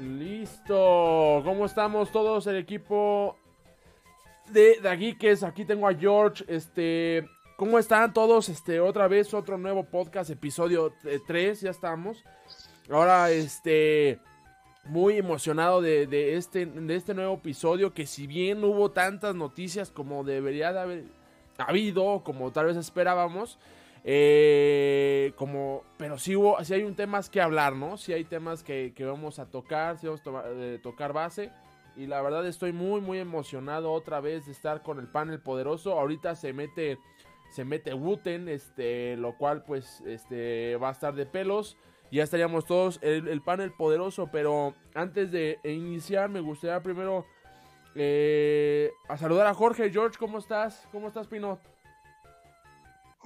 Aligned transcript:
Listo. 0.00 1.42
¿Cómo 1.44 1.64
estamos 1.64 2.10
todos 2.12 2.46
el 2.46 2.56
equipo 2.56 3.36
de 4.50 4.78
Daguiques? 4.82 5.42
Aquí 5.42 5.64
tengo 5.64 5.88
a 5.88 5.94
George. 5.94 6.44
Este, 6.48 7.26
¿cómo 7.56 7.78
están 7.78 8.12
todos? 8.12 8.48
Este, 8.48 8.80
otra 8.80 9.08
vez 9.08 9.32
otro 9.32 9.56
nuevo 9.56 9.84
podcast, 9.84 10.30
episodio 10.30 10.92
3, 11.26 11.60
ya 11.62 11.70
estamos. 11.70 12.22
Ahora, 12.90 13.30
este, 13.30 14.20
muy 14.84 15.16
emocionado 15.16 15.80
de, 15.80 16.36
este, 16.36 16.66
de 16.66 16.96
este 16.96 17.14
nuevo 17.14 17.34
episodio. 17.34 17.94
Que 17.94 18.06
si 18.06 18.26
bien 18.26 18.62
hubo 18.64 18.90
tantas 18.90 19.34
noticias 19.34 19.90
como 19.90 20.24
debería 20.24 20.72
de 20.72 20.80
haber 20.80 21.04
habido, 21.56 22.22
como 22.24 22.52
tal 22.52 22.66
vez 22.66 22.76
esperábamos. 22.76 23.58
Eh, 24.06 25.32
como, 25.36 25.82
pero 25.96 26.18
sí 26.18 26.36
hubo, 26.36 26.58
hay 26.58 26.82
un 26.82 26.94
temas 26.94 27.30
que 27.30 27.40
hablar, 27.40 27.74
¿no? 27.74 27.96
Sí 27.96 28.12
hay 28.12 28.24
temas 28.24 28.62
que, 28.62 28.92
vamos 29.00 29.38
a 29.38 29.46
tocar, 29.46 29.98
sí 29.98 30.06
vamos 30.06 30.20
a 30.26 30.50
eh, 30.50 30.78
tocar 30.82 31.12
base. 31.12 31.50
Y 31.96 32.06
la 32.06 32.20
verdad 32.20 32.46
estoy 32.46 32.72
muy, 32.72 33.00
muy 33.00 33.18
emocionado 33.18 33.92
otra 33.92 34.20
vez 34.20 34.46
de 34.46 34.52
estar 34.52 34.82
con 34.82 34.98
el 34.98 35.08
panel 35.08 35.40
poderoso. 35.40 35.98
Ahorita 35.98 36.34
se 36.34 36.52
mete, 36.52 36.98
se 37.50 37.64
mete 37.64 37.94
Wooten, 37.94 38.48
este, 38.48 39.16
lo 39.16 39.36
cual 39.38 39.64
pues, 39.64 40.02
este, 40.02 40.76
va 40.76 40.90
a 40.90 40.92
estar 40.92 41.14
de 41.14 41.24
pelos. 41.24 41.76
Ya 42.10 42.22
estaríamos 42.22 42.66
todos 42.66 43.00
el, 43.02 43.40
panel 43.42 43.72
poderoso, 43.72 44.28
pero 44.30 44.74
antes 44.94 45.32
de 45.32 45.58
iniciar 45.64 46.28
me 46.28 46.40
gustaría 46.40 46.80
primero 46.80 47.24
eh, 47.94 48.92
a 49.08 49.16
saludar 49.16 49.46
a 49.46 49.54
Jorge. 49.54 49.90
George, 49.90 50.16
¿cómo 50.18 50.38
estás? 50.38 50.86
¿Cómo 50.92 51.08
estás, 51.08 51.26
Pino? 51.26 51.58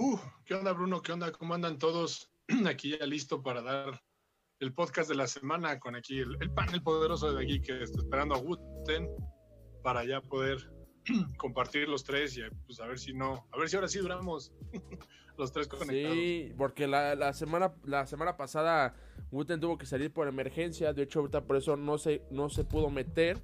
Uh, 0.00 0.16
¿Qué 0.44 0.54
onda, 0.54 0.72
Bruno? 0.72 1.02
¿Qué 1.02 1.10
onda? 1.10 1.32
¿Cómo 1.32 1.54
andan 1.54 1.76
todos? 1.76 2.30
Aquí 2.68 2.96
ya 2.96 3.04
listo 3.04 3.42
para 3.42 3.62
dar 3.62 4.00
el 4.60 4.72
podcast 4.72 5.08
de 5.08 5.16
la 5.16 5.26
semana 5.26 5.80
con 5.80 5.96
aquí 5.96 6.20
el, 6.20 6.52
panel 6.52 6.82
poderoso 6.82 7.32
de 7.32 7.42
aquí 7.42 7.60
que 7.60 7.82
está 7.82 7.98
esperando 7.98 8.36
a 8.36 8.38
Wooten 8.38 9.08
para 9.82 10.04
ya 10.04 10.20
poder 10.20 10.58
compartir 11.36 11.88
los 11.88 12.04
tres 12.04 12.36
y 12.38 12.42
pues 12.66 12.78
a 12.78 12.86
ver 12.86 13.00
si 13.00 13.12
no, 13.12 13.48
a 13.52 13.58
ver 13.58 13.68
si 13.68 13.74
ahora 13.74 13.88
sí 13.88 13.98
duramos 13.98 14.52
los 15.36 15.50
tres 15.50 15.66
conectados. 15.66 16.16
Sí, 16.16 16.52
porque 16.56 16.86
la, 16.86 17.32
semana 17.32 17.74
la 17.84 18.06
semana 18.06 18.36
pasada 18.36 18.94
Wooten 19.32 19.60
tuvo 19.60 19.78
que 19.78 19.86
salir 19.86 20.12
por 20.12 20.28
emergencia, 20.28 20.92
de 20.92 21.02
hecho 21.02 21.20
ahorita 21.20 21.44
por 21.44 21.56
eso 21.56 21.76
no 21.76 21.98
se, 21.98 22.22
no 22.30 22.50
se 22.50 22.62
pudo 22.64 22.88
meter 22.88 23.42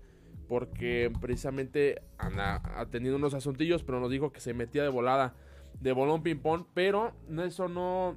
porque 0.49 1.13
precisamente 1.21 2.01
ha 2.17 2.87
tenido 2.93 3.17
unos 3.17 3.35
asuntillos, 3.35 3.83
pero 3.83 3.99
nos 3.99 4.11
dijo 4.11 4.31
que 4.31 4.41
se 4.41 4.55
metía 4.55 4.85
de 4.85 4.89
volada 4.89 5.35
de 5.81 5.93
bolón 5.93 6.23
ping-pong. 6.23 6.65
Pero 6.75 7.15
eso 7.45 7.69
no 7.69 8.17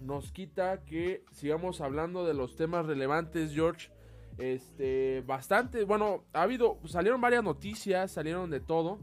nos 0.00 0.32
quita 0.32 0.84
que 0.84 1.24
sigamos 1.32 1.80
hablando 1.80 2.26
de 2.26 2.34
los 2.34 2.56
temas 2.56 2.86
relevantes, 2.86 3.52
George. 3.52 3.90
Este, 4.38 5.22
bastante, 5.26 5.84
bueno, 5.84 6.24
ha 6.32 6.42
habido, 6.42 6.78
salieron 6.86 7.20
varias 7.20 7.44
noticias, 7.44 8.12
salieron 8.12 8.50
de 8.50 8.60
todo. 8.60 8.98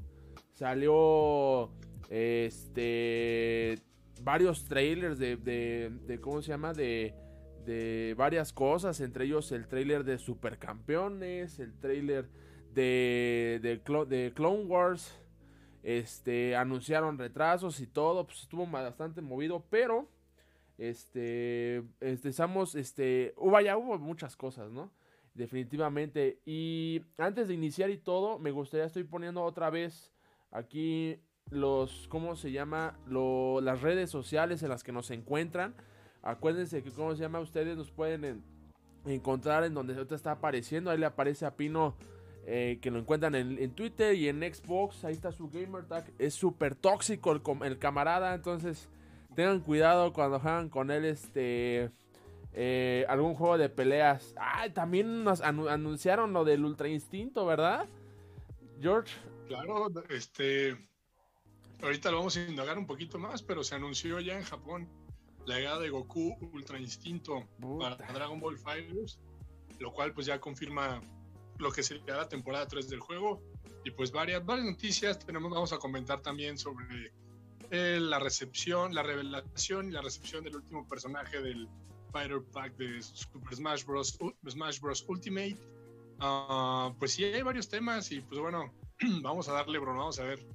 Salió, 0.54 1.72
este, 2.10 3.80
varios 4.24 4.66
trailers 4.66 5.20
de, 5.20 5.38
de, 5.38 6.20
¿cómo 6.20 6.42
se 6.42 6.50
llama? 6.50 6.74
De, 6.74 7.14
de 7.66 8.16
varias 8.18 8.54
cosas, 8.54 9.00
entre 9.02 9.26
ellos 9.26 9.52
el 9.52 9.68
trailer 9.68 10.04
de 10.04 10.18
Supercampeones, 10.18 11.60
el 11.60 11.78
trailer 11.78 12.30
de, 12.74 13.60
de, 13.62 14.06
de 14.06 14.34
Clone 14.34 14.66
Wars, 14.66 15.20
este, 15.88 16.54
anunciaron 16.58 17.18
retrasos 17.18 17.80
y 17.80 17.88
todo, 17.88 18.26
pues 18.26 18.42
estuvo 18.42 18.68
bastante 18.68 19.22
movido, 19.22 19.64
pero 19.70 20.10
este, 20.78 21.78
este, 22.02 22.28
estamos, 22.28 22.76
este, 22.76 23.34
vaya, 23.38 23.78
hubo 23.78 23.98
muchas 23.98 24.36
cosas, 24.36 24.70
¿no? 24.70 24.92
Definitivamente. 25.34 26.42
Y 26.46 27.04
antes 27.18 27.48
de 27.48 27.54
iniciar 27.54 27.90
y 27.90 27.98
todo, 27.98 28.38
me 28.38 28.52
gustaría, 28.52 28.86
estoy 28.86 29.06
poniendo 29.06 29.42
otra 29.42 29.70
vez 29.70 30.12
aquí 30.52 31.22
los, 31.52 32.10
¿cómo 32.10 32.36
se 32.36 32.52
llama? 32.52 33.00
las 33.08 33.82
redes 33.82 34.10
sociales 34.10 34.64
en 34.64 34.70
las 34.70 34.84
que 34.84 34.92
nos 34.92 35.10
encuentran. 35.10 35.74
Acuérdense 36.22 36.84
que, 36.84 36.92
¿cómo 36.92 37.16
se 37.16 37.22
llama? 37.22 37.40
Ustedes 37.40 37.78
nos 37.78 37.92
pueden 37.92 38.44
encontrar 39.06 39.64
en 39.64 39.74
donde 39.74 39.94
ahorita 39.94 40.16
está 40.16 40.34
apareciendo. 40.34 40.92
Ahí 40.92 40.98
le 40.98 41.06
aparece 41.06 41.46
a 41.46 41.56
Pino 41.56 41.96
eh, 42.50 42.80
que 42.82 42.92
lo 42.92 43.00
encuentran 43.00 43.36
en, 43.36 43.72
Twitter 43.72 44.16
y 44.16 44.30
en 44.30 44.40
Xbox. 44.40 45.04
Ahí 45.04 45.14
está 45.14 45.34
su 45.34 45.50
gamer 45.50 45.84
tag. 45.84 46.10
Es 46.18 46.34
súper 46.34 46.76
tóxico 46.76 47.34
el, 47.34 47.78
camarada. 47.78 48.34
Entonces, 48.34 48.88
tengan 49.36 49.60
cuidado 49.60 50.14
cuando 50.14 50.40
juegan 50.40 50.70
con 50.70 50.90
él 50.90 51.04
este 51.04 51.92
eh, 52.54 53.06
algún 53.10 53.36
juego 53.36 53.58
de 53.58 53.68
peleas. 53.68 54.34
Ah, 54.38 54.70
también 54.74 55.26
nos 55.26 55.42
anunciaron 55.42 56.32
lo 56.32 56.46
del 56.46 56.64
Ultra 56.64 56.88
Instinto, 56.88 57.46
¿verdad? 57.46 57.86
George. 58.80 59.14
Claro, 59.50 59.90
este. 60.08 60.78
Ahorita 61.82 62.12
lo 62.12 62.20
vamos 62.20 62.38
a 62.38 62.46
indagar 62.46 62.78
un 62.78 62.88
poquito 62.88 63.20
más, 63.20 63.44
pero 63.44 63.62
se 63.62 63.76
anunció 63.76 64.22
ya 64.22 64.38
en 64.38 64.46
Japón 64.46 64.88
la 65.46 65.58
llegada 65.58 65.80
de 65.82 65.90
Goku 65.90 66.38
Ultra 66.54 66.80
Instinto 66.80 67.46
para 67.78 67.98
Dragon 67.98 68.40
Ball 68.40 68.58
Fighters, 68.58 69.20
lo 69.80 69.92
cual 69.92 70.14
pues 70.14 70.28
ya 70.28 70.40
confirma 70.40 71.02
lo 71.60 71.72
que 71.72 71.84
sería 71.84 72.16
la 72.16 72.28
temporada 72.28 72.68
3 72.68 72.90
del 72.90 73.00
juego. 73.00 73.42
Y 73.84 73.92
pues 73.92 74.12
varias, 74.12 74.46
varias 74.46 74.68
noticias 74.68 75.20
tenemos, 75.20 75.52
vamos 75.52 75.74
a 75.74 75.78
comentar 75.78 76.22
también 76.22 76.58
sobre 76.58 77.12
eh, 77.72 78.00
la 78.00 78.20
recepción, 78.20 78.94
la 78.94 79.04
revelación 79.04 79.90
y 79.90 79.92
la 79.92 80.02
recepción 80.02 80.44
del 80.44 80.56
último 80.56 80.88
personaje 80.88 81.42
del 81.42 81.68
Fighter 82.12 82.42
Pack 82.54 82.76
de 82.78 83.02
Super 83.02 83.56
Smash 83.56 83.86
Bros. 83.86 84.18
Smash 84.48 84.80
Bros. 84.80 85.06
Ultimate. 85.08 85.58
Ah, 86.20 86.94
pues 86.98 87.14
sí, 87.14 87.24
hay 87.24 87.42
varios 87.42 87.70
temas 87.70 88.12
y 88.12 88.22
pues 88.22 88.40
bueno, 88.40 88.74
vamos 89.22 89.48
a 89.50 89.54
darle, 89.54 89.80
Bruno, 89.80 90.00
vamos 90.00 90.20
a 90.20 90.24
ver. 90.24 90.46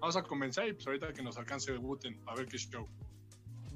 Vamos 0.00 0.16
a 0.16 0.22
comenzar 0.22 0.66
y 0.66 0.72
pues 0.72 0.86
ahorita 0.86 1.12
que 1.12 1.22
nos 1.22 1.36
alcance 1.36 1.72
de 1.72 1.78
Wooten, 1.78 2.20
a 2.26 2.34
ver 2.34 2.46
qué 2.46 2.56
show. 2.56 2.88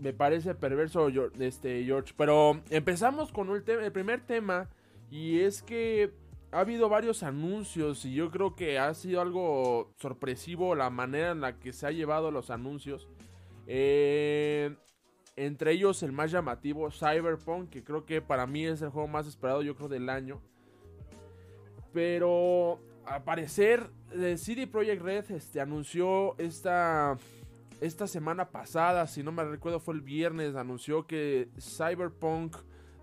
Me 0.01 0.13
parece 0.13 0.55
perverso, 0.55 1.09
este, 1.39 1.85
George. 1.85 2.15
Pero 2.17 2.63
empezamos 2.71 3.31
con 3.31 3.51
el 3.51 3.93
primer 3.93 4.27
tema 4.27 4.71
y 5.11 5.41
es 5.41 5.63
que 5.63 6.13
ha 6.55 6.61
habido 6.61 6.89
varios 6.89 7.25
anuncios 7.25 8.05
y 8.05 8.15
yo 8.15 8.31
creo 8.31 8.55
que 8.55 8.79
ha 8.79 8.95
sido 8.95 9.21
algo 9.21 9.93
sorpresivo 9.99 10.77
la 10.77 10.89
manera 10.89 11.33
en 11.33 11.41
la 11.41 11.59
que 11.59 11.73
se 11.73 11.85
ha 11.85 11.91
llevado 11.91 12.31
los 12.31 12.49
anuncios. 12.51 13.09
Eh, 13.67 14.77
entre 15.35 15.73
ellos 15.73 16.01
el 16.05 16.13
más 16.13 16.31
llamativo, 16.31 16.93
Cyberpunk, 16.93 17.71
que 17.71 17.83
creo 17.83 18.07
que 18.07 18.23
para 18.23 18.47
mí 18.47 18.65
es 18.67 18.83
el 18.83 18.91
juego 18.91 19.09
más 19.09 19.27
esperado, 19.27 19.63
yo 19.63 19.75
creo, 19.75 19.89
del 19.89 20.09
año. 20.09 20.41
Pero 21.93 22.79
al 23.05 23.25
parecer, 23.25 23.91
CD 24.37 24.69
Projekt 24.69 25.03
Red 25.03 25.33
este, 25.33 25.61
anunció 25.61 26.39
esta, 26.39 27.19
esta 27.81 28.07
semana 28.07 28.53
pasada, 28.53 29.09
si 29.09 29.25
no 29.25 29.33
me 29.33 29.43
recuerdo 29.43 29.81
fue 29.81 29.95
el 29.95 30.03
viernes, 30.03 30.55
anunció 30.55 31.05
que 31.09 31.49
Cyberpunk 31.59 32.55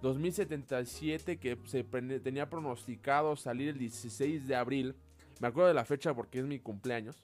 2077 0.01 1.37
que 1.37 1.57
se 1.65 1.83
tenía 1.83 2.49
pronosticado 2.49 3.35
salir 3.35 3.69
el 3.69 3.77
16 3.77 4.47
de 4.47 4.55
abril. 4.55 4.95
Me 5.39 5.47
acuerdo 5.47 5.67
de 5.69 5.73
la 5.73 5.85
fecha 5.85 6.13
porque 6.13 6.39
es 6.39 6.45
mi 6.45 6.59
cumpleaños. 6.59 7.23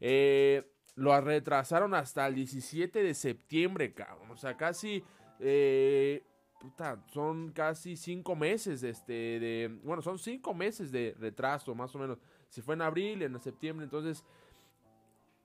Eh, 0.00 0.64
lo 0.94 1.18
retrasaron 1.20 1.94
hasta 1.94 2.26
el 2.26 2.34
17 2.34 3.02
de 3.02 3.14
septiembre, 3.14 3.92
cabrón. 3.92 4.30
O 4.30 4.36
sea, 4.36 4.56
casi... 4.56 5.02
Eh, 5.40 6.22
son 7.12 7.50
casi 7.52 7.96
cinco 7.96 8.36
meses 8.36 8.82
este. 8.82 9.68
Bueno, 9.82 10.02
son 10.02 10.18
cinco 10.18 10.54
meses 10.54 10.92
de 10.92 11.14
retraso, 11.18 11.74
más 11.74 11.94
o 11.94 11.98
menos. 11.98 12.18
Si 12.48 12.62
fue 12.62 12.74
en 12.74 12.82
abril, 12.82 13.22
en 13.22 13.40
septiembre, 13.40 13.84
entonces 13.84 14.24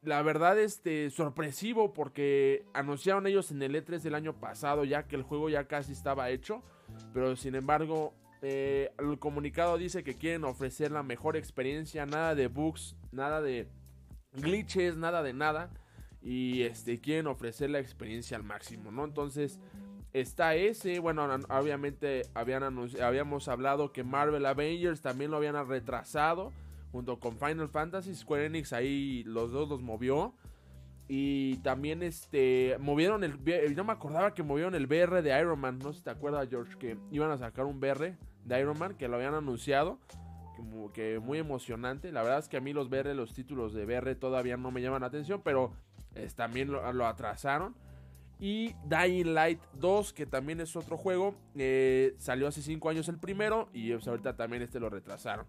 la 0.01 0.21
verdad, 0.21 0.59
este, 0.59 1.09
sorpresivo 1.09 1.93
porque 1.93 2.65
anunciaron 2.73 3.27
ellos 3.27 3.51
en 3.51 3.61
el 3.61 3.75
E3 3.75 4.01
del 4.01 4.15
año 4.15 4.39
pasado 4.39 4.85
ya 4.85 5.07
que 5.07 5.15
el 5.15 5.23
juego 5.23 5.49
ya 5.49 5.67
casi 5.67 5.91
estaba 5.91 6.29
hecho. 6.29 6.63
Pero 7.13 7.35
sin 7.35 7.55
embargo, 7.55 8.13
eh, 8.41 8.91
el 8.99 9.19
comunicado 9.19 9.77
dice 9.77 10.03
que 10.03 10.15
quieren 10.15 10.43
ofrecer 10.45 10.91
la 10.91 11.03
mejor 11.03 11.35
experiencia, 11.35 12.05
nada 12.05 12.35
de 12.35 12.47
bugs, 12.47 12.95
nada 13.11 13.41
de 13.41 13.67
glitches, 14.33 14.95
nada 14.97 15.23
de 15.23 15.33
nada. 15.33 15.71
Y 16.21 16.63
este, 16.63 16.99
quieren 16.99 17.27
ofrecer 17.27 17.69
la 17.69 17.79
experiencia 17.79 18.37
al 18.37 18.43
máximo, 18.43 18.91
¿no? 18.91 19.05
Entonces, 19.05 19.59
está 20.13 20.55
ese. 20.55 20.99
Bueno, 20.99 21.27
obviamente 21.49 22.23
habían 22.33 22.63
habíamos 23.01 23.47
hablado 23.47 23.91
que 23.91 24.03
Marvel 24.03 24.45
Avengers 24.45 25.01
también 25.01 25.31
lo 25.31 25.37
habían 25.37 25.67
retrasado 25.67 26.53
junto 26.91 27.19
con 27.19 27.37
Final 27.37 27.69
Fantasy. 27.69 28.15
Square 28.15 28.45
Enix 28.45 28.73
ahí 28.73 29.23
los 29.25 29.51
dos 29.51 29.69
los 29.69 29.81
movió. 29.81 30.33
Y 31.09 31.57
también 31.57 32.03
este 32.03 32.75
movieron 32.79 33.23
el 33.23 33.75
no 33.75 33.83
me 33.85 33.93
acordaba 33.93 34.33
que 34.33 34.43
movieron 34.43 34.75
el 34.75 34.87
BR 34.87 35.21
de 35.21 35.39
Iron 35.39 35.57
Man, 35.59 35.79
no 35.79 35.93
sé 35.93 35.99
si 35.99 36.03
te 36.03 36.09
acuerdas 36.09 36.49
George 36.49 36.77
que 36.77 36.97
iban 37.11 37.31
a 37.31 37.37
sacar 37.37 37.65
un 37.65 37.79
BR 37.79 38.17
de 38.43 38.59
Iron 38.59 38.77
Man 38.77 38.95
que 38.95 39.07
lo 39.07 39.15
habían 39.15 39.33
anunciado, 39.33 39.99
como 40.57 40.91
que 40.91 41.19
muy 41.19 41.37
emocionante. 41.37 42.11
La 42.11 42.23
verdad 42.23 42.39
es 42.39 42.49
que 42.49 42.57
a 42.57 42.61
mí 42.61 42.73
los 42.73 42.89
BR, 42.89 43.15
los 43.15 43.33
títulos 43.33 43.73
de 43.73 43.85
BR 43.85 44.15
todavía 44.15 44.57
no 44.57 44.69
me 44.69 44.81
llaman 44.81 44.99
la 45.01 45.07
atención, 45.07 45.41
pero 45.45 45.71
también 46.35 46.71
lo, 46.71 47.07
atrasaron. 47.07 47.75
Y 48.39 48.75
Dying 48.85 49.33
Light 49.33 49.61
2, 49.73 50.13
que 50.13 50.25
también 50.25 50.61
es 50.61 50.75
otro 50.75 50.97
juego. 50.97 51.35
Eh, 51.55 52.15
salió 52.17 52.47
hace 52.47 52.61
5 52.61 52.89
años 52.89 53.09
el 53.09 53.17
primero 53.17 53.69
y 53.73 53.91
pues, 53.91 54.07
ahorita 54.07 54.35
también 54.35 54.61
este 54.61 54.79
lo 54.79 54.89
retrasaron. 54.89 55.45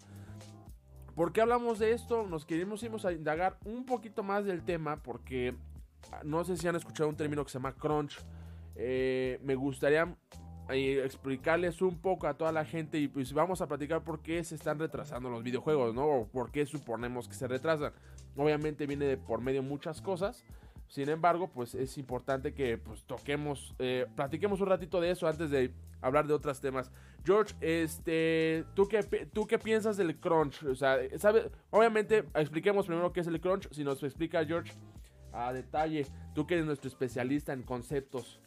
¿Por 1.19 1.33
qué 1.33 1.41
hablamos 1.41 1.81
de 1.81 1.91
esto? 1.91 2.29
Nos 2.29 2.47
queremos 2.47 2.81
irnos 2.85 3.05
a 3.05 3.11
indagar 3.11 3.59
un 3.65 3.85
poquito 3.85 4.23
más 4.23 4.45
del 4.45 4.63
tema 4.63 5.03
porque 5.03 5.53
ah, 6.13 6.21
no 6.23 6.45
sé 6.45 6.57
si 6.57 6.69
han 6.69 6.77
escuchado 6.77 7.09
un 7.09 7.17
término 7.17 7.45
que 7.45 7.51
se 7.51 7.59
llama 7.59 7.75
crunch. 7.75 8.21
Eh, 8.77 9.41
me 9.43 9.57
gustaría 9.57 10.17
eh, 10.69 11.03
explicarles 11.05 11.83
un 11.83 11.99
poco 12.01 12.29
a 12.29 12.35
toda 12.35 12.53
la 12.53 12.65
gente 12.65 13.01
y 13.01 13.09
pues 13.09 13.33
vamos 13.33 13.61
a 13.61 13.67
platicar 13.67 14.05
por 14.05 14.23
qué 14.23 14.45
se 14.45 14.55
están 14.55 14.79
retrasando 14.79 15.29
los 15.29 15.43
videojuegos, 15.43 15.93
¿no? 15.93 16.07
O 16.07 16.29
por 16.29 16.53
qué 16.53 16.65
suponemos 16.67 17.27
que 17.27 17.35
se 17.35 17.49
retrasan. 17.49 17.93
Obviamente 18.37 18.87
viene 18.87 19.07
de 19.07 19.17
por 19.17 19.41
medio 19.41 19.65
muchas 19.65 20.01
cosas. 20.01 20.45
Sin 20.89 21.09
embargo, 21.09 21.51
pues 21.51 21.75
es 21.75 21.99
importante 21.99 22.55
que 22.55 22.79
pues 22.79 23.05
toquemos, 23.05 23.75
eh, 23.79 24.07
platiquemos 24.17 24.61
un 24.61 24.69
ratito 24.69 25.01
de 25.01 25.11
eso 25.11 25.29
antes 25.29 25.51
de 25.51 25.73
hablar 26.01 26.27
de 26.27 26.35
otros 26.35 26.61
temas. 26.61 26.91
George, 27.25 27.55
este, 27.61 28.65
¿tú 28.75 28.89
qué, 28.89 29.03
¿tú 29.33 29.47
qué 29.47 29.59
piensas 29.59 29.97
del 29.99 30.19
crunch? 30.19 30.63
O 30.65 30.75
sea, 30.75 30.99
¿sabe? 31.19 31.51
Obviamente, 31.71 32.25
expliquemos 32.35 32.87
primero 32.87 33.13
qué 33.13 33.21
es 33.21 33.27
el 33.27 33.41
crunch. 33.41 33.69
Si 33.71 33.85
nos 33.85 34.03
explica 34.03 34.45
George 34.45 34.73
a 35.33 35.53
detalle, 35.53 36.07
tú 36.35 36.47
que 36.47 36.55
eres 36.55 36.67
nuestro 36.67 36.89
especialista 36.89 37.53
en 37.53 37.63
conceptos. 37.63 38.41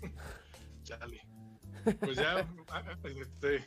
Chale. 0.84 1.20
Pues 1.98 2.16
ya, 2.16 2.46
este, 3.04 3.66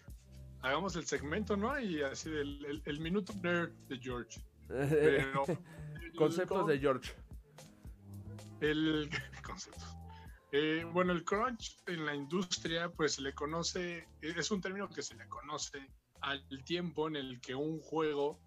hagamos 0.61 0.95
el 0.95 1.05
segmento, 1.05 1.57
¿no? 1.57 1.77
Y 1.79 2.01
así, 2.01 2.29
el, 2.29 2.81
el, 2.85 2.99
minuto 2.99 3.33
nerd 3.41 3.71
de 3.87 3.97
George. 3.97 4.41
conceptos 6.17 6.67
de 6.67 6.79
George. 6.79 7.11
El 8.63 9.09
concepto. 9.43 9.85
Eh, 10.53 10.85
bueno, 10.93 11.11
el 11.11 11.25
crunch 11.25 11.77
en 11.87 12.05
la 12.05 12.15
industria, 12.15 12.89
pues 12.89 13.15
se 13.15 13.21
le 13.21 13.33
conoce, 13.33 14.07
es 14.21 14.51
un 14.51 14.61
término 14.61 14.87
que 14.87 15.01
se 15.01 15.15
le 15.15 15.27
conoce 15.27 15.85
al 16.21 16.47
tiempo 16.63 17.09
en 17.09 17.17
el 17.17 17.41
que 17.41 17.55
un 17.55 17.81
juego, 17.81 18.39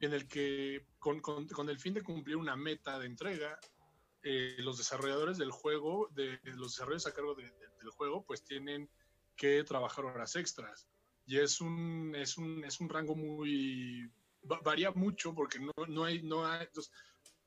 en 0.00 0.12
el 0.12 0.28
que 0.28 0.84
con, 0.98 1.20
con, 1.20 1.70
el 1.70 1.78
fin 1.78 1.94
de 1.94 2.02
cumplir 2.02 2.36
una 2.36 2.56
meta 2.56 2.98
de 2.98 3.06
entrega, 3.06 3.58
eh, 4.22 4.56
los 4.58 4.76
desarrolladores 4.76 5.38
del 5.38 5.50
juego, 5.50 6.08
de, 6.10 6.38
los 6.44 6.72
desarrolladores 6.72 7.06
a 7.06 7.14
cargo 7.14 7.34
del 7.34 7.90
juego, 7.90 8.24
pues 8.26 8.44
tienen 8.44 8.90
que 9.34 9.64
trabajar 9.64 10.04
horas 10.04 10.36
extras. 10.36 10.88
Y 11.24 11.38
es 11.38 11.62
un, 11.62 12.14
es 12.14 12.36
un, 12.36 12.64
es 12.64 12.80
un 12.80 12.90
rango 12.90 13.14
muy... 13.14 14.10
varía 14.42 14.90
mucho 14.90 15.34
porque 15.34 15.58
no, 15.58 15.72
no 15.86 16.04
hay... 16.04 16.22
No 16.22 16.46
hay 16.46 16.66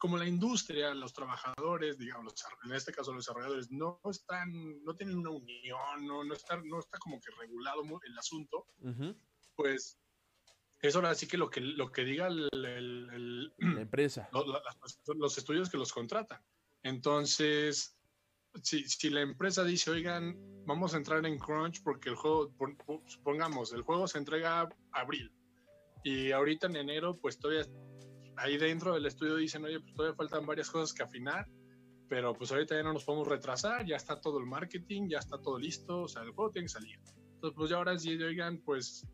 como 0.01 0.17
la 0.17 0.25
industria, 0.25 0.95
los 0.95 1.13
trabajadores, 1.13 1.95
digamos, 1.99 2.33
en 2.65 2.73
este 2.73 2.91
caso 2.91 3.13
los 3.13 3.23
desarrolladores, 3.23 3.69
no 3.69 4.01
están, 4.09 4.83
no 4.83 4.95
tienen 4.95 5.19
una 5.19 5.29
unión, 5.29 6.07
no, 6.07 6.23
no, 6.23 6.33
está, 6.33 6.59
no 6.65 6.79
está 6.79 6.97
como 6.97 7.21
que 7.21 7.29
regulado 7.39 7.83
el 8.03 8.17
asunto, 8.17 8.65
pues 9.55 9.99
es 10.79 10.95
ahora 10.95 11.13
sí 11.13 11.27
que 11.27 11.37
lo 11.37 11.51
que, 11.51 11.61
lo 11.61 11.91
que 11.91 12.03
diga 12.03 12.25
el, 12.29 13.53
la 13.59 13.81
empresa, 13.81 14.27
los 15.05 15.37
estudios 15.37 15.69
que 15.69 15.77
los 15.77 15.93
contratan. 15.93 16.41
Entonces, 16.81 17.95
si, 18.63 18.89
si, 18.89 19.11
la 19.11 19.21
empresa 19.21 19.63
dice, 19.63 19.91
oigan, 19.91 20.35
vamos 20.65 20.95
a 20.95 20.97
entrar 20.97 21.23
en 21.27 21.37
crunch 21.37 21.83
porque 21.83 22.09
el 22.09 22.15
juego, 22.15 22.51
supongamos, 23.05 23.71
el 23.71 23.83
juego 23.83 24.07
se 24.07 24.17
entrega 24.17 24.67
abril 24.93 25.31
y 26.03 26.31
ahorita 26.31 26.65
en 26.65 26.77
enero, 26.77 27.19
pues 27.21 27.37
todavía 27.37 27.67
ahí 28.41 28.57
dentro 28.57 28.93
del 28.93 29.05
estudio 29.05 29.35
dicen, 29.35 29.63
oye, 29.63 29.79
pues 29.79 29.93
todavía 29.93 30.15
faltan 30.15 30.45
varias 30.45 30.69
cosas 30.69 30.93
que 30.93 31.03
afinar, 31.03 31.47
pero 32.09 32.33
pues 32.33 32.51
ahorita 32.51 32.75
ya 32.75 32.83
no 32.83 32.93
nos 32.93 33.05
podemos 33.05 33.27
retrasar, 33.27 33.85
ya 33.85 33.95
está 33.95 34.19
todo 34.19 34.39
el 34.39 34.45
marketing, 34.45 35.09
ya 35.09 35.19
está 35.19 35.39
todo 35.39 35.57
listo, 35.57 36.01
o 36.01 36.07
sea, 36.07 36.23
el 36.23 36.31
juego 36.31 36.51
tiene 36.51 36.65
que 36.65 36.73
salir. 36.73 36.99
Entonces, 37.35 37.55
pues 37.55 37.69
ya 37.69 37.77
ahora 37.77 37.97
sí, 37.97 38.21
oigan, 38.21 38.57
pues 38.59 39.07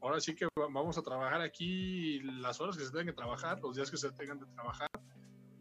ahora 0.00 0.20
sí 0.20 0.34
que 0.34 0.48
vamos 0.56 0.98
a 0.98 1.02
trabajar 1.02 1.40
aquí 1.40 2.20
las 2.20 2.60
horas 2.60 2.76
que 2.76 2.84
se 2.84 2.90
tengan 2.90 3.06
que 3.06 3.12
trabajar, 3.12 3.60
los 3.60 3.76
días 3.76 3.90
que 3.90 3.96
se 3.96 4.10
tengan 4.12 4.40
de 4.40 4.46
trabajar, 4.46 4.90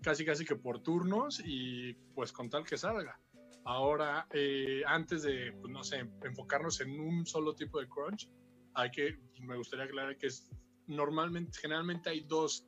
casi 0.01 0.25
casi 0.25 0.45
que 0.45 0.55
por 0.55 0.81
turnos 0.81 1.41
y 1.45 1.93
pues 2.15 2.31
con 2.31 2.49
tal 2.49 2.63
que 2.63 2.77
salga. 2.77 3.19
Ahora, 3.63 4.27
eh, 4.31 4.81
antes 4.87 5.21
de, 5.21 5.53
pues 5.61 5.71
no 5.71 5.83
sé, 5.83 6.09
enfocarnos 6.23 6.81
en 6.81 6.99
un 6.99 7.25
solo 7.27 7.53
tipo 7.53 7.79
de 7.79 7.87
crunch, 7.87 8.27
hay 8.73 8.89
que, 8.89 9.19
me 9.41 9.55
gustaría 9.55 9.85
aclarar 9.85 10.17
que 10.17 10.27
es 10.27 10.49
normalmente, 10.87 11.59
generalmente 11.61 12.09
hay 12.09 12.21
dos 12.21 12.67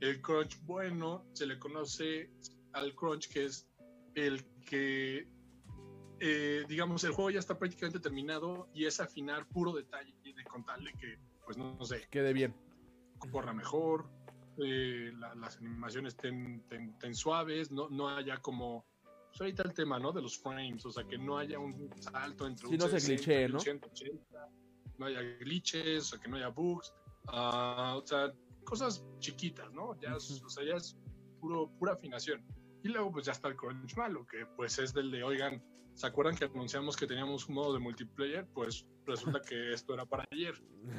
el 0.00 0.20
crunch 0.20 0.60
bueno 0.62 1.26
se 1.32 1.46
le 1.46 1.58
conoce 1.58 2.30
al 2.72 2.94
crunch 2.94 3.28
que 3.28 3.46
es 3.46 3.68
el 4.14 4.44
que, 4.64 5.28
eh, 6.20 6.64
digamos, 6.68 7.04
el 7.04 7.12
juego 7.12 7.30
ya 7.30 7.38
está 7.38 7.58
prácticamente 7.58 8.00
terminado 8.00 8.68
y 8.74 8.86
es 8.86 8.98
afinar 9.00 9.46
puro 9.48 9.72
detalle 9.72 10.14
de 10.22 10.44
contarle 10.44 10.92
que, 10.94 11.18
pues 11.44 11.56
no, 11.56 11.82
sé, 11.84 12.06
quede 12.10 12.32
bien, 12.32 12.54
corra 13.30 13.52
mejor, 13.52 14.08
eh, 14.58 15.12
las 15.36 15.58
animaciones 15.58 16.14
estén, 16.14 17.14
suaves, 17.14 17.70
no, 17.70 17.88
no 17.90 18.08
haya 18.08 18.38
como 18.38 18.86
pues 19.28 19.40
ahorita 19.42 19.64
el 19.64 19.74
tema, 19.74 19.98
¿no? 19.98 20.12
De 20.12 20.22
los 20.22 20.38
frames, 20.38 20.86
o 20.86 20.90
sea, 20.90 21.04
que 21.04 21.18
no 21.18 21.36
haya 21.36 21.58
un 21.58 21.90
salto 22.00 22.46
entre 22.46 22.68
un 22.68 22.76
no 22.78 22.88
se 22.88 22.98
glitche, 23.06 23.48
¿no? 23.48 23.58
no 24.98 25.06
haya 25.06 25.20
glitches, 25.20 26.14
o 26.14 26.20
que 26.20 26.28
no 26.28 26.36
haya 26.36 26.48
bugs, 26.48 26.94
uh, 27.28 27.98
o 27.98 28.06
sea, 28.06 28.32
cosas 28.66 29.06
chiquitas, 29.18 29.72
¿no? 29.72 29.98
Ya, 30.00 30.14
es, 30.16 30.42
o 30.44 30.50
sea, 30.50 30.64
ya 30.64 30.76
es 30.76 30.98
puro, 31.40 31.70
pura 31.78 31.94
afinación. 31.94 32.44
Y 32.82 32.88
luego 32.88 33.12
pues 33.12 33.24
ya 33.24 33.32
está 33.32 33.48
el 33.48 33.56
crunch 33.56 33.96
malo, 33.96 34.26
que 34.26 34.44
pues 34.56 34.78
es 34.78 34.92
del 34.92 35.10
de, 35.10 35.24
oigan, 35.24 35.64
¿se 35.96 36.06
acuerdan 36.06 36.36
que 36.36 36.44
anunciamos 36.44 36.94
que 36.94 37.06
teníamos 37.06 37.48
un 37.48 37.54
modo 37.54 37.72
de 37.72 37.78
multiplayer? 37.78 38.46
Pues 38.52 38.86
resulta 39.06 39.40
que 39.40 39.72
esto 39.72 39.94
era 39.94 40.04
para 40.04 40.24
ayer. 40.30 40.54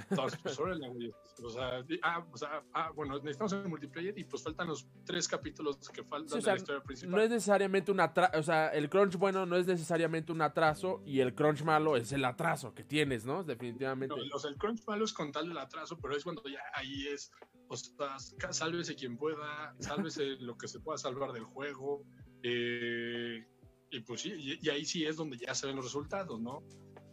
Entonces, 0.09 0.39
pues 0.41 0.57
O 1.43 1.49
sea, 1.51 1.85
ah, 2.01 2.25
o 2.31 2.37
sea, 2.37 2.63
ah, 2.73 2.91
bueno, 2.95 3.15
necesitamos 3.19 3.53
el 3.53 3.69
multiplayer 3.69 4.17
y 4.17 4.23
pues 4.23 4.41
faltan 4.41 4.67
los 4.67 4.87
tres 5.05 5.27
capítulos 5.27 5.77
que 5.89 6.03
faltan 6.03 6.39
de 6.39 6.45
la 6.45 6.55
historia 6.55 6.81
principal. 6.81 7.11
No 7.11 7.21
es 7.21 7.29
necesariamente 7.29 7.91
un 7.91 7.99
atraso, 7.99 8.39
o 8.39 8.43
sea, 8.43 8.69
el 8.69 8.89
crunch 8.89 9.17
bueno 9.17 9.45
no 9.45 9.55
es 9.55 9.67
necesariamente 9.67 10.31
un 10.31 10.41
atraso 10.41 11.03
y 11.05 11.19
el 11.19 11.35
crunch 11.35 11.61
malo 11.63 11.95
es 11.95 12.11
el 12.11 12.25
atraso 12.25 12.73
que 12.73 12.83
tienes, 12.83 13.23
¿no? 13.23 13.43
Definitivamente. 13.43 14.15
No, 14.15 14.35
o 14.35 14.39
sea, 14.39 14.49
el 14.49 14.57
crunch 14.57 14.83
malo 14.87 15.05
es 15.05 15.13
con 15.13 15.31
tal 15.31 15.51
el 15.51 15.57
atraso, 15.57 15.99
pero 16.01 16.15
es 16.15 16.23
cuando 16.23 16.41
ya 16.47 16.61
ahí 16.73 17.07
es, 17.07 17.31
o 17.67 17.77
sea, 17.77 18.17
sálvese 18.49 18.95
quien 18.95 19.15
pueda, 19.15 19.75
sálvese 19.79 20.25
lo 20.39 20.57
que 20.57 20.67
se 20.67 20.79
pueda 20.79 20.97
salvar 20.97 21.33
del 21.33 21.43
juego. 21.43 22.03
Eh, 22.41 23.45
y 23.91 23.99
pues 24.01 24.21
sí, 24.21 24.57
y, 24.61 24.69
ahí 24.69 24.85
sí 24.85 25.05
es 25.05 25.15
donde 25.15 25.37
ya 25.37 25.53
se 25.55 25.67
ven 25.67 25.75
los 25.75 25.85
resultados, 25.85 26.39
¿no? 26.39 26.63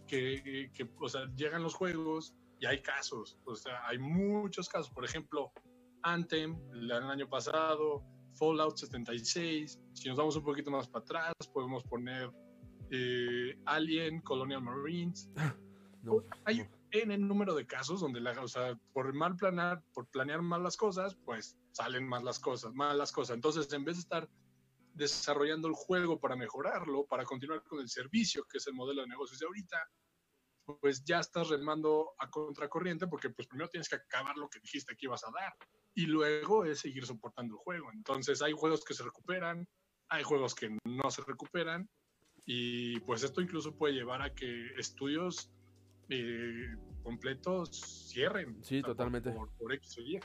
Que, 0.07 0.71
que, 0.75 0.89
o 1.01 1.09
sea, 1.09 1.27
llegan 1.35 1.63
los 1.63 1.75
juegos 1.75 2.35
y 2.61 2.67
hay 2.67 2.83
casos, 2.83 3.39
o 3.45 3.55
sea, 3.55 3.87
hay 3.87 3.99
muchos 3.99 4.69
casos. 4.69 4.91
Por 4.91 5.05
ejemplo, 5.05 5.53
Anthem, 6.03 6.59
el 6.73 6.91
año 6.93 7.29
pasado, 7.29 8.05
Fallout 8.35 8.77
76. 8.77 9.81
Si 9.93 10.09
nos 10.09 10.19
vamos 10.19 10.37
un 10.37 10.45
poquito 10.45 10.71
más 10.71 10.89
para 10.89 11.05
atrás, 11.05 11.33
podemos 11.53 11.83
poner 11.85 12.31
eh, 12.91 13.59
Alien, 13.67 14.21
Colonial 14.21 14.63
Marines. 14.63 15.31
No, 16.03 16.23
hay 16.45 16.69
en 16.91 17.11
el 17.13 17.27
número 17.27 17.55
de 17.55 17.67
casos 17.67 18.03
donde, 18.03 18.21
la, 18.21 18.33
o 18.43 18.47
sea, 18.47 18.79
por 18.93 19.15
mal 19.15 19.37
planear, 19.37 19.83
por 19.95 20.07
planear 20.09 20.43
mal 20.43 20.63
las 20.63 20.77
cosas, 20.77 21.17
pues 21.25 21.57
salen 21.73 22.07
mal 22.07 22.27
las 22.27 22.39
cosas, 22.39 22.75
mal 22.75 22.99
las 22.99 23.11
cosas. 23.11 23.37
Entonces, 23.37 23.73
en 23.73 23.87
vez 23.87 23.97
de 23.97 24.01
estar 24.03 24.29
desarrollando 24.95 25.69
el 25.69 25.75
juego 25.75 26.19
para 26.19 26.37
mejorarlo, 26.37 27.07
para 27.07 27.25
continuar 27.25 27.63
con 27.65 27.81
el 27.81 27.89
servicio, 27.89 28.45
que 28.45 28.59
es 28.59 28.67
el 28.67 28.75
modelo 28.75 29.03
de 29.03 29.09
negocios 29.09 29.39
de 29.39 29.47
ahorita, 29.47 29.91
pues 30.81 31.05
ya 31.05 31.21
estás 31.21 31.49
remando 31.49 32.13
a 32.19 32.31
contracorriente 32.31 33.07
porque 33.07 33.31
pues 33.31 33.47
primero 33.47 33.69
tienes 33.69 33.89
que 33.89 33.97
acabar 33.97 34.37
lo 34.37 34.49
que 34.49 34.61
dijiste 34.61 34.97
que 34.97 35.07
ibas 35.07 35.23
a 35.25 35.31
dar 35.31 35.53
y 35.95 36.07
luego 36.07 36.65
es 36.65 36.81
seguir 36.81 37.05
soportando 37.05 37.55
el 37.55 37.59
juego. 37.59 37.93
Entonces 37.93 38.41
hay 38.41 38.53
juegos 38.53 38.85
que 38.85 38.95
se 38.95 39.05
recuperan, 39.05 39.69
hay 40.09 40.23
juegos 40.23 40.55
que 40.55 40.77
no 40.85 41.11
se 41.11 41.23
recuperan 41.23 41.89
y 42.47 43.01
pues 43.01 43.23
esto 43.23 43.41
incluso 43.41 43.77
puede 43.77 43.95
llevar 43.95 44.23
a 44.23 44.35
que 44.35 44.69
estudios 44.79 45.51
eh, 46.09 46.75
completos 47.03 48.09
cierren. 48.09 48.63
Sí, 48.65 48.83
totalmente. 48.83 49.31
Por, 49.33 49.51
por, 49.57 49.73
X 49.75 49.99
o 49.99 50.01
Y. 50.03 50.21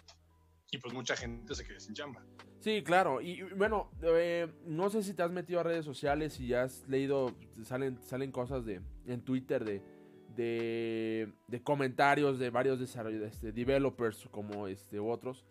Y 0.72 0.78
pues 0.78 0.94
mucha 0.94 1.16
gente 1.16 1.56
se 1.56 1.66
quede 1.66 1.80
sin 1.80 1.94
chamba. 1.94 2.24
Sí, 2.60 2.84
claro. 2.84 3.22
Y 3.22 3.42
bueno, 3.56 3.90
eh, 4.04 4.48
no 4.66 4.90
sé 4.90 5.02
si 5.02 5.14
te 5.14 5.24
has 5.24 5.32
metido 5.32 5.62
a 5.62 5.64
redes 5.64 5.86
sociales 5.86 6.40
y 6.40 6.54
has 6.54 6.88
leído, 6.88 7.34
salen, 7.64 8.00
salen 8.04 8.32
cosas 8.32 8.66
de 8.66 8.82
en 9.08 9.22
Twitter 9.22 9.64
de, 9.64 9.82
de, 10.36 11.64
comentarios 11.64 12.38
de 12.40 12.50
varios 12.50 12.80
desarrolladores, 12.80 13.36
este, 13.36 13.52
developers 13.52 14.28
como 14.32 14.68
este 14.68 15.00
otros. 15.00 15.46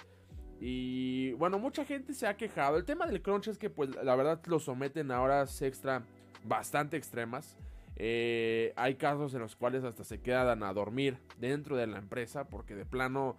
Y 0.60 1.32
bueno, 1.32 1.58
mucha 1.58 1.84
gente 1.84 2.14
se 2.14 2.26
ha 2.26 2.36
quejado. 2.36 2.76
El 2.76 2.84
tema 2.84 3.06
del 3.06 3.22
crunch 3.22 3.48
es 3.48 3.58
que 3.58 3.70
pues 3.70 3.90
la 4.02 4.16
verdad 4.16 4.40
lo 4.46 4.58
someten 4.58 5.10
a 5.10 5.22
horas 5.22 5.62
extra 5.62 6.04
bastante 6.44 6.96
extremas. 6.96 7.56
Eh, 7.96 8.72
hay 8.76 8.94
casos 8.94 9.34
en 9.34 9.40
los 9.40 9.56
cuales 9.56 9.82
hasta 9.84 10.04
se 10.04 10.20
quedan 10.20 10.62
a 10.62 10.72
dormir 10.72 11.18
dentro 11.38 11.76
de 11.76 11.86
la 11.86 11.98
empresa 11.98 12.48
porque 12.48 12.74
de 12.74 12.84
plano 12.84 13.36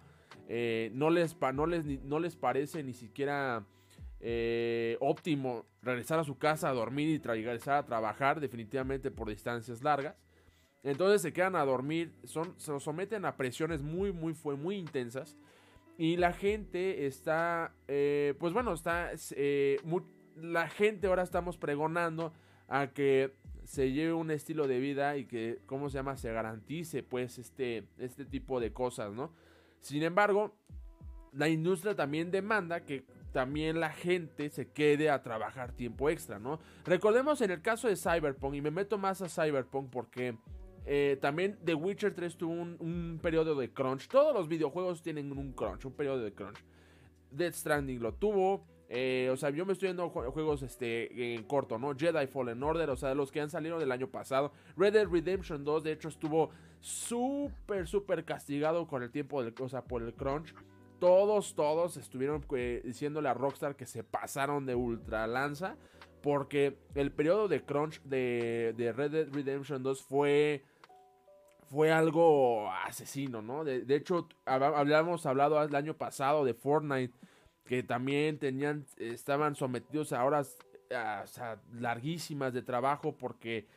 eh, 0.48 0.90
no, 0.94 1.10
les, 1.10 1.36
no, 1.54 1.66
les, 1.66 1.86
no 2.04 2.18
les 2.18 2.36
parece 2.36 2.82
ni 2.82 2.94
siquiera 2.94 3.64
eh, 4.20 4.96
óptimo 5.00 5.66
regresar 5.82 6.18
a 6.18 6.24
su 6.24 6.38
casa 6.38 6.68
a 6.68 6.72
dormir 6.72 7.08
y 7.08 7.18
regresar 7.18 7.76
a 7.76 7.86
trabajar 7.86 8.40
definitivamente 8.40 9.10
por 9.10 9.28
distancias 9.28 9.82
largas. 9.82 10.16
Entonces 10.82 11.22
se 11.22 11.32
quedan 11.32 11.56
a 11.56 11.64
dormir, 11.64 12.12
son, 12.24 12.54
se 12.58 12.78
someten 12.80 13.24
a 13.24 13.36
presiones 13.36 13.82
muy, 13.82 14.12
muy, 14.12 14.34
fue 14.34 14.56
muy 14.56 14.76
intensas. 14.76 15.36
Y 15.98 16.16
la 16.16 16.32
gente 16.32 17.06
está, 17.06 17.74
eh, 17.86 18.34
pues 18.38 18.54
bueno, 18.54 18.72
está, 18.72 19.10
la 20.36 20.68
gente 20.68 21.06
ahora 21.06 21.22
estamos 21.22 21.58
pregonando 21.58 22.32
a 22.68 22.88
que 22.88 23.34
se 23.64 23.92
lleve 23.92 24.14
un 24.14 24.30
estilo 24.30 24.66
de 24.66 24.80
vida 24.80 25.16
y 25.16 25.26
que, 25.26 25.60
¿cómo 25.66 25.90
se 25.90 25.98
llama? 25.98 26.16
Se 26.16 26.32
garantice 26.32 27.02
pues 27.02 27.38
este, 27.38 27.84
este 27.98 28.24
tipo 28.24 28.60
de 28.60 28.72
cosas, 28.72 29.12
¿no? 29.12 29.32
Sin 29.80 30.02
embargo, 30.02 30.54
la 31.32 31.48
industria 31.48 31.94
también 31.94 32.30
demanda 32.30 32.84
que 32.84 33.04
también 33.32 33.78
la 33.78 33.90
gente 33.90 34.50
se 34.50 34.70
quede 34.70 35.08
a 35.10 35.22
trabajar 35.22 35.72
tiempo 35.72 36.10
extra, 36.10 36.38
¿no? 36.38 36.58
Recordemos 36.84 37.40
en 37.40 37.52
el 37.52 37.62
caso 37.62 37.88
de 37.88 37.96
Cyberpunk, 37.96 38.54
y 38.54 38.60
me 38.60 38.70
meto 38.70 38.98
más 38.98 39.22
a 39.22 39.28
Cyberpunk 39.28 39.88
porque 39.90 40.36
eh, 40.86 41.18
también 41.20 41.58
The 41.64 41.74
Witcher 41.74 42.14
3 42.14 42.36
tuvo 42.36 42.52
un, 42.52 43.18
periodo 43.22 43.54
de 43.54 43.72
crunch. 43.72 44.08
Todos 44.08 44.34
los 44.34 44.48
videojuegos 44.48 45.02
tienen 45.02 45.30
un 45.36 45.52
crunch, 45.52 45.84
un 45.84 45.92
periodo 45.92 46.22
de 46.22 46.32
crunch. 46.32 46.58
Dead 47.30 47.52
Stranding 47.52 48.00
lo 48.00 48.14
tuvo. 48.14 48.66
Eh, 48.88 49.30
o 49.32 49.36
sea, 49.36 49.50
yo 49.50 49.64
me 49.64 49.72
estoy 49.72 49.86
viendo 49.86 50.08
juegos 50.08 50.62
este, 50.62 51.34
en 51.34 51.44
corto, 51.44 51.78
¿no? 51.78 51.94
Jedi 51.96 52.26
Fallen 52.26 52.60
Order, 52.60 52.90
o 52.90 52.96
sea, 52.96 53.14
los 53.14 53.30
que 53.30 53.40
han 53.40 53.48
salido 53.48 53.78
del 53.78 53.92
año 53.92 54.08
pasado. 54.08 54.52
Red 54.76 54.94
Dead 54.94 55.06
Redemption 55.06 55.64
2, 55.64 55.84
de 55.84 55.92
hecho, 55.92 56.08
estuvo 56.08 56.50
súper, 56.80 57.86
súper 57.86 58.24
castigado 58.24 58.86
con 58.86 59.02
el 59.02 59.10
tiempo, 59.10 59.42
del, 59.42 59.54
o 59.60 59.68
sea, 59.68 59.84
por 59.84 60.02
el 60.02 60.14
crunch. 60.14 60.54
Todos, 60.98 61.54
todos 61.54 61.96
estuvieron 61.96 62.44
eh, 62.56 62.82
diciéndole 62.84 63.28
a 63.28 63.34
Rockstar 63.34 63.76
que 63.76 63.86
se 63.86 64.04
pasaron 64.04 64.66
de 64.66 64.74
ultra 64.74 65.26
lanza. 65.26 65.76
Porque 66.22 66.76
el 66.94 67.12
periodo 67.12 67.48
de 67.48 67.62
crunch 67.62 68.02
de, 68.02 68.74
de 68.76 68.92
Red 68.92 69.10
Dead 69.10 69.28
Redemption 69.32 69.82
2 69.82 70.02
fue 70.02 70.64
fue 71.70 71.92
algo 71.92 72.68
asesino, 72.72 73.42
¿no? 73.42 73.62
De, 73.62 73.94
hecho, 73.94 74.28
habíamos 74.44 75.24
hablado 75.24 75.62
el 75.62 75.74
año 75.76 75.94
pasado 75.94 76.44
de 76.44 76.52
Fortnite, 76.52 77.14
que 77.64 77.84
también 77.84 78.38
tenían, 78.40 78.84
estaban 78.96 79.54
sometidos 79.54 80.12
a 80.12 80.24
horas 80.24 80.58
larguísimas 81.72 82.52
de 82.52 82.62
trabajo 82.62 83.16
porque 83.16 83.68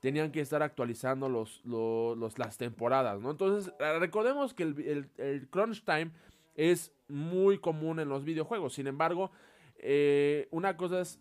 tenían 0.00 0.30
que 0.30 0.40
estar 0.40 0.62
actualizando 0.62 1.28
los, 1.28 1.60
los, 1.64 2.38
las 2.38 2.56
temporadas, 2.56 3.20
¿no? 3.20 3.30
Entonces, 3.30 3.72
recordemos 3.98 4.54
que 4.54 4.62
el, 4.62 5.48
crunch 5.50 5.84
time 5.84 6.12
es 6.54 6.92
muy 7.08 7.58
común 7.58 8.00
en 8.00 8.08
los 8.08 8.24
videojuegos. 8.24 8.74
Sin 8.74 8.86
embargo, 8.86 9.30
eh, 9.78 10.48
una 10.50 10.76
cosa 10.76 11.00
es 11.00 11.20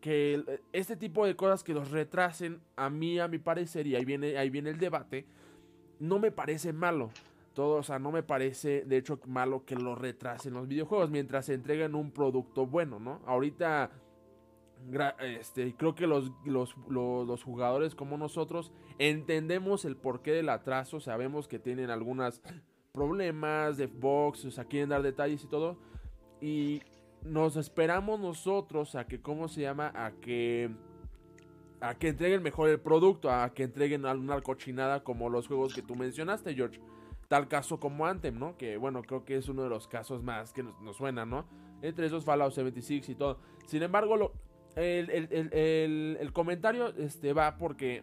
que 0.00 0.44
este 0.72 0.96
tipo 0.96 1.24
de 1.24 1.34
cosas 1.34 1.64
que 1.64 1.72
los 1.72 1.90
retrasen, 1.90 2.60
a 2.76 2.90
mí, 2.90 3.18
a 3.18 3.28
mi 3.28 3.38
parecer, 3.38 3.86
y 3.86 3.96
ahí 3.96 4.04
viene, 4.04 4.36
ahí 4.36 4.50
viene 4.50 4.70
el 4.70 4.78
debate, 4.78 5.24
no 5.98 6.18
me 6.18 6.30
parece 6.30 6.72
malo. 6.72 7.10
Todo, 7.54 7.76
o 7.76 7.82
sea, 7.84 8.00
no 8.00 8.10
me 8.10 8.24
parece 8.24 8.84
de 8.84 8.96
hecho 8.96 9.20
malo 9.26 9.64
que 9.64 9.76
lo 9.76 9.94
retrasen 9.94 10.54
los 10.54 10.66
videojuegos 10.66 11.08
mientras 11.08 11.46
se 11.46 11.54
entreguen 11.54 11.94
un 11.94 12.10
producto 12.10 12.66
bueno, 12.66 12.98
¿no? 12.98 13.22
Ahorita 13.26 13.90
este, 15.20 15.74
creo 15.76 15.94
que 15.94 16.06
los, 16.06 16.30
los, 16.44 17.42
jugadores 17.42 17.94
como 17.94 18.16
nosotros 18.16 18.72
entendemos 18.98 19.84
el 19.84 19.96
porqué 19.96 20.32
del 20.32 20.48
atraso, 20.48 21.00
sabemos 21.00 21.48
que 21.48 21.58
tienen 21.58 21.90
algunos 21.90 22.42
problemas 22.92 23.76
de 23.76 23.86
box, 23.86 24.44
o 24.44 24.50
sea, 24.50 24.64
quieren 24.64 24.90
dar 24.90 25.02
detalles 25.02 25.44
y 25.44 25.48
todo. 25.48 25.76
Y 26.40 26.82
nos 27.24 27.56
esperamos 27.56 28.20
nosotros 28.20 28.94
a 28.94 29.06
que, 29.06 29.20
¿cómo 29.20 29.48
se 29.48 29.62
llama? 29.62 29.92
A 29.94 30.12
que 30.12 30.70
a 31.84 31.94
que 31.96 32.08
entreguen 32.08 32.42
mejor 32.42 32.70
el 32.70 32.80
producto, 32.80 33.30
a 33.30 33.52
que 33.52 33.62
entreguen 33.62 34.06
una 34.06 34.40
cochinada 34.40 35.04
como 35.04 35.28
los 35.28 35.48
juegos 35.48 35.74
que 35.74 35.82
tú 35.82 35.94
mencionaste, 35.94 36.54
George. 36.54 36.80
Tal 37.28 37.46
caso 37.46 37.78
como 37.78 38.06
Anthem, 38.06 38.38
¿no? 38.38 38.56
Que 38.56 38.78
bueno, 38.78 39.02
creo 39.02 39.24
que 39.24 39.36
es 39.36 39.48
uno 39.50 39.64
de 39.64 39.68
los 39.68 39.86
casos 39.86 40.22
más 40.22 40.52
que 40.54 40.62
nos, 40.62 40.96
suena, 40.96 41.26
¿no? 41.26 41.44
Entre 41.82 42.06
esos 42.06 42.24
Fallout 42.24 42.52
76 42.52 43.08
y 43.10 43.14
todo. 43.14 43.38
Sin 43.66 43.82
embargo, 43.82 44.16
lo, 44.16 44.32
el, 44.76 46.30
comentario 46.32 46.88
este, 46.96 47.32
va 47.32 47.56
porque 47.56 48.02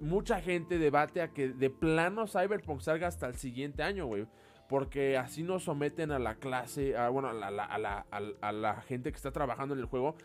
mucha 0.00 0.40
gente 0.40 0.78
debate 0.78 1.22
a 1.22 1.28
que 1.28 1.48
de 1.48 1.70
plano 1.70 2.26
Cyberpunk 2.26 2.80
salga 2.80 3.06
hasta 3.08 3.26
el 3.26 3.34
siguiente 3.34 3.82
año, 3.82 4.06
güey. 4.06 4.26
Porque 4.68 5.18
así 5.18 5.42
nos 5.42 5.64
someten 5.64 6.10
a 6.10 6.18
la 6.18 6.36
clase, 6.36 6.96
a, 6.96 7.10
bueno, 7.10 7.28
a 7.28 7.32
la, 7.34 7.46
a, 7.46 7.78
la, 7.78 8.06
a 8.40 8.52
la 8.52 8.80
gente 8.80 9.10
que 9.10 9.16
está 9.16 9.30
trabajando 9.30 9.74
en 9.74 9.80
el 9.80 9.86
juego 9.86 10.16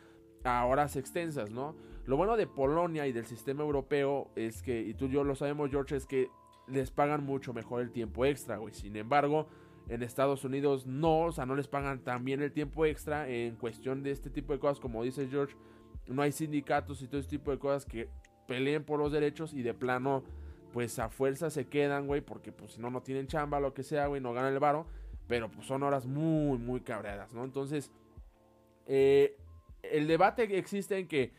a 0.43 0.65
horas 0.65 0.95
extensas, 0.95 1.51
¿no? 1.51 1.75
Lo 2.05 2.17
bueno 2.17 2.37
de 2.37 2.47
Polonia 2.47 3.05
y 3.05 3.11
del 3.11 3.25
sistema 3.25 3.63
europeo 3.63 4.31
es 4.35 4.63
que, 4.63 4.81
y 4.81 4.93
tú 4.93 5.05
y 5.05 5.11
yo 5.11 5.23
lo 5.23 5.35
sabemos, 5.35 5.69
George, 5.69 5.95
es 5.95 6.05
que 6.05 6.29
les 6.67 6.91
pagan 6.91 7.23
mucho 7.23 7.53
mejor 7.53 7.81
el 7.81 7.91
tiempo 7.91 8.25
extra, 8.25 8.57
güey. 8.57 8.73
Sin 8.73 8.95
embargo, 8.95 9.47
en 9.89 10.03
Estados 10.03 10.43
Unidos 10.43 10.85
no, 10.85 11.25
o 11.25 11.31
sea, 11.31 11.45
no 11.45 11.55
les 11.55 11.67
pagan 11.67 12.03
tan 12.03 12.23
bien 12.23 12.41
el 12.41 12.51
tiempo 12.51 12.85
extra 12.85 13.27
en 13.27 13.55
cuestión 13.55 14.03
de 14.03 14.11
este 14.11 14.29
tipo 14.29 14.53
de 14.53 14.59
cosas, 14.59 14.79
como 14.79 15.03
dice 15.03 15.27
George. 15.27 15.55
No 16.07 16.21
hay 16.21 16.31
sindicatos 16.31 17.01
y 17.01 17.07
todo 17.07 17.19
este 17.19 17.37
tipo 17.37 17.51
de 17.51 17.59
cosas 17.59 17.85
que 17.85 18.09
peleen 18.47 18.83
por 18.83 18.99
los 18.99 19.11
derechos 19.11 19.53
y 19.53 19.61
de 19.61 19.73
plano, 19.73 20.23
pues 20.73 20.97
a 20.99 21.09
fuerza 21.09 21.49
se 21.49 21.67
quedan, 21.67 22.07
güey, 22.07 22.21
porque 22.21 22.51
pues 22.51 22.73
si 22.73 22.81
no, 22.81 22.89
no 22.89 23.01
tienen 23.01 23.27
chamba, 23.27 23.59
lo 23.59 23.73
que 23.73 23.83
sea, 23.83 24.07
güey, 24.07 24.21
no 24.21 24.33
ganan 24.33 24.53
el 24.53 24.59
varo. 24.59 24.87
Pero 25.27 25.49
pues 25.49 25.67
son 25.67 25.83
horas 25.83 26.07
muy, 26.07 26.57
muy 26.57 26.81
cabreadas, 26.81 27.33
¿no? 27.33 27.43
Entonces, 27.43 27.91
eh, 28.87 29.37
el 29.83 30.07
debate 30.07 30.57
existe 30.57 30.97
en 30.97 31.07
que 31.07 31.31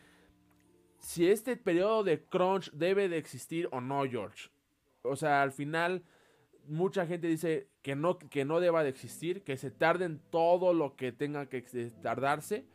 si 1.00 1.28
este 1.28 1.56
periodo 1.56 2.04
de 2.04 2.22
crunch 2.22 2.70
debe 2.72 3.08
de 3.08 3.18
existir 3.18 3.68
o 3.72 3.80
no, 3.80 4.04
George. 4.04 4.50
O 5.02 5.16
sea, 5.16 5.42
al 5.42 5.50
final 5.50 6.04
mucha 6.66 7.06
gente 7.06 7.26
dice 7.26 7.68
que 7.82 7.96
no, 7.96 8.18
que 8.18 8.44
no 8.44 8.60
deba 8.60 8.82
de 8.84 8.90
existir, 8.90 9.42
que 9.42 9.56
se 9.56 9.70
tarden 9.70 10.20
todo 10.30 10.72
lo 10.72 10.94
que 10.94 11.10
tenga 11.10 11.46
que 11.46 11.62
tardarse. 12.02 12.66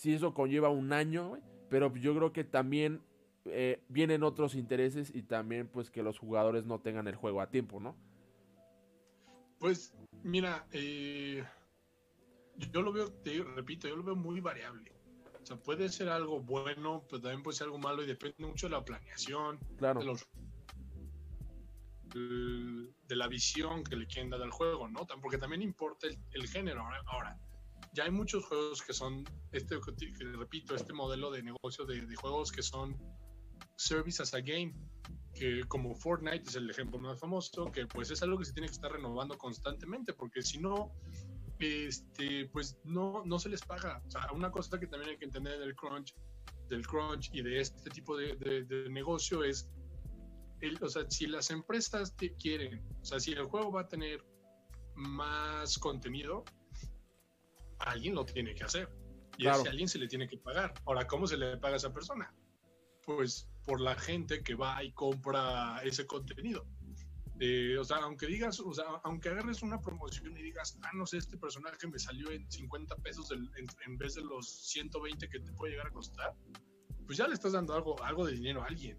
Si 0.00 0.14
eso 0.14 0.32
conlleva 0.32 0.70
un 0.70 0.94
año, 0.94 1.36
pero 1.68 1.94
yo 1.94 2.16
creo 2.16 2.32
que 2.32 2.42
también 2.42 3.02
eh, 3.44 3.82
vienen 3.88 4.22
otros 4.22 4.54
intereses 4.54 5.14
y 5.14 5.24
también 5.24 5.68
pues 5.68 5.90
que 5.90 6.02
los 6.02 6.18
jugadores 6.18 6.64
no 6.64 6.80
tengan 6.80 7.06
el 7.06 7.16
juego 7.16 7.42
a 7.42 7.50
tiempo, 7.50 7.80
¿no? 7.80 7.94
Pues 9.58 9.92
mira, 10.22 10.66
eh, 10.72 11.44
yo 12.72 12.80
lo 12.80 12.94
veo, 12.94 13.12
te 13.12 13.42
repito, 13.42 13.88
yo 13.88 13.96
lo 13.96 14.02
veo 14.02 14.16
muy 14.16 14.40
variable. 14.40 14.90
O 15.42 15.44
sea, 15.44 15.58
puede 15.58 15.90
ser 15.90 16.08
algo 16.08 16.40
bueno, 16.40 17.04
pero 17.06 17.20
también 17.20 17.42
puede 17.42 17.58
ser 17.58 17.66
algo 17.66 17.78
malo 17.78 18.02
y 18.02 18.06
depende 18.06 18.36
mucho 18.38 18.68
de 18.68 18.76
la 18.76 18.82
planeación, 18.82 19.58
claro. 19.76 20.00
de, 20.00 20.06
los, 20.06 20.26
de, 23.06 23.16
la 23.16 23.28
visión 23.28 23.84
que 23.84 23.96
le 23.96 24.06
quieren 24.06 24.30
dar 24.30 24.40
al 24.40 24.50
juego, 24.50 24.88
¿no? 24.88 25.06
Porque 25.20 25.36
también 25.36 25.60
importa 25.60 26.06
el, 26.06 26.48
género. 26.48 26.88
Ahora, 27.04 27.38
ya 27.92 28.04
hay 28.04 28.10
muchos 28.10 28.44
juegos 28.44 28.82
que 28.82 28.92
son, 28.92 29.24
este, 29.52 29.76
que 29.96 30.24
repito, 30.24 30.74
este 30.74 30.92
modelo 30.92 31.30
de 31.30 31.42
negocio 31.42 31.84
de, 31.84 32.14
juegos 32.16 32.52
que 32.52 32.62
son 32.62 32.96
service 33.76 34.22
as 34.22 34.34
a 34.34 34.40
game, 34.40 34.74
que 35.34 35.62
como 35.68 35.94
Fortnite 35.94 36.48
es 36.48 36.56
el 36.56 36.68
ejemplo 36.70 36.98
más 36.98 37.18
famoso, 37.18 37.70
que 37.72 37.86
pues 37.86 38.10
es 38.10 38.22
algo 38.22 38.38
que 38.38 38.44
se 38.44 38.52
tiene 38.52 38.68
que 38.68 38.74
estar 38.74 38.92
renovando 38.92 39.36
constantemente, 39.38 40.12
porque 40.12 40.42
si 40.42 40.58
no, 40.58 40.92
este, 41.58 42.46
pues 42.46 42.78
no, 42.84 43.24
no 43.24 43.38
se 43.38 43.48
les 43.48 43.62
paga. 43.62 44.02
Una 44.32 44.50
cosa 44.50 44.78
que 44.78 44.86
también 44.86 45.10
hay 45.10 45.18
que 45.18 45.24
entender 45.24 45.58
del 45.58 45.74
crunch, 45.74 46.14
del 46.68 46.86
crunch 46.86 47.30
y 47.32 47.42
de 47.42 47.60
este 47.60 47.90
tipo 47.90 48.16
de, 48.16 48.36
de, 48.36 48.88
negocio 48.88 49.42
es, 49.42 49.68
el, 50.60 50.82
o 50.82 50.88
sea, 50.88 51.04
si 51.08 51.26
las 51.26 51.50
empresas 51.50 52.14
te 52.16 52.34
quieren, 52.34 52.84
o 53.00 53.04
sea, 53.04 53.18
si 53.18 53.32
el 53.32 53.44
juego 53.44 53.72
va 53.72 53.82
a 53.82 53.88
tener 53.88 54.24
más 54.94 55.78
contenido, 55.78 56.44
alguien 57.80 58.14
lo 58.14 58.24
tiene 58.24 58.54
que 58.54 58.64
hacer. 58.64 58.88
Y 59.36 59.46
a 59.46 59.52
ese 59.52 59.68
alguien 59.68 59.88
se 59.88 59.98
le 59.98 60.06
tiene 60.06 60.28
que 60.28 60.36
pagar. 60.36 60.74
Ahora, 60.84 61.06
¿cómo 61.06 61.26
se 61.26 61.36
le 61.36 61.56
paga 61.56 61.74
a 61.74 61.76
esa 61.76 61.92
persona? 61.92 62.32
Pues 63.04 63.48
por 63.64 63.80
la 63.80 63.94
gente 63.94 64.42
que 64.42 64.54
va 64.54 64.82
y 64.84 64.92
compra 64.92 65.80
ese 65.82 66.06
contenido. 66.06 66.66
Eh, 67.42 67.78
o 67.78 67.84
sea, 67.84 67.96
aunque 67.98 68.26
digas, 68.26 68.60
o 68.60 68.74
sea, 68.74 68.84
aunque 69.02 69.30
agarres 69.30 69.62
una 69.62 69.80
promoción 69.80 70.36
y 70.36 70.42
digas, 70.42 70.78
ah, 70.82 70.90
no 70.92 71.06
sé, 71.06 71.16
este 71.16 71.38
personaje 71.38 71.86
me 71.88 71.98
salió 71.98 72.30
en 72.30 72.50
50 72.50 72.96
pesos 72.96 73.32
en, 73.32 73.96
vez 73.96 74.14
de 74.14 74.22
los 74.22 74.46
120 74.46 75.26
que 75.26 75.40
te 75.40 75.50
puede 75.52 75.72
llegar 75.72 75.86
a 75.86 75.90
costar, 75.90 76.34
pues 77.06 77.16
ya 77.16 77.26
le 77.26 77.32
estás 77.32 77.52
dando 77.52 77.74
algo, 77.74 78.02
algo 78.02 78.26
de 78.26 78.32
dinero 78.32 78.62
a 78.62 78.66
alguien. 78.66 78.98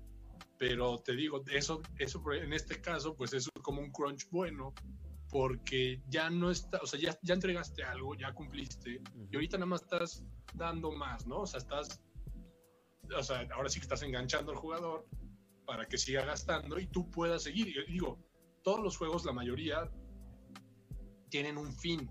Pero 0.57 0.97
te 0.97 1.15
digo, 1.15 1.43
eso, 1.51 1.83
eso 1.99 2.23
en 2.33 2.53
este 2.53 2.81
caso, 2.81 3.15
pues 3.15 3.33
es 3.33 3.47
como 3.61 3.79
un 3.79 3.91
crunch 3.91 4.27
bueno, 4.31 4.73
porque 5.31 6.01
ya 6.09 6.29
no 6.29 6.51
está, 6.51 6.79
o 6.83 6.85
sea, 6.85 6.99
ya, 6.99 7.17
ya 7.23 7.33
entregaste 7.33 7.83
algo, 7.83 8.15
ya 8.15 8.33
cumpliste, 8.33 9.01
y 9.31 9.35
ahorita 9.35 9.57
nada 9.57 9.67
más 9.67 9.81
estás 9.83 10.23
dando 10.53 10.91
más, 10.91 11.25
¿no? 11.25 11.41
O 11.41 11.47
sea, 11.47 11.59
estás, 11.59 12.03
o 13.17 13.23
sea, 13.23 13.47
ahora 13.55 13.69
sí 13.69 13.79
que 13.79 13.85
estás 13.85 14.03
enganchando 14.03 14.51
al 14.51 14.57
jugador 14.57 15.07
para 15.65 15.87
que 15.87 15.97
siga 15.97 16.25
gastando 16.25 16.79
y 16.79 16.87
tú 16.87 17.09
puedas 17.09 17.43
seguir. 17.43 17.69
Y 17.69 17.91
digo, 17.93 18.19
todos 18.61 18.81
los 18.81 18.97
juegos, 18.97 19.23
la 19.23 19.31
mayoría, 19.31 19.89
tienen 21.29 21.57
un 21.57 21.71
fin. 21.73 22.09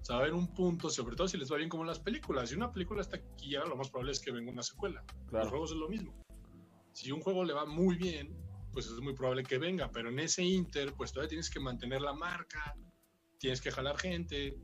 O 0.00 0.04
sea, 0.04 0.16
va 0.16 0.22
a 0.22 0.24
haber 0.24 0.34
un 0.34 0.54
punto, 0.54 0.88
sobre 0.88 1.16
todo 1.16 1.26
si 1.26 1.36
les 1.36 1.50
va 1.50 1.56
bien 1.56 1.68
como 1.68 1.82
en 1.82 1.88
las 1.88 1.98
películas. 1.98 2.50
Si 2.50 2.54
una 2.54 2.72
película 2.72 3.02
está 3.02 3.16
aquí, 3.16 3.50
lo 3.52 3.76
más 3.76 3.90
probable 3.90 4.12
es 4.12 4.20
que 4.20 4.30
venga 4.30 4.52
una 4.52 4.62
secuela. 4.62 5.04
Los 5.32 5.48
juegos 5.48 5.72
es 5.72 5.76
lo 5.76 5.88
mismo. 5.88 6.14
Si 6.92 7.10
un 7.10 7.20
juego 7.20 7.44
le 7.44 7.52
va 7.52 7.66
muy 7.66 7.96
bien, 7.96 8.36
pues 8.72 8.86
es 8.86 9.00
muy 9.00 9.14
probable 9.14 9.42
que 9.42 9.58
venga, 9.58 9.90
pero 9.90 10.08
en 10.08 10.18
ese 10.18 10.42
inter, 10.42 10.92
pues 10.94 11.12
todavía 11.12 11.30
tienes 11.30 11.50
que 11.50 11.60
mantener 11.60 12.00
la 12.00 12.12
marca, 12.12 12.74
tienes 13.38 13.60
que 13.60 13.70
jalar 13.70 13.98
gente, 13.98 14.56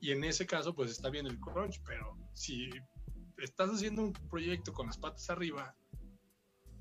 y 0.00 0.12
en 0.12 0.24
ese 0.24 0.46
caso, 0.46 0.74
pues 0.74 0.90
está 0.90 1.10
bien 1.10 1.26
el 1.26 1.38
crunch, 1.38 1.80
pero 1.84 2.16
si 2.34 2.70
estás 3.38 3.70
haciendo 3.70 4.02
un 4.02 4.12
proyecto 4.12 4.72
con 4.72 4.86
las 4.86 4.98
patas 4.98 5.28
arriba, 5.30 5.74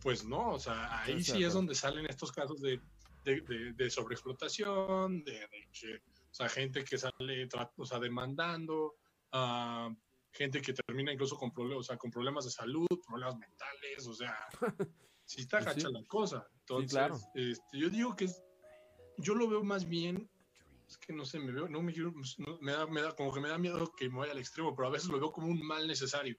pues 0.02 0.26
no, 0.26 0.52
o 0.52 0.60
sea, 0.60 1.02
ahí 1.02 1.24
sí 1.24 1.44
es 1.44 1.54
donde 1.54 1.76
salen 1.76 2.06
estos 2.06 2.32
casos 2.32 2.62
de, 2.62 2.82
de, 3.24 3.90
sobreexplotación, 3.90 5.24
de, 5.24 5.46
o 5.46 6.34
sea, 6.34 6.50
gente 6.50 6.84
que 6.84 6.98
sale 6.98 7.48
o 7.78 7.86
sea, 7.86 8.00
demandando, 8.00 8.96
uh, 9.34 9.94
gente 10.32 10.62
que 10.62 10.74
termina 10.74 11.12
incluso 11.12 11.36
con 11.38 11.52
problemas, 11.52 11.80
o 11.80 11.84
sea, 11.84 11.98
con 11.98 12.12
problemas 12.12 12.46
de 12.46 12.52
salud, 12.52 12.88
problemas 13.06 13.38
mentales, 13.38 14.08
o 14.08 14.14
sea, 14.14 14.48
sí 15.30 15.42
está 15.42 15.60
pues 15.60 15.76
gacha 15.76 15.90
la 15.90 16.04
cosa. 16.06 16.48
Entonces, 16.62 17.28
este, 17.36 17.78
yo 17.78 17.90
digo 17.90 18.16
que 18.16 18.28
yo 19.18 19.36
lo 19.36 19.48
veo 19.48 19.64
más 19.64 19.88
bien, 19.88 20.28
es 20.88 20.98
que 20.98 21.14
no 21.14 21.24
sé, 21.24 21.38
me 21.38 21.52
veo, 21.52 21.68
no 21.68 21.84
me, 21.84 21.94
me, 22.62 22.72
da, 22.72 22.88
me 22.88 23.02
da, 23.02 23.16
como 23.16 23.32
que 23.32 23.40
me 23.40 23.50
da 23.50 23.60
miedo 23.60 23.92
que 23.96 24.10
me 24.10 24.18
vaya 24.18 24.32
al 24.32 24.40
extremo, 24.40 24.76
pero 24.76 24.88
a 24.88 24.92
veces 24.92 25.08
lo 25.10 25.20
veo 25.20 25.32
como 25.32 25.48
un 25.48 25.62
mal 25.62 25.88
necesario. 25.88 26.36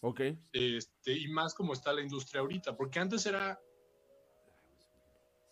Ok. 0.00 0.20
Este, 0.52 1.12
y 1.12 1.28
más 1.28 1.52
como 1.52 1.74
está 1.74 1.92
la 1.92 2.00
industria 2.00 2.40
ahorita, 2.40 2.74
porque 2.78 2.98
antes 2.98 3.26
era, 3.26 3.60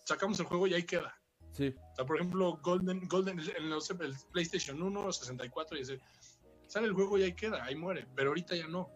sacamos 0.06 0.40
el 0.40 0.46
juego 0.46 0.66
y 0.66 0.72
ahí 0.72 0.84
queda. 0.84 1.14
Sí. 1.52 1.74
O 1.92 1.94
sea, 1.94 2.06
por 2.06 2.16
ejemplo, 2.16 2.58
Golden, 2.62 3.06
Golden, 3.06 3.38
el, 3.38 3.72
el 3.72 4.14
PlayStation 4.32 4.82
1, 4.82 5.12
64, 5.12 5.76
y 5.76 5.80
ese, 5.82 6.00
sale 6.66 6.86
el 6.86 6.94
juego 6.94 7.18
y 7.18 7.24
ahí 7.24 7.34
queda, 7.34 7.62
ahí 7.64 7.76
muere, 7.76 8.06
pero 8.16 8.30
ahorita 8.30 8.56
ya 8.56 8.66
no. 8.66 8.90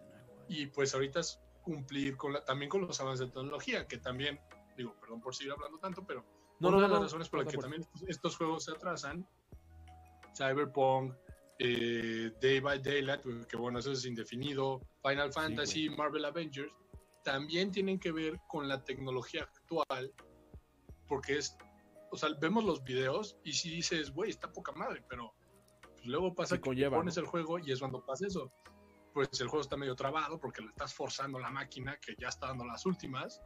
Y 0.48 0.66
pues 0.66 0.94
ahorita 0.94 1.20
es 1.20 1.41
cumplir 1.62 2.16
con 2.16 2.32
la, 2.32 2.44
también 2.44 2.68
con 2.68 2.82
los 2.82 3.00
avances 3.00 3.26
de 3.26 3.32
tecnología, 3.32 3.86
que 3.86 3.98
también, 3.98 4.40
digo, 4.76 4.94
perdón 5.00 5.20
por 5.20 5.34
seguir 5.34 5.52
hablando 5.52 5.78
tanto, 5.78 6.04
pero 6.04 6.24
no, 6.60 6.68
una 6.68 6.82
de 6.82 6.88
las 6.88 7.02
razones 7.02 7.28
por 7.28 7.44
las 7.44 7.52
que 7.52 7.58
también 7.58 7.86
estos, 8.06 8.36
juegos 8.36 8.64
se 8.64 8.72
atrasan, 8.72 9.26
Cyberpunk, 10.36 11.14
eh, 11.58 12.30
Day 12.40 12.60
by 12.60 12.80
Daylight, 12.80 13.22
que 13.46 13.56
bueno, 13.56 13.78
eso 13.78 13.92
es 13.92 14.04
indefinido, 14.04 14.80
Final 15.02 15.32
Fantasy, 15.32 15.90
Marvel 15.90 16.24
Avengers, 16.24 16.72
también 17.24 17.70
tienen 17.70 17.98
que 17.98 18.12
ver 18.12 18.40
con 18.48 18.68
la 18.68 18.82
tecnología 18.82 19.42
actual, 19.42 20.12
porque 21.06 21.38
es, 21.38 21.56
o 22.10 22.16
sea, 22.16 22.30
vemos 22.40 22.64
los 22.64 22.82
videos 22.84 23.36
y 23.44 23.52
si 23.52 23.70
dices, 23.70 24.10
güey, 24.10 24.30
está 24.30 24.52
poca 24.52 24.72
madre, 24.72 25.04
pero 25.08 25.34
pues, 25.92 26.06
luego 26.06 26.34
pasa 26.34 26.60
que 26.60 26.90
pones 26.90 27.16
el 27.16 27.26
juego 27.26 27.58
y 27.58 27.72
es 27.72 27.80
cuando 27.80 28.04
pasa 28.04 28.26
eso. 28.26 28.52
Pues 29.12 29.28
el 29.40 29.48
juego 29.48 29.62
está 29.62 29.76
medio 29.76 29.94
trabado 29.94 30.38
porque 30.38 30.62
le 30.62 30.68
estás 30.68 30.94
forzando 30.94 31.38
la 31.38 31.50
máquina 31.50 31.98
que 31.98 32.14
ya 32.18 32.28
está 32.28 32.48
dando 32.48 32.64
las 32.64 32.86
últimas 32.86 33.40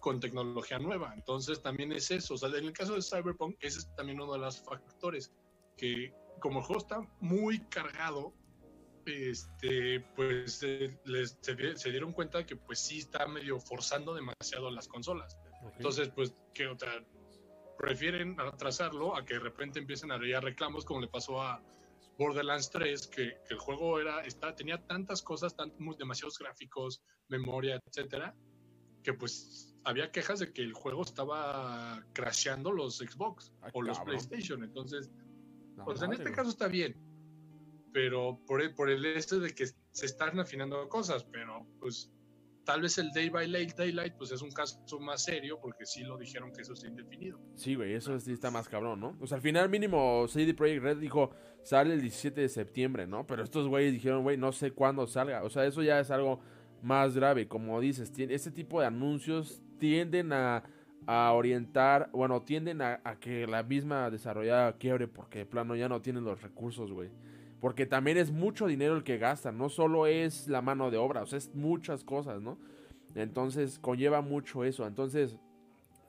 con 0.00 0.20
tecnología 0.20 0.78
nueva. 0.78 1.12
Entonces 1.14 1.62
también 1.62 1.92
es 1.92 2.10
eso. 2.10 2.34
O 2.34 2.36
sea, 2.36 2.48
en 2.50 2.66
el 2.66 2.72
caso 2.72 2.94
de 2.94 3.02
Cyberpunk, 3.02 3.56
ese 3.60 3.78
es 3.80 3.94
también 3.96 4.20
uno 4.20 4.34
de 4.34 4.38
los 4.38 4.60
factores 4.62 5.32
que 5.76 6.12
como 6.40 6.60
el 6.60 6.64
juego 6.66 6.82
está 6.82 7.00
muy 7.20 7.60
cargado, 7.68 8.34
este, 9.06 10.00
pues 10.14 10.58
se, 10.58 11.90
dieron 11.90 12.12
cuenta 12.12 12.44
que 12.44 12.56
pues 12.56 12.78
sí 12.78 12.98
está 12.98 13.26
medio 13.26 13.58
forzando 13.58 14.14
demasiado 14.14 14.70
las 14.70 14.88
consolas. 14.88 15.38
Entonces, 15.76 16.10
pues, 16.14 16.34
que 16.52 16.66
otra, 16.66 17.02
prefieren 17.78 18.38
atrasarlo 18.38 19.16
a 19.16 19.24
que 19.24 19.34
de 19.34 19.40
repente 19.40 19.78
empiecen 19.78 20.12
a 20.12 20.18
llegar 20.18 20.44
reclamos 20.44 20.84
como 20.84 21.00
le 21.00 21.08
pasó 21.08 21.40
a 21.42 21.62
Borderlands 22.18 22.70
3, 22.70 23.06
que, 23.08 23.36
el 23.50 23.58
juego 23.58 24.00
era, 24.00 24.20
está, 24.22 24.54
tenía 24.54 24.84
tantas 24.86 25.22
cosas, 25.22 25.56
tan, 25.56 25.72
demasiados 25.98 26.38
gráficos, 26.38 27.02
memoria, 27.28 27.80
etcétera, 27.86 28.34
que 29.02 29.12
pues 29.12 29.74
había 29.84 30.10
quejas 30.10 30.40
de 30.40 30.52
que 30.52 30.62
el 30.62 30.72
juego 30.72 31.02
estaba 31.02 32.04
crasheando 32.12 32.72
los 32.72 32.98
Xbox 32.98 33.52
ah, 33.62 33.70
o 33.72 33.82
los 33.82 33.98
PlayStation. 34.00 34.64
Entonces, 34.64 35.10
pues 35.84 36.02
en 36.02 36.12
este 36.12 36.32
caso 36.32 36.50
está 36.50 36.68
bien, 36.68 36.96
pero 37.92 38.40
por 38.46 38.62
el, 38.62 38.74
por 38.74 38.90
el 38.90 39.04
este 39.04 39.38
de 39.38 39.54
que 39.54 39.66
se 39.66 40.06
están 40.06 40.38
afinando 40.40 40.88
cosas, 40.88 41.24
pero 41.24 41.66
pues 41.80 42.10
Tal 42.64 42.80
vez 42.80 42.96
el 42.98 43.10
Day 43.10 43.28
by 43.28 43.46
Late 43.46 43.74
Daylight, 43.76 44.14
pues 44.14 44.32
es 44.32 44.40
un 44.40 44.50
caso 44.50 44.78
más 44.98 45.24
serio, 45.24 45.58
porque 45.60 45.84
sí 45.84 46.02
lo 46.02 46.16
dijeron 46.16 46.50
que 46.52 46.62
eso 46.62 46.72
está 46.72 46.88
indefinido. 46.88 47.38
Sí, 47.54 47.74
güey, 47.74 47.92
eso 47.92 48.18
sí 48.18 48.32
está 48.32 48.50
más 48.50 48.68
cabrón, 48.68 49.00
¿no? 49.00 49.16
O 49.20 49.26
sea, 49.26 49.36
al 49.36 49.42
final 49.42 49.68
mínimo 49.68 50.26
CD 50.28 50.54
Projekt 50.54 50.82
Red 50.82 50.96
dijo, 50.98 51.30
sale 51.62 51.94
el 51.94 52.00
17 52.00 52.40
de 52.40 52.48
septiembre, 52.48 53.06
¿no? 53.06 53.26
Pero 53.26 53.42
estos 53.42 53.68
güeyes 53.68 53.92
dijeron, 53.92 54.22
güey, 54.22 54.38
no 54.38 54.52
sé 54.52 54.70
cuándo 54.70 55.06
salga. 55.06 55.42
O 55.42 55.50
sea, 55.50 55.66
eso 55.66 55.82
ya 55.82 56.00
es 56.00 56.10
algo 56.10 56.40
más 56.82 57.14
grave. 57.14 57.48
Como 57.48 57.80
dices, 57.80 58.12
este 58.16 58.50
tipo 58.50 58.80
de 58.80 58.86
anuncios 58.86 59.62
tienden 59.78 60.32
a, 60.32 60.62
orientar, 61.06 62.08
bueno, 62.12 62.42
tienden 62.42 62.80
a, 62.80 63.00
a, 63.04 63.20
que 63.20 63.46
la 63.46 63.62
misma 63.62 64.08
desarrollada 64.08 64.78
quiebre 64.78 65.06
porque 65.06 65.40
de 65.40 65.46
plano 65.46 65.76
ya 65.76 65.86
no 65.86 66.00
tienen 66.00 66.24
los 66.24 66.40
recursos, 66.40 66.92
güey. 66.92 67.10
Porque 67.64 67.86
también 67.86 68.18
es 68.18 68.30
mucho 68.30 68.66
dinero 68.66 68.94
el 68.94 69.04
que 69.04 69.16
gastan, 69.16 69.56
no 69.56 69.70
solo 69.70 70.06
es 70.06 70.48
la 70.48 70.60
mano 70.60 70.90
de 70.90 70.98
obra, 70.98 71.22
o 71.22 71.26
sea, 71.26 71.38
es 71.38 71.54
muchas 71.54 72.04
cosas, 72.04 72.42
¿no? 72.42 72.58
Entonces 73.14 73.78
conlleva 73.78 74.20
mucho 74.20 74.64
eso. 74.64 74.86
Entonces, 74.86 75.38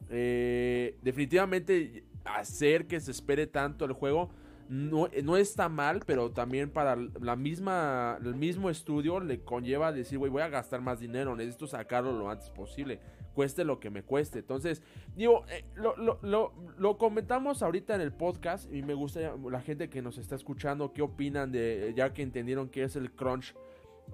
eh, 0.09 0.97
definitivamente 1.01 2.03
hacer 2.25 2.87
que 2.87 2.99
se 2.99 3.11
espere 3.11 3.47
tanto 3.47 3.85
el 3.85 3.93
juego 3.93 4.31
no, 4.67 5.07
no, 5.23 5.37
está 5.37 5.69
mal, 5.69 6.01
pero 6.05 6.29
también 6.29 6.71
para 6.71 6.97
la 6.97 7.37
misma, 7.37 8.19
el 8.21 8.35
mismo 8.35 8.69
estudio 8.69 9.21
le 9.21 9.39
conlleva 9.39 9.93
decir, 9.93 10.17
güey, 10.17 10.29
voy 10.29 10.41
a 10.41 10.49
gastar 10.49 10.81
más 10.81 10.99
dinero, 10.99 11.37
necesito 11.37 11.67
sacarlo 11.67 12.11
lo 12.11 12.29
antes 12.29 12.49
posible 12.49 12.99
cueste 13.35 13.65
lo 13.65 13.79
que 13.79 13.91
me 13.91 14.01
cueste. 14.01 14.39
Entonces, 14.39 14.81
digo, 15.15 15.45
eh, 15.49 15.65
lo, 15.75 16.97
comentamos 16.97 17.61
ahorita 17.61 17.93
en 17.93 18.01
el 18.01 18.13
podcast 18.13 18.73
y 18.73 18.81
me 18.81 18.95
gusta 18.95 19.35
la 19.51 19.61
gente 19.61 19.89
que 19.89 20.01
nos 20.01 20.17
está 20.17 20.35
escuchando, 20.35 20.93
qué 20.93 21.03
opinan 21.03 21.51
de, 21.51 21.93
ya 21.95 22.13
que 22.13 22.23
entendieron 22.23 22.69
qué 22.69 22.83
es 22.83 22.95
el 22.95 23.11
crunch 23.11 23.53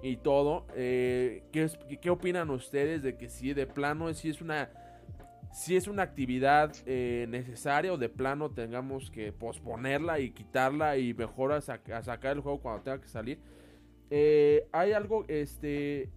y 0.02 0.16
todo, 0.16 0.66
eh, 0.74 1.44
¿qué, 1.52 1.70
¿qué, 2.00 2.10
opinan 2.10 2.50
ustedes 2.50 3.02
de 3.02 3.16
que 3.16 3.28
si 3.28 3.54
de 3.54 3.66
plano, 3.66 4.12
si 4.12 4.28
es 4.28 4.42
una... 4.42 4.70
Si 5.54 5.76
es 5.76 5.86
una 5.86 6.02
actividad 6.02 6.74
eh, 6.86 7.26
necesaria 7.28 7.92
o 7.92 7.98
de 7.98 8.08
plano 8.08 8.50
tengamos 8.52 9.10
que 9.10 9.32
posponerla 9.32 10.18
y 10.18 10.30
quitarla 10.30 10.96
y 10.96 11.12
mejor 11.12 11.52
a, 11.52 11.60
sacar 11.60 12.36
el 12.36 12.40
juego 12.40 12.62
cuando 12.62 12.82
tenga 12.84 12.98
que 13.02 13.08
salir. 13.08 13.38
hay 14.72 14.92
algo, 14.92 15.26
este, 15.28 16.08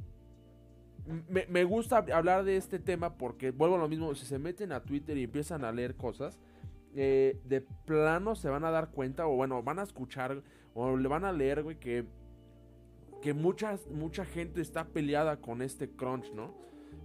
me, 1.29 1.63
gusta 1.63 1.97
hablar 2.13 2.43
de 2.43 2.57
este 2.57 2.79
tema 2.79 3.17
porque, 3.17 3.51
vuelvo 3.51 3.75
a 3.75 3.79
lo 3.79 3.87
mismo, 3.87 4.13
si 4.15 4.25
se 4.25 4.39
meten 4.39 4.71
a 4.71 4.83
Twitter 4.83 5.17
y 5.17 5.23
empiezan 5.23 5.63
a 5.63 5.71
leer 5.71 5.95
cosas, 5.95 6.39
eh, 6.95 7.39
de 7.45 7.61
plano 7.61 8.35
se 8.35 8.49
van 8.49 8.65
a 8.65 8.71
dar 8.71 8.89
cuenta, 8.89 9.27
o 9.27 9.35
bueno, 9.35 9.61
van 9.61 9.79
a 9.79 9.83
escuchar, 9.83 10.41
o 10.73 10.97
le 10.97 11.07
van 11.07 11.25
a 11.25 11.31
leer, 11.31 11.63
güey, 11.63 11.77
que, 11.77 12.05
que 13.21 13.33
mucha 13.33 14.25
gente 14.25 14.61
está 14.61 14.85
peleada 14.85 15.37
con 15.37 15.61
este 15.61 15.89
crunch, 15.89 16.31
¿no? 16.33 16.53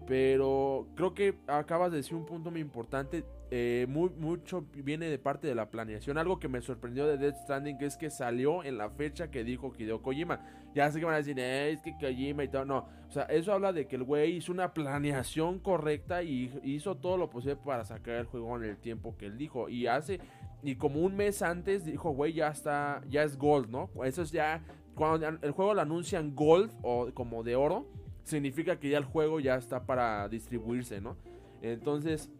Pero 0.06 0.88
creo 0.94 1.14
que 1.14 1.38
acabas 1.46 1.90
de 1.90 1.98
decir 1.98 2.14
un 2.14 2.26
punto 2.26 2.50
muy 2.50 2.60
importante. 2.60 3.24
Eh, 3.52 3.86
muy, 3.88 4.10
mucho 4.10 4.64
viene 4.74 5.06
de 5.06 5.18
parte 5.18 5.48
de 5.48 5.54
la 5.54 5.70
planeación. 5.70 6.18
Algo 6.18 6.38
que 6.38 6.48
me 6.48 6.60
sorprendió 6.60 7.06
de 7.06 7.18
Dead 7.18 7.34
Stranding 7.34 7.78
es 7.80 7.96
que 7.96 8.08
salió 8.08 8.62
en 8.62 8.78
la 8.78 8.90
fecha 8.90 9.30
que 9.30 9.42
dijo 9.42 9.72
Hideo 9.76 10.02
Kojima. 10.02 10.40
Ya 10.74 10.90
sé 10.90 11.00
que 11.00 11.04
van 11.04 11.14
a 11.14 11.18
decir, 11.18 11.38
eh, 11.38 11.72
es 11.72 11.82
que 11.82 11.92
Kojima 12.00 12.44
y 12.44 12.48
todo. 12.48 12.64
No, 12.64 12.86
o 13.08 13.12
sea, 13.12 13.24
eso 13.24 13.52
habla 13.52 13.72
de 13.72 13.88
que 13.88 13.96
el 13.96 14.04
güey 14.04 14.36
hizo 14.36 14.52
una 14.52 14.72
planeación 14.72 15.58
correcta 15.58 16.22
y 16.22 16.60
hizo 16.62 16.96
todo 16.96 17.16
lo 17.16 17.28
posible 17.28 17.56
para 17.56 17.84
sacar 17.84 18.14
el 18.16 18.26
juego 18.26 18.56
en 18.56 18.64
el 18.64 18.76
tiempo 18.76 19.16
que 19.16 19.26
él 19.26 19.36
dijo. 19.36 19.68
Y 19.68 19.88
hace, 19.88 20.20
y 20.62 20.76
como 20.76 21.00
un 21.00 21.16
mes 21.16 21.42
antes 21.42 21.84
dijo, 21.84 22.10
güey, 22.10 22.34
ya 22.34 22.48
está, 22.48 23.02
ya 23.08 23.24
es 23.24 23.36
gold, 23.36 23.68
¿no? 23.68 23.90
Eso 24.04 24.22
es 24.22 24.30
ya, 24.30 24.62
cuando 24.94 25.26
el 25.26 25.50
juego 25.50 25.74
lo 25.74 25.80
anuncian 25.80 26.34
gold 26.34 26.70
o 26.82 27.10
como 27.14 27.42
de 27.42 27.56
oro 27.56 27.86
significa 28.24 28.78
que 28.78 28.90
ya 28.90 28.98
el 28.98 29.04
juego 29.04 29.40
ya 29.40 29.56
está 29.56 29.84
para 29.84 30.28
distribuirse, 30.28 31.00
¿no? 31.00 31.16
Entonces, 31.62 32.30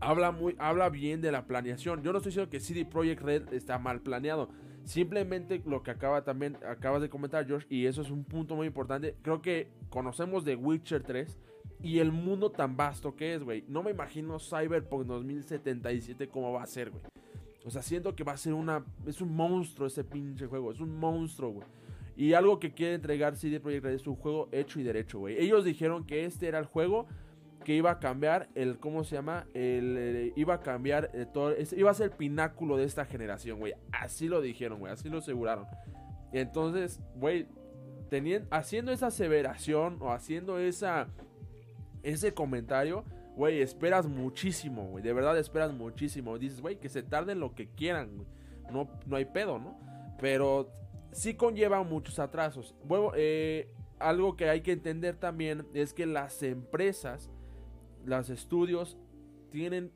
habla, 0.00 0.30
muy, 0.30 0.54
habla 0.58 0.88
bien 0.88 1.20
de 1.20 1.32
la 1.32 1.46
planeación. 1.46 2.02
Yo 2.02 2.12
no 2.12 2.18
estoy 2.18 2.30
diciendo 2.30 2.50
que 2.50 2.60
CD 2.60 2.84
Projekt 2.84 3.22
Red 3.22 3.52
está 3.52 3.78
mal 3.78 4.00
planeado. 4.00 4.48
Simplemente 4.84 5.62
lo 5.66 5.82
que 5.82 5.90
acaba 5.90 6.24
también, 6.24 6.56
acabas 6.66 7.02
de 7.02 7.10
comentar, 7.10 7.46
George, 7.46 7.66
y 7.68 7.86
eso 7.86 8.00
es 8.00 8.10
un 8.10 8.24
punto 8.24 8.56
muy 8.56 8.66
importante. 8.66 9.16
Creo 9.22 9.42
que 9.42 9.68
conocemos 9.90 10.44
de 10.44 10.56
Witcher 10.56 11.02
3 11.02 11.38
y 11.82 11.98
el 11.98 12.10
mundo 12.10 12.50
tan 12.50 12.76
vasto 12.76 13.14
que 13.14 13.34
es, 13.34 13.42
güey. 13.42 13.64
No 13.68 13.82
me 13.82 13.90
imagino 13.90 14.38
Cyberpunk 14.38 15.06
2077 15.06 16.28
cómo 16.28 16.52
va 16.52 16.62
a 16.62 16.66
ser, 16.66 16.90
güey. 16.90 17.02
O 17.64 17.70
sea, 17.70 17.82
siento 17.82 18.16
que 18.16 18.24
va 18.24 18.32
a 18.32 18.36
ser 18.36 18.54
una. 18.54 18.84
Es 19.06 19.20
un 19.20 19.34
monstruo 19.34 19.86
ese 19.86 20.04
pinche 20.04 20.46
juego. 20.46 20.72
Es 20.72 20.80
un 20.80 20.98
monstruo, 20.98 21.50
güey. 21.50 21.66
Y 22.18 22.34
algo 22.34 22.58
que 22.58 22.72
quiere 22.72 22.94
entregar 22.94 23.36
CD 23.36 23.60
Projekt 23.60 23.84
Red 23.84 23.94
es 23.94 24.06
un 24.08 24.16
juego 24.16 24.48
hecho 24.50 24.80
y 24.80 24.82
derecho, 24.82 25.20
güey. 25.20 25.38
Ellos 25.38 25.64
dijeron 25.64 26.04
que 26.04 26.24
este 26.24 26.48
era 26.48 26.58
el 26.58 26.64
juego 26.64 27.06
que 27.64 27.74
iba 27.74 27.92
a 27.92 28.00
cambiar 28.00 28.48
el, 28.56 28.80
¿cómo 28.80 29.04
se 29.04 29.14
llama? 29.14 29.46
El, 29.54 29.94
eh, 29.96 30.32
iba 30.34 30.54
a 30.54 30.60
cambiar 30.60 31.12
eh, 31.14 31.26
todo, 31.32 31.54
iba 31.76 31.92
a 31.92 31.94
ser 31.94 32.10
el 32.10 32.16
pináculo 32.16 32.76
de 32.76 32.82
esta 32.82 33.04
generación, 33.04 33.60
güey. 33.60 33.74
Así 33.92 34.26
lo 34.26 34.40
dijeron, 34.40 34.80
güey, 34.80 34.92
así 34.92 35.08
lo 35.08 35.18
aseguraron. 35.18 35.66
Y 36.32 36.38
entonces, 36.38 37.00
güey, 37.14 37.46
haciendo 38.50 38.90
esa 38.90 39.06
aseveración 39.06 39.98
o 40.00 40.10
haciendo 40.10 40.58
esa, 40.58 41.06
ese 42.02 42.34
comentario, 42.34 43.04
güey, 43.36 43.62
esperas 43.62 44.08
muchísimo, 44.08 44.88
güey. 44.88 45.04
De 45.04 45.12
verdad 45.12 45.38
esperas 45.38 45.72
muchísimo. 45.72 46.36
Dices, 46.36 46.60
güey, 46.60 46.80
que 46.80 46.88
se 46.88 47.04
tarden 47.04 47.38
lo 47.38 47.54
que 47.54 47.68
quieran, 47.68 48.16
güey. 48.16 48.28
No, 48.72 48.88
no 49.06 49.14
hay 49.14 49.26
pedo, 49.26 49.60
¿no? 49.60 49.78
Pero 50.20 50.72
sí 51.12 51.34
conlleva 51.34 51.82
muchos 51.82 52.18
atrasos. 52.18 52.74
Bueno, 52.84 53.12
eh, 53.14 53.70
algo 53.98 54.36
que 54.36 54.48
hay 54.48 54.60
que 54.60 54.72
entender 54.72 55.16
también 55.16 55.66
es 55.74 55.92
que 55.92 56.06
las 56.06 56.42
empresas, 56.42 57.30
los 58.04 58.30
estudios, 58.30 58.96
tienen 59.50 59.92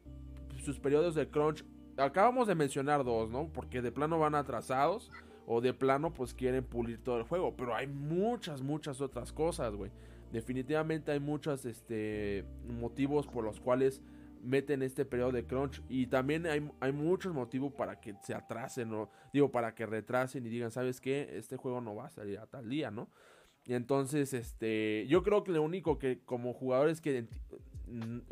sus 0.64 0.78
periodos 0.78 1.14
de 1.14 1.28
crunch. 1.28 1.64
Acabamos 1.96 2.48
de 2.48 2.54
mencionar 2.54 3.04
dos, 3.04 3.30
¿no? 3.30 3.48
Porque 3.52 3.82
de 3.82 3.92
plano 3.92 4.18
van 4.18 4.34
atrasados 4.34 5.10
o 5.46 5.60
de 5.60 5.74
plano 5.74 6.12
pues 6.14 6.34
quieren 6.34 6.64
pulir 6.64 7.02
todo 7.02 7.18
el 7.18 7.24
juego. 7.24 7.54
Pero 7.56 7.74
hay 7.74 7.86
muchas, 7.86 8.62
muchas 8.62 9.00
otras 9.00 9.32
cosas, 9.32 9.74
güey. 9.74 9.90
Definitivamente 10.32 11.12
hay 11.12 11.20
muchos 11.20 11.66
este, 11.66 12.44
motivos 12.66 13.26
por 13.26 13.44
los 13.44 13.60
cuales 13.60 14.00
meten 14.42 14.82
este 14.82 15.04
periodo 15.04 15.32
de 15.32 15.46
crunch. 15.46 15.82
Y 15.88 16.06
también 16.06 16.46
hay, 16.46 16.68
hay 16.80 16.92
muchos 16.92 17.32
motivos 17.32 17.72
para 17.72 18.00
que 18.00 18.14
se 18.22 18.34
atrasen, 18.34 18.92
o 18.92 19.10
digo, 19.32 19.50
para 19.50 19.74
que 19.74 19.86
retrasen 19.86 20.44
y 20.46 20.50
digan, 20.50 20.70
¿sabes 20.70 21.00
qué? 21.00 21.36
Este 21.36 21.56
juego 21.56 21.80
no 21.80 21.94
va 21.94 22.06
a 22.06 22.10
salir 22.10 22.38
a 22.38 22.46
tal 22.46 22.68
día, 22.68 22.90
¿no? 22.90 23.08
Y 23.64 23.74
entonces, 23.74 24.34
este, 24.34 25.06
yo 25.08 25.22
creo 25.22 25.44
que 25.44 25.52
lo 25.52 25.62
único 25.62 25.98
que 25.98 26.20
como 26.24 26.52
jugadores 26.52 27.00
que, 27.00 27.26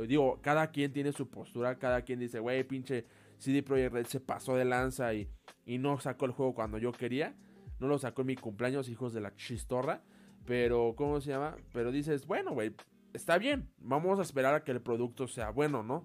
digo, 0.09 0.41
cada 0.43 0.71
quien 0.73 0.93
tiene 0.93 1.13
su 1.13 1.29
postura, 1.29 1.79
cada 1.79 2.03
quien 2.03 2.19
dice, 2.19 2.41
güey, 2.41 2.65
pinche 2.65 3.07
CD 3.39 3.63
Projekt 3.63 3.93
Red 3.93 4.07
se 4.07 4.21
pasó 4.21 4.57
de 4.57 4.65
lanza 4.65 5.15
y, 5.15 5.29
y 5.65 5.79
no 5.79 6.01
sacó 6.01 6.27
el 6.27 6.33
juego 6.33 6.55
cuando 6.55 6.79
yo 6.79 6.93
quería. 6.93 7.37
No 7.79 7.87
lo 7.87 7.99
sacó 7.99 8.23
en 8.23 8.27
mi 8.27 8.37
cumpleaños, 8.37 8.89
hijos 8.89 9.15
de 9.15 9.21
la 9.21 9.35
chistorra. 9.37 10.03
Pero, 10.47 10.95
¿cómo 10.97 11.21
se 11.21 11.31
llama? 11.31 11.57
Pero 11.73 11.93
dices, 11.93 12.27
bueno, 12.27 12.53
güey, 12.53 12.75
está 13.13 13.39
bien. 13.39 13.71
Vamos 13.79 14.19
a 14.19 14.23
esperar 14.23 14.55
a 14.55 14.65
que 14.65 14.73
el 14.73 14.81
producto 14.81 15.29
sea 15.29 15.51
bueno, 15.51 15.83
¿no? 15.83 16.05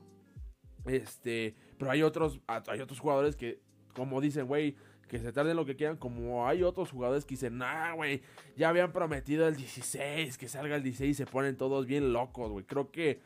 Este, 0.86 1.56
pero 1.78 1.92
hay 1.92 2.04
otros, 2.04 2.42
hay 2.48 2.80
otros 2.80 3.00
jugadores 3.00 3.36
que, 3.36 3.62
como 3.94 4.22
dicen, 4.22 4.48
güey, 4.48 4.76
que 5.08 5.20
se 5.20 5.32
tarden 5.32 5.56
lo 5.56 5.66
que 5.66 5.76
quieran, 5.76 5.98
como 5.98 6.48
hay 6.48 6.64
otros 6.64 6.92
jugadores 6.92 7.26
que 7.26 7.36
dicen, 7.36 7.58
nah, 7.58 7.94
güey, 7.94 8.22
ya 8.56 8.70
habían 8.70 8.92
prometido 8.92 9.48
el 9.48 9.56
16, 9.56 10.38
que 10.38 10.48
salga 10.48 10.76
el 10.76 10.84
16 10.84 11.12
y 11.12 11.14
se 11.14 11.26
ponen 11.26 11.58
todos 11.58 11.86
bien 11.86 12.14
locos, 12.14 12.52
güey. 12.52 12.66
Creo 12.66 12.92
que 12.92 13.22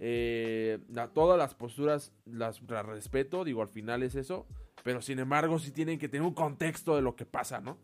eh, 0.00 0.78
todas 1.12 1.38
las 1.38 1.54
posturas 1.54 2.12
las, 2.24 2.62
las, 2.62 2.86
respeto, 2.86 3.44
digo, 3.44 3.62
al 3.62 3.68
final 3.68 4.02
es 4.02 4.14
eso, 4.14 4.46
pero 4.82 5.00
sin 5.00 5.18
embargo 5.18 5.58
sí 5.58 5.70
tienen 5.70 5.98
que 5.98 6.08
tener 6.08 6.26
un 6.26 6.34
contexto 6.34 6.96
de 6.96 7.02
lo 7.02 7.16
que 7.16 7.26
pasa, 7.26 7.60
¿no? 7.60 7.78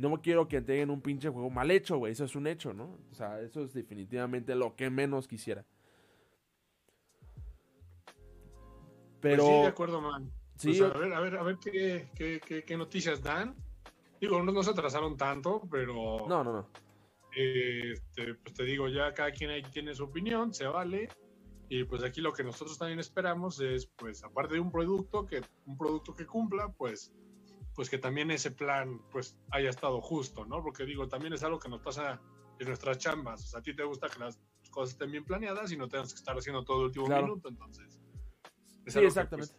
No 0.00 0.22
quiero 0.22 0.48
que 0.48 0.56
entreguen 0.56 0.90
un 0.90 1.02
pinche 1.02 1.28
juego 1.28 1.50
mal 1.50 1.70
hecho, 1.70 1.98
güey, 1.98 2.12
eso 2.12 2.24
es 2.24 2.34
un 2.34 2.46
hecho, 2.46 2.72
¿no? 2.72 2.98
O 3.10 3.14
sea, 3.14 3.38
eso 3.40 3.62
es 3.62 3.74
definitivamente 3.74 4.54
lo 4.54 4.74
que 4.74 4.88
menos 4.88 5.28
quisiera. 5.28 5.64
Pero... 9.20 9.44
Pues 9.44 9.56
sí, 9.56 9.62
de 9.62 9.66
acuerdo, 9.66 10.00
man. 10.00 10.32
Sí, 10.56 10.68
pues 10.68 10.82
a 10.82 10.98
ver, 10.98 11.12
a 11.12 11.20
ver, 11.20 11.36
a 11.36 11.42
ver 11.42 11.58
qué, 11.58 12.08
qué, 12.14 12.62
qué, 12.66 12.76
noticias 12.78 13.22
dan. 13.22 13.54
Digo, 14.18 14.42
no, 14.42 14.52
no 14.52 14.62
se 14.62 14.70
atrasaron 14.70 15.18
tanto, 15.18 15.62
pero... 15.70 16.26
No, 16.26 16.42
no, 16.44 16.52
no. 16.52 16.68
Este, 17.36 18.34
pues 18.36 18.54
te 18.54 18.64
digo, 18.64 18.88
ya 18.88 19.12
cada 19.12 19.30
quien 19.32 19.50
ahí 19.50 19.62
tiene 19.62 19.94
su 19.94 20.04
opinión, 20.04 20.54
se 20.54 20.66
vale. 20.66 21.08
Y 21.68 21.84
pues 21.84 22.02
aquí 22.02 22.22
lo 22.22 22.32
que 22.32 22.42
nosotros 22.42 22.78
también 22.78 23.00
esperamos 23.00 23.60
es, 23.60 23.86
pues, 23.86 24.24
aparte 24.24 24.54
de 24.54 24.60
un 24.60 24.72
producto 24.72 25.26
que 25.26 25.42
un 25.66 25.76
producto 25.76 26.14
que 26.14 26.26
cumpla, 26.26 26.72
pues, 26.76 27.12
pues 27.74 27.88
que 27.88 27.98
también 27.98 28.30
ese 28.30 28.50
plan, 28.50 29.00
pues, 29.10 29.36
haya 29.50 29.70
estado 29.70 30.00
justo, 30.00 30.44
¿no? 30.44 30.62
Porque 30.62 30.84
digo, 30.84 31.08
también 31.08 31.32
es 31.32 31.42
algo 31.42 31.58
que 31.58 31.68
nos 31.68 31.80
pasa 31.80 32.20
en 32.58 32.66
nuestras 32.66 32.98
chambas. 32.98 33.44
O 33.44 33.46
sea, 33.46 33.60
a 33.60 33.62
ti 33.62 33.74
te 33.74 33.84
gusta 33.84 34.08
que 34.08 34.18
las 34.18 34.38
cosas 34.70 34.90
estén 34.90 35.10
bien 35.10 35.24
planeadas 35.24 35.72
y 35.72 35.76
no 35.76 35.88
tengas 35.88 36.12
que 36.12 36.18
estar 36.18 36.36
haciendo 36.36 36.64
todo 36.64 36.80
el 36.80 36.86
último 36.86 37.06
minuto, 37.08 37.48
entonces. 37.48 37.98
sí, 38.86 38.98
exactamente. 39.00 39.54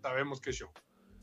sabemos 0.00 0.40
que 0.40 0.50
es 0.50 0.56
show. 0.56 0.70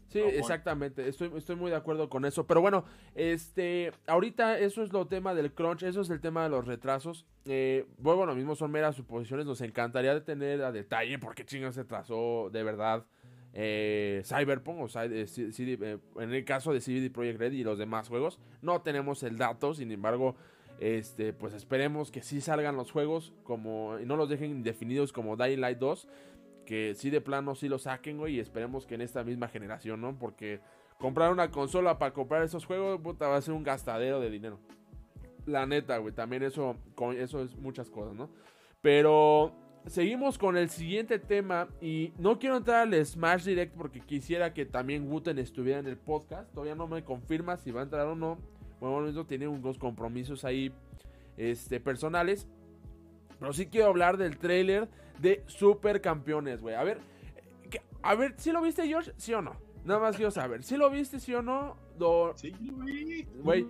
Sí, 0.09 0.19
exactamente. 0.19 1.07
Estoy, 1.07 1.31
estoy 1.35 1.55
muy 1.55 1.69
de 1.69 1.77
acuerdo 1.77 2.09
con 2.09 2.25
eso. 2.25 2.47
Pero 2.47 2.61
bueno, 2.61 2.83
este, 3.13 3.91
ahorita 4.07 4.57
eso 4.57 4.81
es 4.81 4.91
lo 4.91 5.07
tema 5.07 5.35
del 5.35 5.53
crunch, 5.53 5.83
eso 5.83 6.01
es 6.01 6.09
el 6.09 6.19
tema 6.19 6.43
de 6.43 6.49
los 6.49 6.65
retrasos. 6.65 7.27
Eh, 7.45 7.85
bueno, 7.99 8.25
lo 8.25 8.35
mismo 8.35 8.55
son 8.55 8.71
meras 8.71 8.95
suposiciones. 8.95 9.45
Nos 9.45 9.61
encantaría 9.61 10.23
tener 10.25 10.63
a 10.63 10.71
detalle 10.71 11.19
porque 11.19 11.45
chingas 11.45 11.75
se 11.75 11.85
trazó 11.85 12.49
de 12.51 12.63
verdad 12.63 13.05
eh, 13.53 14.21
Cyberpunk 14.25 14.79
o 14.81 14.87
eh, 15.01 15.25
eh, 15.27 15.97
en 16.17 16.33
el 16.33 16.45
caso 16.45 16.73
de 16.73 16.81
CD 16.81 17.09
Projekt 17.09 17.39
Red 17.39 17.53
y 17.53 17.63
los 17.63 17.77
demás 17.77 18.07
juegos. 18.07 18.39
No 18.61 18.81
tenemos 18.81 19.23
el 19.23 19.37
dato, 19.37 19.73
sin 19.73 19.91
embargo, 19.91 20.35
este, 20.79 21.33
pues 21.33 21.53
esperemos 21.53 22.11
que 22.11 22.21
sí 22.21 22.41
salgan 22.41 22.75
los 22.75 22.91
juegos 22.91 23.33
como 23.43 23.99
y 23.99 24.05
no 24.05 24.15
los 24.15 24.29
dejen 24.29 24.51
indefinidos 24.51 25.11
como 25.11 25.35
Dying 25.35 25.59
Light 25.59 25.77
2 25.77 26.07
que 26.69 26.93
sí 26.93 27.09
de 27.09 27.19
plano 27.19 27.55
sí 27.55 27.67
lo 27.67 27.79
saquen, 27.79 28.19
güey, 28.19 28.35
y 28.35 28.39
esperemos 28.39 28.85
que 28.85 28.93
en 28.93 29.01
esta 29.01 29.23
misma 29.23 29.47
generación, 29.47 30.01
¿no? 30.01 30.19
Porque 30.19 30.59
comprar 30.99 31.31
una 31.31 31.49
consola 31.49 31.97
para 31.97 32.13
comprar 32.13 32.43
esos 32.43 32.63
juegos, 32.63 33.01
puta, 33.01 33.27
va 33.27 33.37
a 33.37 33.41
ser 33.41 33.55
un 33.55 33.63
gastadero 33.63 34.19
de 34.19 34.29
dinero. 34.29 34.59
La 35.47 35.65
neta, 35.65 35.97
güey, 35.97 36.13
también 36.13 36.43
eso, 36.43 36.75
eso 37.17 37.41
es 37.41 37.55
muchas 37.55 37.89
cosas, 37.89 38.13
¿no? 38.13 38.29
Pero 38.83 39.55
seguimos 39.87 40.37
con 40.37 40.57
el 40.57 40.69
siguiente 40.69 41.19
tema 41.19 41.67
y 41.81 42.13
no 42.17 42.39
quiero 42.39 42.57
entrar 42.57 42.87
al 42.87 43.05
Smash 43.05 43.43
Direct 43.43 43.75
porque 43.75 43.99
quisiera 44.01 44.53
que 44.53 44.65
también 44.65 45.11
Wooten 45.11 45.39
estuviera 45.39 45.79
en 45.79 45.87
el 45.87 45.97
podcast. 45.97 46.51
Todavía 46.53 46.75
no 46.75 46.87
me 46.87 47.03
confirma 47.03 47.57
si 47.57 47.71
va 47.71 47.81
a 47.81 47.83
entrar 47.83 48.07
o 48.07 48.15
no. 48.15 48.37
Bueno, 48.79 49.07
eso 49.07 49.25
tiene 49.25 49.47
unos 49.47 49.77
compromisos 49.77 50.45
ahí 50.45 50.71
este, 51.37 51.79
personales. 51.79 52.47
Pero 53.39 53.53
sí 53.53 53.67
quiero 53.67 53.87
hablar 53.87 54.17
del 54.17 54.37
trailer 54.37 54.89
de 55.19 55.43
Supercampeones, 55.47 56.61
güey. 56.61 56.75
A 56.75 56.83
ver, 56.83 56.99
a 58.01 58.15
ver, 58.15 58.35
¿sí 58.37 58.51
lo 58.51 58.61
viste, 58.61 58.87
George? 58.87 59.13
¿Sí 59.17 59.33
o 59.33 59.41
no? 59.41 59.55
Nada 59.85 59.99
más 59.99 60.15
quiero 60.15 60.31
saber. 60.31 60.63
¿Sí 60.63 60.77
lo 60.77 60.89
viste, 60.89 61.19
sí 61.19 61.33
o 61.33 61.41
no? 61.41 61.77
Sí, 62.35 62.51
lo 62.51 62.85
vi. 62.85 63.23
Güey. 63.23 63.67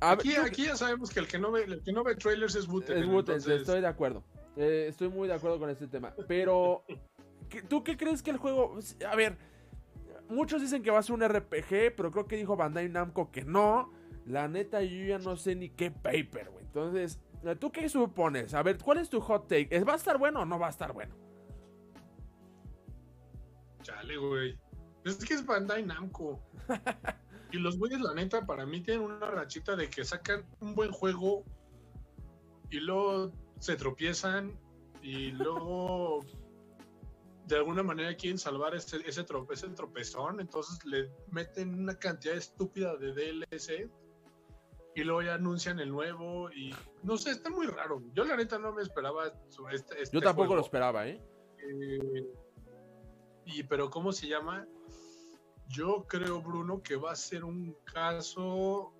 aquí, 0.00 0.34
aquí, 0.36 0.64
ya 0.66 0.76
sabemos 0.76 1.10
que 1.10 1.20
el 1.20 1.26
que 1.26 1.38
no 1.38 1.50
ve, 1.50 1.64
el 1.64 1.82
que 1.82 1.92
no 1.92 2.04
ve 2.04 2.14
trailers 2.14 2.54
es 2.54 2.68
Wooten. 2.68 2.98
Es 2.98 3.06
Wooten, 3.06 3.36
estoy 3.36 3.80
de 3.80 3.86
acuerdo. 3.86 4.24
Eh, 4.56 4.86
estoy 4.88 5.08
muy 5.08 5.28
de 5.28 5.34
acuerdo 5.34 5.58
con 5.58 5.70
este 5.70 5.86
tema. 5.86 6.14
Pero, 6.28 6.84
¿tú 7.68 7.82
qué 7.82 7.96
crees 7.96 8.22
que 8.22 8.30
el 8.30 8.36
juego... 8.36 8.78
A 9.08 9.16
ver, 9.16 9.36
muchos 10.28 10.60
dicen 10.60 10.82
que 10.82 10.90
va 10.90 10.98
a 10.98 11.02
ser 11.02 11.14
un 11.14 11.28
RPG, 11.28 11.94
pero 11.96 12.10
creo 12.10 12.26
que 12.26 12.36
dijo 12.36 12.56
Bandai 12.56 12.88
Namco 12.88 13.30
que 13.30 13.44
no. 13.44 13.92
La 14.26 14.48
neta, 14.48 14.82
yo 14.82 15.04
ya 15.04 15.18
no 15.18 15.36
sé 15.36 15.54
ni 15.54 15.70
qué 15.70 15.90
paper, 15.90 16.50
güey. 16.50 16.64
Entonces, 16.64 17.20
¿Tú 17.60 17.70
qué 17.70 17.88
supones? 17.90 18.54
A 18.54 18.62
ver, 18.62 18.78
¿cuál 18.78 18.98
es 18.98 19.10
tu 19.10 19.20
hot 19.20 19.48
take? 19.48 19.84
¿Va 19.84 19.92
a 19.92 19.96
estar 19.96 20.16
bueno 20.16 20.40
o 20.40 20.44
no 20.46 20.58
va 20.58 20.68
a 20.68 20.70
estar 20.70 20.94
bueno? 20.94 21.14
Chale, 23.82 24.16
güey. 24.16 24.58
Es 25.04 25.22
que 25.22 25.34
es 25.34 25.44
Bandai 25.44 25.84
Namco. 25.84 26.40
y 27.52 27.58
los 27.58 27.78
güeyes, 27.78 28.00
la 28.00 28.14
neta, 28.14 28.46
para 28.46 28.64
mí 28.64 28.80
tienen 28.80 29.04
una 29.04 29.30
rachita 29.30 29.76
de 29.76 29.90
que 29.90 30.04
sacan 30.04 30.46
un 30.60 30.74
buen 30.74 30.90
juego 30.90 31.44
y 32.70 32.80
luego 32.80 33.30
se 33.58 33.76
tropiezan 33.76 34.58
y 35.02 35.30
luego 35.32 36.20
de 37.46 37.56
alguna 37.56 37.82
manera 37.82 38.14
quieren 38.16 38.38
salvar 38.38 38.74
ese, 38.74 38.96
ese, 39.06 39.26
ese 39.50 39.68
tropezón, 39.70 40.40
entonces 40.40 40.82
le 40.84 41.10
meten 41.30 41.78
una 41.78 41.94
cantidad 41.98 42.36
estúpida 42.36 42.96
de 42.96 43.12
DLC 43.12 43.90
y 44.94 45.02
luego 45.02 45.22
ya 45.22 45.34
anuncian 45.34 45.80
el 45.80 45.90
nuevo 45.90 46.50
y 46.52 46.74
no 47.02 47.16
sé, 47.16 47.32
está 47.32 47.50
muy 47.50 47.66
raro. 47.66 48.02
Yo 48.14 48.24
la 48.24 48.36
neta 48.36 48.58
no 48.58 48.72
me 48.72 48.82
esperaba 48.82 49.26
este, 49.72 50.02
este 50.02 50.16
Yo 50.16 50.20
tampoco 50.20 50.54
lo 50.54 50.62
esperaba, 50.62 51.06
¿eh? 51.06 51.20
¿eh? 51.58 52.26
Y 53.44 53.62
pero 53.64 53.90
¿cómo 53.90 54.12
se 54.12 54.28
llama? 54.28 54.66
Yo 55.68 56.04
creo, 56.08 56.40
Bruno, 56.40 56.82
que 56.82 56.96
va 56.96 57.12
a 57.12 57.16
ser 57.16 57.44
un 57.44 57.76
caso, 57.84 58.93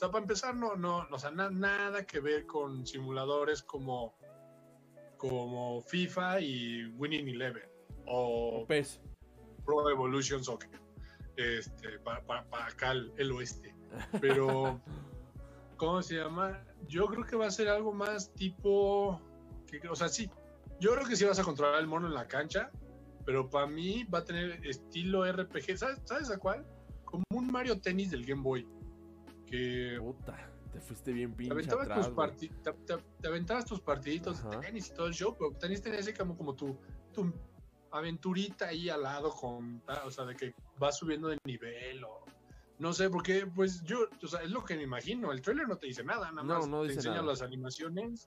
sea, 0.00 0.10
para 0.10 0.22
empezar, 0.22 0.54
no, 0.54 0.76
no, 0.76 1.04
no 1.08 1.16
o 1.16 1.18
sea, 1.18 1.30
nada 1.30 2.06
que 2.06 2.20
ver 2.20 2.46
con 2.46 2.86
simuladores 2.86 3.62
como, 3.62 4.14
como 5.16 5.82
FIFA 5.82 6.40
y 6.40 6.86
Winning 6.96 7.28
Eleven 7.28 7.68
o, 8.06 8.64
PES. 8.66 9.00
Pro 9.64 9.88
Evolution 9.90 10.42
Soccer, 10.42 10.80
este, 11.36 11.98
para, 12.00 12.24
para 12.24 12.66
acá 12.66 12.92
el 12.92 13.32
oeste. 13.32 13.74
Pero 14.20 14.80
¿cómo 15.80 16.02
se 16.02 16.16
llama? 16.16 16.62
Yo 16.88 17.06
creo 17.06 17.24
que 17.24 17.36
va 17.36 17.46
a 17.46 17.50
ser 17.50 17.68
algo 17.68 17.90
más 17.90 18.34
tipo, 18.34 19.18
o 19.88 19.96
sea, 19.96 20.08
sí, 20.10 20.30
yo 20.78 20.92
creo 20.94 21.06
que 21.06 21.16
sí 21.16 21.24
vas 21.24 21.38
a 21.38 21.42
controlar 21.42 21.80
el 21.80 21.86
mono 21.86 22.06
en 22.06 22.12
la 22.12 22.28
cancha, 22.28 22.70
pero 23.24 23.48
para 23.48 23.66
mí 23.66 24.04
va 24.04 24.18
a 24.18 24.24
tener 24.24 24.60
estilo 24.66 25.24
RPG, 25.24 25.78
¿sabes, 25.78 25.98
¿sabes 26.04 26.30
a 26.30 26.38
cuál? 26.38 26.66
Como 27.06 27.24
un 27.30 27.50
Mario 27.50 27.80
Tennis 27.80 28.10
del 28.10 28.26
Game 28.26 28.42
Boy. 28.42 28.68
Que, 29.50 30.00
Te 30.72 30.80
fuiste 30.80 31.12
bien 31.12 31.34
pinche 31.34 31.48
te 31.48 31.54
aventabas, 31.54 31.86
atrás, 31.88 32.06
tus, 32.06 32.14
parti- 32.16 32.48
te, 32.62 32.72
te- 32.72 33.04
te 33.20 33.28
aventabas 33.28 33.64
tus 33.66 33.80
partiditos 33.80 34.42
de 34.42 34.48
Ajá. 34.48 34.60
tenis 34.60 34.88
y 34.90 34.94
todo 34.94 35.08
el 35.08 35.14
show, 35.14 35.36
pero 35.36 35.52
tenías 35.58 35.82
tenías 35.82 36.02
así 36.02 36.12
como, 36.14 36.36
como 36.36 36.54
tu, 36.54 36.78
tu 37.12 37.32
aventurita 37.90 38.68
ahí 38.68 38.88
al 38.88 39.02
lado 39.02 39.30
con, 39.30 39.82
ah, 39.88 40.02
o 40.06 40.10
sea, 40.10 40.24
de 40.24 40.36
que 40.36 40.54
vas 40.78 40.96
subiendo 40.98 41.28
de 41.28 41.38
nivel 41.44 42.04
o 42.04 42.24
no 42.78 42.92
sé, 42.94 43.10
porque 43.10 43.46
pues 43.46 43.82
yo, 43.82 44.08
o 44.22 44.26
sea, 44.26 44.40
es 44.42 44.50
lo 44.50 44.64
que 44.64 44.76
me 44.76 44.84
imagino, 44.84 45.32
el 45.32 45.42
trailer 45.42 45.68
no 45.68 45.76
te 45.76 45.86
dice 45.88 46.02
nada, 46.04 46.30
nada 46.30 46.42
No, 46.44 46.54
más 46.60 46.68
no 46.68 46.82
te 46.86 46.92
enseña 46.92 47.16
nada. 47.16 47.26
las 47.26 47.42
animaciones 47.42 48.26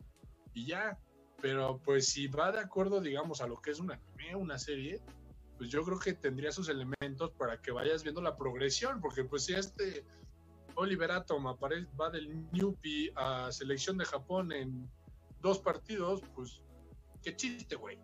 y 0.53 0.67
ya, 0.67 0.99
pero 1.41 1.79
pues 1.83 2.09
si 2.09 2.27
va 2.27 2.51
de 2.51 2.59
acuerdo, 2.59 2.99
digamos, 3.01 3.41
a 3.41 3.47
lo 3.47 3.59
que 3.61 3.71
es 3.71 3.79
un 3.79 3.91
anime, 3.91 4.35
una 4.35 4.59
serie, 4.59 5.01
pues 5.57 5.69
yo 5.71 5.83
creo 5.83 5.97
que 5.97 6.13
tendría 6.13 6.51
sus 6.51 6.69
elementos 6.69 7.31
para 7.31 7.59
que 7.61 7.71
vayas 7.71 8.03
viendo 8.03 8.21
la 8.21 8.35
progresión, 8.35 8.99
porque 9.01 9.23
pues 9.23 9.45
si 9.45 9.53
este 9.53 10.05
Oliver 10.75 11.11
Atom 11.11 11.45
apare- 11.47 11.87
va 11.99 12.09
del 12.09 12.49
Newpie 12.51 13.11
a 13.15 13.51
selección 13.51 13.97
de 13.97 14.05
Japón 14.05 14.51
en 14.51 14.89
dos 15.41 15.59
partidos, 15.59 16.21
pues 16.35 16.61
qué 17.21 17.35
chiste, 17.35 17.75
güey. 17.75 17.97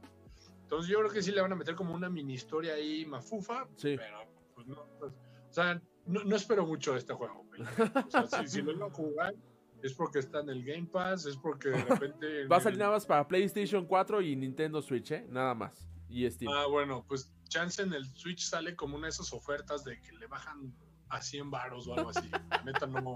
Entonces 0.63 0.89
yo 0.91 0.99
creo 0.99 1.11
que 1.11 1.21
sí 1.23 1.31
le 1.31 1.41
van 1.41 1.51
a 1.51 1.55
meter 1.55 1.75
como 1.75 1.93
una 1.93 2.09
mini 2.09 2.33
historia 2.33 2.73
ahí 2.75 3.05
mafufa, 3.05 3.67
Sí. 3.75 3.95
pero 3.97 4.19
pues 4.53 4.67
no, 4.67 4.85
pues, 4.99 5.13
o 5.13 5.53
sea, 5.53 5.81
no, 6.05 6.23
no 6.23 6.35
espero 6.35 6.65
mucho 6.65 6.93
de 6.93 6.99
este 6.99 7.13
juego, 7.13 7.43
güey. 7.45 7.61
O 8.07 8.11
sea, 8.11 8.27
si, 8.43 8.47
si 8.47 8.61
lo 8.61 8.85
a 8.85 8.89
jugar 8.91 9.33
es 9.81 9.93
porque 9.93 10.19
está 10.19 10.41
en 10.41 10.49
el 10.49 10.63
Game 10.63 10.87
Pass, 10.87 11.25
es 11.25 11.37
porque 11.37 11.69
de 11.69 11.83
repente... 11.85 12.45
Va 12.51 12.57
a 12.57 12.61
salir 12.61 12.77
nada 12.79 12.91
más 12.91 13.05
para 13.05 13.27
PlayStation 13.27 13.85
4 13.85 14.21
y 14.21 14.35
Nintendo 14.35 14.81
Switch, 14.81 15.11
¿eh? 15.11 15.25
Nada 15.29 15.53
más. 15.55 15.87
Y 16.09 16.29
Steam. 16.29 16.51
Ah, 16.53 16.65
bueno, 16.67 17.05
pues 17.07 17.33
chance 17.47 17.81
en 17.81 17.93
el 17.93 18.05
Switch 18.05 18.41
sale 18.43 18.75
como 18.75 18.95
una 18.97 19.07
de 19.07 19.11
esas 19.11 19.31
ofertas 19.33 19.83
de 19.83 19.99
que 20.01 20.11
le 20.13 20.27
bajan 20.27 20.73
a 21.09 21.21
100 21.21 21.51
varos 21.51 21.87
o 21.87 21.95
algo 21.95 22.09
así. 22.09 22.29
La 22.49 22.61
Neta 22.63 22.87
no. 22.87 23.15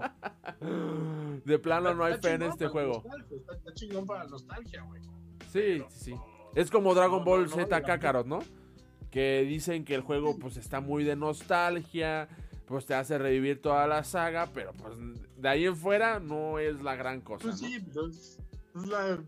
De 1.44 1.58
plano 1.58 1.94
no 1.94 2.04
hay 2.04 2.18
fe 2.18 2.32
en 2.32 2.42
este 2.42 2.68
juego. 2.68 3.04
Está, 3.30 3.54
está 3.54 3.74
chingón 3.74 4.06
para 4.06 4.24
la 4.24 4.30
nostalgia, 4.30 4.82
güey. 4.82 5.02
Sí, 5.52 5.60
Pero, 5.78 5.90
sí, 5.90 6.14
Es 6.54 6.70
como 6.70 6.94
Dragon 6.94 7.20
no, 7.20 7.24
Ball 7.24 7.44
no, 7.44 7.48
Z 7.48 7.82
Kakarot, 7.82 8.26
¿no? 8.26 8.40
Que 9.10 9.42
dicen 9.42 9.84
que 9.84 9.94
el 9.94 10.00
juego 10.00 10.38
pues 10.38 10.56
está 10.56 10.80
muy 10.80 11.04
de 11.04 11.14
nostalgia, 11.14 12.28
pues 12.66 12.86
te 12.86 12.94
hace 12.94 13.18
revivir 13.18 13.62
toda 13.62 13.86
la 13.86 14.02
saga, 14.02 14.48
pero 14.52 14.72
pues 14.72 14.96
de 15.36 15.48
ahí 15.48 15.66
en 15.66 15.76
fuera 15.76 16.18
no 16.18 16.58
es 16.58 16.82
la 16.82 16.96
gran 16.96 17.20
cosa, 17.20 17.44
Pues 17.44 17.60
sí, 17.60 17.78
pues, 17.92 18.38
es 18.74 18.86
la 18.86 19.22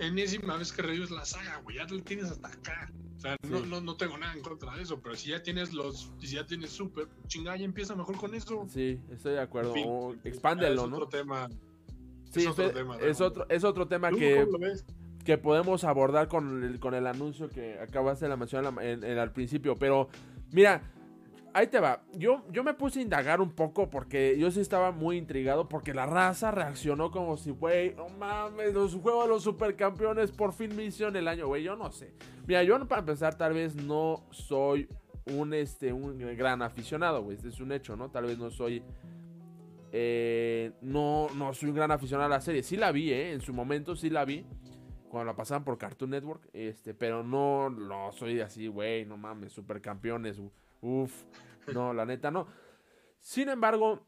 enésima 0.00 0.56
vez 0.56 0.72
que 0.72 0.82
revives 0.82 1.10
la 1.10 1.24
saga, 1.24 1.60
güey. 1.62 1.76
Ya 1.76 1.84
lo 1.84 2.02
tienes 2.02 2.30
hasta 2.30 2.48
acá. 2.48 2.90
O 3.16 3.20
sea, 3.20 3.36
no, 3.48 3.58
Sí. 3.60 3.66
no, 3.68 3.80
no 3.82 3.96
tengo 3.96 4.16
nada 4.16 4.32
en 4.32 4.40
contra 4.40 4.74
de 4.76 4.82
eso, 4.82 4.98
pero 5.00 5.14
si 5.14 5.28
ya 5.30 5.42
tienes 5.42 5.72
los, 5.74 6.10
si 6.20 6.28
ya 6.34 6.46
tienes 6.46 6.70
Super, 6.70 7.06
pues, 7.06 7.26
chinga, 7.28 7.54
ya 7.56 7.64
empieza 7.64 7.94
mejor 7.94 8.16
con 8.16 8.34
eso. 8.34 8.66
Sí, 8.70 8.98
estoy 9.10 9.34
de 9.34 9.40
acuerdo. 9.40 9.70
En 9.70 9.74
fin, 9.74 9.84
O 9.86 10.12
es 10.14 10.18
expándelo, 10.26 10.84
otro 10.84 10.98
¿no? 11.00 11.06
tema. 11.08 11.48
Sí, 12.30 12.40
es 12.40 12.46
otro 12.48 12.66
es, 12.66 12.72
tema, 12.74 12.96
es 12.98 13.20
otro, 13.20 13.46
es 13.48 13.64
otro 13.64 13.88
tema 13.88 14.08
¿Tú 14.10 14.16
que, 14.16 14.46
que 15.24 15.36
podemos 15.36 15.84
abordar 15.84 16.28
con 16.28 16.62
el, 16.64 16.80
con 16.80 16.94
el 16.94 17.06
anuncio 17.06 17.50
que 17.50 17.78
acabaste 17.78 18.26
de 18.28 18.36
mencionar 18.36 18.72
en- 18.82 19.04
en- 19.04 19.18
al 19.18 19.32
principio. 19.32 19.76
Pero, 19.76 20.08
mira, 20.52 20.80
ahí 21.52 21.66
te 21.66 21.80
va. 21.80 22.02
Yo, 22.12 22.44
yo 22.50 22.64
me 22.64 22.74
puse 22.74 23.00
a 23.00 23.02
indagar 23.02 23.40
un 23.40 23.50
poco 23.52 23.90
porque 23.90 24.36
yo 24.38 24.50
sí 24.50 24.60
estaba 24.60 24.92
muy 24.92 25.16
intrigado 25.16 25.68
porque 25.68 25.94
la 25.94 26.06
raza 26.06 26.50
reaccionó 26.50 27.10
como 27.10 27.36
si, 27.36 27.50
güey, 27.50 27.94
no 27.94 28.08
mames, 28.08 28.74
los 28.74 28.94
juegos 28.94 29.24
de 29.24 29.30
los 29.30 29.42
supercampeones 29.42 30.30
por 30.32 30.52
fin 30.52 30.74
me 30.74 30.84
hicieron 30.84 31.16
el 31.16 31.28
año, 31.28 31.46
güey. 31.46 31.62
Yo 31.62 31.76
no 31.76 31.90
sé. 31.90 32.14
Mira, 32.46 32.62
yo 32.62 32.78
para 32.86 33.00
empezar, 33.00 33.36
tal 33.36 33.54
vez 33.54 33.74
no 33.76 34.24
soy 34.30 34.88
un, 35.26 35.54
este, 35.54 35.92
un 35.92 36.18
gran 36.36 36.62
aficionado, 36.62 37.22
güey. 37.22 37.36
Este 37.36 37.48
es 37.48 37.60
un 37.60 37.72
hecho, 37.72 37.96
¿no? 37.96 38.10
Tal 38.10 38.24
vez 38.24 38.38
no 38.38 38.50
soy 38.50 38.82
eh, 39.92 40.72
no, 40.82 41.28
no 41.34 41.52
soy 41.52 41.70
un 41.70 41.74
gran 41.74 41.90
aficionado 41.90 42.26
a 42.26 42.36
la 42.36 42.40
serie. 42.40 42.62
Sí 42.62 42.76
la 42.76 42.92
vi, 42.92 43.12
¿eh? 43.12 43.32
En 43.32 43.40
su 43.40 43.52
momento 43.52 43.96
sí 43.96 44.10
la 44.10 44.24
vi. 44.24 44.44
Cuando 45.08 45.32
la 45.32 45.36
pasaban 45.36 45.64
por 45.64 45.76
Cartoon 45.78 46.10
Network. 46.10 46.48
Este, 46.52 46.94
pero 46.94 47.24
no, 47.24 47.70
no 47.70 48.12
soy 48.12 48.40
así, 48.40 48.68
güey, 48.68 49.04
no 49.04 49.16
mames, 49.16 49.52
supercampeones. 49.52 50.40
Uf. 50.80 51.24
No, 51.72 51.92
la 51.92 52.04
neta 52.06 52.30
no. 52.30 52.46
Sin 53.20 53.48
embargo, 53.48 54.00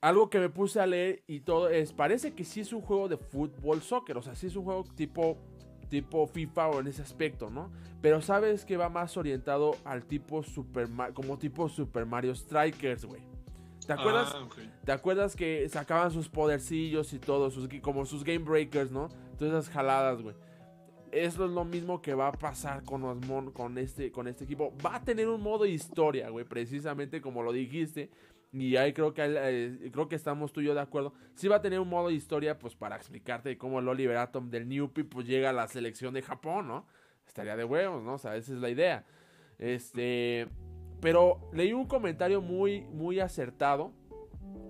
algo 0.00 0.30
que 0.30 0.38
me 0.38 0.48
puse 0.48 0.80
a 0.80 0.86
leer 0.86 1.22
y 1.26 1.40
todo 1.40 1.68
es, 1.68 1.92
parece 1.92 2.32
que 2.34 2.44
sí 2.44 2.60
es 2.60 2.72
un 2.72 2.80
juego 2.80 3.08
de 3.08 3.16
fútbol 3.18 3.82
soccer. 3.82 4.16
O 4.16 4.22
sea, 4.22 4.34
sí 4.34 4.46
es 4.46 4.56
un 4.56 4.64
juego 4.64 4.84
tipo, 4.94 5.36
tipo 5.88 6.26
FIFA 6.26 6.68
o 6.68 6.80
en 6.80 6.86
ese 6.86 7.02
aspecto, 7.02 7.50
¿no? 7.50 7.70
Pero 8.00 8.22
sabes 8.22 8.64
que 8.64 8.76
va 8.76 8.88
más 8.88 9.16
orientado 9.16 9.76
al 9.84 10.04
tipo 10.06 10.42
Super 10.42 10.88
Ma- 10.88 11.12
como 11.12 11.38
tipo 11.38 11.68
Super 11.68 12.06
Mario 12.06 12.34
Strikers, 12.34 13.04
güey. 13.04 13.20
¿Te 13.86 13.92
acuerdas? 13.94 14.32
Ah. 14.34 14.48
¿Te 14.84 14.92
acuerdas 14.92 15.34
que 15.36 15.68
sacaban 15.68 16.10
sus 16.12 16.28
podercillos 16.28 17.12
y 17.12 17.18
todo, 17.18 17.50
sus, 17.50 17.68
como 17.82 18.06
sus 18.06 18.24
game 18.24 18.38
breakers, 18.44 18.90
¿no? 18.92 19.08
Todas 19.36 19.52
esas 19.64 19.68
jaladas, 19.74 20.22
güey. 20.22 20.36
Eso 21.12 21.44
es 21.44 21.50
lo 21.50 21.64
mismo 21.64 22.00
que 22.00 22.14
va 22.14 22.28
a 22.28 22.32
pasar 22.32 22.84
con 22.84 23.02
los 23.02 23.26
mon- 23.26 23.50
con 23.52 23.76
este, 23.78 24.12
con 24.12 24.28
este 24.28 24.44
equipo. 24.44 24.72
Va 24.84 24.96
a 24.96 25.04
tener 25.04 25.28
un 25.28 25.42
modo 25.42 25.66
historia, 25.66 26.28
güey, 26.30 26.44
precisamente 26.44 27.20
como 27.20 27.42
lo 27.42 27.52
dijiste. 27.52 28.10
Y 28.52 28.76
ahí 28.76 28.92
creo 28.92 29.14
que, 29.14 29.22
eh, 29.26 29.90
creo 29.92 30.08
que 30.08 30.16
estamos 30.16 30.52
tú 30.52 30.60
y 30.60 30.64
yo 30.64 30.74
de 30.74 30.80
acuerdo. 30.80 31.12
Sí 31.34 31.46
va 31.48 31.56
a 31.56 31.62
tener 31.62 31.78
un 31.80 31.88
modo 31.88 32.10
historia, 32.10 32.58
pues 32.58 32.74
para 32.74 32.96
explicarte 32.96 33.56
cómo 33.56 33.78
el 33.78 33.88
Oliver 33.88 34.16
Atom 34.16 34.50
del 34.50 34.68
Newpie, 34.68 35.04
pues 35.04 35.26
llega 35.26 35.50
a 35.50 35.52
la 35.52 35.68
selección 35.68 36.14
de 36.14 36.22
Japón, 36.22 36.66
¿no? 36.68 36.86
Estaría 37.26 37.56
de 37.56 37.64
huevos, 37.64 38.02
¿no? 38.02 38.14
O 38.14 38.18
sea, 38.18 38.36
esa 38.36 38.52
es 38.52 38.58
la 38.58 38.68
idea. 38.70 39.04
Este, 39.58 40.48
pero 41.00 41.48
leí 41.52 41.72
un 41.72 41.86
comentario 41.86 42.40
muy, 42.40 42.82
muy 42.86 43.20
acertado. 43.20 43.92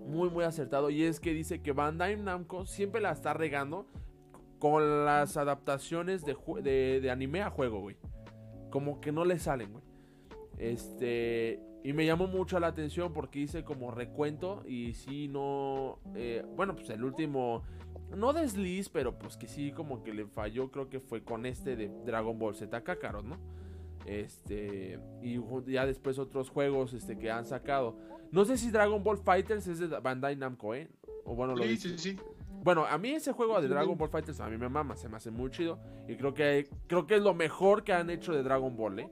Muy, 0.06 0.28
muy 0.28 0.44
acertado. 0.44 0.90
Y 0.90 1.04
es 1.04 1.20
que 1.20 1.32
dice 1.32 1.62
que 1.62 1.72
Bandai 1.72 2.16
Namco 2.16 2.66
siempre 2.66 3.00
la 3.00 3.12
está 3.12 3.32
regando 3.32 3.86
con 4.60 5.04
las 5.04 5.36
adaptaciones 5.36 6.24
de, 6.24 6.36
de, 6.62 7.00
de 7.00 7.10
anime 7.10 7.42
a 7.42 7.50
juego, 7.50 7.80
güey. 7.80 7.96
Como 8.70 9.00
que 9.00 9.10
no 9.10 9.24
le 9.24 9.40
salen, 9.40 9.72
güey. 9.72 9.84
Este. 10.58 11.60
Y 11.82 11.94
me 11.94 12.04
llamó 12.04 12.26
mucho 12.28 12.60
la 12.60 12.66
atención 12.68 13.12
porque 13.14 13.40
hice 13.40 13.64
como 13.64 13.90
recuento. 13.90 14.62
Y 14.66 14.92
sí, 14.92 15.26
no. 15.26 15.98
eh, 16.14 16.44
bueno, 16.54 16.76
pues 16.76 16.90
el 16.90 17.02
último. 17.02 17.64
No 18.14 18.32
desliz, 18.32 18.88
pero 18.88 19.18
pues 19.18 19.36
que 19.36 19.48
sí, 19.48 19.72
como 19.72 20.02
que 20.02 20.12
le 20.12 20.26
falló. 20.26 20.70
Creo 20.70 20.88
que 20.88 21.00
fue 21.00 21.24
con 21.24 21.46
este 21.46 21.74
de 21.74 21.88
Dragon 22.04 22.38
Ball 22.38 22.54
Z 22.54 22.82
Kakarot, 22.84 23.24
¿no? 23.24 23.38
Este. 24.04 25.00
Y 25.22 25.40
ya 25.72 25.86
después 25.86 26.18
otros 26.18 26.50
juegos 26.50 26.92
este, 26.92 27.18
que 27.18 27.30
han 27.30 27.46
sacado. 27.46 27.96
No 28.30 28.44
sé 28.44 28.58
si 28.58 28.70
Dragon 28.70 29.02
Ball 29.02 29.18
Fighters 29.18 29.66
es 29.66 29.78
de 29.78 29.86
Bandai 29.88 30.36
Namco, 30.36 30.74
¿eh? 30.74 30.88
O 31.24 31.34
bueno, 31.34 31.56
lo 31.56 31.64
Sí, 31.64 31.76
sí, 31.76 31.98
sí. 31.98 32.16
Bueno, 32.62 32.84
a 32.84 32.98
mí 32.98 33.10
ese 33.10 33.32
juego 33.32 33.60
de 33.60 33.68
Dragon. 33.68 33.96
Ball 33.96 34.10
Fighters 34.10 34.40
a 34.40 34.48
mí 34.48 34.58
me 34.58 34.68
mama, 34.68 34.96
se 34.96 35.08
me 35.08 35.16
hace 35.16 35.30
muy 35.30 35.50
chido. 35.50 35.78
Y 36.08 36.16
creo 36.16 36.34
que, 36.34 36.68
creo 36.86 37.06
que 37.06 37.16
es 37.16 37.22
lo 37.22 37.34
mejor 37.34 37.84
que 37.84 37.92
han 37.92 38.10
hecho 38.10 38.32
de 38.32 38.42
Dragon 38.42 38.76
Ball, 38.76 39.00
¿eh? 39.00 39.10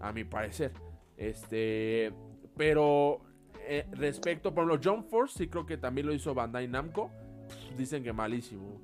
A 0.00 0.12
mi 0.12 0.24
parecer. 0.24 0.72
Este. 1.16 2.12
Pero 2.56 3.20
eh, 3.66 3.86
respecto, 3.92 4.54
por 4.54 4.64
ejemplo, 4.64 4.92
Jump 4.92 5.08
Force, 5.08 5.38
sí 5.38 5.48
creo 5.48 5.64
que 5.64 5.76
también 5.76 6.06
lo 6.06 6.12
hizo 6.12 6.34
Bandai 6.34 6.68
Namco. 6.68 7.10
Pff, 7.48 7.76
Dicen 7.76 8.02
que 8.02 8.12
malísimo. 8.12 8.80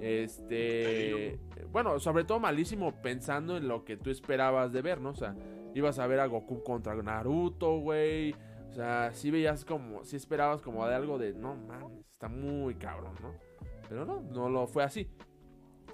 Este. 0.00 1.38
Bueno, 1.72 1.98
sobre 1.98 2.24
todo 2.24 2.40
malísimo 2.40 2.92
pensando 3.02 3.56
en 3.56 3.68
lo 3.68 3.84
que 3.84 3.96
tú 3.96 4.10
esperabas 4.10 4.72
de 4.72 4.82
ver, 4.82 5.00
¿no? 5.00 5.10
O 5.10 5.14
sea, 5.14 5.34
ibas 5.74 5.98
a 5.98 6.06
ver 6.06 6.20
a 6.20 6.26
Goku 6.26 6.62
contra 6.62 6.94
Naruto, 6.94 7.78
güey. 7.78 8.34
O 8.68 8.72
sea, 8.72 9.12
sí 9.12 9.30
veías 9.30 9.64
como, 9.64 10.04
sí 10.04 10.16
esperabas 10.16 10.60
como 10.62 10.86
de 10.86 10.94
algo 10.94 11.18
de, 11.18 11.32
no 11.34 11.54
mames, 11.56 12.04
está 12.12 12.28
muy 12.28 12.74
cabrón, 12.74 13.14
¿no? 13.22 13.32
Pero 13.88 14.04
no, 14.04 14.20
no 14.20 14.48
lo 14.48 14.66
fue 14.66 14.84
así. 14.84 15.08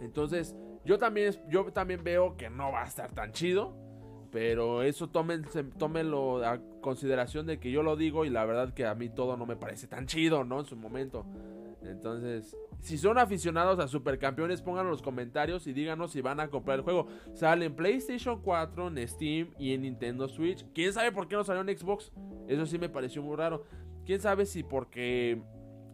Entonces, 0.00 0.56
yo 0.84 0.98
también, 0.98 1.32
yo 1.48 1.64
también 1.72 2.02
veo 2.02 2.36
que 2.36 2.50
no 2.50 2.72
va 2.72 2.82
a 2.82 2.86
estar 2.86 3.10
tan 3.12 3.32
chido. 3.32 3.74
Pero 4.30 4.82
eso 4.82 5.08
tómense- 5.12 5.70
tómenlo 5.78 6.44
a 6.44 6.58
consideración 6.80 7.46
de 7.46 7.60
que 7.60 7.70
yo 7.70 7.84
lo 7.84 7.94
digo 7.94 8.24
y 8.24 8.30
la 8.30 8.44
verdad 8.44 8.74
que 8.74 8.84
a 8.84 8.92
mí 8.96 9.08
todo 9.08 9.36
no 9.36 9.46
me 9.46 9.54
parece 9.54 9.86
tan 9.86 10.06
chido, 10.06 10.42
¿no? 10.42 10.58
En 10.58 10.66
su 10.66 10.74
momento. 10.76 11.24
Entonces, 11.86 12.56
si 12.80 12.96
son 12.98 13.18
aficionados 13.18 13.78
a 13.78 13.88
Supercampeones, 13.88 14.62
pónganlo 14.62 14.88
en 14.90 14.92
los 14.92 15.02
comentarios 15.02 15.66
y 15.66 15.72
díganos 15.72 16.12
si 16.12 16.20
van 16.20 16.40
a 16.40 16.48
comprar 16.48 16.78
el 16.78 16.84
juego. 16.84 17.06
Sale 17.34 17.66
en 17.66 17.74
PlayStation 17.76 18.40
4, 18.42 18.88
en 18.88 19.08
Steam 19.08 19.50
y 19.58 19.72
en 19.72 19.82
Nintendo 19.82 20.28
Switch. 20.28 20.64
¿Quién 20.74 20.92
sabe 20.92 21.12
por 21.12 21.28
qué 21.28 21.36
no 21.36 21.44
salió 21.44 21.62
en 21.62 21.78
Xbox? 21.78 22.12
Eso 22.48 22.66
sí 22.66 22.78
me 22.78 22.88
pareció 22.88 23.22
muy 23.22 23.36
raro. 23.36 23.64
¿Quién 24.06 24.20
sabe 24.20 24.46
si 24.46 24.62
porque 24.62 25.40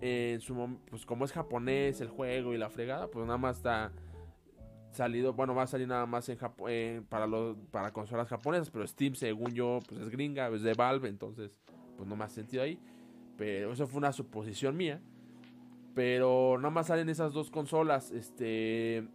eh, 0.00 0.32
en 0.34 0.40
su 0.40 0.78
pues 0.88 1.04
como 1.04 1.24
es 1.24 1.32
japonés 1.32 2.00
el 2.00 2.08
juego 2.08 2.54
y 2.54 2.58
la 2.58 2.70
fregada, 2.70 3.08
pues 3.10 3.26
nada 3.26 3.38
más 3.38 3.58
está 3.58 3.92
salido, 4.90 5.32
bueno, 5.34 5.54
va 5.54 5.62
a 5.62 5.66
salir 5.68 5.86
nada 5.86 6.06
más 6.06 6.28
en 6.28 6.36
Japo- 6.38 6.68
para 7.08 7.26
los 7.26 7.56
para 7.70 7.92
consolas 7.92 8.26
japonesas, 8.28 8.70
pero 8.70 8.84
Steam 8.86 9.14
según 9.14 9.52
yo 9.52 9.78
pues 9.88 10.00
es 10.00 10.08
gringa, 10.10 10.48
es 10.48 10.62
de 10.62 10.74
Valve, 10.74 11.08
entonces 11.08 11.60
pues 11.96 12.08
no 12.08 12.16
me 12.16 12.24
hace 12.24 12.36
sentido 12.36 12.62
ahí. 12.62 12.78
Pero 13.36 13.72
eso 13.72 13.86
fue 13.86 13.98
una 13.98 14.12
suposición 14.12 14.76
mía. 14.76 15.00
Pero 15.94 16.56
nada 16.58 16.70
más 16.70 16.86
salen 16.86 17.08
esas 17.08 17.32
dos 17.32 17.50
consolas, 17.50 18.10
este 18.10 19.06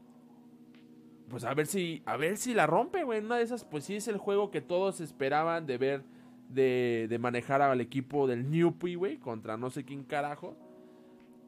pues 1.29 1.43
a 1.43 1.53
ver 1.53 1.65
si 1.67 2.03
a 2.05 2.17
ver 2.17 2.37
si 2.37 2.53
la 2.53 2.67
rompe, 2.67 3.03
güey. 3.03 3.19
Una 3.19 3.37
de 3.37 3.43
esas 3.43 3.65
pues 3.65 3.85
sí 3.85 3.95
es 3.95 4.07
el 4.07 4.17
juego 4.17 4.51
que 4.51 4.61
todos 4.61 5.01
esperaban 5.01 5.65
de 5.65 5.77
ver 5.77 6.03
de, 6.49 7.07
de 7.09 7.19
manejar 7.19 7.61
al 7.61 7.81
equipo 7.81 8.27
del 8.27 8.49
Newpie, 8.51 8.95
güey, 8.95 9.17
contra 9.17 9.57
no 9.57 9.69
sé 9.69 9.83
quién 9.85 10.03
carajo. 10.03 10.55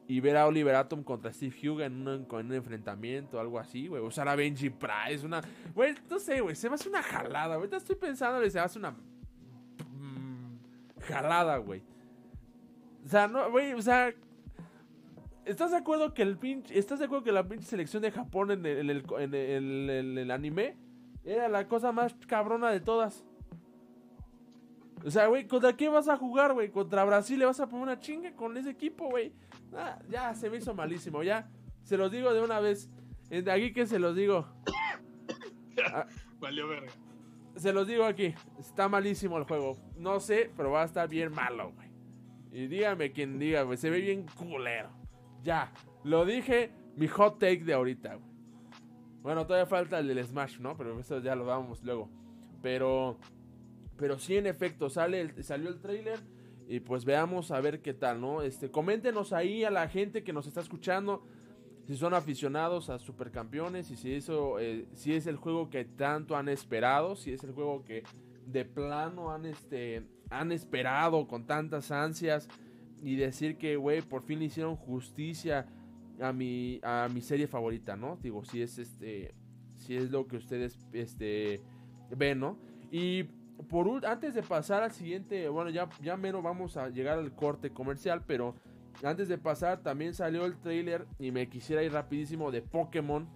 y 0.08 0.20
ver 0.20 0.38
a 0.38 0.46
Oliver 0.46 0.74
Atom 0.74 1.02
contra 1.04 1.32
Steve 1.32 1.54
Huga 1.68 1.84
en 1.86 2.08
un, 2.08 2.26
un 2.30 2.52
enfrentamiento, 2.54 3.38
algo 3.38 3.58
así, 3.58 3.88
güey. 3.88 4.02
Usar 4.02 4.26
a 4.28 4.34
Benji 4.34 4.70
Price, 4.70 5.24
una. 5.24 5.42
Güey, 5.74 5.94
no 6.08 6.18
sé, 6.18 6.40
güey. 6.40 6.56
Se 6.56 6.68
me 6.70 6.76
hace 6.76 6.88
una 6.88 7.02
jalada, 7.02 7.56
güey. 7.56 7.68
Estoy 7.70 7.96
pensando, 7.96 8.42
se 8.48 8.58
me 8.58 8.64
hace 8.64 8.78
una. 8.78 8.92
Mm, 8.92 10.56
jalada, 11.02 11.58
güey. 11.58 11.82
O 13.04 13.08
sea, 13.08 13.28
no, 13.28 13.50
güey, 13.50 13.74
o 13.74 13.82
sea. 13.82 14.14
¿Estás 15.48 15.70
de 15.70 15.78
acuerdo 15.78 16.12
que 16.12 16.20
el 16.20 16.36
pinche. 16.36 16.78
¿Estás 16.78 16.98
de 16.98 17.06
acuerdo 17.06 17.24
que 17.24 17.32
la 17.32 17.48
pinche 17.48 17.66
selección 17.66 18.02
de 18.02 18.10
Japón 18.10 18.50
en 18.50 18.66
el, 18.66 18.90
en 18.90 20.18
el 20.18 20.30
anime 20.30 20.76
era 21.24 21.48
la 21.48 21.66
cosa 21.66 21.90
más 21.90 22.14
cabrona 22.26 22.70
de 22.70 22.80
todas? 22.80 23.24
O 25.04 25.10
sea, 25.10 25.26
güey, 25.26 25.46
¿contra 25.46 25.74
qué 25.74 25.88
vas 25.88 26.06
a 26.08 26.18
jugar, 26.18 26.52
güey? 26.52 26.70
Contra 26.70 27.02
Brasil 27.04 27.38
le 27.38 27.46
vas 27.46 27.60
a 27.60 27.66
poner 27.66 27.84
una 27.84 27.98
chinga 27.98 28.32
con 28.32 28.58
ese 28.58 28.70
equipo, 28.70 29.08
güey. 29.08 29.32
Ah, 29.74 29.98
ya 30.10 30.34
se 30.34 30.50
me 30.50 30.58
hizo 30.58 30.74
malísimo, 30.74 31.22
ya. 31.22 31.48
Se 31.82 31.96
los 31.96 32.12
digo 32.12 32.34
de 32.34 32.42
una 32.42 32.60
vez. 32.60 32.90
Aquí 33.50 33.72
que 33.72 33.86
se 33.86 33.98
los 33.98 34.14
digo. 34.14 34.46
Ah, 35.92 36.06
Valió 36.40 36.68
verga. 36.68 36.92
Se 37.56 37.72
los 37.72 37.86
digo 37.86 38.04
aquí. 38.04 38.34
Está 38.58 38.88
malísimo 38.88 39.38
el 39.38 39.44
juego. 39.44 39.78
No 39.96 40.20
sé, 40.20 40.50
pero 40.56 40.72
va 40.72 40.82
a 40.82 40.84
estar 40.84 41.08
bien 41.08 41.32
malo, 41.32 41.72
güey. 41.72 41.88
Y 42.52 42.66
dígame 42.66 43.12
quien 43.12 43.38
diga, 43.38 43.62
güey. 43.62 43.78
Se 43.78 43.88
ve 43.88 44.00
bien 44.00 44.26
culero. 44.36 44.97
Ya. 45.42 45.72
Lo 46.04 46.24
dije, 46.24 46.70
mi 46.96 47.08
hot 47.08 47.38
take 47.38 47.64
de 47.64 47.74
ahorita. 47.74 48.18
Bueno, 49.22 49.46
todavía 49.46 49.66
falta 49.66 49.98
el 49.98 50.08
del 50.08 50.24
Smash, 50.24 50.58
¿no? 50.58 50.76
Pero 50.76 50.98
eso 50.98 51.20
ya 51.20 51.34
lo 51.34 51.44
vamos 51.44 51.82
luego. 51.82 52.08
Pero. 52.62 53.18
Pero 53.96 54.18
sí, 54.18 54.36
en 54.36 54.46
efecto, 54.46 54.88
sale 54.90 55.42
salió 55.42 55.68
el 55.68 55.80
trailer 55.80 56.20
y 56.68 56.80
pues 56.80 57.04
veamos 57.04 57.50
a 57.50 57.60
ver 57.60 57.80
qué 57.80 57.94
tal, 57.94 58.20
¿no? 58.20 58.42
Este, 58.42 58.70
coméntenos 58.70 59.32
ahí 59.32 59.64
a 59.64 59.70
la 59.70 59.88
gente 59.88 60.22
que 60.22 60.32
nos 60.32 60.46
está 60.46 60.60
escuchando 60.60 61.24
si 61.88 61.96
son 61.96 62.12
aficionados 62.12 62.90
a 62.90 62.98
Supercampeones 62.98 63.90
y 63.90 63.96
si 63.96 64.12
eso, 64.12 64.58
eh, 64.60 64.86
si 64.92 65.14
es 65.14 65.26
el 65.26 65.36
juego 65.36 65.70
que 65.70 65.86
tanto 65.86 66.36
han 66.36 66.50
esperado, 66.50 67.16
si 67.16 67.32
es 67.32 67.42
el 67.42 67.52
juego 67.52 67.82
que 67.82 68.04
de 68.44 68.66
plano 68.66 69.32
han, 69.32 69.46
este, 69.46 70.04
han 70.28 70.52
esperado 70.52 71.26
con 71.26 71.46
tantas 71.46 71.90
ansias 71.90 72.46
y 73.02 73.16
decir 73.16 73.56
que, 73.56 73.76
güey, 73.76 74.02
por 74.02 74.22
fin 74.22 74.38
le 74.38 74.46
hicieron 74.46 74.76
justicia 74.76 75.66
a 76.20 76.32
mi, 76.32 76.80
a 76.82 77.08
mi 77.12 77.20
serie 77.20 77.46
favorita, 77.46 77.96
¿no? 77.96 78.18
Digo, 78.22 78.44
si 78.44 78.62
es 78.62 78.78
este, 78.78 79.34
si 79.76 79.96
es 79.96 80.10
lo 80.10 80.26
que 80.26 80.36
ustedes, 80.36 80.86
este, 80.92 81.60
ven, 82.16 82.40
¿no? 82.40 82.58
Y 82.90 83.24
por 83.68 84.06
antes 84.06 84.34
de 84.34 84.42
pasar 84.42 84.82
al 84.82 84.92
siguiente, 84.92 85.48
bueno, 85.48 85.70
ya, 85.70 85.88
ya 86.00 86.16
menos 86.16 86.42
vamos 86.42 86.76
a 86.76 86.88
llegar 86.88 87.18
al 87.18 87.34
corte 87.34 87.70
comercial, 87.70 88.22
pero 88.26 88.54
antes 89.02 89.28
de 89.28 89.38
pasar 89.38 89.82
también 89.82 90.14
salió 90.14 90.44
el 90.44 90.56
trailer 90.56 91.06
y 91.18 91.30
me 91.30 91.48
quisiera 91.48 91.82
ir 91.82 91.92
rapidísimo 91.92 92.50
de 92.50 92.62
Pokémon, 92.62 93.28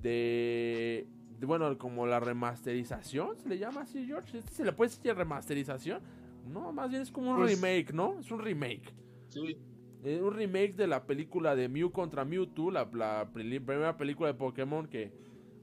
de, 0.00 1.06
bueno, 1.40 1.76
como 1.78 2.06
la 2.06 2.20
remasterización, 2.20 3.36
se 3.38 3.48
le 3.48 3.58
llama 3.58 3.82
así, 3.82 4.06
George, 4.06 4.38
¿Este 4.38 4.52
¿se 4.52 4.64
le 4.64 4.72
puede 4.72 4.90
decir 4.90 5.14
remasterización? 5.14 6.00
No, 6.46 6.72
más 6.72 6.90
bien 6.90 7.02
es 7.02 7.10
como 7.10 7.32
un 7.32 7.36
pues 7.38 7.60
remake, 7.60 7.92
¿no? 7.92 8.18
Es 8.18 8.30
un 8.30 8.40
remake. 8.40 8.94
Sí. 9.28 9.58
Es 10.04 10.20
un 10.20 10.32
remake 10.32 10.74
de 10.74 10.86
la 10.86 11.04
película 11.04 11.56
de 11.56 11.68
Mew 11.68 11.90
contra 11.90 12.24
Mewtwo, 12.24 12.70
la, 12.70 12.88
la 12.92 13.28
primera 13.32 13.96
película 13.96 14.28
de 14.28 14.34
Pokémon 14.34 14.86
que, 14.86 15.12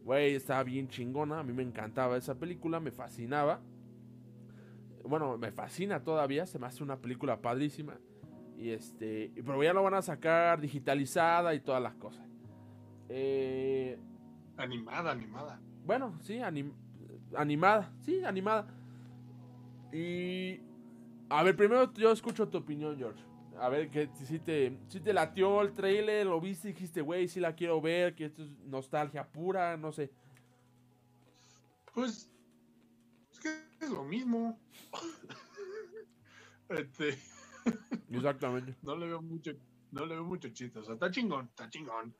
güey, 0.04 0.36
estaba 0.36 0.64
bien 0.64 0.90
chingona. 0.90 1.40
A 1.40 1.44
mí 1.44 1.54
me 1.54 1.64
encantaba 1.64 2.18
esa 2.18 2.38
película, 2.38 2.80
me 2.80 2.92
fascinaba 2.92 3.62
bueno, 5.04 5.38
me 5.38 5.52
fascina 5.52 6.04
todavía, 6.04 6.46
se 6.46 6.60
me 6.60 6.68
hace 6.68 6.84
una 6.84 6.98
película 6.98 7.42
padrísima. 7.42 7.98
Y 8.58 8.70
este, 8.70 9.32
pero 9.36 9.62
ya 9.64 9.74
lo 9.74 9.84
van 9.84 9.96
a 9.96 10.02
sacar 10.02 10.62
digitalizada 10.62 11.54
y 11.54 11.60
todas 11.60 11.82
las 11.82 11.96
cosas. 11.96 12.26
Eh, 13.10 13.98
animada, 14.58 15.12
animada. 15.12 15.60
Bueno, 15.86 16.18
sí, 16.22 16.40
animada, 17.36 17.92
sí, 18.02 18.24
animada. 18.24 18.68
Y 19.92 20.62
a 21.34 21.44
ver, 21.44 21.56
primero 21.56 21.92
yo 21.94 22.12
escucho 22.12 22.48
tu 22.48 22.60
opinión, 22.60 22.96
George. 22.96 23.24
A 23.60 23.68
ver, 23.70 23.90
que 23.90 24.08
si 24.26 24.40
te, 24.40 24.78
si 24.88 25.00
te 25.00 25.14
latió 25.14 25.62
el 25.62 25.74
trailer, 25.74 26.28
lo 26.28 26.40
viste 26.40 26.70
y 26.70 26.74
dijiste, 26.74 27.02
güey, 27.02 27.28
si 27.28 27.40
la 27.40 27.56
quiero 27.56 27.82
ver, 27.82 28.16
que 28.16 28.26
esto 28.26 28.44
es 28.44 28.50
nostalgia 28.66 29.28
pura, 29.28 29.76
no 29.78 29.92
sé. 29.92 30.12
Pues 31.94 32.30
es 33.80 33.90
lo 33.90 34.04
mismo. 34.04 34.60
este, 36.70 37.18
Exactamente. 38.10 38.76
no 38.84 38.96
le 38.96 39.08
veo 39.08 39.22
mucho, 39.22 39.52
no 39.92 40.06
le 40.06 40.16
veo 40.16 40.24
mucho 40.26 40.50
chiste. 40.50 40.80
O 40.80 40.84
sea, 40.84 40.94
está 40.94 41.10
chingón, 41.10 41.46
está 41.46 41.70
chingón. 41.70 42.16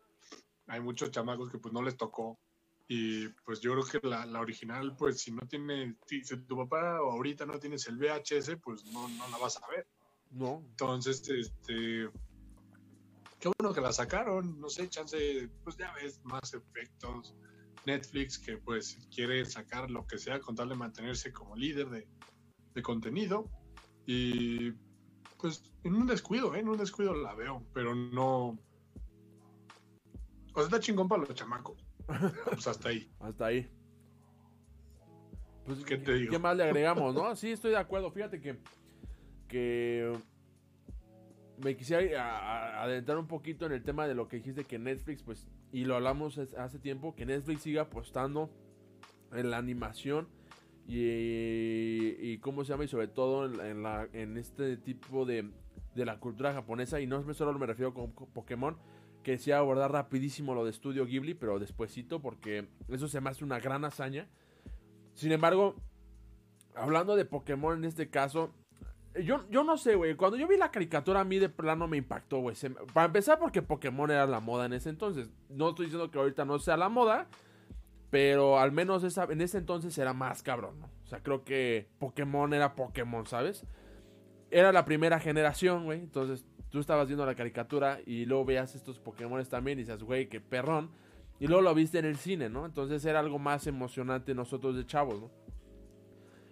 Hay 0.68 0.82
muchos 0.82 1.12
chamacos 1.12 1.52
que 1.52 1.60
pues 1.60 1.74
no 1.74 1.84
les 1.84 1.98
tocó. 1.98 2.40
Y 2.88 3.30
pues 3.46 3.62
yo 3.62 3.72
creo 3.72 3.86
que 3.86 4.08
la, 4.08 4.40
original, 4.40 4.96
pues 4.98 5.22
si 5.22 5.32
no 5.32 5.42
tiene, 5.48 5.96
si, 6.06 6.22
tu 6.22 6.58
papá 6.58 7.02
o 7.02 7.12
ahorita 7.12 7.46
no 7.46 7.60
tienes 7.60 7.88
el 7.88 7.98
VHS, 7.98 8.58
pues 8.62 8.86
no, 8.86 9.08
no 9.08 9.28
la 9.30 9.38
vas 9.38 9.58
a 9.58 9.68
ver. 9.70 9.88
No. 10.32 10.64
Entonces, 10.70 11.28
este, 11.30 12.10
qué 13.40 13.52
bueno 13.58 13.74
que 13.74 13.82
la 13.82 13.94
sacaron, 13.94 14.60
no 14.60 14.70
sé, 14.70 14.90
chance, 14.90 15.50
pues 15.64 15.78
ya 15.78 15.94
ves, 15.94 16.20
más 16.24 16.54
efectos, 16.54 17.36
Netflix 17.86 18.40
que 18.40 18.58
pues 18.58 18.98
quiere 19.14 19.46
sacar 19.46 19.92
lo 19.92 20.08
que 20.08 20.18
sea 20.18 20.40
con 20.40 20.56
tal 20.56 20.70
de 20.70 20.76
mantenerse 20.76 21.34
como 21.34 21.56
líder 21.56 21.90
de, 21.90 22.82
contenido. 22.82 23.50
Y 24.06 24.72
pues 25.38 25.64
en 25.84 25.96
un 25.96 26.08
descuido, 26.08 26.56
¿eh? 26.56 26.60
en 26.60 26.70
un 26.70 26.78
descuido 26.78 27.14
la 27.14 27.36
veo, 27.36 27.66
pero 27.74 27.94
no... 27.94 28.58
O 30.54 30.56
sea, 30.56 30.64
está 30.64 30.80
chingón 30.80 31.08
para 31.08 31.24
los 31.24 31.34
chamacos. 31.34 31.83
Pues 32.06 32.68
hasta 32.68 32.90
ahí. 32.90 33.12
hasta 33.20 33.46
ahí. 33.46 33.70
Pues, 35.66 35.84
¿Qué 35.86 35.98
te 35.98 36.14
digo? 36.14 36.32
¿Qué 36.32 36.40
más 36.40 36.58
le 36.58 36.64
agregamos, 36.64 37.16
no? 37.16 37.36
Sí, 37.36 37.52
estoy 37.52 37.72
de 37.72 37.78
acuerdo. 37.78 38.12
Fíjate 38.12 38.42
que... 38.42 38.58
Que 39.48 40.12
me 41.58 41.76
quisiera 41.76 42.82
adentrar 42.82 43.18
un 43.18 43.28
poquito 43.28 43.66
en 43.66 43.72
el 43.72 43.84
tema 43.84 44.08
de 44.08 44.16
lo 44.16 44.28
que 44.28 44.38
dijiste 44.38 44.66
que 44.66 44.80
Netflix, 44.80 45.24
pues, 45.24 45.48
y 45.72 45.86
lo 45.86 45.96
hablamos 45.96 46.38
hace 46.38 46.80
tiempo, 46.80 47.16
que 47.16 47.26
Netflix 47.26 47.62
siga 47.62 47.84
apostando 47.84 48.50
en 49.32 49.50
la 49.50 49.58
animación 49.58 50.28
y, 50.88 52.16
y 52.20 52.38
cómo 52.40 52.64
se 52.64 52.74
llama, 52.74 52.84
y 52.84 52.88
sobre 52.88 53.08
todo 53.08 53.46
en, 53.46 53.84
la, 53.84 54.08
en 54.14 54.38
este 54.38 54.78
tipo 54.78 55.26
de, 55.26 55.50
de, 55.96 56.06
la 56.06 56.20
cultura 56.20 56.54
japonesa, 56.54 57.00
y 57.00 57.08
no 57.08 57.34
solo 57.34 57.58
me 57.58 57.66
refiero 57.66 57.94
con 57.94 58.12
Pokémon, 58.12 58.78
que 59.24 59.32
decía 59.32 59.58
abordar 59.58 59.92
rapidísimo 59.92 60.54
lo 60.54 60.66
de 60.66 60.74
Studio 60.74 61.06
Ghibli, 61.06 61.34
pero 61.34 61.60
despuesito, 61.60 62.22
porque 62.22 62.68
eso 62.90 63.08
se 63.08 63.22
me 63.22 63.30
hace 63.30 63.44
una 63.44 63.60
gran 63.60 63.86
hazaña. 63.86 64.28
Sin 65.14 65.32
embargo, 65.32 65.76
hablando 66.76 67.16
de 67.16 67.26
Pokémon 67.26 67.78
en 67.78 67.86
este 67.86 68.10
caso, 68.10 68.52
yo, 69.22 69.48
yo 69.50 69.64
no 69.64 69.78
sé, 69.78 69.96
güey. 69.96 70.16
Cuando 70.16 70.38
yo 70.38 70.48
vi 70.48 70.58
la 70.58 70.72
caricatura, 70.72 71.22
a 71.22 71.24
mí 71.24 71.38
de 71.38 71.50
plano 71.50 71.88
me 71.88 71.98
impactó, 71.98 72.40
güey. 72.40 72.56
Para 72.94 73.08
empezar, 73.08 73.40
porque 73.40 73.62
Pokémon 73.62 74.10
era 74.10 74.26
la 74.26 74.40
moda 74.40 74.66
en 74.66 74.74
ese 74.74 74.90
entonces. 74.90 75.30
No 75.50 75.70
estoy 75.70 75.86
diciendo 75.86 76.10
que 76.10 76.18
ahorita 76.18 76.46
no 76.46 76.60
sea 76.60 76.78
la 76.78 76.90
moda. 76.90 77.28
Pero 78.10 78.60
al 78.60 78.72
menos 78.72 79.04
esa, 79.04 79.24
en 79.26 79.42
ese 79.42 79.58
entonces 79.58 79.98
era 79.98 80.14
más 80.14 80.44
cabrón, 80.44 80.80
¿no? 80.80 80.86
O 81.04 81.08
sea, 81.08 81.24
creo 81.24 81.44
que 81.44 81.88
Pokémon 81.98 82.54
era 82.54 82.76
Pokémon, 82.76 83.26
¿sabes? 83.26 83.66
Era 84.52 84.72
la 84.72 84.86
primera 84.86 85.20
generación, 85.20 85.86
güey. 85.86 86.00
Entonces 86.00 86.46
tú 86.74 86.80
estabas 86.80 87.06
viendo 87.06 87.24
la 87.24 87.36
caricatura 87.36 88.00
y 88.04 88.26
luego 88.26 88.46
veías 88.46 88.74
estos 88.74 88.98
Pokémon 88.98 89.46
también 89.46 89.78
y 89.78 89.84
dices, 89.84 90.02
güey, 90.02 90.28
qué 90.28 90.42
perrón. 90.42 90.90
Y 91.40 91.46
luego 91.46 91.62
lo 91.62 91.76
viste 91.76 92.00
en 92.00 92.06
el 92.06 92.18
cine, 92.18 92.50
¿no? 92.50 92.66
Entonces 92.66 93.06
era 93.06 93.20
algo 93.20 93.38
más 93.38 93.68
emocionante 93.68 94.34
nosotros 94.34 94.76
de 94.76 94.84
chavos, 94.84 95.22
¿no? 95.22 95.30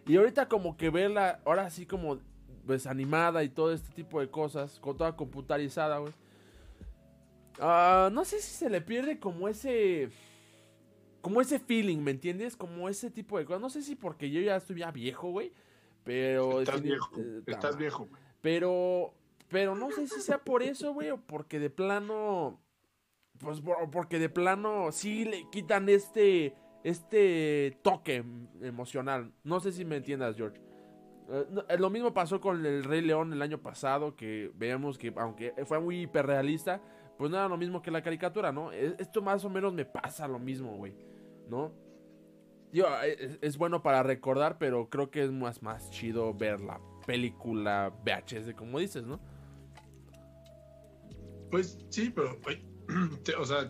Y 0.05 0.17
ahorita 0.17 0.47
como 0.47 0.77
que 0.77 0.91
verla, 0.91 1.39
ahora 1.43 1.71
sí 1.71 1.87
como 1.87 2.19
pues 2.67 2.85
animada 2.85 3.43
y 3.43 3.49
todo 3.49 3.73
este 3.73 3.91
tipo 3.95 4.19
de 4.19 4.29
cosas, 4.29 4.79
con 4.79 4.95
toda 4.95 5.15
computarizada, 5.15 5.97
güey. 5.97 6.13
Ah, 7.59 8.11
no 8.13 8.23
sé 8.23 8.41
si 8.41 8.53
se 8.53 8.69
le 8.69 8.79
pierde 8.79 9.17
como 9.17 9.47
ese 9.47 10.11
como 11.21 11.41
ese 11.41 11.57
feeling, 11.57 11.97
¿me 11.97 12.11
entiendes? 12.11 12.55
Como 12.55 12.89
ese 12.89 13.09
tipo 13.09 13.39
de 13.39 13.45
cosas. 13.45 13.61
No 13.61 13.71
sé 13.71 13.81
si 13.81 13.95
porque 13.95 14.29
yo 14.29 14.39
ya 14.39 14.57
estoy 14.57 14.77
ya 14.77 14.91
viejo, 14.91 15.31
güey, 15.31 15.51
pero 16.03 16.61
estás 16.61 16.83
viejo, 16.83 17.09
eh, 17.17 17.41
estás 17.47 17.75
viejo. 17.75 18.07
Pero 18.41 19.15
pero 19.51 19.75
no 19.75 19.91
sé 19.91 20.07
si 20.07 20.21
sea 20.21 20.39
por 20.39 20.63
eso, 20.63 20.93
güey, 20.93 21.11
o 21.11 21.17
porque 21.17 21.59
de 21.59 21.69
plano 21.69 22.59
pues 23.37 23.61
porque 23.91 24.19
de 24.19 24.29
plano 24.29 24.91
sí 24.91 25.25
le 25.25 25.49
quitan 25.49 25.89
este 25.89 26.55
este 26.83 27.77
toque 27.83 28.23
emocional. 28.61 29.31
No 29.43 29.59
sé 29.59 29.71
si 29.71 29.85
me 29.85 29.97
entiendas, 29.97 30.35
George. 30.35 30.59
Eh, 31.29 31.45
eh, 31.69 31.77
lo 31.77 31.89
mismo 31.89 32.13
pasó 32.13 32.41
con 32.41 32.65
el 32.65 32.83
Rey 32.83 33.01
León 33.01 33.33
el 33.33 33.41
año 33.41 33.61
pasado, 33.61 34.15
que 34.15 34.51
veamos 34.55 34.97
que 34.97 35.13
aunque 35.15 35.53
fue 35.65 35.79
muy 35.79 36.01
hiperrealista, 36.01 36.81
pues 37.17 37.29
no 37.29 37.37
era 37.37 37.47
lo 37.47 37.57
mismo 37.57 37.81
que 37.81 37.91
la 37.91 38.01
caricatura, 38.01 38.51
¿no? 38.51 38.71
E, 38.71 38.95
esto 38.99 39.21
más 39.21 39.45
o 39.45 39.49
menos 39.49 39.73
me 39.73 39.85
pasa 39.85 40.27
lo 40.27 40.39
mismo, 40.39 40.75
güey, 40.77 40.95
¿no? 41.49 41.71
Yo, 42.71 42.85
eh, 43.03 43.37
es, 43.41 43.57
bueno 43.57 43.83
para 43.83 44.01
recordar, 44.01 44.57
pero 44.57 44.89
creo 44.89 45.11
que 45.11 45.23
es 45.23 45.31
más, 45.31 45.61
más 45.61 45.91
chido 45.91 46.33
ver 46.33 46.61
la 46.61 46.79
película 47.05 47.93
VHS, 48.03 48.53
como 48.55 48.79
dices, 48.79 49.03
¿no? 49.03 49.19
Pues 51.51 51.77
sí, 51.89 52.09
pero, 52.09 52.37
o 53.39 53.45
sea, 53.45 53.69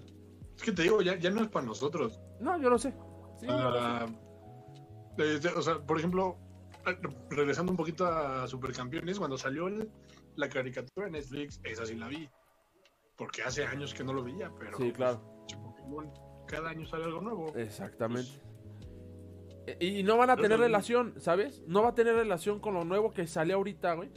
es 0.56 0.64
que 0.64 0.72
te 0.72 0.84
digo, 0.84 1.02
ya, 1.02 1.18
ya 1.18 1.32
no 1.32 1.42
es 1.42 1.50
para 1.50 1.66
nosotros. 1.66 2.22
No, 2.40 2.62
yo 2.62 2.70
lo 2.70 2.78
sé. 2.78 2.94
Sí, 3.40 3.48
ah, 3.50 4.06
o 5.56 5.62
sea, 5.62 5.80
por 5.80 5.98
ejemplo, 5.98 6.38
regresando 7.30 7.72
un 7.72 7.78
poquito 7.78 8.06
a 8.06 8.48
Supercampeones, 8.48 9.18
cuando 9.18 9.38
salió 9.38 9.68
la 10.36 10.48
caricatura 10.48 11.08
en 11.08 11.14
Netflix, 11.14 11.60
esa 11.64 11.86
sí 11.86 11.96
la 11.96 12.08
vi. 12.08 12.30
Porque 13.18 13.42
hace 13.42 13.66
años 13.66 13.94
que 13.94 14.04
no 14.04 14.14
lo 14.14 14.24
veía, 14.24 14.52
pero. 14.58 14.78
Sí, 14.78 14.92
claro. 14.92 15.46
cada 16.48 16.70
año 16.70 16.86
sale 16.86 17.06
algo 17.06 17.22
nuevo. 17.22 17.56
Exactamente. 17.56 18.32
Pues, 19.66 19.78
y 19.80 20.04
no 20.04 20.18
van 20.18 20.30
a 20.30 20.38
tener 20.38 20.60
relación, 20.60 21.16
¿sabes? 21.20 21.64
No 21.68 21.84
va 21.84 21.90
a 21.90 21.96
tener 21.96 22.16
relación 22.16 22.60
con 22.60 22.74
lo 22.74 22.84
nuevo 22.84 23.12
que 23.12 23.28
sale 23.28 23.54
ahorita, 23.54 23.94
güey 23.94 24.12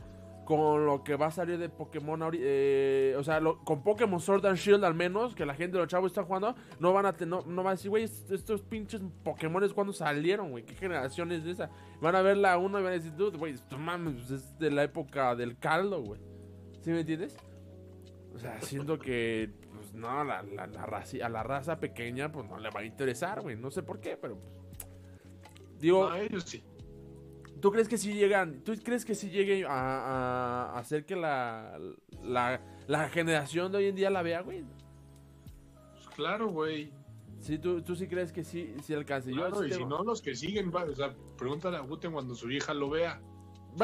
con 0.45 0.87
lo 0.87 1.03
que 1.03 1.17
va 1.17 1.27
a 1.27 1.31
salir 1.31 1.59
de 1.59 1.69
Pokémon 1.69 2.31
eh, 2.35 3.15
o 3.19 3.25
sea, 3.25 3.41
con 3.65 3.83
Pokémon 3.83 4.21
Sword 4.21 4.47
and 4.47 4.57
Shield 4.57 4.85
al 4.85 4.95
menos, 4.95 5.35
que 5.35 5.47
la 5.47 5.55
gente 5.55 5.79
los 5.79 5.89
chavos 5.89 6.11
están 6.11 6.27
jugando, 6.27 6.55
no 6.79 6.93
van 6.93 7.07
a 7.07 7.13
no, 7.27 7.43
no 7.43 7.63
van 7.63 7.69
a 7.69 7.77
decir, 7.77 7.91
güey, 7.91 8.05
estos 8.05 8.63
pinches 8.63 9.01
Pokémon 9.23 9.69
cuando 9.71 9.93
salieron, 9.93 10.51
güey, 10.51 10.65
qué 10.65 10.75
generación 10.75 11.33
es 11.33 11.45
esa. 11.47 11.71
Van 12.01 12.15
a 12.15 12.23
ver 12.23 12.37
la 12.37 12.59
uno 12.59 12.79
y 12.79 12.83
van 12.83 12.93
a 12.93 12.97
decir, 12.97 13.13
güey, 13.37 13.55
esto 13.55 13.79
mames, 13.79 14.15
pues, 14.15 14.31
es 14.31 14.59
de 14.59 14.71
la 14.71 14.83
época 14.83 15.35
del 15.35 15.59
caldo, 15.59 16.03
güey. 16.03 16.21
¿Sí 16.83 16.91
me 16.91 17.01
entiendes? 17.01 17.37
O 18.35 18.39
sea, 18.39 18.61
siento 18.61 18.99
que, 18.99 19.51
pues 19.73 19.95
no, 19.95 20.25
la, 20.25 20.43
la, 20.43 20.65
a 20.65 21.29
la 21.29 21.43
raza 21.43 21.79
pequeña, 21.79 22.31
pues 22.33 22.47
no 22.47 22.59
le 22.59 22.69
va 22.71 22.81
a 22.81 22.85
interesar, 22.85 23.41
güey, 23.41 23.57
no 23.57 23.71
sé 23.71 23.83
por 23.83 24.01
qué, 24.01 24.17
pero 24.17 24.37
pues. 24.39 24.53
Digo. 25.79 26.13
Ellos 26.15 26.45
sí. 26.45 26.63
¿Tú 27.65 27.73
crees 27.73 27.89
que 27.89 27.97
si 27.97 28.13
llegan, 28.13 28.61
tú 28.63 28.75
crees 28.85 29.07
que 29.07 29.15
si 29.15 29.31
llegue 29.31 29.65
a, 29.67 30.77
hacer 30.77 31.07
que 31.07 31.17
la, 31.17 31.79
la, 32.23 33.09
generación 33.09 33.73
de 33.73 33.79
hoy 33.79 33.87
en 33.87 33.95
día 33.95 34.11
la 34.11 34.21
vea, 34.21 34.43
güey? 34.43 34.67
Pues 35.95 36.07
claro, 36.15 36.49
güey. 36.49 36.93
Sí, 37.41 37.57
tú, 37.59 37.81
tú 37.81 37.97
sí 37.97 38.07
crees 38.07 38.33
que 38.33 38.45
sí, 38.45 38.75
sí 38.83 38.93
alcance. 38.93 39.31
Claro, 39.31 39.65
y 39.65 39.73
si 39.73 39.83
no, 39.83 40.05
los 40.05 40.21
que 40.21 40.37
siguen, 40.37 40.71
o 40.77 40.95
sea, 40.95 41.15
pregúntale 41.39 41.79
a 41.79 41.81
Guten 41.81 42.13
cuando 42.13 42.35
su 42.35 42.51
hija 42.51 42.75
lo 42.75 42.91
vea. 42.91 43.19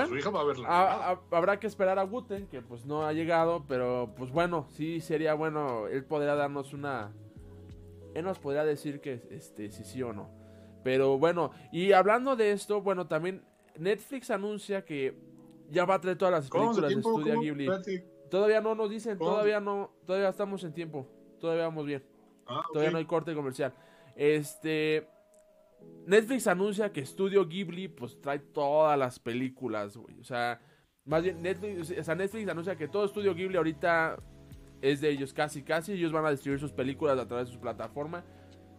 su 0.07 0.14
hija 0.14 0.28
va 0.28 0.43
a 0.43 0.45
verla. 0.45 1.18
habrá 1.31 1.59
que 1.59 1.66
esperar 1.66 1.99
a 1.99 2.03
Guten, 2.03 2.49
que 2.49 2.61
pues 2.61 2.85
no 2.85 3.07
ha 3.07 3.14
llegado, 3.14 3.64
pero 3.66 4.12
pues 4.14 4.31
bueno, 4.31 4.66
sí 4.72 5.01
sería 5.01 5.33
bueno, 5.33 5.87
él 5.87 6.05
podría 6.05 6.35
darnos 6.35 6.74
una... 6.74 7.14
Él 8.14 8.26
nos 8.26 8.39
podría 8.39 8.66
decir 8.66 9.01
que 9.01 9.26
este, 9.31 9.70
si 9.70 9.85
sí 9.85 10.03
o 10.03 10.12
no. 10.12 10.28
Pero 10.85 11.16
bueno, 11.16 11.51
y 11.72 11.93
hablando 11.93 12.37
de 12.37 12.53
esto, 12.53 12.83
bueno, 12.83 13.07
también 13.07 13.43
Netflix 13.81 14.31
anuncia 14.31 14.85
que 14.85 15.14
ya 15.70 15.85
va 15.85 15.95
a 15.95 16.01
traer 16.01 16.18
todas 16.18 16.33
las 16.33 16.51
películas 16.51 16.95
de 16.95 17.01
Studio 17.01 17.41
Ghibli. 17.41 17.68
Todavía 18.31 18.61
no 18.61 18.74
nos 18.74 18.91
dicen, 18.91 19.18
todavía 19.18 19.59
no, 19.59 19.91
todavía 20.07 20.28
estamos 20.28 20.62
en 20.64 20.72
tiempo, 20.72 21.09
todavía 21.41 21.64
vamos 21.64 21.87
bien. 21.87 22.05
Ah, 22.47 22.62
todavía 22.72 22.91
no 22.93 22.99
hay 22.99 23.07
corte 23.07 23.35
comercial. 23.35 23.72
Este 24.14 25.09
Netflix 26.07 26.47
anuncia 26.47 26.93
que 26.93 27.05
Studio 27.05 27.47
Ghibli 27.49 27.89
pues 27.89 28.20
trae 28.20 28.39
todas 28.39 28.99
las 28.99 29.18
películas, 29.18 29.97
O 29.97 30.24
sea, 30.24 30.61
más 31.05 31.22
bien 31.22 31.43
Netflix, 31.43 31.91
o 31.99 32.05
sea, 32.05 32.14
Netflix 32.14 32.49
anuncia 32.49 32.76
que 32.76 32.87
todo 32.87 33.09
Studio 33.09 33.35
Ghibli 33.35 33.57
ahorita 33.57 34.18
es 34.83 35.01
de 35.01 35.09
ellos 35.09 35.33
casi 35.33 35.62
casi, 35.62 35.93
ellos 35.93 36.12
van 36.12 36.26
a 36.26 36.31
distribuir 36.31 36.61
sus 36.61 36.72
películas 36.72 37.18
a 37.18 37.26
través 37.26 37.49
de 37.49 37.55
su 37.55 37.61
plataforma. 37.61 38.24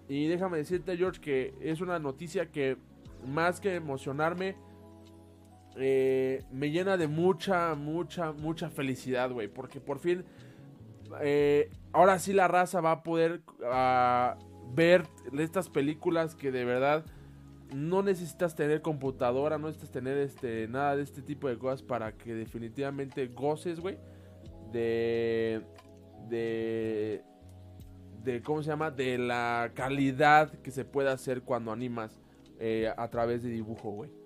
Y 0.08 0.28
déjame 0.28 0.58
decirte, 0.58 0.95
George, 0.97 1.22
que 1.22 1.54
es 1.62 1.82
una 1.82 1.97
noticia 1.97 2.52
que 2.52 2.78
más 3.26 3.62
que 3.62 3.76
emocionarme, 3.76 4.56
eh, 5.78 6.43
me 6.51 6.69
llena 6.72 6.97
de 6.97 7.07
mucha, 7.07 7.76
mucha, 7.76 8.32
mucha 8.32 8.69
felicidad, 8.69 9.32
güey. 9.32 9.47
Porque 9.47 9.80
por 9.80 9.99
fin, 9.99 10.24
eh, 11.22 11.69
ahora 11.93 12.19
sí 12.19 12.34
la 12.34 12.47
raza 12.47 12.82
va 12.82 12.91
a 12.91 13.03
poder 13.03 13.41
ah, 13.65 14.38
ver 14.74 15.05
estas 15.38 15.69
películas 15.69 16.36
que 16.36 16.51
de 16.51 16.65
verdad 16.65 17.05
no 17.74 18.03
necesitas 18.03 18.55
tener 18.55 18.82
computadora, 18.82 19.57
no 19.57 19.67
necesitas 19.67 19.91
tener 19.91 20.17
este, 20.17 20.67
nada 20.67 20.97
de 20.97 21.03
este 21.03 21.22
tipo 21.22 21.47
de 21.47 21.57
cosas 21.57 21.82
para 21.82 22.11
que 22.13 22.34
definitivamente 22.34 23.28
goces, 23.28 23.80
güey. 23.80 23.97
De, 24.72 25.61
de, 26.30 27.24
de, 28.24 28.41
¿cómo 28.41 28.61
se 28.61 28.69
llama? 28.69 28.91
De 28.91 29.17
la 29.17 29.72
calidad 29.74 30.51
que 30.61 30.72
se 30.72 30.86
puede 30.86 31.09
hacer 31.09 31.43
cuando 31.43 31.72
animas 31.72 32.19
eh, 32.59 32.93
a 32.95 33.07
través 33.09 33.43
de 33.43 33.49
dibujo, 33.49 33.91
güey. 33.91 34.20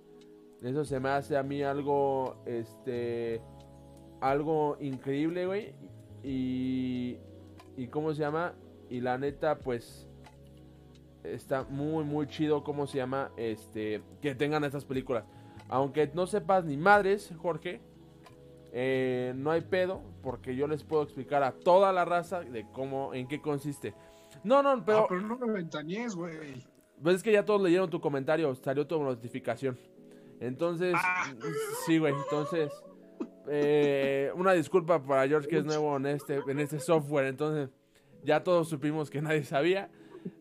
Eso 0.66 0.84
se 0.84 1.00
me 1.00 1.10
hace 1.10 1.38
a 1.38 1.44
mí 1.44 1.62
algo, 1.62 2.38
este, 2.48 3.40
algo 4.20 4.78
increíble, 4.80 5.46
güey. 5.46 5.76
Y, 6.24 7.18
y 7.78 7.88
cómo 7.88 8.14
se 8.16 8.22
llama. 8.22 8.56
Y 8.90 9.00
la 9.00 9.20
neta, 9.20 9.60
pues, 9.60 10.08
está 11.24 11.66
muy, 11.66 12.04
muy 12.04 12.26
chido 12.26 12.64
cómo 12.64 12.88
se 12.88 12.98
llama, 12.98 13.32
este, 13.38 14.02
que 14.22 14.34
tengan 14.34 14.64
estas 14.64 14.86
películas. 14.86 15.24
Aunque 15.70 16.10
no 16.16 16.26
sepas 16.26 16.66
ni 16.66 16.78
madres, 16.78 17.32
Jorge, 17.38 17.82
eh, 18.72 19.34
no 19.36 19.52
hay 19.52 19.62
pedo, 19.62 20.02
porque 20.24 20.56
yo 20.56 20.68
les 20.68 20.84
puedo 20.84 21.04
explicar 21.04 21.44
a 21.44 21.52
toda 21.52 21.94
la 21.94 22.06
raza 22.06 22.42
de 22.42 22.66
cómo, 22.72 23.14
en 23.14 23.28
qué 23.28 23.40
consiste. 23.40 23.94
No, 24.44 24.64
no, 24.64 24.84
pero... 24.84 25.02
Ah, 25.02 25.06
pero 25.08 25.22
no 25.22 25.38
me 25.38 25.54
ventaníes, 25.54 26.16
güey. 26.16 26.36
Pues 27.02 27.18
es 27.18 27.24
que 27.24 27.32
ya 27.32 27.46
todos 27.46 27.62
leyeron 27.62 27.90
tu 27.90 28.02
comentario, 28.02 28.54
salió 28.56 28.88
tu 28.88 29.02
notificación. 29.02 29.78
Entonces, 30.40 30.94
ah. 30.98 31.34
sí, 31.86 31.98
güey. 31.98 32.14
Entonces, 32.14 32.72
eh, 33.48 34.32
una 34.36 34.54
disculpa 34.54 35.02
para 35.04 35.28
George 35.28 35.48
que 35.48 35.58
es 35.58 35.66
nuevo 35.66 35.96
en 35.98 36.08
este, 36.08 36.42
en 36.48 36.60
este 36.60 36.80
software. 36.80 37.28
Entonces, 37.28 37.70
ya 38.24 38.44
todos 38.44 38.70
supimos 38.70 39.10
que 39.10 39.22
nadie 39.22 39.44
sabía. 39.44 39.90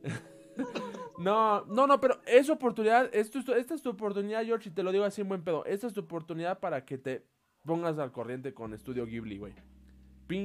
no, 1.19 1.65
no, 1.67 1.87
no, 1.87 2.01
pero 2.01 2.21
es 2.27 2.49
oportunidad. 2.51 3.11
Esto, 3.15 3.39
esta 3.55 3.75
es 3.75 3.83
tu 3.83 3.91
oportunidad, 3.91 4.45
George, 4.45 4.69
y 4.69 4.73
te 4.73 4.83
lo 4.83 4.93
digo 4.93 5.05
así 5.05 5.21
en 5.21 5.29
buen 5.29 5.45
pedo. 5.45 5.65
Esta 5.65 5.87
es 5.87 5.93
tu 5.93 6.01
oportunidad 6.01 6.61
para 6.61 6.85
que 6.85 6.99
te 6.99 7.27
pongas 7.65 7.99
al 7.99 8.13
corriente 8.13 8.55
con 8.55 8.77
Studio 8.79 9.07
Ghibli, 9.07 9.39
güey. 9.39 9.55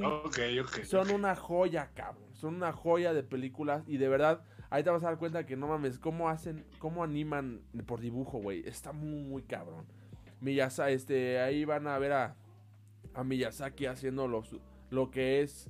ok, 0.04 0.40
ok. 0.62 0.84
Son 0.84 1.12
una 1.12 1.36
joya, 1.36 1.92
cabrón. 1.94 2.24
Son 2.34 2.56
una 2.56 2.72
joya 2.72 3.14
de 3.14 3.24
películas 3.24 3.84
y 3.88 3.98
de 3.98 4.08
verdad 4.08 4.44
Ahí 4.70 4.84
te 4.84 4.90
vas 4.90 5.04
a 5.04 5.08
dar 5.08 5.18
cuenta 5.18 5.46
que 5.46 5.56
no 5.56 5.68
mames, 5.68 5.98
cómo 5.98 6.30
hacen, 6.30 6.66
cómo 6.78 7.04
animan 7.04 7.62
por 7.86 8.02
dibujo, 8.02 8.40
güey. 8.40 8.68
Está 8.68 8.92
muy, 8.92 9.24
muy 9.24 9.42
cabrón. 9.44 9.86
Miyazaki, 10.42 10.94
este, 10.94 11.40
ahí 11.40 11.66
van 11.66 11.88
a 11.88 11.98
ver 11.98 12.14
a, 12.14 12.36
a 13.14 13.24
Miyazaki 13.24 13.88
haciendo 13.88 14.28
lo, 14.28 14.44
lo 14.90 15.12
que 15.12 15.42
es, 15.42 15.70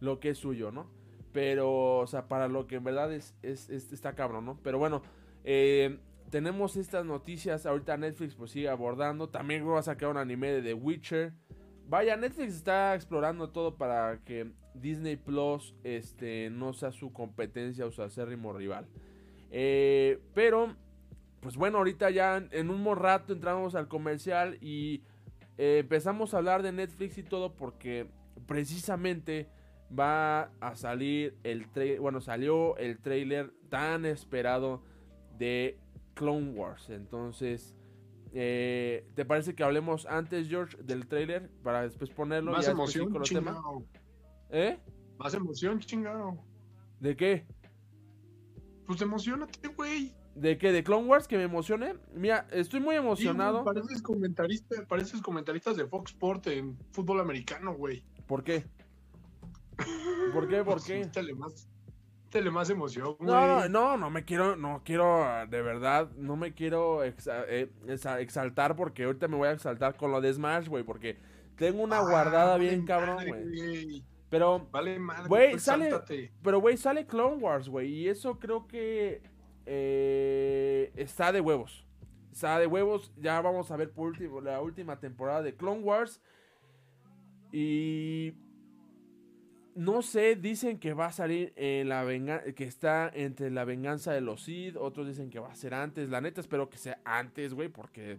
lo 0.00 0.20
que 0.20 0.30
es 0.30 0.38
suyo, 0.38 0.70
¿no? 0.70 0.90
Pero, 1.32 1.98
o 1.98 2.06
sea, 2.06 2.28
para 2.28 2.48
lo 2.48 2.66
que 2.66 2.76
en 2.76 2.84
verdad 2.84 3.12
es, 3.12 3.34
es, 3.42 3.68
está 3.70 4.14
cabrón, 4.14 4.46
¿no? 4.46 4.58
Pero 4.62 4.78
bueno, 4.78 5.02
eh, 5.44 5.98
tenemos 6.30 6.76
estas 6.76 7.04
noticias. 7.04 7.66
Ahorita 7.66 7.96
Netflix 7.96 8.34
pues 8.34 8.52
sigue 8.52 8.68
abordando. 8.68 9.28
También 9.28 9.68
va 9.68 9.78
a 9.78 9.82
sacar 9.82 10.10
un 10.10 10.16
anime 10.16 10.52
de 10.52 10.62
The 10.62 10.74
Witcher. 10.74 11.34
Vaya, 11.88 12.16
Netflix 12.16 12.54
está 12.54 12.94
explorando 12.94 13.48
todo 13.48 13.76
para 13.76 14.18
que 14.24 14.52
Disney 14.74 15.16
Plus 15.16 15.74
este, 15.84 16.50
no 16.50 16.74
sea 16.74 16.92
su 16.92 17.12
competencia 17.14 17.86
o 17.86 17.90
su 17.90 18.02
acérrimo 18.02 18.52
rival. 18.52 18.86
Eh, 19.50 20.20
pero, 20.34 20.76
pues 21.40 21.56
bueno, 21.56 21.78
ahorita 21.78 22.10
ya 22.10 22.36
en 22.50 22.68
un 22.68 22.84
rato 22.94 23.32
entramos 23.32 23.74
al 23.74 23.88
comercial 23.88 24.58
y 24.60 25.02
eh, 25.56 25.78
empezamos 25.78 26.34
a 26.34 26.38
hablar 26.38 26.62
de 26.62 26.72
Netflix 26.72 27.16
y 27.16 27.22
todo 27.22 27.54
porque 27.54 28.06
precisamente 28.46 29.48
va 29.98 30.50
a 30.60 30.76
salir 30.76 31.38
el 31.42 31.70
trailer, 31.70 32.00
bueno, 32.00 32.20
salió 32.20 32.76
el 32.76 32.98
trailer 32.98 33.50
tan 33.70 34.04
esperado 34.04 34.82
de 35.38 35.78
Clone 36.12 36.50
Wars. 36.50 36.90
Entonces, 36.90 37.74
eh, 38.32 39.08
¿Te 39.14 39.24
parece 39.24 39.54
que 39.54 39.62
hablemos 39.62 40.06
antes, 40.06 40.48
George, 40.48 40.76
del 40.82 41.06
trailer 41.06 41.50
para 41.62 41.82
después 41.82 42.10
ponerlo? 42.10 42.52
Más 42.52 42.68
emoción, 42.68 43.10
con 43.10 43.22
¿Eh? 44.50 44.78
Más 45.18 45.34
emoción, 45.34 45.78
chingado. 45.80 46.38
¿De 47.00 47.16
qué? 47.16 47.46
Pues 48.86 49.00
emocionate, 49.02 49.68
güey. 49.68 50.14
¿De 50.34 50.56
qué? 50.56 50.72
¿De 50.72 50.84
Clone 50.84 51.06
Wars? 51.06 51.26
¿Que 51.26 51.36
me 51.36 51.42
emocione? 51.44 51.94
Mira, 52.14 52.46
estoy 52.52 52.80
muy 52.80 52.94
emocionado. 52.94 53.64
pareces, 53.64 54.00
comentarista, 54.02 54.86
pareces 54.86 55.20
comentaristas 55.20 55.76
de 55.76 55.86
Fox 55.86 56.12
Sport 56.12 56.46
en 56.46 56.78
fútbol 56.92 57.20
americano, 57.20 57.74
güey. 57.74 58.04
¿Por 58.26 58.44
qué? 58.44 58.64
¿Por 60.32 60.48
qué? 60.48 60.62
¿Por 60.62 60.80
pues 60.80 60.84
qué? 60.86 61.34
más, 61.34 61.68
más 62.50 62.70
emoción, 62.70 63.16
güey. 63.18 63.30
No, 63.30 63.68
no, 63.68 63.96
no 63.96 64.10
me 64.10 64.24
quiero, 64.24 64.56
no 64.56 64.82
quiero, 64.84 65.24
de 65.48 65.62
verdad, 65.62 66.10
no 66.16 66.36
me 66.36 66.52
quiero 66.52 67.02
eh, 67.04 67.70
exaltar 67.88 68.76
porque 68.76 69.04
ahorita 69.04 69.28
me 69.28 69.36
voy 69.36 69.48
a 69.48 69.52
exaltar 69.52 69.96
con 69.96 70.10
lo 70.10 70.20
de 70.20 70.32
Smash, 70.32 70.68
güey, 70.68 70.84
porque 70.84 71.16
tengo 71.56 71.82
una 71.82 71.98
ah, 71.98 72.02
guardada 72.02 72.56
bien 72.56 72.84
cabrón, 72.84 73.24
güey. 73.26 74.04
Pero, 74.30 74.68
vale 74.70 74.98
güey, 75.26 75.52
pues 75.52 75.62
sale, 75.62 75.90
pero 76.42 76.60
güey, 76.60 76.76
sale 76.76 77.06
Clone 77.06 77.36
Wars, 77.36 77.68
güey, 77.68 77.88
y 77.88 78.08
eso 78.08 78.38
creo 78.38 78.66
que 78.66 79.22
eh, 79.64 80.92
está 80.96 81.32
de 81.32 81.40
huevos. 81.40 81.86
Está 82.30 82.58
de 82.58 82.66
huevos, 82.66 83.12
ya 83.16 83.40
vamos 83.40 83.70
a 83.70 83.76
ver 83.76 83.90
por 83.90 84.08
último 84.08 84.40
la 84.40 84.60
última 84.60 85.00
temporada 85.00 85.42
de 85.42 85.56
Clone 85.56 85.80
Wars. 85.80 86.20
Y 87.50 88.34
no 89.78 90.02
sé, 90.02 90.34
dicen 90.34 90.80
que 90.80 90.92
va 90.92 91.06
a 91.06 91.12
salir 91.12 91.52
en 91.54 91.88
la 91.88 92.02
venganza, 92.02 92.52
que 92.52 92.64
está 92.64 93.08
entre 93.14 93.48
la 93.48 93.64
venganza 93.64 94.12
de 94.12 94.20
los 94.20 94.42
Sith, 94.42 94.74
otros 94.76 95.06
dicen 95.06 95.30
que 95.30 95.38
va 95.38 95.52
a 95.52 95.54
ser 95.54 95.72
antes. 95.72 96.08
La 96.08 96.20
neta 96.20 96.40
espero 96.40 96.68
que 96.68 96.78
sea 96.78 97.00
antes, 97.04 97.54
güey, 97.54 97.68
porque 97.68 98.18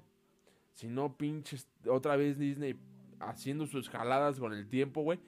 si 0.71 0.87
no 0.87 1.17
pinches 1.17 1.67
otra 1.85 2.15
vez 2.15 2.39
Disney 2.39 2.79
haciendo 3.19 3.67
sus 3.67 3.89
jaladas 3.89 4.39
con 4.39 4.53
el 4.53 4.69
tiempo, 4.69 5.01
güey. 5.01 5.19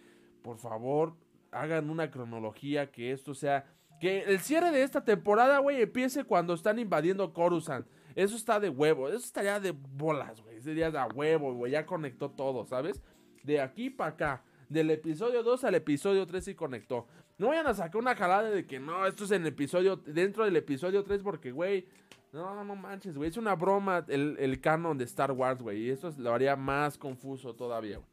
Por 0.41 0.57
favor, 0.57 1.17
hagan 1.51 1.89
una 1.89 2.09
cronología 2.09 2.89
que 2.91 3.11
esto 3.11 3.33
sea 3.33 3.65
que 3.99 4.21
el 4.21 4.39
cierre 4.39 4.71
de 4.71 4.83
esta 4.83 5.03
temporada, 5.03 5.57
güey, 5.59 5.81
empiece 5.81 6.23
cuando 6.23 6.53
están 6.53 6.79
invadiendo 6.79 7.33
Coruscant. 7.33 7.85
Eso 8.15 8.37
está 8.37 8.61
de 8.61 8.69
huevo, 8.69 9.09
eso 9.09 9.17
estaría 9.17 9.59
de 9.59 9.71
bolas, 9.71 10.39
güey. 10.39 10.61
Sería 10.61 10.91
de 10.91 11.03
huevo, 11.13 11.53
güey, 11.55 11.73
ya 11.73 11.85
conectó 11.85 12.31
todo, 12.31 12.65
¿sabes? 12.65 13.01
De 13.43 13.59
aquí 13.59 13.89
para 13.89 14.11
acá 14.11 14.43
del 14.71 14.89
episodio 14.91 15.43
2 15.43 15.63
al 15.65 15.75
episodio 15.75 16.25
3 16.25 16.47
y 16.49 16.55
conectó. 16.55 17.07
No 17.37 17.47
vayan 17.49 17.67
a 17.67 17.73
sacar 17.73 17.97
una 17.97 18.15
jalada 18.15 18.49
de 18.49 18.65
que 18.65 18.79
no, 18.79 19.05
esto 19.05 19.25
es 19.25 19.31
en 19.31 19.41
el 19.41 19.49
episodio, 19.49 19.97
dentro 19.97 20.45
del 20.45 20.55
episodio 20.55 21.03
3 21.03 21.21
porque, 21.21 21.51
güey, 21.51 21.87
no, 22.31 22.63
no 22.63 22.75
manches, 22.75 23.17
güey, 23.17 23.29
es 23.29 23.37
una 23.37 23.55
broma 23.55 24.05
el, 24.07 24.37
el 24.39 24.61
canon 24.61 24.97
de 24.97 25.03
Star 25.03 25.33
Wars, 25.33 25.61
güey, 25.61 25.83
y 25.83 25.89
esto 25.89 26.13
lo 26.17 26.33
haría 26.33 26.55
más 26.55 26.97
confuso 26.97 27.53
todavía, 27.53 27.97
güey. 27.97 28.09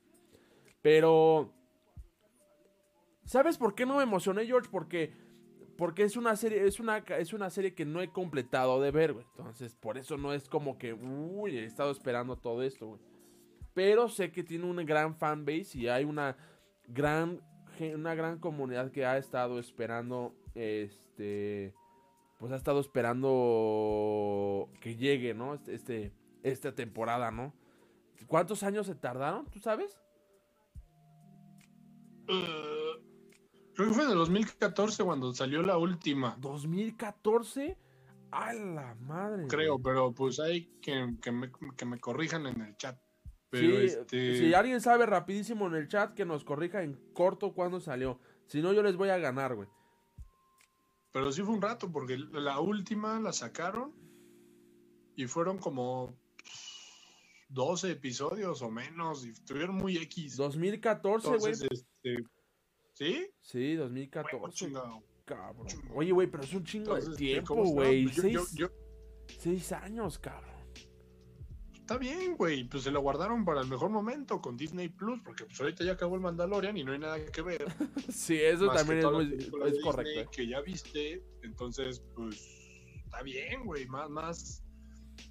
Pero, 0.83 1.53
¿sabes 3.25 3.57
por 3.57 3.75
qué 3.75 3.87
no 3.87 3.99
me 3.99 4.03
emocioné, 4.03 4.45
George? 4.45 4.69
Porque, 4.71 5.13
porque 5.77 6.03
es 6.03 6.17
una 6.17 6.35
serie, 6.35 6.67
es 6.67 6.81
una, 6.81 6.99
es 6.99 7.33
una 7.33 7.51
serie 7.51 7.75
que 7.75 7.85
no 7.85 8.01
he 8.03 8.11
completado 8.11 8.81
de 8.81 8.91
ver, 8.91 9.13
güey. 9.13 9.27
Entonces, 9.37 9.77
por 9.77 9.99
eso 9.99 10.17
no 10.17 10.33
es 10.33 10.49
como 10.49 10.79
que, 10.79 10.95
uy, 10.95 11.59
he 11.59 11.65
estado 11.65 11.93
esperando 11.93 12.37
todo 12.37 12.63
esto, 12.63 12.87
güey. 12.87 13.01
Pero 13.79 14.09
sé 14.09 14.33
que 14.33 14.43
tiene 14.43 14.65
una 14.65 14.83
gran 14.83 15.15
fanbase 15.15 15.79
y 15.79 15.87
hay 15.87 16.03
una 16.05 16.37
gran, 16.89 17.41
una 17.95 18.17
gran 18.17 18.41
comunidad 18.41 18.91
que 18.91 19.07
ha 19.07 19.17
estado 19.19 19.61
esperando, 19.61 20.35
este, 20.57 21.77
pues 22.41 22.51
ha 22.51 22.57
estado 22.57 22.81
esperando 22.81 24.69
que 24.81 24.97
llegue, 24.97 25.33
¿no? 25.33 25.55
Este, 25.55 25.77
este 25.77 26.13
esta 26.43 26.75
temporada, 26.75 27.31
¿no? 27.31 27.55
¿Cuántos 28.27 28.65
años 28.65 28.85
se 28.89 28.97
tardaron? 28.97 29.47
¿Tú 29.47 29.61
sabes? 29.61 29.97
Uh, 32.29 32.99
creo 33.77 33.91
que 33.91 33.95
fue 33.95 34.03
en 34.03 34.11
el 34.11 34.17
2014 34.17 35.05
cuando 35.05 35.33
salió 35.33 35.63
la 35.63 35.79
última. 35.79 36.37
¿2014? 36.41 37.77
A 38.33 38.53
la 38.55 38.97
madre. 38.97 39.47
Creo, 39.47 39.79
pero 39.81 40.13
pues 40.13 40.41
hay 40.41 40.65
que, 40.83 41.15
que, 41.23 41.31
me, 41.31 41.53
que 41.77 41.85
me 41.85 42.01
corrijan 42.01 42.45
en 42.49 42.61
el 42.61 42.77
chat. 42.77 42.99
Este 43.51 44.39
si 44.39 44.55
alguien 44.55 44.81
sabe 44.81 45.07
rapidísimo 45.07 45.67
en 45.69 45.75
el 45.75 45.89
chat 45.89 46.15
que 46.15 46.25
nos 46.25 46.45
corrija 46.45 46.83
en 46.83 46.95
corto 47.15 47.53
cuando 47.55 47.81
salió. 47.81 48.21
Si 48.47 48.61
no, 48.61 48.73
yo 48.73 48.83
les 48.83 48.97
voy 48.97 49.09
a 49.09 49.19
ganar, 49.19 49.55
güey. 49.55 49.69
Pero 51.13 51.33
sí 51.33 51.43
fue 51.43 51.55
un 51.55 51.63
rato, 51.63 51.91
porque 51.91 52.19
la 52.19 52.61
última 52.61 53.19
la 53.21 53.33
sacaron 53.33 53.95
y 55.17 55.27
fueron 55.27 55.59
como 55.59 56.19
12 57.49 57.93
episodios 57.93 58.61
o 58.63 58.71
menos 58.71 59.25
y 59.25 59.31
estuvieron 59.31 59.77
muy 59.77 59.97
X. 59.97 60.37
2014, 60.37 61.37
güey. 61.39 61.53
Este, 61.53 62.25
¿Sí? 62.93 63.31
Sí, 63.41 63.75
2014. 63.75 64.73
cabrón. 65.25 65.67
Oye, 65.95 66.13
güey, 66.13 66.31
pero 66.31 66.43
es 66.43 66.53
un 66.53 66.65
chingo 66.65 66.95
de 66.95 67.17
tiempo, 67.17 67.55
güey. 67.55 68.09
Seis, 68.09 68.57
seis 69.39 69.73
años, 69.73 70.19
cabrón 70.19 70.58
está 71.89 71.97
bien, 71.97 72.37
güey, 72.37 72.65
pues 72.65 72.83
se 72.83 72.91
lo 72.91 73.01
guardaron 73.01 73.47
para 73.47 73.63
el 73.63 73.67
mejor 73.67 73.89
momento 73.89 74.43
con 74.43 74.59
Disney 74.59 74.91
Plus, 74.91 75.23
porque 75.25 75.47
pues 75.47 75.59
ahorita 75.59 75.85
ya 75.85 75.93
acabó 75.93 76.17
el 76.17 76.21
Mandalorian 76.21 76.77
y 76.77 76.85
no 76.85 76.93
hay 76.93 76.99
nada 76.99 77.25
que 77.25 77.41
ver. 77.41 77.65
sí, 78.13 78.35
eso 78.37 78.71
también 78.71 78.99
es, 78.99 79.07
muy, 79.07 79.51
es 79.65 79.83
correcto. 79.83 80.31
Que 80.31 80.47
ya 80.47 80.61
viste, 80.61 81.25
entonces, 81.43 82.05
pues 82.15 82.47
está 83.07 83.23
bien, 83.23 83.65
güey, 83.65 83.87
más, 83.87 84.11
más, 84.11 84.63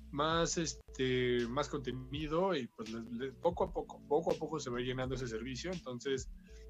más, 0.09 0.57
este, 0.57 1.45
más 1.47 1.69
contenido 1.69 2.55
y 2.55 2.65
pues 2.65 2.89
poco 3.39 3.65
a 3.65 3.71
poco, 3.71 4.01
poco 4.07 4.31
a 4.31 4.35
poco 4.35 4.59
se 4.59 4.71
va 4.71 4.79
llenando 4.79 5.13
ese 5.13 5.27
servicio, 5.27 5.71
entonces 5.71 6.27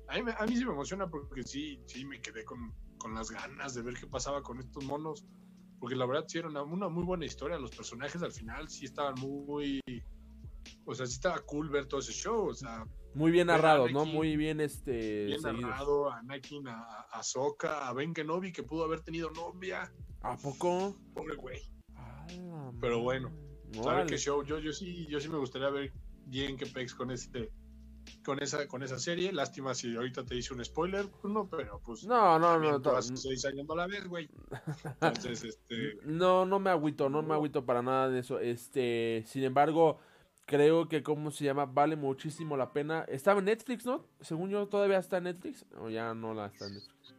a 0.09 0.21
mí, 0.21 0.29
a 0.37 0.45
mí 0.45 0.57
sí 0.57 0.65
me 0.65 0.73
emociona 0.73 1.09
porque 1.09 1.43
sí, 1.43 1.79
sí 1.85 2.03
me 2.03 2.19
quedé 2.19 2.43
con, 2.43 2.73
con 2.97 3.13
las 3.13 3.31
ganas 3.31 3.73
de 3.73 3.83
ver 3.83 3.93
qué 3.93 4.07
pasaba 4.07 4.43
con 4.43 4.59
estos 4.59 4.83
monos 4.83 5.25
porque 5.79 5.95
la 5.95 6.05
verdad 6.05 6.25
sí 6.27 6.39
era 6.39 6.49
una, 6.49 6.89
muy 6.89 7.03
buena 7.03 7.25
historia. 7.25 7.57
Los 7.57 7.71
personajes 7.71 8.21
al 8.21 8.31
final 8.31 8.69
sí 8.69 8.85
estaban 8.85 9.15
muy. 9.15 9.79
O 10.85 10.95
sea, 10.95 11.05
sí 11.05 11.13
estaba 11.13 11.39
cool 11.39 11.69
ver 11.69 11.85
todo 11.85 11.99
ese 11.99 12.13
show. 12.13 12.47
O 12.47 12.53
sea. 12.53 12.85
Muy 13.13 13.31
bien 13.31 13.47
narrado, 13.47 13.89
¿no? 13.89 14.05
Muy 14.05 14.37
bien 14.37 14.59
este. 14.59 15.25
Bien 15.25 15.41
narrado, 15.41 16.11
a 16.11 16.19
Anakin, 16.19 16.67
a, 16.67 16.83
a 17.11 17.23
Soka, 17.23 17.87
a 17.87 17.93
Ben 17.93 18.13
Kenobi, 18.13 18.51
que 18.51 18.63
pudo 18.63 18.83
haber 18.83 19.01
tenido 19.01 19.29
novia. 19.31 19.91
¿A 20.21 20.37
poco? 20.37 20.95
Pobre 21.13 21.35
güey. 21.35 21.61
Pero 22.81 23.01
bueno, 23.01 23.31
¿sabes 23.71 24.07
qué 24.07 24.17
show? 24.17 24.43
Yo, 24.43 24.59
yo 24.59 24.73
sí, 24.73 25.07
yo 25.07 25.19
sí 25.19 25.29
me 25.29 25.37
gustaría 25.37 25.69
ver 25.69 25.93
bien 26.25 26.57
que 26.57 26.65
Pex 26.65 26.93
con 26.93 27.11
este 27.11 27.51
con 28.23 28.41
esa, 28.41 28.67
con 28.67 28.83
esa 28.83 28.99
serie. 28.99 29.31
Lástima 29.31 29.73
si 29.73 29.95
ahorita 29.95 30.25
te 30.25 30.35
hice 30.35 30.53
un 30.53 30.63
spoiler, 30.63 31.07
pues 31.09 31.33
no, 31.33 31.47
pero 31.49 31.81
pues. 31.83 32.05
No, 32.05 32.37
no, 32.39 32.59
no. 32.59 32.79
no 32.79 33.01
seis 33.01 33.45
años 33.45 33.65
no 33.67 33.75
la 33.75 33.87
ves, 33.87 34.07
güey. 34.07 34.29
Entonces, 35.01 35.43
este. 35.43 35.97
No, 36.03 36.45
no 36.45 36.59
me 36.59 36.69
agüito, 36.69 37.09
no 37.09 37.21
me 37.21 37.33
agüito 37.33 37.65
para 37.65 37.81
nada 37.81 38.09
de 38.09 38.19
eso. 38.19 38.39
Este, 38.39 39.23
sin 39.25 39.43
embargo, 39.43 39.99
creo 40.45 40.87
que, 40.87 41.03
¿cómo 41.03 41.31
se 41.31 41.45
llama? 41.45 41.65
Vale 41.65 41.95
muchísimo 41.95 42.57
la 42.57 42.73
pena. 42.73 43.05
Estaba 43.07 43.39
en 43.39 43.45
Netflix, 43.45 43.85
¿no? 43.85 44.05
Según 44.21 44.49
yo, 44.49 44.67
todavía 44.67 44.97
está 44.97 45.17
en 45.17 45.25
Netflix. 45.25 45.65
O 45.79 45.89
ya 45.89 46.13
no 46.13 46.33
la 46.33 46.47
está 46.47 46.67
en 46.67 46.75
Netflix. 46.75 47.15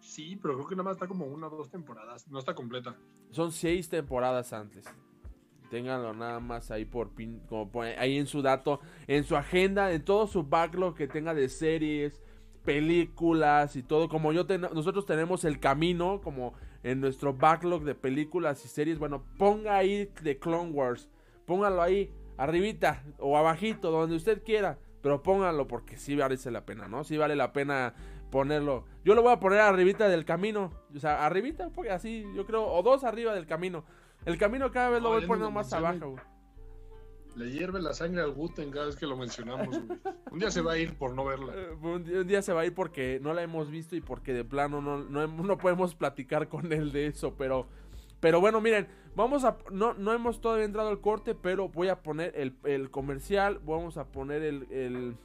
Sí, 0.00 0.36
pero 0.36 0.54
creo 0.56 0.68
que 0.68 0.74
nada 0.76 0.84
más 0.84 0.96
está 0.96 1.06
como 1.06 1.24
una 1.24 1.46
o 1.46 1.56
dos 1.56 1.70
temporadas. 1.70 2.28
No 2.28 2.38
está 2.38 2.54
completa. 2.54 2.94
Son 3.30 3.50
seis 3.50 3.88
temporadas 3.88 4.52
antes. 4.52 4.84
Ténganlo 5.72 6.12
nada 6.12 6.38
más 6.38 6.70
ahí 6.70 6.84
por 6.84 7.14
pin, 7.14 7.40
como 7.48 7.80
ahí 7.80 8.18
en 8.18 8.26
su 8.26 8.42
dato, 8.42 8.80
en 9.06 9.24
su 9.24 9.38
agenda, 9.38 9.90
en 9.90 10.04
todo 10.04 10.26
su 10.26 10.42
backlog 10.42 10.94
que 10.94 11.08
tenga 11.08 11.32
de 11.32 11.48
series, 11.48 12.20
películas 12.62 13.74
y 13.74 13.82
todo. 13.82 14.10
Como 14.10 14.34
yo 14.34 14.44
nosotros 14.74 15.06
tenemos 15.06 15.46
el 15.46 15.60
camino, 15.60 16.20
como 16.22 16.52
en 16.82 17.00
nuestro 17.00 17.32
backlog 17.32 17.84
de 17.84 17.94
películas 17.94 18.62
y 18.66 18.68
series. 18.68 18.98
Bueno, 18.98 19.24
ponga 19.38 19.78
ahí 19.78 20.10
de 20.22 20.38
Clone 20.38 20.72
Wars. 20.72 21.08
Póngalo 21.46 21.80
ahí, 21.80 22.12
arribita 22.36 23.02
o 23.18 23.38
abajito, 23.38 23.90
donde 23.90 24.16
usted 24.16 24.42
quiera. 24.42 24.78
Pero 25.00 25.22
póngalo 25.22 25.68
porque 25.68 25.96
sí 25.96 26.14
vale 26.14 26.36
la 26.50 26.66
pena, 26.66 26.86
¿no? 26.86 27.02
Sí 27.02 27.16
vale 27.16 27.34
la 27.34 27.54
pena 27.54 27.94
ponerlo. 28.30 28.84
Yo 29.06 29.14
lo 29.14 29.22
voy 29.22 29.32
a 29.32 29.40
poner 29.40 29.60
arribita 29.60 30.10
del 30.10 30.26
camino. 30.26 30.70
O 30.94 30.98
sea, 30.98 31.24
arribita, 31.24 31.70
porque 31.70 31.92
así, 31.92 32.26
yo 32.36 32.44
creo, 32.44 32.66
o 32.66 32.82
dos 32.82 33.04
arriba 33.04 33.32
del 33.34 33.46
camino. 33.46 33.86
El 34.24 34.38
camino 34.38 34.70
cada 34.70 34.90
vez 34.90 35.02
lo 35.02 35.10
voy 35.10 35.26
poniendo 35.26 35.50
más 35.50 35.72
abajo, 35.72 36.10
güey. 36.10 36.22
Le 37.34 37.50
hierve 37.50 37.80
la 37.80 37.94
sangre 37.94 38.20
al 38.20 38.32
Guten 38.32 38.70
cada 38.70 38.86
vez 38.86 38.96
que 38.96 39.06
lo 39.06 39.16
mencionamos, 39.16 39.68
güey. 39.68 39.98
Un 40.30 40.38
día 40.38 40.50
se 40.50 40.60
va 40.60 40.72
a 40.72 40.78
ir 40.78 40.96
por 40.96 41.14
no 41.14 41.24
verla. 41.24 41.54
Eh, 41.54 41.70
un, 41.80 42.26
día, 42.26 42.42
se 42.42 42.52
va 42.52 42.60
a 42.60 42.66
ir 42.66 42.74
porque 42.74 43.20
no 43.22 43.32
la 43.32 43.42
hemos 43.42 43.70
visto 43.70 43.96
y 43.96 44.00
porque 44.00 44.34
de 44.34 44.44
plano 44.44 44.82
no, 44.82 44.98
no, 44.98 45.58
podemos 45.58 45.94
platicar 45.94 46.48
con 46.48 46.72
él 46.72 46.92
de 46.92 47.06
eso, 47.06 47.34
pero... 47.36 47.68
Pero 48.20 48.40
bueno, 48.40 48.60
miren, 48.60 48.86
vamos 49.16 49.44
a... 49.44 49.58
No, 49.72 49.94
no 49.94 50.12
hemos 50.12 50.40
todavía 50.40 50.64
entrado 50.64 50.90
al 50.90 51.00
corte, 51.00 51.34
pero 51.34 51.68
voy 51.70 51.88
a 51.88 52.02
poner 52.02 52.34
el, 52.36 52.90
comercial, 52.90 53.58
vamos 53.64 53.96
a 53.96 54.12
poner 54.12 54.42
el, 54.42 54.70
el... 54.70 55.16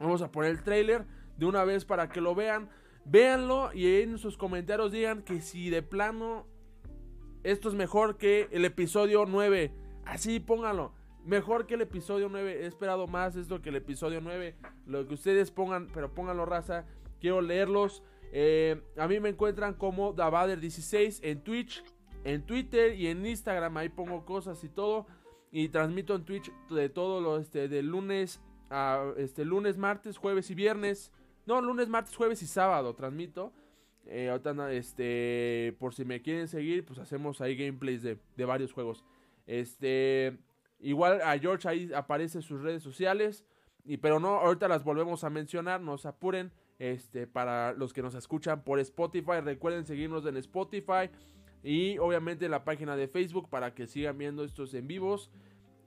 Vamos 0.00 0.22
a 0.22 0.32
poner 0.32 0.50
el 0.50 0.62
trailer 0.62 1.04
de 1.36 1.46
una 1.46 1.64
vez 1.64 1.84
para 1.84 2.08
que 2.08 2.20
lo 2.20 2.34
vean. 2.34 2.68
Véanlo 3.04 3.72
y 3.72 4.00
en 4.00 4.18
sus 4.18 4.36
comentarios 4.36 4.90
digan 4.90 5.22
que 5.22 5.40
si 5.40 5.70
de 5.70 5.82
plano 5.82 6.46
esto 7.46 7.68
es 7.68 7.76
mejor 7.76 8.16
que 8.16 8.48
el 8.50 8.64
episodio 8.64 9.24
9. 9.24 9.72
Así 10.04 10.40
pónganlo. 10.40 10.92
Mejor 11.24 11.66
que 11.66 11.74
el 11.74 11.82
episodio 11.82 12.28
9. 12.28 12.64
He 12.64 12.66
esperado 12.66 13.06
más 13.06 13.36
esto 13.36 13.62
que 13.62 13.68
el 13.68 13.76
episodio 13.76 14.20
9. 14.20 14.56
Lo 14.86 15.06
que 15.06 15.14
ustedes 15.14 15.52
pongan, 15.52 15.88
pero 15.94 16.12
pónganlo 16.12 16.44
raza. 16.44 16.86
Quiero 17.20 17.40
leerlos. 17.40 18.02
Eh, 18.32 18.82
a 18.96 19.06
mí 19.06 19.20
me 19.20 19.28
encuentran 19.28 19.74
como 19.74 20.12
Davader16 20.12 21.20
en 21.22 21.44
Twitch, 21.44 21.84
en 22.24 22.42
Twitter 22.42 22.96
y 22.96 23.06
en 23.06 23.24
Instagram. 23.24 23.76
Ahí 23.76 23.90
pongo 23.90 24.24
cosas 24.24 24.64
y 24.64 24.68
todo. 24.68 25.06
Y 25.52 25.68
transmito 25.68 26.16
en 26.16 26.24
Twitch 26.24 26.52
de 26.68 26.88
todo 26.88 27.20
lo 27.20 27.38
este, 27.38 27.68
de 27.68 27.80
lunes 27.82 28.40
a 28.70 29.12
este 29.18 29.44
lunes, 29.44 29.78
martes, 29.78 30.18
jueves 30.18 30.50
y 30.50 30.56
viernes. 30.56 31.12
No, 31.46 31.60
lunes, 31.60 31.88
martes, 31.88 32.16
jueves 32.16 32.42
y 32.42 32.48
sábado 32.48 32.96
transmito. 32.96 33.52
Eh, 34.08 34.36
este, 34.70 35.76
por 35.78 35.94
si 35.94 36.04
me 36.04 36.22
quieren 36.22 36.48
seguir, 36.48 36.84
pues 36.84 36.98
hacemos 36.98 37.40
ahí 37.40 37.56
gameplays 37.56 38.02
de, 38.02 38.44
varios 38.44 38.72
juegos. 38.72 39.04
Este, 39.46 40.38
igual 40.78 41.20
a 41.22 41.38
George 41.38 41.68
ahí 41.68 41.90
aparece 41.94 42.42
sus 42.42 42.62
redes 42.62 42.82
sociales. 42.82 43.44
Y, 43.84 43.98
pero 43.98 44.18
no, 44.18 44.40
ahorita 44.40 44.68
las 44.68 44.84
volvemos 44.84 45.24
a 45.24 45.30
mencionar, 45.30 45.80
no 45.80 45.98
se 45.98 46.08
apuren. 46.08 46.52
Este, 46.78 47.26
para 47.26 47.72
los 47.72 47.92
que 47.92 48.02
nos 48.02 48.14
escuchan 48.14 48.62
por 48.62 48.78
Spotify, 48.80 49.40
recuerden 49.42 49.86
seguirnos 49.86 50.26
en 50.26 50.36
Spotify. 50.36 51.10
Y 51.62 51.98
obviamente 51.98 52.48
la 52.48 52.64
página 52.64 52.96
de 52.96 53.08
Facebook 53.08 53.48
para 53.48 53.74
que 53.74 53.86
sigan 53.86 54.18
viendo 54.18 54.44
estos 54.44 54.74
en 54.74 54.86
vivos. 54.86 55.30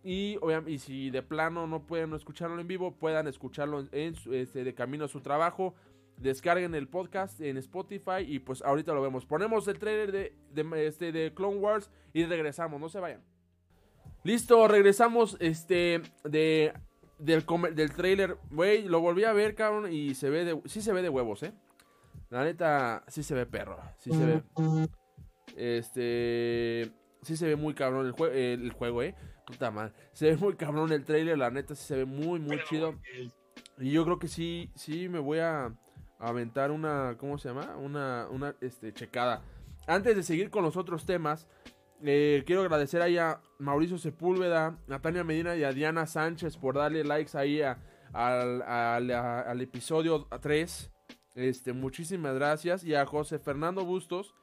Y, 0.03 0.37
y 0.67 0.79
si 0.79 1.09
de 1.09 1.21
plano 1.21 1.67
no 1.67 1.85
pueden 1.85 2.13
escucharlo 2.13 2.59
en 2.59 2.67
vivo, 2.67 2.95
puedan 2.95 3.27
escucharlo 3.27 3.85
en, 3.91 4.15
este, 4.31 4.63
de 4.63 4.73
camino 4.73 5.05
a 5.05 5.09
su 5.09 5.21
trabajo 5.21 5.75
descarguen 6.19 6.75
el 6.75 6.87
podcast 6.87 7.39
en 7.41 7.57
Spotify 7.57 8.21
y 8.27 8.39
pues 8.39 8.61
ahorita 8.61 8.93
lo 8.93 9.01
vemos. 9.01 9.25
Ponemos 9.25 9.67
el 9.67 9.79
trailer 9.79 10.11
de, 10.11 10.35
de, 10.51 10.87
este, 10.87 11.11
de 11.11 11.33
Clone 11.33 11.57
Wars 11.57 11.89
y 12.13 12.25
regresamos, 12.25 12.79
no 12.79 12.89
se 12.89 12.99
vayan. 12.99 13.23
Listo, 14.23 14.67
regresamos 14.67 15.37
este 15.39 16.01
de 16.23 16.73
del, 17.19 17.45
del 17.73 17.91
trailer. 17.93 18.37
Güey, 18.51 18.87
lo 18.87 18.99
volví 18.99 19.23
a 19.23 19.33
ver, 19.33 19.55
cabrón, 19.55 19.91
y 19.91 20.15
se 20.15 20.29
ve 20.29 20.45
de 20.45 20.61
sí 20.65 20.81
se 20.81 20.93
ve 20.93 21.01
de 21.01 21.09
huevos, 21.09 21.43
¿eh? 21.43 21.53
La 22.29 22.43
neta 22.43 23.03
sí 23.07 23.23
se 23.23 23.33
ve 23.33 23.45
perro, 23.45 23.77
sí 23.97 24.11
se 24.11 24.25
ve. 24.25 24.43
Este 25.55 26.91
sí 27.21 27.35
se 27.35 27.47
ve 27.47 27.55
muy 27.55 27.73
cabrón 27.73 28.13
el, 28.19 28.35
el, 28.35 28.71
juego, 28.71 29.03
¿eh? 29.03 29.15
Puta 29.45 29.71
madre. 29.71 29.93
Se 30.13 30.27
ve 30.27 30.37
muy 30.37 30.55
cabrón 30.55 30.91
el 30.91 31.05
trailer, 31.05 31.37
la 31.37 31.49
neta 31.49 31.75
sí 31.75 31.85
se 31.85 31.95
ve 31.95 32.05
muy 32.05 32.39
muy 32.39 32.61
chido. 32.65 32.95
Y 33.77 33.91
yo 33.91 34.03
creo 34.03 34.19
que 34.19 34.27
sí 34.27 34.71
sí 34.75 35.09
me 35.09 35.19
voy 35.19 35.39
a 35.39 35.73
aventar 36.19 36.71
una 36.71 37.15
¿cómo 37.17 37.37
se 37.37 37.49
llama? 37.49 37.75
Una 37.77 38.27
una 38.29 38.55
este 38.61 38.93
checada. 38.93 39.41
Antes 39.87 40.15
de 40.15 40.23
seguir 40.23 40.49
con 40.51 40.63
los 40.63 40.77
otros 40.77 41.05
temas, 41.05 41.47
eh, 42.03 42.43
quiero 42.45 42.61
agradecer 42.61 43.01
ahí 43.01 43.17
a 43.17 43.41
Mauricio 43.57 43.97
Sepúlveda, 43.97 44.77
a 44.89 45.23
Medina 45.23 45.55
y 45.55 45.63
a 45.63 45.73
Diana 45.73 46.05
Sánchez 46.05 46.57
por 46.57 46.75
darle 46.75 47.03
likes 47.03 47.37
ahí 47.37 47.61
al, 48.13 49.61
episodio 49.61 50.27
3. 50.41 50.91
Este, 51.35 51.73
muchísimas 51.73 52.35
gracias. 52.35 52.83
Y 52.83 52.95
a 52.95 53.05
José 53.05 53.39
Fernando 53.39 53.83
Bustos. 53.83 54.33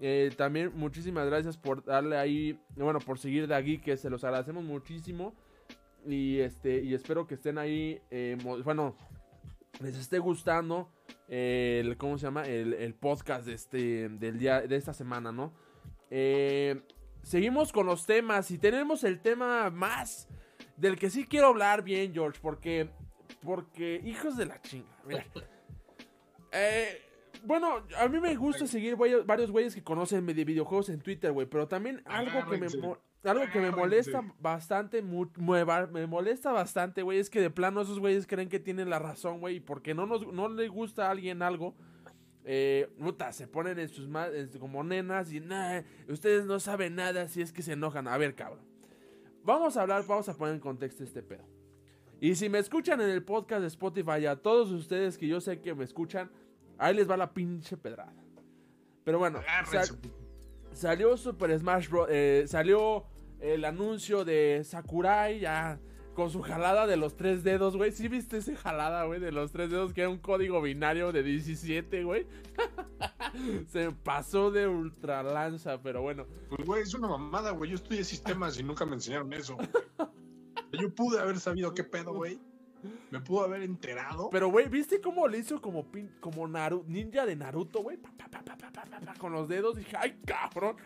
Eh, 0.00 0.30
también 0.36 0.72
muchísimas 0.74 1.26
gracias 1.26 1.56
por 1.56 1.84
darle 1.84 2.16
ahí, 2.16 2.60
bueno, 2.76 3.00
por 3.00 3.18
seguir 3.18 3.48
de 3.48 3.54
aquí, 3.54 3.78
que 3.78 3.96
se 3.96 4.10
los 4.10 4.22
agradecemos 4.24 4.64
muchísimo. 4.64 5.34
Y 6.06 6.38
este, 6.38 6.82
y 6.82 6.94
espero 6.94 7.26
que 7.26 7.34
estén 7.34 7.58
ahí, 7.58 8.00
eh, 8.10 8.36
bueno, 8.64 8.96
les 9.80 9.96
esté 9.96 10.18
gustando 10.18 10.88
el, 11.28 11.96
¿cómo 11.98 12.18
se 12.18 12.26
llama? 12.26 12.44
El, 12.44 12.94
podcast 12.94 13.46
de 13.46 13.54
este, 13.54 14.08
del 14.08 14.38
día, 14.38 14.62
de 14.62 14.76
esta 14.76 14.92
semana, 14.92 15.30
¿no? 15.30 15.52
Eh, 16.10 16.80
seguimos 17.22 17.72
con 17.72 17.86
los 17.86 18.06
temas 18.06 18.50
y 18.50 18.58
tenemos 18.58 19.04
el 19.04 19.20
tema 19.20 19.70
más 19.70 20.28
del 20.76 20.98
que 20.98 21.10
sí 21.10 21.26
quiero 21.26 21.48
hablar 21.48 21.82
bien, 21.82 22.12
George, 22.12 22.38
porque, 22.40 22.88
porque, 23.42 24.00
hijos 24.04 24.36
de 24.36 24.46
la 24.46 24.60
chinga, 24.62 24.88
eh, 26.52 27.02
bueno, 27.44 27.82
a 27.98 28.08
mí 28.08 28.20
me 28.20 28.34
gusta 28.36 28.66
seguir 28.66 28.96
varios 28.96 29.50
güeyes 29.50 29.74
que 29.74 29.82
conocen 29.82 30.24
de 30.26 30.44
videojuegos 30.44 30.88
en 30.88 31.00
Twitter, 31.00 31.30
güey, 31.32 31.46
pero 31.46 31.68
también 31.68 32.02
algo 32.06 32.48
que 32.50 32.58
me 32.58 32.68
algo 33.28 33.44
que 33.52 33.60
me 33.60 33.70
molesta 33.70 34.22
bastante, 34.40 35.02
me 35.02 36.06
molesta 36.06 36.52
bastante, 36.52 37.02
güey, 37.02 37.18
es 37.18 37.30
que 37.30 37.40
de 37.40 37.50
plano 37.50 37.82
esos 37.82 38.00
güeyes 38.00 38.26
creen 38.26 38.48
que 38.48 38.58
tienen 38.58 38.90
la 38.90 38.98
razón, 38.98 39.40
güey, 39.40 39.60
porque 39.60 39.94
no 39.94 40.06
nos 40.06 40.26
no 40.32 40.48
le 40.48 40.68
gusta 40.68 41.06
a 41.06 41.10
alguien 41.10 41.42
algo, 41.42 41.74
eh, 42.44 42.90
puta, 42.98 43.30
se 43.32 43.46
ponen 43.46 43.78
en 43.78 43.88
sus 43.90 44.08
como 44.58 44.82
nenas 44.82 45.30
y 45.32 45.40
nada, 45.40 45.84
ustedes 46.08 46.46
no 46.46 46.58
saben 46.58 46.94
nada 46.94 47.28
si 47.28 47.42
es 47.42 47.52
que 47.52 47.62
se 47.62 47.74
enojan. 47.74 48.08
A 48.08 48.16
ver, 48.16 48.34
cabrón. 48.34 48.64
Vamos 49.44 49.76
a 49.76 49.82
hablar, 49.82 50.04
vamos 50.06 50.28
a 50.30 50.34
poner 50.34 50.54
en 50.54 50.60
contexto 50.60 51.04
este 51.04 51.22
pedo. 51.22 51.44
Y 52.20 52.34
si 52.34 52.48
me 52.48 52.58
escuchan 52.58 53.00
en 53.02 53.10
el 53.10 53.22
podcast 53.22 53.60
de 53.60 53.68
Spotify, 53.68 54.24
a 54.26 54.36
todos 54.36 54.70
ustedes 54.70 55.18
que 55.18 55.28
yo 55.28 55.42
sé 55.42 55.60
que 55.60 55.74
me 55.74 55.84
escuchan, 55.84 56.30
ahí 56.78 56.94
les 56.94 57.08
va 57.08 57.18
la 57.18 57.32
pinche 57.32 57.76
pedrada. 57.76 58.14
Pero 59.04 59.18
bueno, 59.18 59.40
salió 60.72 61.16
Super 61.16 61.58
Smash 61.58 61.88
Bros. 61.88 62.08
Eh, 62.10 62.44
salió 62.46 63.04
el 63.40 63.64
anuncio 63.64 64.24
de 64.24 64.62
Sakurai, 64.64 65.40
ya 65.40 65.78
con 66.18 66.30
su 66.30 66.42
jalada 66.42 66.88
de 66.88 66.96
los 66.96 67.16
tres 67.16 67.44
dedos, 67.44 67.76
güey. 67.76 67.92
¿Sí 67.92 68.08
viste 68.08 68.38
ese 68.38 68.56
jalada, 68.56 69.04
güey, 69.04 69.20
de 69.20 69.30
los 69.30 69.52
tres 69.52 69.70
dedos 69.70 69.92
que 69.92 70.00
era 70.00 70.10
un 70.10 70.18
código 70.18 70.60
binario 70.60 71.12
de 71.12 71.22
17, 71.22 72.02
güey? 72.02 72.26
Se 73.68 73.92
pasó 73.92 74.50
de 74.50 74.66
ultralanza, 74.66 75.80
pero 75.80 76.02
bueno. 76.02 76.26
Pues, 76.48 76.66
güey, 76.66 76.82
es 76.82 76.92
una 76.94 77.06
mamada, 77.06 77.52
güey. 77.52 77.70
Yo 77.70 77.76
estudié 77.76 78.02
sistemas 78.02 78.58
y 78.58 78.64
nunca 78.64 78.84
me 78.84 78.94
enseñaron 78.94 79.32
eso. 79.32 79.56
Yo 80.72 80.92
pude 80.92 81.20
haber 81.20 81.38
sabido 81.38 81.72
qué 81.72 81.84
pedo, 81.84 82.12
güey. 82.12 82.40
Me 83.12 83.20
pudo 83.20 83.44
haber 83.44 83.62
enterado. 83.62 84.28
Pero, 84.30 84.48
güey, 84.48 84.68
¿viste 84.68 85.00
cómo 85.00 85.28
le 85.28 85.38
hizo 85.38 85.60
como, 85.60 85.86
como 86.18 86.48
ninja 86.86 87.26
de 87.26 87.36
Naruto, 87.36 87.80
güey? 87.82 87.98
Con 89.18 89.32
los 89.32 89.48
dedos. 89.48 89.76
Dije, 89.76 89.96
ay, 89.96 90.18
cabrón. 90.24 90.76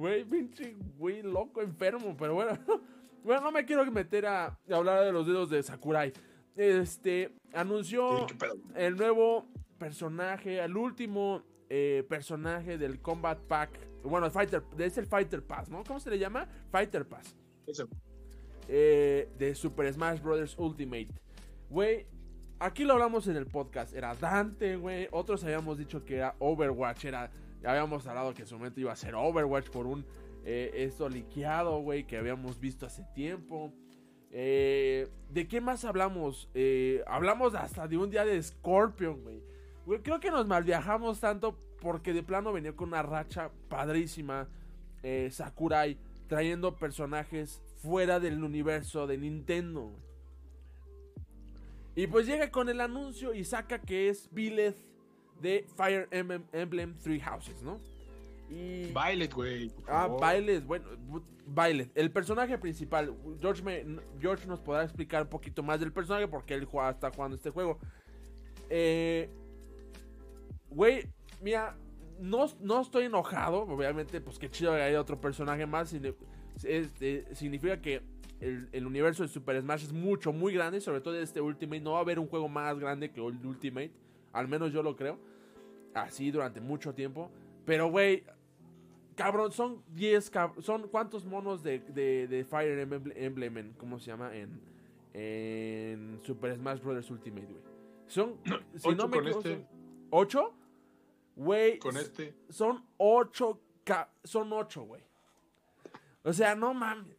Güey, 0.00 0.24
pinche, 0.24 0.76
güey, 0.96 1.20
loco, 1.22 1.60
enfermo. 1.60 2.16
Pero 2.18 2.34
bueno. 2.34 2.58
Bueno, 3.22 3.42
no 3.42 3.52
me 3.52 3.66
quiero 3.66 3.84
meter 3.92 4.24
a, 4.24 4.58
hablar 4.72 5.04
de 5.04 5.12
los 5.12 5.26
dedos 5.26 5.50
de 5.50 5.62
Sakurai. 5.62 6.10
Este 6.56 7.36
anunció 7.52 8.26
el 8.74 8.96
nuevo 8.96 9.46
personaje, 9.76 10.58
el 10.58 10.74
último 10.74 11.42
eh, 11.68 12.02
personaje 12.08 12.78
del 12.78 13.02
Combat 13.02 13.38
Pack. 13.38 13.78
Bueno, 14.04 14.24
el 14.24 14.32
Fighter, 14.32 14.62
es 14.78 14.96
el 14.96 15.06
Fighter 15.06 15.44
Pass, 15.44 15.68
¿no? 15.68 15.84
¿Cómo 15.84 16.00
se 16.00 16.08
le 16.08 16.18
llama? 16.18 16.48
Fighter 16.70 17.06
Pass. 17.06 17.36
Eso. 17.66 17.86
Eh, 18.68 19.28
de 19.36 19.54
Super 19.54 19.92
Smash 19.92 20.22
Bros. 20.22 20.56
Ultimate. 20.56 21.10
Güey, 21.68 22.06
aquí 22.58 22.84
lo 22.84 22.94
hablamos 22.94 23.28
en 23.28 23.36
el 23.36 23.44
podcast. 23.44 23.92
Era 23.92 24.14
Dante, 24.14 24.76
güey. 24.76 25.08
Otros 25.10 25.44
habíamos 25.44 25.76
dicho 25.76 26.06
que 26.06 26.16
era 26.16 26.36
Overwatch. 26.38 27.04
Era, 27.04 27.30
ya 27.62 27.70
habíamos 27.70 28.06
hablado 28.06 28.34
que 28.34 28.42
en 28.42 28.48
su 28.48 28.56
momento 28.56 28.80
iba 28.80 28.92
a 28.92 28.96
ser 28.96 29.14
Overwatch 29.14 29.68
por 29.70 29.86
un 29.86 30.04
eh, 30.44 30.70
esto 30.74 31.08
liqueado, 31.08 31.80
güey, 31.80 32.06
que 32.06 32.16
habíamos 32.16 32.58
visto 32.58 32.86
hace 32.86 33.04
tiempo. 33.14 33.72
Eh, 34.30 35.08
¿De 35.28 35.46
qué 35.46 35.60
más 35.60 35.84
hablamos? 35.84 36.48
Eh, 36.54 37.02
hablamos 37.06 37.54
hasta 37.54 37.86
de 37.86 37.96
un 37.96 38.10
día 38.10 38.24
de 38.24 38.42
Scorpion, 38.42 39.22
güey. 39.22 39.42
Creo 40.02 40.20
que 40.20 40.30
nos 40.30 40.46
malviajamos 40.46 41.20
tanto 41.20 41.58
porque 41.80 42.12
de 42.12 42.22
plano 42.22 42.52
venía 42.52 42.74
con 42.74 42.88
una 42.88 43.02
racha 43.02 43.50
padrísima. 43.68 44.48
Sakurai 45.30 45.96
trayendo 46.28 46.76
personajes 46.76 47.62
fuera 47.76 48.20
del 48.20 48.44
universo 48.44 49.06
de 49.06 49.18
Nintendo. 49.18 49.90
Y 51.96 52.06
pues 52.06 52.26
llega 52.26 52.50
con 52.50 52.68
el 52.68 52.80
anuncio 52.80 53.34
y 53.34 53.44
saca 53.44 53.80
que 53.80 54.08
es 54.10 54.28
Billeth 54.32 54.76
de 55.40 55.66
Fire 55.76 56.08
Emblem 56.10 56.96
Three 56.98 57.20
Houses, 57.20 57.62
¿no? 57.62 57.80
Y... 58.50 58.92
Violet, 58.92 59.32
güey. 59.32 59.70
Ah, 59.86 60.08
Violet, 60.08 60.64
bueno, 60.66 60.86
Violet. 61.46 61.90
El 61.94 62.10
personaje 62.10 62.58
principal. 62.58 63.14
George, 63.40 63.62
me, 63.62 63.84
George 64.20 64.46
nos 64.46 64.60
podrá 64.60 64.84
explicar 64.84 65.22
un 65.22 65.28
poquito 65.28 65.62
más 65.62 65.78
del 65.80 65.92
personaje 65.92 66.26
porque 66.26 66.54
él 66.54 66.64
juega, 66.64 66.90
está 66.90 67.10
jugando 67.10 67.36
este 67.36 67.50
juego. 67.50 67.78
Eh, 68.68 69.30
güey, 70.68 71.06
mira, 71.40 71.76
no, 72.20 72.46
no 72.60 72.80
estoy 72.80 73.04
enojado. 73.04 73.62
Obviamente, 73.62 74.20
pues 74.20 74.38
qué 74.38 74.50
chido 74.50 74.72
que 74.74 74.82
haya 74.82 75.00
otro 75.00 75.20
personaje 75.20 75.64
más. 75.66 75.94
Este, 76.64 77.34
significa 77.34 77.80
que 77.80 78.02
el, 78.40 78.68
el, 78.72 78.86
universo 78.86 79.22
de 79.22 79.28
Super 79.28 79.60
Smash 79.60 79.84
es 79.84 79.92
mucho, 79.92 80.32
muy 80.32 80.52
grande. 80.52 80.80
Sobre 80.80 81.00
todo 81.00 81.14
este 81.20 81.40
Ultimate. 81.40 81.80
No 81.80 81.92
va 81.92 81.98
a 81.98 82.02
haber 82.02 82.18
un 82.18 82.26
juego 82.26 82.48
más 82.48 82.78
grande 82.80 83.12
que 83.12 83.20
el 83.20 83.46
Ultimate. 83.46 83.92
Al 84.32 84.48
menos 84.48 84.72
yo 84.72 84.82
lo 84.82 84.96
creo. 84.96 85.18
Así 85.94 86.30
durante 86.30 86.60
mucho 86.60 86.94
tiempo. 86.94 87.30
Pero, 87.64 87.90
güey, 87.90 88.24
Cabrón, 89.20 89.52
son 89.52 89.82
10 89.88 90.32
son 90.60 90.88
cuántos 90.88 91.26
monos 91.26 91.62
de, 91.62 91.80
de, 91.80 92.44
Fire 92.48 92.78
Emblem, 92.78 93.58
en, 93.58 93.72
¿cómo 93.74 93.98
se 93.98 94.06
llama? 94.06 94.34
En, 94.34 94.60
en 95.12 96.20
Super 96.22 96.56
Smash 96.56 96.80
Bros. 96.80 97.10
Ultimate, 97.10 97.46
güey. 97.46 97.62
Son, 98.06 98.38
si 98.76 98.88
no 98.94 99.08
me 99.08 99.18
equivoco, 99.18 99.40
este. 99.40 99.66
¿8? 100.10 100.52
Güey. 101.36 101.78
Con 101.78 101.98
este. 101.98 102.34
Son 102.48 102.82
8, 102.96 103.60
son 104.24 104.52
8, 104.54 104.82
güey. 104.84 105.02
O 106.22 106.32
sea, 106.32 106.54
no 106.54 106.72
mames. 106.72 107.16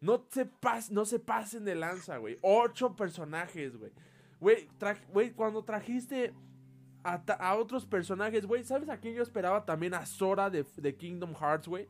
No 0.00 0.26
se, 0.28 0.46
pas, 0.46 0.90
no 0.90 1.04
se 1.04 1.20
pasen 1.20 1.64
de 1.64 1.76
lanza, 1.76 2.18
güey. 2.18 2.36
8 2.42 2.96
personajes, 2.96 3.76
güey. 3.76 3.92
Güey, 4.40 5.32
cuando 5.34 5.62
trajiste 5.64 6.34
a, 7.04 7.54
otros 7.56 7.84
personajes, 7.84 8.46
güey. 8.46 8.64
¿Sabes 8.64 8.88
a 8.88 8.96
quién 8.96 9.14
yo 9.14 9.22
esperaba 9.22 9.64
también? 9.64 9.94
A 9.94 10.06
Sora 10.06 10.48
de, 10.50 10.96
Kingdom 10.96 11.34
Hearts, 11.34 11.68
güey. 11.68 11.88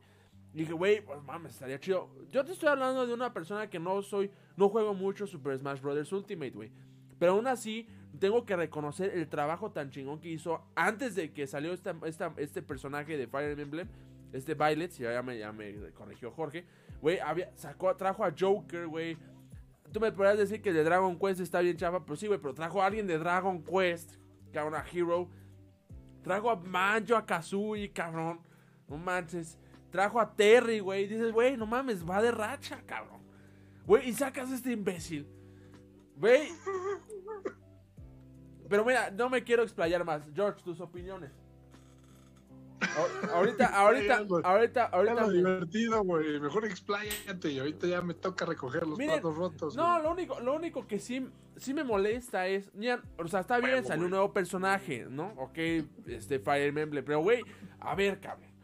Dije, 0.53 0.73
güey, 0.73 1.01
pues 1.01 1.21
mames, 1.23 1.53
estaría 1.53 1.79
chido. 1.79 2.09
Yo 2.31 2.43
te 2.45 2.51
estoy 2.51 2.69
hablando 2.69 3.05
de 3.07 3.13
una 3.13 3.33
persona 3.33 3.69
que 3.69 3.79
no 3.79 4.01
soy, 4.01 4.31
no 4.55 4.69
juego 4.69 4.93
mucho 4.93 5.25
Super 5.27 5.57
Smash 5.57 5.81
Bros. 5.81 6.11
Ultimate, 6.11 6.51
güey. 6.51 6.71
Pero 7.17 7.33
aún 7.33 7.47
así, 7.47 7.87
tengo 8.19 8.45
que 8.45 8.55
reconocer 8.55 9.11
el 9.13 9.27
trabajo 9.27 9.71
tan 9.71 9.89
chingón 9.89 10.19
que 10.19 10.29
hizo 10.29 10.61
antes 10.75 11.15
de 11.15 11.31
que 11.31 11.47
salió 11.47 11.73
esta, 11.73 11.95
este 12.37 12.61
personaje 12.61 13.17
de 13.17 13.27
Fire 13.27 13.57
Emblem, 13.57 13.87
este 14.33 14.53
Violet, 14.53 14.91
si 14.91 15.03
ya 15.03 15.23
me, 15.23 15.91
corrigió 15.93 16.31
Jorge. 16.31 16.65
Güey, 17.01 17.19
sacó, 17.55 17.95
trajo 17.95 18.23
a 18.25 18.33
Joker, 18.37 18.87
güey. 18.87 19.17
Tú 19.91 19.99
me 20.01 20.11
podrías 20.11 20.37
decir 20.37 20.61
que 20.61 20.73
de 20.73 20.83
Dragon 20.83 21.17
Quest 21.17 21.39
está 21.39 21.61
bien 21.61 21.77
chafa, 21.77 22.03
pero 22.03 22.17
sí, 22.17 22.27
güey, 22.27 22.39
pero 22.39 22.53
trajo 22.53 22.81
a 22.81 22.87
alguien 22.87 23.07
de 23.07 23.17
Dragon 23.17 23.63
Quest 23.63 24.17
cabrón, 24.55 24.75
a 24.75 24.85
Hero. 24.89 25.27
Trajo 26.23 26.49
a 26.49 26.55
Manjo, 26.55 27.17
a 27.17 27.25
Kazooie, 27.25 27.91
cabrón. 27.91 28.39
No 28.87 28.97
manches. 28.97 29.59
Trajo 29.91 30.19
a 30.19 30.33
Terry, 30.33 30.79
güey. 30.79 31.07
Dices, 31.07 31.33
güey, 31.33 31.57
no 31.57 31.65
mames, 31.65 32.09
va 32.09 32.21
de 32.21 32.31
racha, 32.31 32.81
cabrón. 32.85 33.21
Güey, 33.85 34.09
y 34.09 34.13
sacas 34.13 34.49
a 34.49 34.55
este 34.55 34.71
imbécil. 34.71 35.27
Güey. 36.15 36.49
Pero 38.69 38.85
mira, 38.85 39.11
no 39.11 39.29
me 39.29 39.43
quiero 39.43 39.61
explayar 39.61 40.03
más. 40.05 40.31
George, 40.33 40.63
tus 40.63 40.79
opiniones. 40.79 41.31
Ahorita, 43.31 43.65
ahorita, 43.75 44.25
ahorita, 44.43 44.85
ahorita. 44.85 45.21
lo 45.21 45.31
divertido, 45.31 46.03
güey. 46.03 46.39
Mejor 46.39 46.65
expláyate 46.65 47.51
y 47.51 47.59
ahorita 47.59 47.87
ya 47.87 48.01
me 48.01 48.13
toca 48.13 48.45
recoger 48.45 48.87
los 48.87 48.97
platos 48.97 49.35
rotos. 49.35 49.75
No, 49.75 49.99
lo 49.99 50.11
único, 50.11 50.39
lo 50.39 50.53
único 50.53 50.87
que 50.87 50.99
sí, 50.99 51.27
sí 51.57 51.73
me 51.73 51.83
molesta 51.83 52.47
es. 52.47 52.71
o 53.17 53.27
sea, 53.27 53.41
está 53.41 53.59
bien, 53.59 53.85
salió 53.85 54.05
un 54.05 54.11
nuevo 54.11 54.33
personaje, 54.33 55.07
¿no? 55.09 55.33
Ok, 55.37 55.57
este 56.07 56.39
Fire 56.39 56.77
Emblem. 56.77 57.03
Pero, 57.05 57.21
güey, 57.21 57.43
a 57.79 57.95
ver, 57.95 58.19
cabrón. 58.19 58.55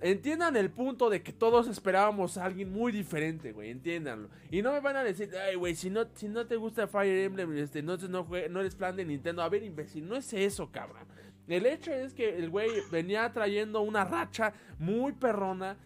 Entiendan 0.00 0.54
el 0.56 0.70
punto 0.70 1.08
de 1.08 1.22
que 1.22 1.32
todos 1.32 1.66
esperábamos 1.66 2.36
a 2.36 2.44
alguien 2.44 2.70
muy 2.70 2.92
diferente, 2.92 3.52
güey. 3.52 3.70
Entiéndanlo. 3.70 4.28
Y 4.50 4.60
no 4.60 4.70
me 4.70 4.80
van 4.80 4.96
a 4.96 5.02
decir, 5.02 5.30
ay, 5.34 5.54
güey, 5.54 5.74
si 5.74 5.88
no, 5.88 6.06
si 6.14 6.28
no 6.28 6.46
te 6.46 6.56
gusta 6.56 6.86
Fire 6.86 7.24
Emblem, 7.24 7.56
este, 7.56 7.82
no, 7.82 7.96
no, 7.96 8.28
no 8.50 8.60
eres 8.60 8.74
plan 8.74 8.94
de 8.96 9.06
Nintendo. 9.06 9.42
A 9.42 9.48
ver, 9.48 9.62
imbécil, 9.62 10.06
no 10.06 10.16
es 10.16 10.30
eso, 10.34 10.70
cabrón. 10.70 11.06
El 11.46 11.66
hecho 11.66 11.92
es 11.92 12.14
que 12.14 12.38
el 12.38 12.50
güey 12.50 12.70
venía 12.90 13.30
trayendo 13.32 13.82
una 13.82 14.04
racha 14.04 14.54
muy 14.78 15.12
perrona 15.12 15.76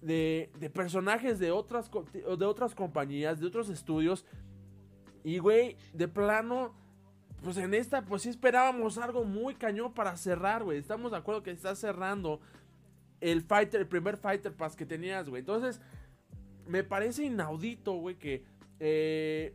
de, 0.00 0.50
de 0.58 0.70
personajes 0.70 1.38
de 1.38 1.50
otras, 1.50 1.90
de 2.12 2.44
otras 2.44 2.74
compañías, 2.74 3.40
de 3.40 3.46
otros 3.46 3.68
estudios. 3.68 4.24
Y, 5.22 5.38
güey, 5.38 5.76
de 5.92 6.08
plano, 6.08 6.74
pues 7.42 7.56
en 7.58 7.74
esta, 7.74 8.04
pues 8.04 8.22
sí 8.22 8.30
esperábamos 8.30 8.98
algo 8.98 9.24
muy 9.24 9.54
cañón 9.54 9.92
para 9.92 10.16
cerrar, 10.16 10.64
güey. 10.64 10.78
Estamos 10.78 11.10
de 11.10 11.18
acuerdo 11.18 11.42
que 11.42 11.50
está 11.50 11.74
cerrando 11.74 12.40
el 13.20 13.42
fighter, 13.42 13.80
el 13.80 13.88
primer 13.88 14.16
fighter 14.16 14.54
pass 14.54 14.76
que 14.76 14.86
tenías, 14.86 15.28
güey. 15.28 15.40
Entonces, 15.40 15.80
me 16.66 16.84
parece 16.84 17.24
inaudito, 17.24 17.92
güey, 17.94 18.16
que 18.16 18.44
eh, 18.80 19.54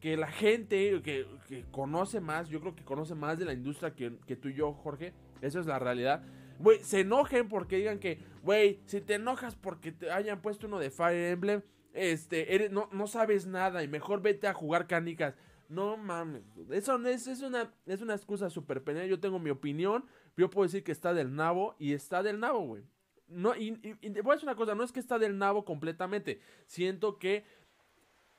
que 0.00 0.16
la 0.16 0.30
gente 0.30 1.02
que, 1.02 1.26
conoce 1.70 2.20
más, 2.20 2.48
yo 2.48 2.60
creo 2.60 2.74
que 2.74 2.84
conoce 2.84 3.14
más 3.14 3.38
de 3.38 3.44
la 3.44 3.52
industria 3.52 3.94
que, 3.94 4.36
tú 4.36 4.48
y 4.48 4.54
yo, 4.54 4.72
Jorge, 4.72 5.12
eso 5.40 5.60
es 5.60 5.66
la 5.66 5.78
realidad. 5.78 6.22
Güey, 6.58 6.82
se 6.82 7.00
enojen 7.00 7.48
porque 7.48 7.76
digan 7.76 7.98
que, 7.98 8.20
güey, 8.42 8.80
si 8.86 9.00
te 9.00 9.14
enojas 9.14 9.56
porque 9.56 9.92
te 9.92 10.10
hayan 10.10 10.40
puesto 10.40 10.66
uno 10.66 10.78
de 10.78 10.90
Fire 10.90 11.32
Emblem, 11.32 11.62
este, 11.92 12.54
eres, 12.54 12.70
no, 12.70 12.88
no 12.92 13.06
sabes 13.06 13.46
nada 13.46 13.82
y 13.82 13.88
mejor 13.88 14.22
vete 14.22 14.46
a 14.46 14.54
jugar 14.54 14.86
canicas. 14.86 15.34
No 15.68 15.96
mames, 15.96 16.42
eso 16.70 16.96
es, 17.06 17.26
es, 17.26 17.42
una, 17.42 17.74
es 17.86 18.00
una 18.00 18.14
excusa 18.14 18.50
súper 18.50 18.84
penal. 18.84 19.08
Yo 19.08 19.18
tengo 19.18 19.38
mi 19.38 19.50
opinión, 19.50 20.04
yo 20.36 20.48
puedo 20.48 20.66
decir 20.66 20.84
que 20.84 20.92
está 20.92 21.12
del 21.12 21.34
nabo 21.34 21.74
y 21.78 21.92
está 21.92 22.22
del 22.22 22.38
nabo, 22.38 22.60
güey. 22.60 22.84
No, 23.28 23.56
y, 23.56 23.80
y, 23.82 24.08
voy 24.20 24.32
a 24.32 24.34
decir 24.34 24.48
una 24.48 24.54
cosa, 24.54 24.76
no 24.76 24.84
es 24.84 24.92
que 24.92 25.00
está 25.00 25.18
del 25.18 25.36
nabo 25.36 25.64
completamente. 25.64 26.40
Siento 26.66 27.18
que 27.18 27.44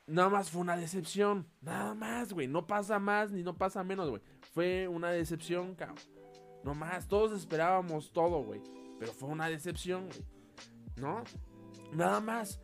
Nada 0.07 0.29
más 0.29 0.49
fue 0.49 0.61
una 0.61 0.77
decepción. 0.77 1.45
Nada 1.61 1.93
más, 1.93 2.31
güey. 2.33 2.47
No 2.47 2.65
pasa 2.65 2.97
más 2.97 3.31
ni 3.31 3.43
no 3.43 3.57
pasa 3.57 3.83
menos, 3.83 4.09
güey. 4.09 4.21
Fue 4.53 4.87
una 4.87 5.11
decepción, 5.11 5.75
cabrón. 5.75 5.97
No 6.63 6.73
más. 6.73 7.07
Todos 7.07 7.33
esperábamos 7.33 8.11
todo, 8.13 8.41
güey. 8.41 8.61
Pero 8.99 9.11
fue 9.11 9.29
una 9.29 9.49
decepción, 9.49 10.07
güey. 10.07 10.25
¿No? 10.95 11.23
Nada 11.91 12.21
más. 12.21 12.59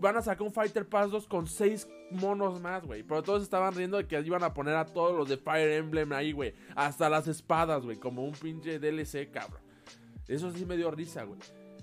Van 0.00 0.16
a 0.16 0.22
sacar 0.22 0.44
un 0.44 0.52
Fighter 0.52 0.88
Pass 0.88 1.12
2 1.12 1.28
con 1.28 1.46
6 1.46 1.88
monos 2.10 2.60
más, 2.60 2.84
güey. 2.84 3.04
Pero 3.04 3.22
todos 3.22 3.44
estaban 3.44 3.74
riendo 3.74 3.96
de 3.96 4.08
que 4.08 4.20
iban 4.20 4.42
a 4.42 4.52
poner 4.52 4.74
a 4.74 4.84
todos 4.84 5.16
los 5.16 5.28
de 5.28 5.36
Fire 5.36 5.70
Emblem 5.74 6.12
ahí, 6.12 6.32
güey. 6.32 6.52
Hasta 6.74 7.08
las 7.08 7.28
espadas, 7.28 7.84
güey. 7.84 7.96
Como 7.96 8.24
un 8.24 8.32
pinche 8.32 8.80
DLC, 8.80 9.30
cabrón. 9.30 9.62
Eso 10.26 10.50
sí 10.50 10.66
me 10.66 10.76
dio 10.76 10.90
risa, 10.90 11.22
güey. 11.22 11.38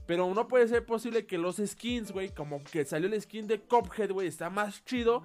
Pero 0.06 0.32
no 0.34 0.47
puede 0.47 0.68
ser 0.68 0.86
posible 0.86 1.26
que 1.26 1.38
los 1.38 1.58
skins, 1.58 2.12
güey, 2.12 2.30
como 2.30 2.64
que 2.64 2.86
salió 2.86 3.08
el 3.08 3.20
skin 3.20 3.47
de 3.47 3.62
Cophead, 3.62 4.12
güey, 4.12 4.28
está 4.28 4.49
más 4.49 4.84
chido. 4.86 5.24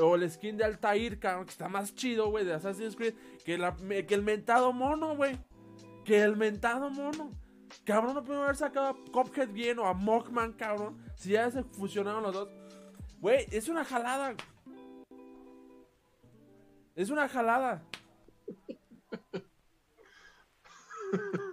O 0.00 0.16
el 0.16 0.30
skin 0.30 0.56
de 0.56 0.64
Altair, 0.64 1.18
cabrón, 1.18 1.46
que 1.46 1.52
está 1.52 1.68
más 1.68 1.94
chido, 1.94 2.28
güey, 2.30 2.44
de 2.44 2.54
Assassin's 2.54 2.96
Creed. 2.96 3.14
Que, 3.44 3.54
el 3.54 4.22
mentado 4.22 4.72
mono, 4.72 5.16
güey. 5.16 5.38
Que 6.04 6.22
el 6.22 6.36
mentado 6.36 6.90
mono. 6.90 7.30
Cabrón, 7.84 8.14
no 8.14 8.24
puede 8.24 8.42
haber 8.42 8.56
sacado 8.56 8.88
a 8.88 8.96
Cophead 9.12 9.48
bien 9.50 9.78
o 9.78 9.86
a 9.86 9.94
Mockman, 9.94 10.52
cabrón. 10.52 10.98
Si 11.14 11.30
ya 11.30 11.50
se 11.50 11.62
fusionaron 11.62 12.22
los 12.22 12.34
dos. 12.34 12.48
Güey, 13.20 13.46
es 13.50 13.68
una 13.68 13.84
jalada. 13.84 14.34
Es 16.94 17.10
una 17.10 17.28
jalada. 17.28 17.84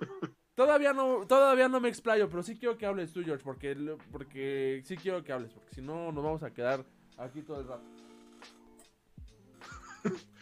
Todavía 0.56 0.94
no, 0.94 1.26
todavía 1.26 1.68
no 1.68 1.80
me 1.80 1.90
explayo, 1.90 2.30
pero 2.30 2.44
sí 2.44 2.58
quiero 2.58 2.78
que 2.78 2.86
hables 2.86 3.12
tú, 3.12 3.24
George, 3.24 3.44
porque, 3.44 3.76
porque 4.12 4.84
sí 4.86 4.96
quiero 4.98 5.24
que 5.24 5.34
hables, 5.34 5.52
porque 5.52 5.74
si 5.74 5.82
no 5.82 6.12
nos 6.12 6.24
vamos 6.24 6.44
a 6.44 6.54
quedar 6.54 6.86
aquí 7.18 7.42
todo 7.42 7.62
el 7.62 7.68
rato. 7.68 7.84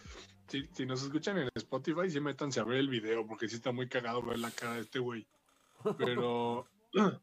Si, 0.74 0.86
nos 0.86 1.02
escuchan 1.02 1.38
en 1.38 1.48
Spotify, 1.56 2.10
sí 2.10 2.20
métanse 2.20 2.60
a 2.60 2.66
ver 2.66 2.80
el 2.80 2.90
video, 2.90 3.26
porque 3.26 3.48
sí 3.48 3.56
está 3.56 3.72
muy 3.72 3.88
cagado 3.88 4.22
ver 4.22 4.38
la 4.38 4.52
cara 4.52 4.74
de 4.74 4.82
este 4.82 5.00
güey. 5.00 5.26
Pero, 5.98 6.68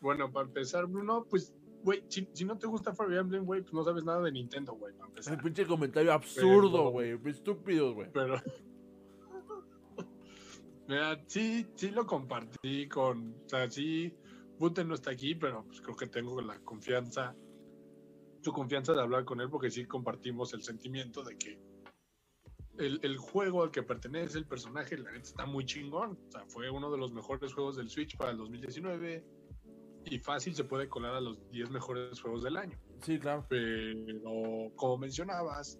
bueno, 0.00 0.32
para 0.32 0.46
empezar, 0.46 0.86
Bruno, 0.86 1.26
pues, 1.28 1.54
güey, 1.82 2.02
si, 2.08 2.26
no 2.46 2.56
te 2.56 2.66
gusta 2.66 2.94
Fire 2.94 3.12
Emblem, 3.12 3.44
güey, 3.44 3.60
pues 3.60 3.74
no 3.74 3.84
sabes 3.84 4.04
nada 4.04 4.22
de 4.22 4.32
Nintendo, 4.32 4.72
güey, 4.72 4.94
para 4.94 5.10
empezar. 5.10 5.36
Un 5.36 5.42
pinche 5.42 5.66
comentario 5.66 6.14
absurdo, 6.14 6.88
güey, 6.92 7.20
estúpido, 7.26 7.92
güey. 7.92 8.10
Pero... 8.10 8.40
Mira, 10.90 11.22
sí, 11.28 11.64
sí 11.76 11.92
lo 11.92 12.04
compartí 12.04 12.88
con, 12.88 13.36
o 13.44 13.48
sea, 13.48 13.70
sí, 13.70 14.12
Buten 14.58 14.88
no 14.88 14.96
está 14.96 15.12
aquí, 15.12 15.36
pero 15.36 15.64
pues 15.64 15.80
creo 15.80 15.94
que 15.94 16.08
tengo 16.08 16.40
la 16.40 16.58
confianza, 16.64 17.32
su 18.40 18.52
confianza 18.52 18.92
de 18.92 19.00
hablar 19.00 19.24
con 19.24 19.40
él 19.40 19.48
porque 19.48 19.70
sí 19.70 19.84
compartimos 19.84 20.52
el 20.52 20.64
sentimiento 20.64 21.22
de 21.22 21.38
que 21.38 21.60
el, 22.76 23.16
juego 23.18 23.62
al 23.62 23.70
que 23.70 23.84
pertenece 23.84 24.38
el 24.38 24.46
personaje, 24.46 24.98
la 24.98 25.12
neta 25.12 25.28
está 25.28 25.46
muy 25.46 25.64
chingón. 25.64 26.18
O 26.26 26.32
sea, 26.32 26.44
fue 26.48 26.68
uno 26.68 26.90
de 26.90 26.98
los 26.98 27.12
mejores 27.12 27.54
juegos 27.54 27.76
del 27.76 27.88
Switch 27.88 28.16
para 28.16 28.32
el 28.32 28.38
2019 28.38 29.24
y 30.06 30.18
fácil 30.18 30.56
se 30.56 30.64
puede 30.64 30.88
colar 30.88 31.14
a 31.14 31.20
los 31.20 31.48
10 31.52 31.70
mejores 31.70 32.20
juegos 32.20 32.42
del 32.42 32.56
año. 32.56 32.76
Sí, 33.02 33.16
claro. 33.20 33.46
Pero 33.48 34.72
como 34.74 34.98
mencionabas, 34.98 35.78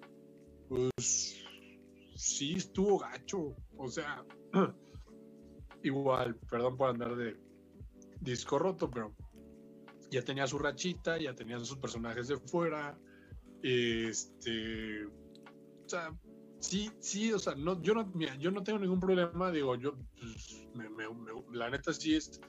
pues 0.69 1.43
sí 2.15 2.53
estuvo 2.53 2.99
gacho. 2.99 3.57
O 3.77 3.89
sea, 3.89 4.25
igual, 5.83 6.37
perdón 6.49 6.77
por 6.77 6.91
andar 6.91 7.17
de 7.17 7.37
disco 8.21 8.59
roto, 8.59 8.91
pero 8.91 9.15
ya 10.11 10.23
tenía 10.23 10.47
su 10.47 10.59
rachita, 10.59 11.19
ya 11.19 11.35
tenía 11.35 11.59
sus 11.61 11.79
personajes 11.79 12.29
de 12.29 12.39
fuera. 12.39 12.99
Este, 13.63 15.05
o 15.07 15.89
sea, 15.89 16.17
sí, 16.59 16.91
sí, 17.01 17.33
o 17.33 17.39
sea, 17.39 17.55
no, 17.55 17.81
yo 17.83 17.95
no, 17.95 18.13
yo 18.39 18.51
no 18.51 18.63
tengo 18.63 18.79
ningún 18.79 19.01
problema, 19.01 19.51
digo, 19.51 19.77
yo, 19.77 19.95
pues, 20.19 20.69
la 21.53 21.71
neta 21.71 21.93
sí 21.93 22.15
es, 22.15 22.41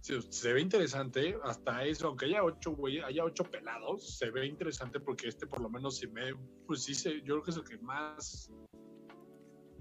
se, 0.00 0.52
ve 0.52 0.60
interesante, 0.60 1.38
hasta 1.44 1.84
eso, 1.84 2.08
aunque 2.08 2.26
haya 2.26 2.42
ocho, 2.42 2.72
güey, 2.72 3.00
haya 3.00 3.24
ocho 3.24 3.44
pelados, 3.44 4.18
se 4.18 4.30
ve 4.30 4.46
interesante 4.46 4.98
porque 4.98 5.28
este 5.28 5.46
por 5.46 5.60
lo 5.60 5.70
menos 5.70 5.98
se 5.98 6.08
me, 6.08 6.34
pues 6.66 6.82
sí, 6.82 6.94
se, 6.94 7.20
yo 7.20 7.40
creo 7.40 7.42
que 7.42 7.50
es 7.52 7.56
el 7.56 7.64
que 7.64 7.78
más 7.78 8.50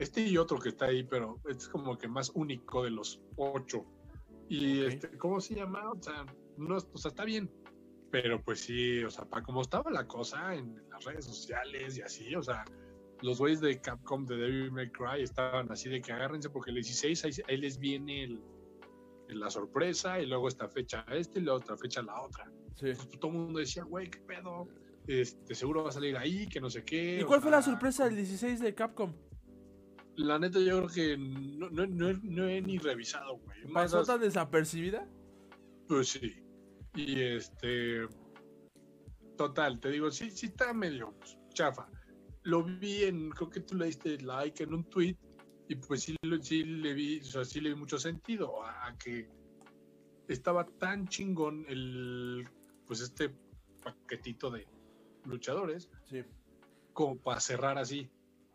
este 0.02 0.22
y 0.22 0.38
otro 0.38 0.58
que 0.58 0.70
está 0.70 0.86
ahí, 0.86 1.04
pero 1.04 1.36
este 1.48 1.64
es 1.64 1.70
como 1.70 1.96
que 1.96 2.08
más 2.08 2.32
único 2.34 2.84
de 2.84 2.90
los 2.90 3.22
ocho. 3.38 3.86
Y 4.50 4.84
este, 4.84 5.16
¿cómo 5.18 5.40
se 5.40 5.56
llama? 5.56 5.92
O 5.92 6.02
sea, 6.02 6.26
no, 6.58 6.78
o 6.78 6.98
sea, 6.98 7.10
está 7.10 7.24
bien. 7.24 7.52
Pero 8.10 8.42
pues 8.42 8.62
sí, 8.62 9.04
o 9.04 9.12
sea, 9.12 9.26
para 9.26 9.44
cómo 9.44 9.62
estaba 9.62 9.92
la 9.92 10.08
cosa 10.08 10.56
en 10.56 10.82
las 10.90 11.06
redes 11.06 11.26
sociales 11.26 11.98
y 11.98 12.02
así, 12.02 12.36
o 12.36 12.42
sea, 12.42 12.66
los 13.22 13.38
güeyes 13.38 13.62
de 13.62 13.80
Capcom 13.80 14.26
de 14.26 14.38
Devil 14.38 14.72
May 14.72 14.90
Cry 14.90 15.22
estaban 15.22 15.72
así 15.72 15.88
de 15.88 16.02
que 16.02 16.12
agárrense 16.12 16.50
porque 16.50 16.72
el 16.72 16.78
16 16.78 17.44
ahí, 17.48 17.58
les 17.58 17.78
viene 17.78 18.40
la 19.30 19.52
sorpresa 19.52 20.20
y 20.20 20.26
luego 20.26 20.48
esta 20.48 20.68
fecha 20.68 21.06
este 21.12 21.40
y 21.40 21.44
la 21.44 21.54
otra 21.54 21.78
fecha 21.78 22.02
la 22.02 22.20
otra. 22.22 22.52
Sí. 22.76 22.88
Pues, 22.96 23.08
todo 23.20 23.32
el 23.32 23.38
mundo 23.38 23.60
decía, 23.60 23.84
güey, 23.84 24.10
qué 24.10 24.20
pedo. 24.20 24.68
Este, 25.06 25.54
seguro 25.54 25.84
va 25.84 25.90
a 25.90 25.94
salir 25.94 26.18
ahí, 26.18 26.48
que 26.48 26.60
no 26.60 26.72
sé 26.72 26.84
qué. 26.84 27.20
¿Y 27.22 27.24
cuál 27.24 27.42
fue 27.42 27.52
la 27.52 27.62
sorpresa 27.62 28.06
del 28.06 28.16
16 28.16 28.60
de 28.60 28.74
Capcom? 28.74 29.14
La 30.18 30.38
neta, 30.38 30.60
yo 30.60 30.86
creo 30.86 30.90
que 30.90 31.18
no, 31.18 31.70
no, 31.70 31.86
no, 31.88 32.48
he 32.48 32.62
ni 32.62 32.78
revisado, 32.78 33.38
güey. 33.38 33.74
¿Pasó 33.74 34.04
tan 34.04 34.20
desapercibida? 34.20 35.08
Pues 35.88 36.10
sí. 36.10 36.44
Y 36.96 37.22
este. 37.22 38.08
Total, 39.38 39.80
te 39.80 39.90
digo, 39.90 40.12
sí, 40.12 40.30
sí 40.30 40.48
está 40.48 40.74
medio 40.74 41.16
chafa. 41.54 41.88
Lo 42.44 42.64
vi 42.64 43.04
en, 43.04 43.30
creo 43.32 43.50
que 43.50 43.62
tú 43.62 43.76
le 43.76 43.86
diste 43.86 44.20
like 44.20 44.64
en 44.64 44.74
un 44.74 44.84
tweet 44.86 45.18
y 45.68 45.76
pues 45.76 46.04
sí, 46.04 46.16
sí 46.42 46.64
le 46.64 46.94
vi, 46.94 47.20
o 47.20 47.24
sea, 47.24 47.46
sí 47.46 47.62
le 47.62 47.70
vi 47.70 47.76
mucho 47.76 47.98
sentido 47.98 48.64
a, 48.64 48.96
que 48.98 49.30
estaba 50.28 50.66
tan 50.66 51.08
chingón 51.08 51.66
el, 51.70 52.48
pues 52.86 53.00
este 53.02 53.34
paquetito 53.82 54.52
de 54.52 54.68
luchadores, 55.26 55.90
sí. 56.10 56.24
como 56.94 57.18
para 57.18 57.40
cerrar 57.40 57.78
así. 57.78 58.10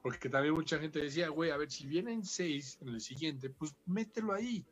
Porque 0.06 0.28
también 0.28 0.54
mucha 0.54 0.78
gente 0.78 1.00
decía, 1.00 1.30
güey, 1.30 1.50
a 1.50 1.56
ver, 1.56 1.68
si 1.68 1.84
vienen 1.84 2.24
seis 2.24 2.78
en 2.80 2.90
el 2.90 3.00
siguiente, 3.00 3.50
pues 3.50 3.74
mételo 3.86 4.34
ahí, 4.34 4.64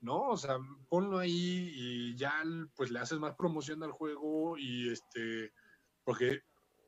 ¿no? 0.00 0.30
O 0.30 0.38
sea, 0.38 0.56
ponlo 0.88 1.18
ahí 1.18 1.70
y 1.74 2.16
ya 2.16 2.42
pues 2.74 2.90
le 2.90 2.98
haces 2.98 3.18
más 3.18 3.34
promoción 3.34 3.82
al 3.82 3.92
juego 3.92 4.56
y 4.56 4.88
este, 4.88 5.52
porque 6.02 6.40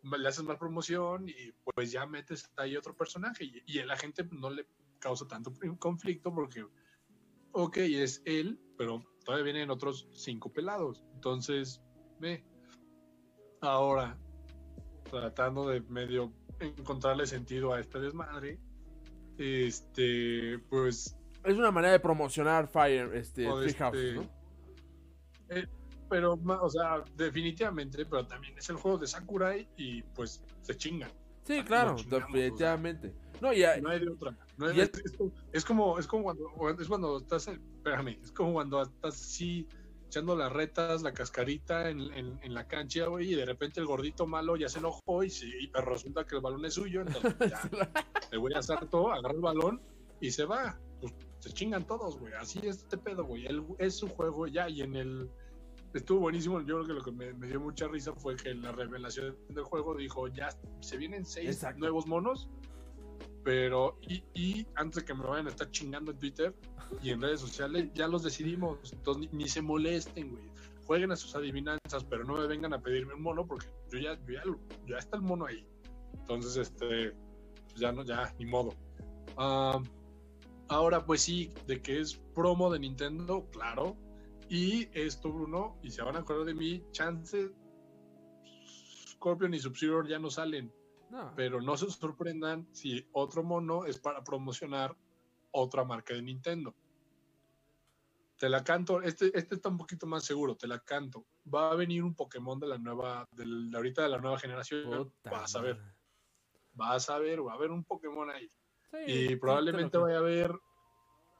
le 0.02 0.26
haces 0.26 0.42
más 0.42 0.56
promoción 0.56 1.28
y 1.28 1.52
pues 1.62 1.92
ya 1.92 2.06
metes 2.06 2.50
ahí 2.56 2.78
otro 2.78 2.96
personaje 2.96 3.44
y, 3.44 3.62
y 3.66 3.82
la 3.82 3.98
gente 3.98 4.26
no 4.30 4.48
le 4.48 4.66
causa 4.98 5.28
tanto 5.28 5.52
conflicto 5.78 6.32
porque, 6.34 6.64
ok, 7.52 7.76
es 7.76 8.22
él, 8.24 8.58
pero 8.78 9.04
todavía 9.22 9.52
vienen 9.52 9.68
otros 9.68 10.08
cinco 10.14 10.50
pelados. 10.50 11.04
Entonces, 11.12 11.82
ve. 12.18 12.42
Ahora, 13.60 14.18
tratando 15.10 15.68
de 15.68 15.82
medio 15.82 16.32
encontrarle 16.62 17.26
sentido 17.26 17.72
a 17.72 17.80
este 17.80 18.00
desmadre, 18.00 18.58
este, 19.38 20.58
pues... 20.68 21.16
Es 21.44 21.54
una 21.54 21.70
manera 21.70 21.92
de 21.92 22.00
promocionar 22.00 22.68
Fire, 22.68 23.14
este, 23.14 23.46
este 23.66 24.14
¿no? 24.14 24.30
Eh, 25.48 25.66
pero, 26.08 26.34
o 26.34 26.70
sea, 26.70 27.02
definitivamente, 27.16 28.04
pero 28.06 28.26
también 28.26 28.56
es 28.56 28.68
el 28.68 28.76
juego 28.76 28.98
de 28.98 29.06
Sakurai 29.06 29.68
y 29.76 30.02
pues 30.02 30.42
se 30.60 30.76
chingan. 30.76 31.10
Sí, 31.44 31.62
claro, 31.64 31.96
definitivamente. 32.08 33.12
no, 33.40 33.52
ya, 33.52 33.76
no 33.78 33.90
hay 33.90 34.00
de 34.00 34.10
otra. 34.10 34.36
es, 35.52 35.64
como, 35.64 35.98
es 35.98 36.06
como 36.06 36.22
cuando, 36.24 36.52
es 36.78 36.86
cuando 36.86 37.18
estás, 37.18 37.48
espérame, 37.48 38.18
es 38.22 38.30
como 38.30 38.52
cuando 38.52 38.80
estás 38.82 39.14
así 39.14 39.66
echando 40.12 40.36
las 40.36 40.52
retas, 40.52 41.00
la 41.00 41.14
cascarita 41.14 41.88
en, 41.88 42.12
en, 42.12 42.54
la 42.54 42.68
cancha, 42.68 43.06
güey, 43.06 43.32
y 43.32 43.34
de 43.34 43.46
repente 43.46 43.80
el 43.80 43.86
gordito 43.86 44.26
malo 44.26 44.56
ya 44.56 44.68
se 44.68 44.78
enojó 44.78 45.24
y, 45.24 45.28
y 45.28 45.72
resulta 45.72 46.26
que 46.26 46.36
el 46.36 46.42
balón 46.42 46.62
es 46.66 46.74
suyo, 46.74 47.00
entonces 47.00 47.34
ya 47.50 47.90
le 48.30 48.36
voy 48.36 48.52
a 48.52 48.58
hacer 48.58 48.86
todo, 48.90 49.10
agarra 49.10 49.34
el 49.34 49.40
balón 49.40 49.80
y 50.20 50.30
se 50.30 50.44
va. 50.44 50.78
Pues 51.00 51.14
se 51.38 51.50
chingan 51.50 51.86
todos, 51.86 52.18
güey. 52.18 52.34
Así 52.34 52.58
es 52.58 52.76
este 52.76 52.98
pedo, 52.98 53.24
güey. 53.24 53.46
Es 53.78 53.96
su 53.96 54.08
juego 54.08 54.46
ya 54.46 54.68
y 54.68 54.82
en 54.82 54.96
el 54.96 55.30
estuvo 55.94 56.20
buenísimo. 56.20 56.60
Yo 56.60 56.76
creo 56.76 56.86
que 56.86 56.92
lo 56.92 57.02
que 57.02 57.12
me, 57.12 57.46
dio 57.46 57.58
mucha 57.58 57.88
risa 57.88 58.12
fue 58.12 58.36
que 58.36 58.54
la 58.54 58.70
revelación 58.72 59.34
del 59.48 59.64
juego 59.64 59.96
dijo, 59.96 60.28
ya 60.28 60.50
se 60.80 60.98
vienen 60.98 61.24
seis 61.24 61.64
nuevos 61.78 62.06
monos, 62.06 62.50
pero 63.44 63.98
y, 64.02 64.66
antes 64.74 65.02
de 65.02 65.04
que 65.04 65.14
me 65.14 65.24
vayan 65.24 65.46
a 65.46 65.50
estar 65.50 65.70
chingando 65.70 66.12
en 66.12 66.18
Twitter 66.18 66.54
y 67.02 67.10
en 67.10 67.20
redes 67.20 67.40
sociales, 67.40 67.90
ya 67.94 68.06
los 68.08 68.22
decidimos. 68.22 68.92
Entonces 68.92 69.32
ni, 69.32 69.48
se 69.48 69.62
molesten, 69.62 70.30
güey. 70.30 70.44
Jueguen 70.84 71.12
a 71.12 71.16
sus 71.16 71.34
adivinanzas, 71.34 72.04
pero 72.08 72.24
no 72.24 72.34
me 72.34 72.46
vengan 72.46 72.74
a 72.74 72.82
pedirme 72.82 73.14
un 73.14 73.22
mono 73.22 73.46
porque 73.46 73.66
yo 73.90 73.98
ya, 73.98 74.18
ya, 74.86 74.98
está 74.98 75.16
el 75.16 75.22
mono 75.22 75.46
ahí. 75.46 75.66
Entonces, 76.14 76.56
este, 76.56 77.12
pues 77.68 77.76
ya 77.76 77.92
no, 77.92 78.04
ya, 78.04 78.34
ni 78.38 78.46
modo. 78.46 78.74
Ah, 79.36 79.80
ahora, 80.68 81.04
pues 81.06 81.22
sí, 81.22 81.52
de 81.66 81.80
que 81.80 82.00
es 82.00 82.16
promo 82.34 82.70
de 82.70 82.80
Nintendo, 82.80 83.48
claro, 83.52 83.96
y 84.48 84.88
esto, 84.92 85.32
Bruno, 85.32 85.78
y 85.82 85.90
se 85.90 86.02
van 86.02 86.16
a 86.16 86.18
acordar 86.18 86.44
de 86.44 86.54
mí, 86.54 86.84
chance 86.90 87.50
Scorpion 89.22 89.54
y 89.54 89.60
Sub-Zero 89.60 90.06
ya 90.06 90.18
no 90.18 90.30
salen. 90.30 90.72
Pero 91.36 91.60
no 91.60 91.76
se 91.76 91.90
sorprendan 91.90 92.66
si 92.72 93.06
otro 93.12 93.42
mono 93.42 93.84
es 93.84 93.98
para 93.98 94.24
promocionar 94.24 94.96
otra 95.50 95.84
marca 95.84 96.14
de 96.14 96.22
Nintendo. 96.22 96.74
Te 98.38 98.48
la 98.48 98.64
canto, 98.64 99.02
este, 99.02 99.26
este 99.38 99.56
está 99.56 99.68
un 99.68 99.78
poquito 99.78 100.06
más 100.06 100.24
seguro, 100.24 100.56
te 100.56 100.66
la 100.66 100.78
canto. 100.80 101.26
Va 101.52 101.70
a 101.70 101.74
venir 101.74 102.02
un 102.02 102.14
Pokémon 102.14 102.58
de 102.58 102.66
la 102.66 102.78
nueva, 102.78 103.28
de, 103.32 103.44
ahorita 103.76 104.02
de 104.02 104.08
la 104.08 104.18
nueva 104.18 104.38
generación. 104.38 105.12
vas 105.24 105.54
a 105.54 105.60
ver. 105.60 105.80
Vas 106.74 107.10
a 107.10 107.18
ver, 107.18 107.46
va 107.46 107.52
a 107.52 107.56
haber 107.56 107.70
un 107.70 107.84
Pokémon 107.84 108.30
ahí. 108.30 108.50
y 109.06 109.36
probablemente 109.36 109.98
vaya 109.98 110.16
a 110.16 110.20
haber 110.20 110.52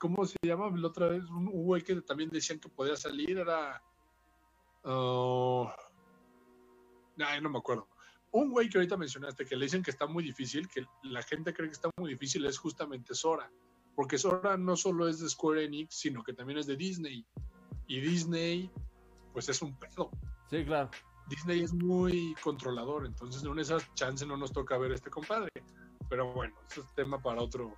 ¿Cómo 0.03 0.25
se 0.25 0.37
llama 0.43 0.69
la 0.75 0.89
otra 0.89 1.07
vez? 1.07 1.23
Un 1.31 1.47
güey 1.47 1.81
que 1.81 1.95
también 2.03 2.29
decían 2.29 2.59
que 2.59 2.69
podía 2.69 2.97
salir, 2.97 3.39
era. 3.39 3.81
Uh, 4.83 5.69
no 7.41 7.51
me 7.51 7.59
acuerdo. 7.59 7.87
Un 8.33 8.51
güey 8.51 8.69
que 8.69 8.79
ahorita 8.79 8.97
mencionaste 8.97 9.45
que 9.45 9.57
le 9.57 9.67
dicen 9.67 9.83
que 9.83 9.91
está 9.91 10.07
muy 10.07 10.25
difícil, 10.25 10.69
que 10.69 10.87
la 11.03 11.23
gente 11.23 11.53
cree 11.53 11.69
que 11.69 11.75
está 11.75 11.91
muy 11.99 12.11
difícil, 12.11 12.45
es 12.47 12.59
justamente 12.59 13.15
Sora. 13.15 13.51
Porque 13.95 14.17
Sora 14.17 14.57
no 14.57 14.75
solo 14.75 15.07
es 15.07 15.21
de 15.21 15.29
Square 15.29 15.65
Enix, 15.65 15.95
sino 15.95 16.23
que 16.23 16.33
también 16.33 16.59
es 16.59 16.67
de 16.67 16.77
Disney. 16.77 17.27
Y 17.87 18.01
Disney, 18.01 18.71
pues 19.33 19.49
es 19.51 19.61
un 19.61 19.79
pedo. 19.79 20.11
Sí, 20.49 20.65
claro. 20.65 20.91
Disney 21.29 21.63
es 21.63 21.73
muy 21.73 22.35
controlador, 22.43 23.07
entonces 23.07 23.43
en 23.45 23.59
esas 23.59 23.93
chances 23.95 24.27
no 24.27 24.37
nos 24.37 24.53
toca 24.53 24.79
ver 24.79 24.93
a 24.93 24.95
este 24.95 25.11
compadre. 25.11 25.51
Pero 26.09 26.33
bueno, 26.33 26.55
ese 26.71 26.81
es 26.81 26.95
tema 26.95 27.21
para 27.21 27.43
otro, 27.43 27.75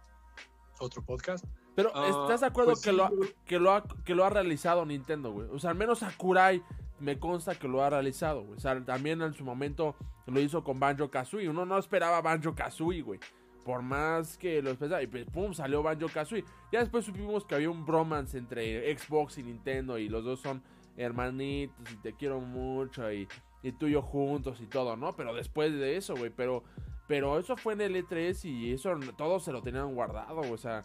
otro 0.79 1.05
podcast. 1.05 1.45
Pero 1.75 1.91
ah, 1.95 2.09
¿estás 2.09 2.41
de 2.41 2.47
acuerdo 2.47 2.73
pues 2.73 2.83
que, 2.83 2.93
lo 2.93 3.05
ha, 3.05 3.11
que, 3.45 3.59
lo 3.59 3.73
ha, 3.73 3.85
que 4.05 4.15
lo 4.15 4.25
ha 4.25 4.31
realizado 4.31 4.87
Nintendo, 4.87 5.33
güey? 5.33 5.49
O 5.51 5.59
sea, 5.59 5.71
al 5.71 5.77
menos 5.77 6.01
Sakurai 6.01 6.63
me 7.01 7.19
consta 7.19 7.55
que 7.55 7.69
lo 7.69 7.83
ha 7.83 7.91
realizado, 7.91 8.43
güey. 8.43 8.57
O 8.57 8.61
sea, 8.61 8.83
también 8.85 9.21
en 9.23 9.35
su 9.35 9.45
momento 9.45 9.97
lo 10.27 10.41
hizo 10.41 10.63
con 10.63 10.79
Banjo 10.79 11.11
Kazooie. 11.11 11.49
Uno 11.49 11.65
no 11.65 11.79
esperaba 11.79 12.21
Banjo 12.21 12.55
Kazooie, 12.55 13.03
güey. 13.03 13.21
Por 13.65 13.83
más 13.83 14.37
que 14.39 14.63
lo 14.63 14.71
esperaba. 14.71 15.03
Y 15.03 15.07
pues, 15.07 15.25
pum, 15.27 15.55
salió 15.55 15.83
Banjo 15.83 16.09
Kazooie. 16.09 16.45
Ya 16.73 16.81
después 16.81 17.05
supimos 17.05 17.45
que 17.45 17.55
había 17.55 17.71
un 17.71 17.85
bromance 17.85 18.39
entre 18.39 18.97
Xbox 18.97 19.39
y 19.39 19.43
Nintendo. 19.43 19.99
Y 19.99 20.09
los 20.09 20.25
dos 20.25 20.41
son 20.41 20.63
hermanitos. 20.97 21.93
Y 21.93 21.97
te 21.97 22.15
quiero 22.15 22.41
mucho. 22.41 23.11
Y, 23.13 23.29
y 23.63 23.73
tú 23.73 23.87
y 23.87 23.93
yo 23.93 24.03
juntos 24.03 24.61
y 24.61 24.67
todo, 24.67 24.97
¿no? 24.97 25.15
Pero 25.15 25.35
después 25.35 25.73
de 25.73 25.97
eso, 25.97 26.15
güey. 26.17 26.31
Pero, 26.31 26.65
pero 27.09 27.39
eso 27.39 27.57
fue 27.57 27.75
en 27.75 27.81
el 27.81 27.97
E3 27.97 28.45
y 28.45 28.73
eso 28.73 28.95
todos 29.17 29.45
se 29.45 29.53
lo 29.53 29.63
tenían 29.63 29.95
guardado. 29.95 30.41
O 30.53 30.57
sea 30.57 30.83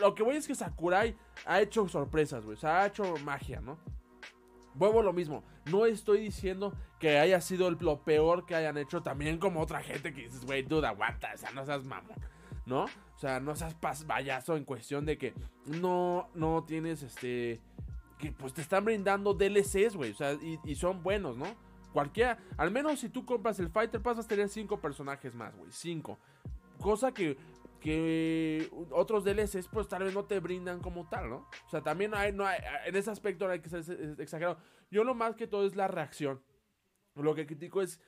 lo 0.00 0.14
que 0.14 0.22
voy 0.22 0.36
es 0.36 0.46
que 0.46 0.54
Sakurai 0.54 1.16
ha 1.44 1.60
hecho 1.60 1.88
sorpresas, 1.88 2.44
güey. 2.44 2.56
O 2.56 2.60
sea, 2.60 2.82
ha 2.82 2.86
hecho 2.86 3.14
magia, 3.24 3.60
¿no? 3.60 3.78
Vuelvo 4.74 5.02
lo 5.02 5.12
mismo. 5.12 5.42
No 5.70 5.86
estoy 5.86 6.20
diciendo 6.20 6.72
que 6.98 7.18
haya 7.18 7.40
sido 7.40 7.70
lo 7.70 8.02
peor 8.04 8.46
que 8.46 8.54
hayan 8.54 8.78
hecho. 8.78 9.02
También 9.02 9.38
como 9.38 9.60
otra 9.60 9.82
gente 9.82 10.12
que 10.12 10.22
dices, 10.22 10.44
güey, 10.44 10.62
duda, 10.62 10.90
aguanta. 10.90 11.32
O 11.34 11.38
sea, 11.38 11.50
no 11.50 11.64
seas 11.64 11.84
mamón, 11.84 12.16
¿no? 12.66 12.84
O 12.84 13.18
sea, 13.18 13.40
no 13.40 13.54
seas 13.54 13.74
payaso 13.74 14.56
en 14.56 14.64
cuestión 14.64 15.04
de 15.04 15.18
que 15.18 15.34
no, 15.66 16.28
no 16.34 16.64
tienes 16.64 17.02
este. 17.02 17.60
Que 18.18 18.32
pues 18.32 18.54
te 18.54 18.62
están 18.62 18.84
brindando 18.84 19.34
DLCs, 19.34 19.96
güey. 19.96 20.12
O 20.12 20.14
sea, 20.14 20.32
y, 20.34 20.58
y, 20.64 20.74
son 20.74 21.02
buenos, 21.02 21.36
¿no? 21.36 21.46
Cualquiera. 21.92 22.38
Al 22.56 22.70
menos 22.70 23.00
si 23.00 23.08
tú 23.08 23.26
compras 23.26 23.58
el 23.58 23.68
Fighter 23.68 24.00
Pass 24.00 24.16
vas 24.16 24.24
a 24.26 24.28
tener 24.28 24.48
cinco 24.48 24.80
personajes 24.80 25.34
más, 25.34 25.54
güey. 25.56 25.70
Cinco. 25.72 26.18
Cosa 26.80 27.12
que 27.12 27.36
que 27.82 28.68
otros 28.90 29.24
DLCs 29.24 29.68
pues 29.68 29.88
tal 29.88 30.04
vez 30.04 30.14
no 30.14 30.24
te 30.24 30.38
brindan 30.38 30.80
como 30.80 31.08
tal, 31.08 31.28
¿no? 31.28 31.48
O 31.66 31.68
sea, 31.68 31.82
también 31.82 32.14
hay, 32.14 32.32
no 32.32 32.46
hay, 32.46 32.60
en 32.86 32.94
ese 32.94 33.10
aspecto 33.10 33.46
no 33.46 33.52
hay 33.52 33.60
que 33.60 33.68
ser 33.68 34.14
exagerado. 34.18 34.58
Yo 34.90 35.02
lo 35.02 35.14
más 35.14 35.34
que 35.34 35.48
todo 35.48 35.66
es 35.66 35.74
la 35.74 35.88
reacción. 35.88 36.40
Lo 37.16 37.34
que 37.34 37.44
critico 37.44 37.82
es 37.82 38.00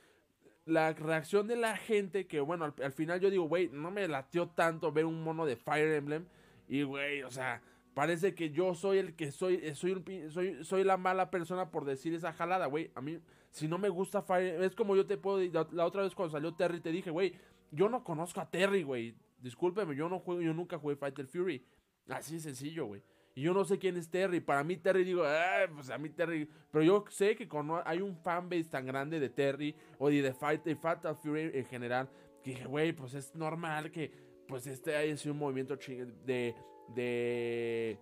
la 0.64 0.92
reacción 0.92 1.48
de 1.48 1.56
la 1.56 1.76
gente 1.76 2.26
que, 2.26 2.40
bueno, 2.40 2.72
al, 2.82 2.92
final 2.92 3.20
yo 3.20 3.30
digo, 3.30 3.44
güey, 3.44 3.68
no 3.68 3.90
me 3.90 4.06
latió 4.06 4.48
tanto 4.48 4.92
ver 4.92 5.06
un 5.06 5.22
mono 5.22 5.44
de 5.44 5.56
Fire 5.56 5.92
Emblem 5.92 6.26
y, 6.68 6.84
güey, 6.84 7.22
o 7.24 7.30
sea, 7.30 7.60
parece 7.94 8.34
que 8.34 8.50
yo 8.50 8.74
soy 8.74 8.98
el 8.98 9.16
que 9.16 9.32
soy, 9.32 9.56
eh, 9.56 9.74
soy, 9.74 10.02
soy, 10.30 10.64
soy 10.64 10.84
la 10.84 10.96
mala 10.96 11.30
persona 11.30 11.70
por 11.70 11.84
decir 11.84 12.14
esa 12.14 12.32
jalada, 12.32 12.66
güey. 12.66 12.92
A 12.94 13.00
mí, 13.00 13.18
si 13.50 13.66
no 13.66 13.76
me 13.76 13.88
gusta 13.88 14.22
Fire 14.22 14.62
es 14.62 14.76
como 14.76 14.94
yo 14.94 15.04
te 15.04 15.16
puedo, 15.16 15.40
la, 15.52 15.66
la 15.72 15.84
otra 15.84 16.02
vez 16.02 16.14
cuando 16.14 16.32
salió 16.32 16.54
Terry 16.54 16.80
te 16.80 16.92
dije, 16.92 17.10
güey, 17.10 17.34
yo 17.72 17.88
no 17.88 18.04
conozco 18.04 18.40
a 18.40 18.48
Terry, 18.48 18.84
güey. 18.84 19.16
Discúlpeme, 19.45 19.95
yo 19.95 20.09
no 20.09 20.20
juego, 20.20 20.40
yo 20.40 20.55
nunca 20.55 20.78
jugué 20.78 20.97
Fighter 20.97 21.26
Fury. 21.26 21.62
Así 22.09 22.40
sencillo, 22.40 22.86
güey. 22.86 23.03
Y 23.34 23.42
yo 23.42 23.53
no 23.53 23.62
sé 23.66 23.78
quién 23.78 23.99
es 23.99 24.09
Terry. 24.09 24.40
Para 24.40 24.64
mí 24.64 24.78
Terry 24.78 25.05
digo, 25.05 25.22
pues 25.74 25.90
a 25.90 25.99
mí 25.99 26.09
Terry. 26.09 26.49
Pero 26.70 26.82
yo 26.82 27.05
sé 27.11 27.36
que 27.36 27.47
cuando 27.47 27.86
hay 27.86 28.01
un 28.01 28.16
fanbase 28.16 28.64
tan 28.64 28.86
grande 28.86 29.20
de 29.20 29.28
Terry 29.28 29.76
o 29.99 30.09
de, 30.09 30.32
Fighter, 30.32 30.74
Fighter 30.76 31.14
Fury 31.14 31.51
en 31.53 31.66
general, 31.66 32.09
que 32.42 32.53
dije, 32.53 32.64
güey, 32.64 32.95
pues 32.95 33.12
es 33.12 33.34
normal 33.34 33.90
que 33.90 34.11
pues 34.49 34.66
este 34.66 34.97
haya 34.97 35.14
sido 35.18 35.34
un 35.34 35.40
movimiento 35.40 35.76
de, 35.76 36.55
de, 36.95 37.99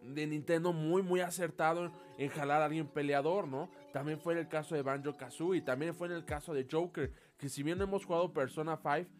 de 0.00 0.26
Nintendo 0.26 0.72
muy, 0.72 1.02
muy 1.02 1.20
acertado 1.20 1.92
en 2.16 2.30
jalar 2.30 2.62
a 2.62 2.64
alguien 2.64 2.86
peleador, 2.86 3.46
¿no? 3.46 3.70
También 3.92 4.18
fue 4.20 4.32
en 4.32 4.38
el 4.38 4.48
caso 4.48 4.74
de 4.74 4.80
Banjo 4.80 5.14
Kazooie, 5.14 5.60
también 5.60 5.94
fue 5.94 6.06
en 6.06 6.14
el 6.14 6.24
caso 6.24 6.54
de 6.54 6.66
Joker, 6.70 7.12
que 7.36 7.50
si 7.50 7.62
bien 7.62 7.78
hemos 7.82 8.06
jugado 8.06 8.32
Persona 8.32 8.80
5, 8.82 9.10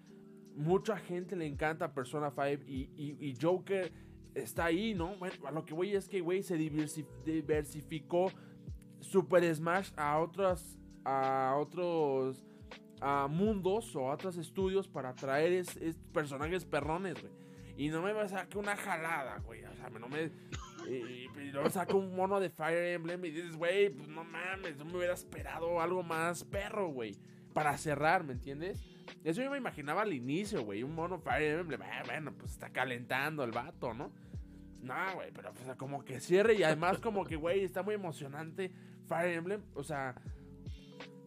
mucha 0.56 0.96
gente 0.96 1.36
le 1.36 1.46
encanta 1.46 1.92
Persona 1.92 2.30
5 2.30 2.64
y, 2.66 3.34
Joker 3.40 3.92
está 4.34 4.66
ahí, 4.66 4.94
¿no? 4.94 5.16
Bueno, 5.16 5.34
a 5.46 5.50
lo 5.50 5.64
que 5.64 5.74
voy 5.74 5.94
es 5.94 6.08
que, 6.08 6.20
güey, 6.20 6.42
se 6.42 6.56
diversificó 6.56 8.30
Super 9.00 9.54
Smash 9.54 9.92
a 9.96 10.18
otros, 10.18 10.78
a 11.04 11.54
otros 11.58 12.44
a 13.00 13.28
mundos 13.28 13.94
o 13.94 14.08
a 14.08 14.14
otros 14.14 14.38
estudios 14.38 14.88
para 14.88 15.14
traer 15.14 15.52
es, 15.52 15.78
personajes 16.12 16.64
perrones, 16.64 17.20
güey. 17.20 17.32
Y 17.76 17.88
no 17.88 18.00
me 18.00 18.12
va 18.14 18.22
a 18.22 18.28
sacar 18.28 18.56
una 18.56 18.74
jalada, 18.74 19.38
güey. 19.40 19.62
O 19.64 19.74
sea, 19.74 19.90
no 19.90 20.08
me. 20.08 20.30
Y, 20.88 21.28
luego 21.52 21.68
saco 21.68 21.98
un 21.98 22.16
mono 22.16 22.40
de 22.40 22.48
Fire 22.48 22.94
Emblem 22.94 23.22
y 23.24 23.30
dices, 23.30 23.56
güey, 23.56 23.90
pues 23.90 24.08
no 24.08 24.24
mames, 24.24 24.76
no 24.78 24.84
me 24.86 24.96
hubiera 24.96 25.12
esperado 25.12 25.80
algo 25.80 26.02
más 26.02 26.44
perro, 26.44 26.88
güey. 26.88 27.18
Para 27.52 27.76
cerrar, 27.76 28.24
¿me 28.24 28.32
entiendes? 28.32 28.95
Eso 29.24 29.42
yo 29.42 29.50
me 29.50 29.58
imaginaba 29.58 30.02
al 30.02 30.12
inicio, 30.12 30.64
güey. 30.64 30.82
Un 30.82 30.94
mono 30.94 31.18
Fire 31.18 31.60
Emblem. 31.60 31.82
Eh, 31.82 32.02
bueno, 32.04 32.32
pues 32.36 32.52
está 32.52 32.70
calentando 32.70 33.44
el 33.44 33.50
vato, 33.50 33.94
¿no? 33.94 34.12
No, 34.82 34.94
güey, 35.14 35.32
pero 35.32 35.52
pues, 35.52 35.76
como 35.76 36.04
que 36.04 36.20
cierre 36.20 36.54
y 36.54 36.62
además 36.62 36.98
como 36.98 37.24
que, 37.24 37.36
güey, 37.36 37.64
está 37.64 37.82
muy 37.82 37.94
emocionante 37.94 38.72
Fire 39.08 39.34
Emblem. 39.34 39.62
O 39.74 39.82
sea, 39.82 40.14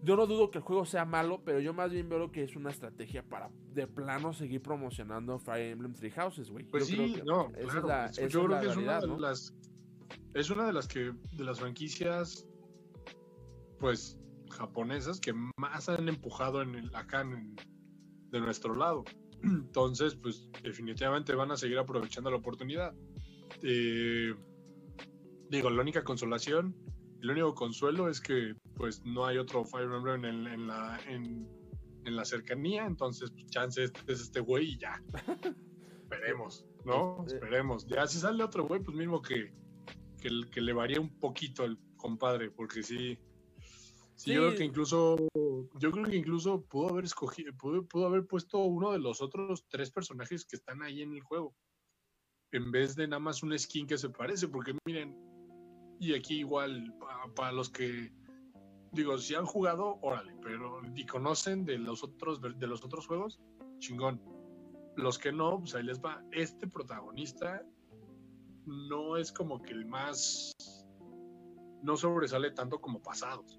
yo 0.01 0.15
no 0.15 0.27
dudo 0.27 0.49
que 0.49 0.59
el 0.59 0.63
juego 0.63 0.85
sea 0.85 1.03
malo, 1.05 1.41
pero 1.43 1.59
yo 1.59 1.73
más 1.73 1.91
bien 1.91 2.07
veo 2.07 2.31
que 2.31 2.43
es 2.43 2.55
una 2.55 2.69
estrategia 2.69 3.23
para 3.23 3.49
de 3.73 3.85
plano 3.87 4.33
seguir 4.33 4.61
promocionando 4.61 5.39
Fire 5.39 5.71
Emblem 5.71 5.93
Three 5.93 6.11
Houses, 6.11 6.49
güey. 6.49 6.65
Pues 6.65 6.87
yo 6.87 6.95
sí, 6.95 7.13
creo 7.13 7.15
que 7.15 7.23
no, 7.23 7.51
esa 7.57 7.81
claro, 7.81 7.81
es 7.81 7.85
la, 7.85 8.05
esa 8.05 8.21
yo 8.21 8.27
es 8.27 8.33
creo 8.33 8.47
la 8.47 8.59
que 8.61 8.67
es 8.67 8.77
una 8.77 8.99
de 8.99 9.07
las 9.07 9.53
es 10.33 10.49
una 10.49 10.65
de 10.65 10.73
las 10.73 10.87
que 10.87 11.11
de 11.33 11.43
las 11.43 11.59
franquicias 11.59 12.45
pues 13.79 14.17
japonesas 14.49 15.19
que 15.19 15.33
más 15.57 15.89
han 15.89 16.07
empujado 16.09 16.61
en 16.61 16.75
el, 16.75 16.95
acá 16.95 17.21
en, 17.21 17.55
de 18.31 18.39
nuestro 18.39 18.75
lado. 18.75 19.03
Entonces, 19.43 20.15
pues 20.15 20.49
definitivamente 20.63 21.35
van 21.35 21.51
a 21.51 21.57
seguir 21.57 21.77
aprovechando 21.77 22.29
la 22.29 22.37
oportunidad. 22.37 22.93
Eh, 23.63 24.33
digo, 25.49 25.69
la 25.69 25.81
única 25.81 26.03
consolación, 26.03 26.75
el 27.21 27.31
único 27.31 27.53
consuelo 27.55 28.09
es 28.09 28.21
que 28.21 28.55
pues 28.75 29.03
no 29.05 29.25
hay 29.25 29.37
otro 29.37 29.65
Fire 29.65 29.91
Emblem 29.91 30.23
en, 30.25 30.47
en 30.47 30.67
la 30.67 30.99
en, 31.07 31.47
en 32.05 32.15
la 32.15 32.23
cercanía, 32.23 32.85
entonces 32.85 33.31
pues, 33.31 33.45
chance 33.47 33.83
este 33.83 34.13
es 34.13 34.21
este 34.21 34.39
güey 34.39 34.73
y 34.73 34.77
ya. 34.77 35.01
Esperemos, 36.03 36.65
¿no? 36.85 37.23
Este- 37.25 37.35
Esperemos. 37.35 37.85
Ya 37.87 38.07
si 38.07 38.19
sale 38.19 38.43
otro 38.43 38.65
güey, 38.67 38.81
pues 38.81 38.95
mismo 38.95 39.21
que, 39.21 39.53
que, 40.19 40.29
que 40.51 40.61
le 40.61 40.73
varía 40.73 40.99
un 40.99 41.19
poquito 41.19 41.65
el 41.65 41.77
compadre, 41.97 42.51
porque 42.51 42.83
sí. 42.83 43.17
Sí, 44.19 44.33
yo 44.33 44.41
creo 44.41 44.55
que 44.57 44.65
incluso, 44.65 45.15
yo 45.79 45.91
creo 45.91 46.03
que 46.03 46.17
incluso 46.17 46.61
pudo 46.65 46.89
haber 46.89 47.05
escogido, 47.05 47.53
pudo, 47.55 47.85
pudo 47.85 48.05
haber 48.05 48.27
puesto 48.27 48.57
uno 48.59 48.91
de 48.91 48.99
los 48.99 49.21
otros 49.21 49.65
tres 49.69 49.91
personajes 49.91 50.43
que 50.45 50.57
están 50.57 50.83
ahí 50.83 51.01
en 51.01 51.13
el 51.13 51.21
juego, 51.21 51.55
en 52.51 52.69
vez 52.69 52.97
de 52.97 53.07
nada 53.07 53.21
más 53.21 53.43
un 53.43 53.57
skin 53.57 53.87
que 53.87 53.97
se 53.97 54.09
parece, 54.09 54.49
porque 54.49 54.75
miren, 54.85 55.15
y 56.01 56.13
aquí 56.13 56.39
igual 56.39 56.93
pa- 56.99 57.33
para 57.33 57.53
los 57.53 57.69
que 57.69 58.11
digo, 58.91 59.17
si 59.17 59.35
han 59.35 59.45
jugado, 59.45 59.99
órale, 60.01 60.35
pero 60.41 60.81
y 60.93 61.05
conocen 61.05 61.63
de 61.63 61.77
los 61.77 62.03
otros 62.03 62.41
de 62.41 62.67
los 62.67 62.83
otros 62.83 63.07
juegos, 63.07 63.39
chingón. 63.77 64.21
Los 64.97 65.17
que 65.17 65.31
no, 65.31 65.59
pues 65.59 65.75
ahí 65.75 65.83
les 65.83 66.01
va. 66.01 66.21
Este 66.33 66.67
protagonista 66.67 67.65
no 68.65 69.15
es 69.15 69.31
como 69.31 69.61
que 69.61 69.71
el 69.71 69.85
más 69.85 70.51
no 71.81 71.95
sobresale 71.95 72.51
tanto 72.51 72.81
como 72.81 73.01
pasados. 73.01 73.58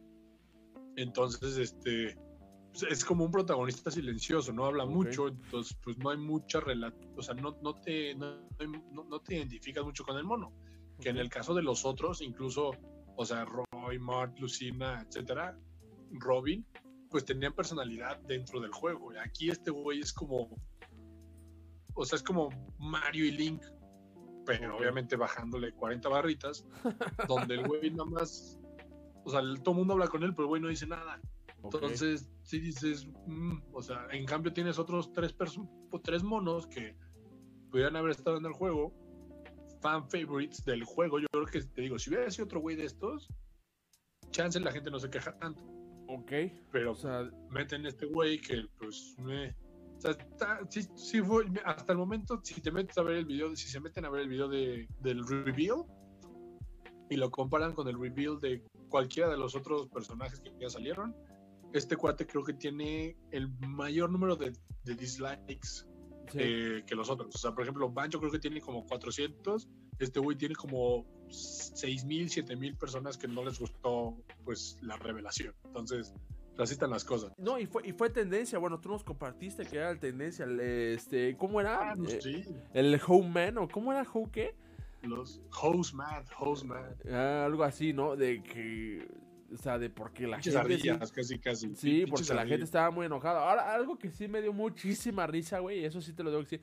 Entonces, 0.96 1.56
este 1.56 2.16
pues, 2.70 2.82
es 2.84 3.04
como 3.04 3.24
un 3.24 3.30
protagonista 3.30 3.90
silencioso, 3.90 4.52
no 4.52 4.64
habla 4.66 4.84
mucho, 4.86 5.28
entonces 5.28 5.76
pues 5.82 5.98
no 5.98 6.10
hay 6.10 6.18
mucha 6.18 6.60
relación, 6.60 7.12
o 7.16 7.22
sea, 7.22 7.34
no, 7.34 7.56
no 7.62 7.74
te 7.80 8.14
no, 8.14 8.36
no- 8.92 9.04
no 9.04 9.20
te 9.20 9.36
identificas 9.36 9.84
mucho 9.84 10.04
con 10.04 10.16
el 10.16 10.24
mono. 10.24 10.52
Que 11.00 11.08
en 11.08 11.16
el 11.16 11.30
caso 11.30 11.54
de 11.54 11.62
los 11.62 11.84
otros, 11.86 12.20
incluso, 12.20 12.72
o 13.16 13.24
sea, 13.24 13.46
Roy, 13.46 13.98
Mart, 13.98 14.38
Lucina, 14.38 15.02
etcétera, 15.06 15.58
Robin, 16.12 16.66
pues 17.08 17.24
tenían 17.24 17.54
personalidad 17.54 18.20
dentro 18.20 18.60
del 18.60 18.70
juego. 18.70 19.10
Aquí 19.24 19.48
este 19.50 19.70
güey 19.70 20.00
es 20.00 20.12
como, 20.12 20.50
o 21.94 22.04
sea, 22.04 22.16
es 22.16 22.22
como 22.22 22.50
Mario 22.78 23.24
y 23.24 23.30
Link, 23.30 23.62
pero 24.46 24.76
obviamente 24.76 25.16
bajándole 25.16 25.72
40 25.72 26.08
barritas, 26.08 26.66
donde 27.26 27.54
el 27.54 27.66
güey 27.66 27.90
nada 27.90 28.04
más, 28.04 28.59
o 29.24 29.30
sea, 29.30 29.40
todo 29.62 29.72
el 29.72 29.78
mundo 29.78 29.94
habla 29.94 30.08
con 30.08 30.22
él, 30.22 30.32
pero 30.32 30.44
el 30.44 30.48
güey 30.48 30.62
no 30.62 30.68
dice 30.68 30.86
nada. 30.86 31.20
Entonces, 31.62 32.30
sí 32.42 32.58
dices, 32.58 33.06
mm, 33.26 33.58
o 33.72 33.82
sea, 33.82 34.06
en 34.12 34.24
cambio 34.24 34.52
tienes 34.52 34.78
otros 34.78 35.12
tres, 35.12 35.34
tres 36.02 36.22
monos 36.22 36.66
que 36.66 36.96
pudieran 37.70 37.96
haber 37.96 38.12
estado 38.12 38.38
en 38.38 38.46
el 38.46 38.52
juego, 38.52 38.94
fan 39.80 40.08
favorites 40.08 40.64
del 40.64 40.84
juego. 40.84 41.18
Yo 41.18 41.26
creo 41.30 41.46
que 41.46 41.60
te 41.62 41.82
digo, 41.82 41.98
si 41.98 42.10
hubiera 42.10 42.30
sido 42.30 42.46
otro 42.46 42.60
güey 42.60 42.76
de 42.76 42.84
estos, 42.86 43.28
chance 44.30 44.58
la 44.60 44.72
gente 44.72 44.90
no 44.90 44.98
se 44.98 45.10
queja 45.10 45.36
tanto. 45.38 45.62
Ok. 46.08 46.32
Pero 46.72 46.92
O 46.92 46.94
sea, 46.94 47.30
meten 47.50 47.86
este 47.86 48.06
güey 48.06 48.40
que, 48.40 48.66
pues, 48.78 49.14
me. 49.18 49.50
O 49.96 50.00
sea, 50.00 50.12
está- 50.12 50.60
sí, 50.70 50.82
sí 50.96 51.20
fue, 51.20 51.44
hasta 51.64 51.92
el 51.92 51.98
momento, 51.98 52.40
si 52.42 52.60
te 52.62 52.70
metes 52.72 52.96
a 52.96 53.02
ver 53.02 53.16
el 53.16 53.26
video, 53.26 53.54
si 53.54 53.68
se 53.68 53.80
meten 53.80 54.06
a 54.06 54.10
ver 54.10 54.22
el 54.22 54.28
video 54.28 54.48
de, 54.48 54.88
del 55.00 55.26
reveal 55.26 55.84
y 57.10 57.16
lo 57.16 57.30
comparan 57.30 57.74
con 57.74 57.86
el 57.86 58.00
reveal 58.00 58.40
de 58.40 58.64
cualquiera 58.90 59.30
de 59.30 59.38
los 59.38 59.54
otros 59.54 59.88
personajes 59.88 60.40
que 60.40 60.52
ya 60.60 60.68
salieron, 60.68 61.16
este 61.72 61.96
cuate 61.96 62.26
creo 62.26 62.44
que 62.44 62.52
tiene 62.52 63.16
el 63.30 63.48
mayor 63.60 64.10
número 64.10 64.36
de, 64.36 64.52
de 64.84 64.94
dislikes 64.94 65.86
sí. 66.28 66.38
eh, 66.38 66.82
que 66.86 66.94
los 66.94 67.08
otros. 67.08 67.34
O 67.34 67.38
sea, 67.38 67.52
por 67.52 67.62
ejemplo, 67.62 67.88
Banjo 67.90 68.18
creo 68.18 68.32
que 68.32 68.38
tiene 68.38 68.60
como 68.60 68.84
400, 68.84 69.68
este 69.98 70.20
güey 70.20 70.36
tiene 70.36 70.54
como 70.54 71.04
6.000, 71.28 72.46
7.000 72.46 72.78
personas 72.78 73.16
que 73.16 73.28
no 73.28 73.44
les 73.44 73.58
gustó 73.58 74.16
pues 74.44 74.78
la 74.82 74.96
revelación. 74.96 75.54
Entonces, 75.64 76.12
así 76.58 76.72
están 76.72 76.90
las 76.90 77.04
cosas. 77.04 77.32
No, 77.38 77.58
y 77.58 77.66
fue, 77.66 77.86
y 77.86 77.92
fue 77.92 78.10
tendencia. 78.10 78.58
Bueno, 78.58 78.80
tú 78.80 78.88
nos 78.88 79.04
compartiste 79.04 79.64
que 79.66 79.76
era 79.76 79.98
tendencia. 79.98 80.44
el, 80.44 80.60
este, 80.60 81.36
¿Cómo 81.36 81.60
era? 81.60 81.92
Ah, 81.92 81.94
pues 81.96 82.14
Eh, 82.14 82.20
sí, 82.22 82.54
El 82.74 83.00
Home 83.06 83.28
Man, 83.28 83.58
¿o 83.58 83.68
cómo 83.68 83.92
era 83.92 84.02
Home 84.12 84.30
qué? 84.32 84.56
Los 85.02 85.40
host 85.60 85.94
mad, 85.94 86.24
host 86.38 86.64
mad. 86.64 86.94
Ah, 87.10 87.44
algo 87.46 87.64
así, 87.64 87.92
¿no? 87.92 88.16
De 88.16 88.42
que. 88.42 89.06
O 89.52 89.56
sea, 89.56 89.78
de 89.78 89.90
porque 89.90 90.26
la 90.28 90.36
Pinches 90.36 90.54
gente. 90.54 90.78
sí- 90.78 90.88
casi, 91.12 91.38
casi. 91.40 91.74
Sí, 91.74 92.04
Pinches 92.04 92.10
porque 92.28 92.34
la 92.34 92.46
gente 92.46 92.64
estaba 92.64 92.90
muy 92.92 93.06
enojada. 93.06 93.48
Ahora, 93.48 93.74
algo 93.74 93.98
que 93.98 94.10
sí 94.10 94.28
me 94.28 94.40
dio 94.42 94.52
muchísima 94.52 95.26
risa, 95.26 95.58
güey, 95.58 95.84
eso 95.84 96.00
sí 96.00 96.12
te 96.12 96.22
lo 96.22 96.30
debo 96.30 96.42
decir, 96.42 96.60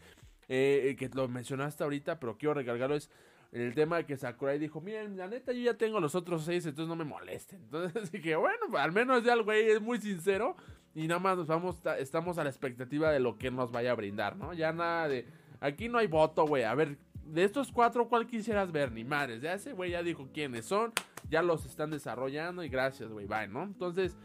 eh, 0.47 0.95
que 0.97 1.09
lo 1.09 1.27
mencionaste 1.27 1.83
ahorita, 1.83 2.17
pero 2.19 2.37
quiero 2.37 2.53
recargarlo, 2.53 2.95
es 2.95 3.09
el 3.51 3.73
tema 3.73 3.97
de 3.97 4.05
que 4.05 4.15
Sakurai 4.15 4.57
dijo, 4.57 4.79
miren, 4.79 5.17
la 5.17 5.27
neta, 5.27 5.51
yo 5.51 5.59
ya 5.59 5.73
tengo 5.77 5.99
los 5.99 6.15
otros 6.15 6.45
seis, 6.45 6.65
entonces 6.65 6.87
no 6.87 6.95
me 6.95 7.03
molesten. 7.03 7.59
Entonces 7.63 8.09
dije, 8.11 8.35
bueno, 8.37 8.77
al 8.77 8.91
menos 8.93 9.21
ya 9.23 9.33
el 9.33 9.43
güey 9.43 9.69
es 9.69 9.81
muy 9.81 9.99
sincero 9.99 10.55
y 10.95 11.07
nada 11.07 11.19
más 11.19 11.37
nos 11.37 11.47
vamos, 11.47 11.81
ta- 11.81 11.97
estamos 11.99 12.37
a 12.37 12.43
la 12.45 12.49
expectativa 12.49 13.11
de 13.11 13.19
lo 13.19 13.37
que 13.37 13.51
nos 13.51 13.69
vaya 13.71 13.91
a 13.91 13.95
brindar, 13.95 14.37
¿no? 14.37 14.53
Ya 14.53 14.71
nada 14.71 15.09
de, 15.09 15.25
aquí 15.59 15.89
no 15.89 15.97
hay 15.97 16.07
voto, 16.07 16.45
güey, 16.45 16.63
a 16.63 16.73
ver, 16.75 16.97
de 17.27 17.43
estos 17.43 17.71
cuatro, 17.71 18.07
¿cuál 18.07 18.25
quisieras 18.27 18.71
ver? 18.71 18.91
Ni 18.91 19.03
madres, 19.03 19.41
ya 19.41 19.53
ese 19.53 19.73
güey 19.73 19.91
ya 19.91 20.01
dijo 20.03 20.29
quiénes 20.33 20.65
son, 20.65 20.91
ya 21.29 21.41
los 21.41 21.65
están 21.65 21.91
desarrollando 21.91 22.63
y 22.63 22.69
gracias, 22.69 23.09
güey, 23.11 23.25
bye, 23.27 23.47
¿no? 23.47 23.63
Entonces... 23.63 24.17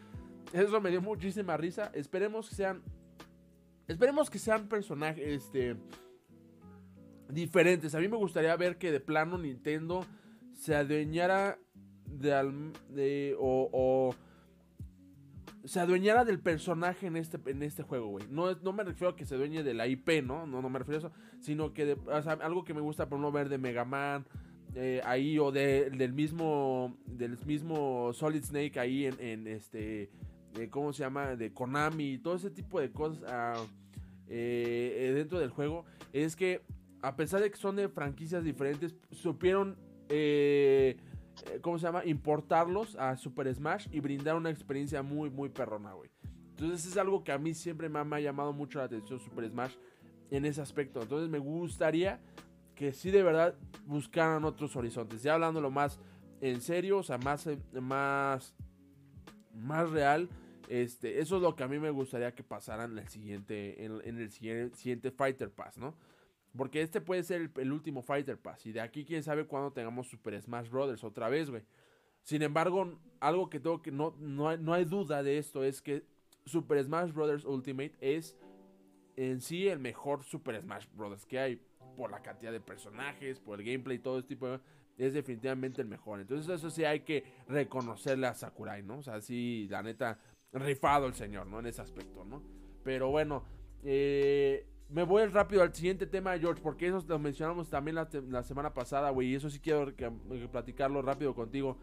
Eso 0.53 0.81
me 0.83 0.91
dio 0.91 1.01
muchísima 1.01 1.57
risa. 1.57 1.91
Esperemos 1.95 2.51
que 2.51 2.57
sean. 2.57 2.83
Esperemos 3.89 4.29
que 4.29 4.39
sean 4.39 4.69
personajes. 4.69 5.27
Este. 5.27 5.77
Diferentes. 7.31 7.95
A 7.95 8.01
mí 8.01 8.09
me 8.09 8.19
gustaría 8.19 8.55
ver 8.57 8.77
que 8.77 8.93
de 8.93 9.01
plano 9.01 9.39
Nintendo 9.39 10.05
se 10.53 10.75
adueñara 10.75 11.59
de. 12.05 12.35
al- 12.35 12.73
de- 12.91 13.35
o, 13.39 13.71
o 13.73 14.15
se 15.65 15.81
adueñara 15.81 16.25
del 16.25 16.41
personaje 16.41 17.07
en 17.07 17.17
este, 17.17 17.39
en 17.51 17.63
este 17.63 17.83
juego, 17.83 18.09
güey. 18.09 18.27
No, 18.31 18.53
no 18.57 18.73
me 18.73 18.83
refiero 18.85 19.11
a 19.13 19.17
que 19.17 19.25
se 19.25 19.35
adueñe 19.37 19.63
de 19.63 19.75
la 19.75 19.87
IP, 19.87 20.23
¿no? 20.25 20.47
No, 20.47 20.61
no 20.63 20.69
me 20.71 20.79
refiero 20.79 20.97
a 20.97 21.09
eso. 21.09 21.13
Sino 21.41 21.73
que, 21.73 21.87
de- 21.87 21.93
o 21.95 22.23
sea, 22.23 22.33
algo 22.35 22.65
que 22.65 22.75
me 22.75 22.81
gusta 22.81 23.09
por 23.09 23.19
no 23.21 23.31
ver 23.33 23.49
de 23.49 23.59
Mega 23.59 23.85
Man 23.85 24.25
eh, 24.75 25.01
ahí 25.05 25.39
o 25.39 25.53
de, 25.53 25.91
del 25.91 26.13
mismo 26.15 26.97
del 27.07 27.37
mismo 27.45 28.13
Solid 28.15 28.43
Snake 28.43 28.81
ahí 28.81 29.05
en, 29.05 29.21
en 29.21 29.47
este 29.47 30.11
eh, 30.59 30.69
¿cómo 30.71 30.93
se 30.95 31.03
llama? 31.03 31.37
de 31.37 31.53
Konami 31.53 32.13
y 32.13 32.19
todo 32.19 32.37
ese 32.37 32.51
tipo 32.51 32.81
de 32.81 32.91
cosas 32.91 33.23
ah, 33.29 33.63
eh, 34.29 35.09
eh, 35.09 35.13
dentro 35.13 35.39
del 35.39 35.51
juego 35.51 35.85
es 36.15 36.37
que 36.37 36.63
a 37.03 37.17
pesar 37.17 37.43
de 37.43 37.51
que 37.51 37.57
son 37.59 37.77
de 37.77 37.89
franquicias 37.91 38.45
diferentes 38.45 38.95
supieron 39.11 39.77
eh, 40.09 40.97
¿cómo 41.63 41.79
se 41.79 41.87
llama? 41.87 42.05
importarlos 42.05 42.97
a 42.97 43.17
Super 43.17 43.53
Smash 43.55 43.89
y 43.91 44.01
brindar 44.01 44.37
una 44.37 44.51
experiencia 44.51 45.03
muy 45.03 45.31
muy 45.31 45.49
perrona 45.49 45.95
güey 45.95 46.11
entonces 46.51 46.87
es 46.87 46.97
algo 46.99 47.25
que 47.25 47.33
a 47.33 47.39
mí 47.39 47.55
siempre 47.55 47.89
me 47.89 47.99
ha, 47.99 48.21
llamado 48.21 48.53
mucho 48.53 48.79
la 48.79 48.85
atención 48.85 49.19
Super 49.19 49.49
Smash 49.49 49.75
en 50.31 50.45
ese 50.45 50.61
aspecto 50.61 51.01
entonces 51.01 51.31
me 51.31 51.39
gustaría 51.39 52.21
que 52.75 52.93
sí 52.93 53.11
de 53.11 53.23
verdad 53.23 53.55
buscaran 53.87 54.45
otros 54.45 54.75
horizontes. 54.77 55.23
Ya 55.23 55.35
hablándolo 55.35 55.71
más 55.71 56.01
en 56.41 56.61
serio, 56.61 56.99
o 56.99 57.03
sea, 57.03 57.19
más, 57.19 57.47
eh, 57.47 57.59
más, 57.81 58.55
más 59.55 59.91
real. 59.91 60.29
Este, 60.69 61.21
eso 61.21 61.37
es 61.37 61.43
lo 61.43 61.55
que 61.55 61.63
a 61.63 61.69
mí 61.69 61.79
me 61.79 61.91
gustaría 61.91 62.35
que 62.35 62.43
pasaran 62.43 62.93
en 62.93 62.99
el 62.99 63.09
siguiente, 63.09 63.85
en, 63.85 64.01
en 64.05 64.19
el 64.19 64.31
siguiente, 64.31 64.77
siguiente 64.77 65.11
Fighter 65.11 65.51
Pass, 65.51 65.77
¿no? 65.79 65.95
Porque 66.57 66.83
este 66.83 67.01
puede 67.01 67.23
ser 67.23 67.51
el, 67.57 67.73
último 67.73 68.03
Fighter 68.03 68.39
Pass. 68.39 68.67
Y 68.67 68.73
de 68.73 68.81
aquí 68.81 69.05
quién 69.05 69.23
sabe 69.23 69.47
cuándo 69.47 69.73
tengamos 69.73 70.09
Super 70.09 70.41
Smash 70.41 70.69
Brothers 70.69 71.03
otra 71.05 71.29
vez, 71.29 71.51
güey. 71.51 71.63
Sin 72.23 72.43
embargo, 72.43 72.99
algo 73.21 73.49
que 73.49 73.59
tengo 73.59 73.83
que 73.83 73.91
no, 73.91 74.15
no, 74.19 74.49
hay, 74.49 74.59
no 74.59 74.75
hay 74.75 74.85
duda 74.85 75.23
de 75.23 75.39
esto 75.39 75.65
es 75.65 75.83
que 75.83 76.05
Super 76.45 76.83
Smash 76.85 77.13
Brothers 77.13 77.45
Ultimate 77.45 77.93
es 78.01 78.37
en 79.17 79.41
sí 79.41 79.69
el 79.69 79.79
mejor 79.79 80.23
Super 80.23 80.61
Smash 80.61 80.87
Brothers 80.95 81.27
que 81.27 81.39
hay 81.39 81.61
por 81.97 82.11
la 82.11 82.23
cantidad 82.23 82.53
de 82.53 82.61
personajes, 82.61 83.41
por 83.41 83.61
el 83.61 83.67
gameplay, 83.67 83.99
todo 83.99 84.19
este 84.19 84.29
tipo 84.29 84.49
de... 84.49 84.61
Es 84.99 85.15
definitivamente 85.15 85.81
el 85.81 85.89
mejor. 85.89 86.21
Entonces 86.21 86.49
eso 86.55 86.71
sí 86.71 86.85
hay 86.85 87.01
que 87.01 87.25
reconocerle 87.49 88.27
a 88.27 88.35
Sakurai, 88.35 88.83
¿no? 88.83 88.99
O 88.99 89.03
sea, 89.03 89.21
sí, 89.21 89.67
la 89.71 89.83
neta, 89.83 90.19
rifado 90.53 91.07
el 91.07 91.15
señor, 91.15 91.47
¿no? 91.47 91.61
En 91.61 91.67
ese 91.67 91.81
aspecto, 91.81 92.25
¿no? 92.25 92.43
Pero 92.85 93.11
bueno, 93.11 93.45
eh, 93.85 94.67
me 94.93 95.03
voy 95.05 95.25
rápido 95.27 95.63
al 95.63 95.75
siguiente 95.75 96.07
tema, 96.07 96.39
George, 96.39 96.63
porque 96.63 96.87
eso 96.89 97.05
lo 97.09 97.19
mencionamos 97.19 97.69
también 97.71 97.97
la, 97.97 98.43
semana 98.43 98.75
pasada, 98.75 99.11
güey, 99.11 99.29
y 99.29 99.35
eso 99.35 99.49
sí 99.49 99.59
quiero 99.59 99.87
que- 99.97 100.11
que 100.31 100.49
platicarlo 100.49 101.03
rápido 101.03 101.35
contigo. 101.35 101.79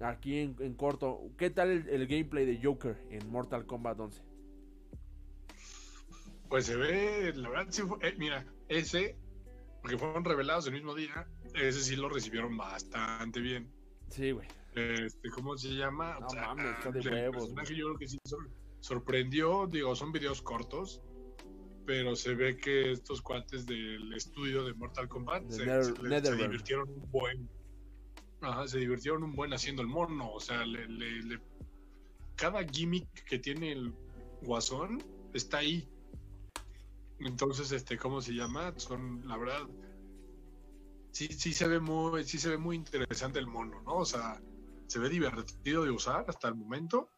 aquí 0.00 0.38
en, 0.38 0.74
corto, 0.74 1.20
¿qué 1.38 1.48
tal 1.48 1.70
el, 1.70 2.06
gameplay 2.06 2.44
de 2.44 2.60
Joker 2.62 2.98
en 3.10 3.30
Mortal 3.30 3.64
Kombat 3.64 3.98
11? 3.98 4.22
Pues 6.48 6.66
se 6.66 6.76
ve, 6.76 7.32
la 7.34 7.48
verdad, 7.48 7.66
sí 7.70 7.82
eh, 8.02 8.14
mira, 8.18 8.44
ese, 8.68 9.16
porque 9.80 9.96
fueron 9.96 10.24
revelados 10.24 10.66
el 10.66 10.74
mismo 10.74 10.94
día, 10.94 11.26
ese 11.54 11.80
sí 11.80 11.96
lo 11.96 12.08
recibieron 12.08 12.56
bastante 12.56 13.40
bien. 13.40 13.70
Sí, 14.08 14.32
güey. 14.32 14.48
Este, 14.74 15.30
¿Cómo 15.30 15.56
se 15.56 15.68
llama? 15.68 16.18
No 16.20 16.28
mames, 16.34 16.78
está 16.78 16.90
de 16.90 17.00
huevos. 17.00 17.48
Yo 17.54 17.86
creo 17.86 17.98
que 17.98 18.08
sí 18.08 18.18
sorprendió, 18.80 19.66
digo, 19.66 19.94
son 19.94 20.12
videos 20.12 20.42
cortos, 20.42 21.02
pero 21.90 22.14
se 22.14 22.36
ve 22.36 22.56
que 22.56 22.92
estos 22.92 23.20
cuates 23.20 23.66
del 23.66 24.12
estudio 24.12 24.62
de 24.62 24.72
Mortal 24.74 25.08
Kombat 25.08 25.50
se, 25.50 25.64
divirtieron 26.36 26.88
un 26.88 27.10
buen. 27.10 27.50
Ajá, 28.40 28.68
se 28.68 28.78
divirtieron 28.78 29.24
un 29.24 29.34
buen 29.34 29.52
haciendo 29.52 29.82
el 29.82 29.88
mono. 29.88 30.30
O 30.30 30.38
sea, 30.38 30.64
le, 30.64 31.40
cada 32.36 32.62
gimmick 32.62 33.24
que 33.24 33.40
tiene 33.40 33.72
el 33.72 33.92
guasón 34.42 35.02
está 35.34 35.58
ahí. 35.58 35.88
Entonces, 37.18 37.72
este, 37.72 37.98
¿cómo 37.98 38.20
se 38.20 38.34
llama? 38.34 38.72
Son, 38.76 39.26
la 39.26 39.36
verdad, 39.36 39.66
sí, 41.10 41.26
sí 41.26 41.52
se 41.52 41.66
ve 41.66 41.80
muy, 41.80 42.22
sí 42.22 42.38
se 42.38 42.50
ve 42.50 42.56
muy 42.56 42.76
interesante 42.76 43.40
el 43.40 43.48
mono, 43.48 43.82
¿no? 43.82 43.96
O 43.96 44.04
sea, 44.04 44.40
se 44.86 45.00
ve 45.00 45.08
divertido 45.08 45.82
de 45.82 45.90
usar 45.90 46.24
hasta 46.28 46.46
el 46.46 46.54
momento. 46.54 47.10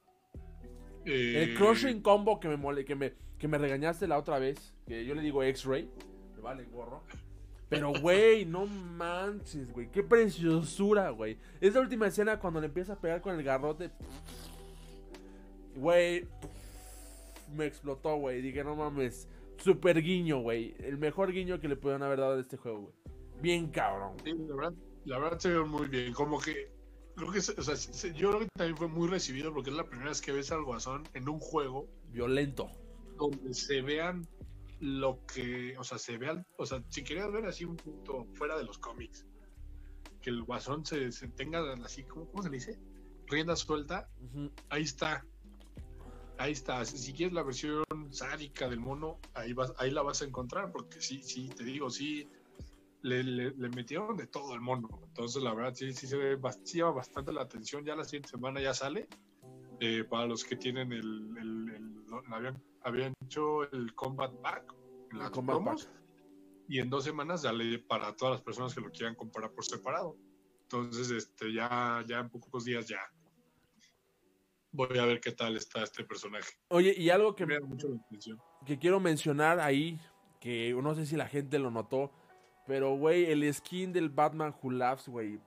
el 1.04 1.50
eh, 1.50 1.54
crushing 1.58 2.00
combo 2.00 2.40
que 2.40 2.48
me 2.48 2.56
mole, 2.56 2.86
que 2.86 2.94
me, 2.94 3.12
que 3.42 3.48
me 3.48 3.58
regañaste 3.58 4.06
la 4.06 4.18
otra 4.18 4.38
vez, 4.38 4.72
que 4.86 5.04
yo 5.04 5.16
le 5.16 5.20
digo 5.20 5.42
X-Ray, 5.42 5.90
me 6.36 6.42
vale 6.42 6.64
gorro. 6.66 7.02
Pero, 7.68 7.92
güey, 8.00 8.44
no 8.44 8.66
manches, 8.66 9.72
güey. 9.72 9.90
Qué 9.90 10.04
preciosura, 10.04 11.10
güey. 11.10 11.38
Es 11.60 11.74
la 11.74 11.80
última 11.80 12.06
escena 12.06 12.38
cuando 12.38 12.60
le 12.60 12.66
empieza 12.66 12.92
a 12.92 13.00
pegar 13.00 13.20
con 13.20 13.36
el 13.36 13.42
garrote. 13.42 13.90
Güey, 15.74 16.28
me 17.52 17.66
explotó, 17.66 18.14
güey. 18.14 18.42
Dije, 18.42 18.62
no 18.62 18.76
mames. 18.76 19.26
Super 19.56 20.00
guiño, 20.00 20.38
güey. 20.38 20.76
El 20.78 20.98
mejor 20.98 21.32
guiño 21.32 21.58
que 21.58 21.66
le 21.66 21.74
pudieron 21.74 22.04
haber 22.04 22.20
dado 22.20 22.36
de 22.36 22.42
este 22.42 22.56
juego, 22.56 22.82
güey. 22.82 22.94
Bien 23.40 23.66
cabrón. 23.70 24.18
Sí, 24.22 24.34
la 24.34 24.54
verdad, 24.54 24.74
la 25.04 25.18
verdad 25.18 25.38
se 25.40 25.48
ve 25.48 25.64
muy 25.64 25.88
bien. 25.88 26.12
Como 26.12 26.38
que 26.38 26.70
creo 27.16 27.32
que, 27.32 27.38
o 27.38 27.42
sea, 27.42 28.12
yo 28.12 28.28
creo 28.28 28.40
que 28.42 28.48
también 28.56 28.76
fue 28.76 28.86
muy 28.86 29.08
recibido 29.08 29.52
porque 29.52 29.70
es 29.70 29.76
la 29.76 29.88
primera 29.88 30.10
vez 30.10 30.20
que 30.20 30.30
ves 30.30 30.52
al 30.52 30.62
Guasón 30.62 31.08
en 31.14 31.28
un 31.28 31.40
juego 31.40 31.88
violento 32.12 32.70
donde 33.30 33.54
se 33.54 33.82
vean 33.82 34.26
lo 34.80 35.24
que, 35.26 35.76
o 35.78 35.84
sea, 35.84 35.98
se 35.98 36.18
vean, 36.18 36.44
o 36.56 36.66
sea, 36.66 36.82
si 36.88 37.04
querías 37.04 37.30
ver 37.30 37.46
así 37.46 37.64
un 37.64 37.76
punto 37.76 38.26
fuera 38.34 38.56
de 38.56 38.64
los 38.64 38.78
cómics, 38.78 39.26
que 40.20 40.30
el 40.30 40.42
Guasón 40.42 40.84
se, 40.84 41.10
tenga 41.28 41.60
así, 41.84 42.04
¿cómo, 42.04 42.26
¿cómo, 42.30 42.42
se 42.42 42.50
le 42.50 42.56
dice? 42.56 42.78
Rienda 43.26 43.56
suelta, 43.56 44.08
ahí 44.68 44.82
está. 44.82 45.24
Ahí 46.38 46.52
está. 46.52 46.84
Si 46.84 47.12
quieres 47.12 47.34
la 47.34 47.42
versión 47.42 47.84
sádica 48.10 48.68
del 48.68 48.80
mono, 48.80 49.20
ahí 49.34 49.52
vas, 49.52 49.72
ahí 49.78 49.90
la 49.90 50.02
vas 50.02 50.22
a 50.22 50.24
encontrar, 50.24 50.72
porque 50.72 51.00
sí, 51.00 51.22
sí, 51.22 51.48
te 51.48 51.64
digo, 51.64 51.90
sí, 51.90 52.28
le, 53.02 53.52
metieron 53.68 54.16
de 54.16 54.26
todo 54.26 54.54
el 54.54 54.60
mono. 54.60 54.88
Entonces, 55.08 55.42
la 55.42 55.54
verdad, 55.54 55.74
sí, 55.74 55.92
sí 55.92 56.06
se 56.06 56.16
ve, 56.16 56.38
sí 56.64 56.78
llama 56.78 56.92
bastante 56.92 57.32
la 57.32 57.42
atención. 57.42 57.84
Ya 57.84 57.96
la 57.96 58.04
siguiente 58.04 58.30
semana 58.30 58.60
ya 58.60 58.74
sale. 58.74 59.08
Eh, 59.80 60.04
para 60.04 60.26
los 60.26 60.44
que 60.44 60.56
tienen 60.56 60.92
el, 60.92 61.36
el, 61.36 61.91
habían, 62.30 62.62
habían, 62.82 63.12
hecho 63.24 63.70
el 63.72 63.94
Combat 63.94 64.32
Pack 64.42 64.74
en 65.12 65.18
las 65.18 65.30
promos, 65.30 65.90
y 66.68 66.78
en 66.78 66.88
dos 66.88 67.04
semanas 67.04 67.42
sale 67.42 67.78
para 67.80 68.14
todas 68.16 68.36
las 68.36 68.42
personas 68.42 68.74
que 68.74 68.80
lo 68.80 68.90
quieran 68.90 69.14
comprar 69.14 69.50
por 69.52 69.64
separado. 69.64 70.16
Entonces, 70.62 71.10
este, 71.10 71.52
ya, 71.52 72.02
ya 72.06 72.20
en 72.20 72.30
pocos 72.30 72.64
días 72.64 72.88
ya 72.88 73.00
voy 74.72 74.98
a 74.98 75.04
ver 75.04 75.20
qué 75.20 75.32
tal 75.32 75.56
está 75.56 75.82
este 75.82 76.04
personaje. 76.04 76.54
Oye, 76.68 76.94
y 76.96 77.10
algo 77.10 77.34
que, 77.34 77.46
me, 77.46 77.58
que 78.66 78.78
quiero 78.78 79.00
mencionar 79.00 79.60
ahí, 79.60 80.00
que 80.40 80.74
no 80.82 80.94
sé 80.94 81.06
si 81.06 81.16
la 81.16 81.28
gente 81.28 81.58
lo 81.58 81.70
notó, 81.70 82.10
pero, 82.66 82.96
güey, 82.96 83.26
el 83.26 83.52
skin 83.52 83.92
del 83.92 84.08
Batman 84.08 84.54
Who 84.60 84.70
Laughs, 84.70 85.08
güey. 85.08 85.38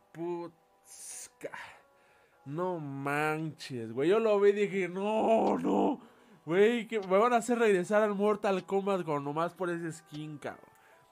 No 2.45 2.79
manches, 2.79 3.91
güey. 3.91 4.09
Yo 4.09 4.19
lo 4.19 4.39
vi 4.39 4.49
y 4.49 4.53
dije, 4.53 4.87
no, 4.87 5.57
no. 5.57 6.01
Güey, 6.45 6.87
que 6.87 6.99
me 6.99 7.17
van 7.17 7.33
a 7.33 7.37
hacer 7.37 7.57
regresar 7.57 8.03
al 8.03 8.13
Mortal 8.13 8.65
Kombat 8.65 9.03
con 9.03 9.23
nomás 9.23 9.53
por 9.55 9.69
ese 9.69 9.91
skin, 9.91 10.37
cabrón. 10.37 10.69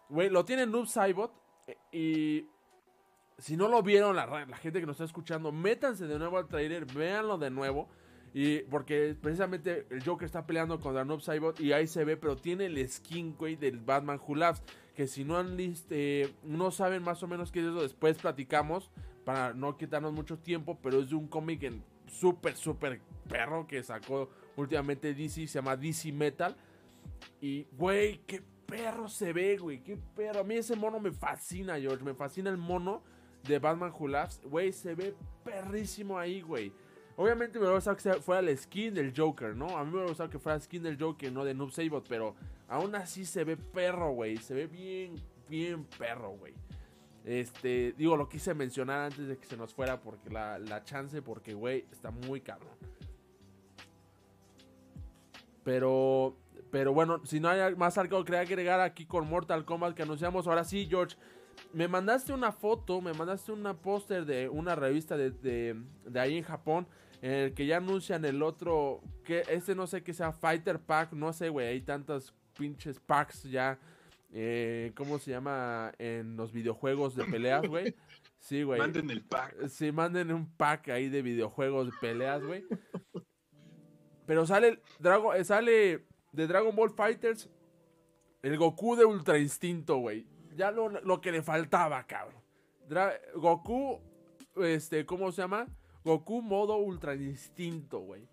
Güey, 0.10 0.30
lo 0.30 0.46
tiene 0.46 0.68
Noob 0.68 0.86
Saibot. 0.86 1.34
Eh, 1.66 1.78
y 1.92 2.48
si 3.40 3.58
no 3.58 3.68
lo 3.68 3.82
vieron, 3.82 4.16
la, 4.16 4.46
gente 4.58 4.80
que 4.80 4.86
nos 4.86 4.96
está 4.96 5.06
escuchando, 5.06 5.52
métanse 5.52 6.06
de 6.06 6.20
nuevo 6.20 6.38
al 6.38 6.48
trailer, 6.48 6.86
véanlo 6.86 7.40
de 7.40 7.50
nuevo. 7.50 7.90
Y 8.36 8.60
porque 8.64 9.16
precisamente 9.20 9.88
el 9.90 10.04
Joker 10.04 10.26
está 10.26 10.46
peleando 10.46 10.80
contra 10.80 11.04
Noob 11.04 11.22
Saibot 11.22 11.60
y 11.60 11.74
ahí 11.74 11.88
se 11.88 12.04
ve, 12.04 12.16
pero 12.16 12.36
tiene 12.36 12.68
el 12.68 12.88
skin, 12.88 13.36
güey, 13.36 13.56
del 13.56 13.80
Batman 13.80 14.20
Who 14.26 14.36
que 14.96 15.08
si 15.08 15.24
no 15.24 15.38
han 15.38 15.60
este, 15.60 16.34
no 16.44 16.70
saben 16.70 17.02
más 17.02 17.24
o 17.24 17.28
menos 17.28 17.52
qué 17.52 17.60
es 17.60 17.66
eso, 17.66 17.82
después 17.82 18.18
platicamos 18.18 18.92
para 19.26 19.54
no 19.54 19.78
quitarnos 19.78 20.14
mucho 20.14 20.38
tiempo, 20.38 20.78
pero 20.82 21.00
es 21.00 21.10
de 21.10 21.16
un 21.16 21.28
cómic 21.28 21.64
en 21.64 21.84
súper, 22.08 22.56
súper 22.56 23.02
perro 23.28 23.66
que 23.66 23.82
sacó 23.82 24.30
últimamente 24.56 25.14
DC, 25.14 25.48
se 25.48 25.60
llama 25.60 25.76
DC 25.76 26.12
Metal. 26.12 26.56
Y, 27.42 27.68
güey, 27.78 28.20
qué 28.26 28.42
perro 28.66 29.08
se 29.08 29.34
ve, 29.34 29.58
güey, 29.58 29.84
qué 29.84 29.98
perro. 30.16 30.42
A 30.42 30.44
mí 30.44 30.56
ese 30.56 30.76
mono 30.76 31.00
me 31.00 31.12
fascina, 31.12 31.80
George, 31.80 32.04
me 32.04 32.14
fascina 32.14 32.50
el 32.50 32.58
mono 32.58 33.04
de 33.48 33.60
Batman 33.60 33.92
Who 33.98 34.10
Güey, 34.50 34.72
se 34.72 34.96
ve 34.96 35.16
perrísimo 35.44 36.18
ahí, 36.18 36.42
güey. 36.42 36.72
Obviamente 37.16 37.60
me 37.60 37.66
hubiera 37.66 37.76
gustado 37.76 37.98
que 37.98 38.22
fuera 38.22 38.40
el 38.40 38.58
skin 38.58 38.94
del 38.94 39.14
Joker, 39.16 39.56
¿no? 39.56 39.78
A 39.78 39.84
mí 39.84 39.92
me 39.92 39.98
hubiera 39.98 40.10
gustado 40.10 40.30
que 40.30 40.40
fuera 40.40 40.56
el 40.56 40.62
skin 40.62 40.82
del 40.82 41.00
Joker, 41.00 41.32
no 41.32 41.46
de 41.46 41.54
Noob 41.54 41.72
Sabot, 41.72 42.06
pero 42.08 42.36
aún 42.68 42.96
así 42.96 43.26
se 43.26 43.44
ve 43.44 43.56
perro, 43.56 44.12
güey. 44.14 44.38
Se 44.38 44.56
ve 44.56 44.66
bien, 44.66 45.16
bien 45.48 45.86
perro, 45.98 46.32
güey. 46.32 46.54
Este, 47.24 47.94
digo, 47.98 48.18
lo 48.18 48.28
quise 48.28 48.54
mencionar 48.54 49.12
antes 49.12 49.28
de 49.28 49.38
que 49.38 49.46
se 49.46 49.56
nos 49.56 49.74
fuera 49.74 50.02
porque 50.02 50.30
la, 50.30 50.58
la 50.58 50.84
chance, 50.84 51.22
porque, 51.22 51.54
güey, 51.54 51.86
está 51.92 52.10
muy 52.10 52.42
cabrón. 52.42 52.76
Pero, 55.64 56.38
pero 56.72 56.94
bueno, 56.94 57.22
si 57.26 57.40
no 57.40 57.50
hay 57.50 57.76
más 57.76 57.98
algo 57.98 58.24
que 58.26 58.38
agregar 58.38 58.80
aquí 58.80 59.06
con 59.06 59.28
Mortal 59.28 59.66
Kombat 59.66 59.96
que 59.96 60.04
anunciamos, 60.04 60.48
ahora 60.48 60.64
sí, 60.64 60.88
George, 60.90 61.16
me 61.72 61.88
mandaste 61.88 62.34
una 62.34 62.52
foto, 62.52 63.02
me 63.02 63.14
mandaste 63.14 63.52
una 63.52 63.74
póster 63.76 64.26
de 64.26 64.50
una 64.50 64.76
revista 64.76 65.18
de, 65.18 65.32
de, 65.32 66.20
ahí 66.20 66.38
en 66.38 66.44
Japón 66.44 66.88
en 67.22 67.32
el 67.32 67.54
que 67.54 67.66
ya 67.66 67.78
anuncian 67.78 68.26
el 68.26 68.42
otro, 68.44 69.02
que 69.24 69.44
este 69.50 69.76
no 69.76 69.88
sé 69.88 70.04
qué 70.04 70.14
sea, 70.14 70.34
Fighter 70.34 70.80
Pack, 70.80 71.14
no 71.14 71.32
sé, 71.32 71.50
güey, 71.50 71.68
hay 71.68 71.82
tantos 71.82 72.34
pinches 72.58 73.00
packs 73.00 73.44
ya, 73.44 73.80
eh, 74.34 74.92
¿cómo 74.96 75.20
se 75.20 75.32
llama? 75.32 75.94
En 76.00 76.36
los 76.36 76.52
videojuegos 76.52 77.16
de 77.16 77.24
peleas, 77.26 77.66
güey. 77.68 77.96
Sí, 78.40 78.64
güey. 78.64 78.78
Manden 78.78 79.10
el 79.10 79.22
pack. 79.22 79.68
Sí, 79.70 79.94
manden 79.94 80.34
un 80.34 80.52
pack 80.58 80.90
ahí 80.90 81.08
de 81.08 81.22
videojuegos 81.22 81.86
de 81.86 81.94
peleas, 82.02 82.44
güey. 82.44 82.66
Pero 84.26 84.46
sale, 84.46 84.80
Drago, 85.00 85.34
eh, 85.34 85.44
sale 85.44 86.06
de 86.32 86.48
Dragon 86.48 86.76
Ball 86.76 86.92
Fighters 86.92 87.50
el 88.42 88.58
Goku 88.58 88.96
de 88.96 89.06
Ultra 89.06 89.38
Instinto, 89.38 89.98
güey. 89.98 90.26
Ya 90.56 90.72
lo, 90.72 90.90
lo, 90.90 91.22
que 91.22 91.32
le 91.32 91.42
faltaba, 91.42 92.06
cabrón. 92.06 92.42
Goku, 93.36 94.00
este, 94.58 95.06
¿cómo 95.06 95.32
se 95.32 95.42
llama? 95.42 95.68
Goku 96.04 96.42
modo 96.42 96.78
Ultra 96.78 97.16
Instinto, 97.16 98.00
güey. 98.00 98.28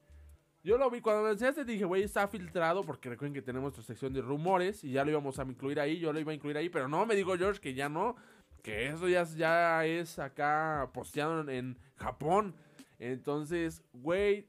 Yo 0.63 0.77
lo 0.77 0.91
vi 0.91 1.01
cuando 1.01 1.23
me 1.23 1.31
enseñaste, 1.31 1.65
dije, 1.65 1.85
güey, 1.85 2.03
está 2.03 2.29
filtrado, 2.29 2.83
porque 2.83 3.09
recuerden 3.09 3.33
que 3.33 3.41
tenemos 3.41 3.69
nuestra 3.69 3.83
sección 3.83 4.13
de 4.13 4.21
rumores 4.21 4.85
y 4.85 4.93
ya 4.93 5.05
lo 5.05 5.11
íbamos 5.11 5.39
a 5.39 5.45
incluir 5.45 5.81
ahí, 5.81 5.99
yo 5.99 6.13
lo 6.13 6.21
iba 6.21 6.33
a 6.33 6.35
incluir 6.35 6.59
ahí, 6.59 6.69
pero 6.69 6.87
no, 6.87 7.07
me 7.07 7.15
dijo 7.15 7.35
George 7.39 7.61
que 7.61 7.73
ya 7.73 7.89
no, 7.89 8.15
que 8.63 8.89
eso 8.89 9.09
ya, 9.09 9.25
ya 9.25 9.87
es 9.87 10.19
acá 10.19 10.91
posteado 10.93 11.49
en, 11.49 11.79
Japón. 11.97 12.55
Entonces, 12.99 13.83
güey, 13.93 14.47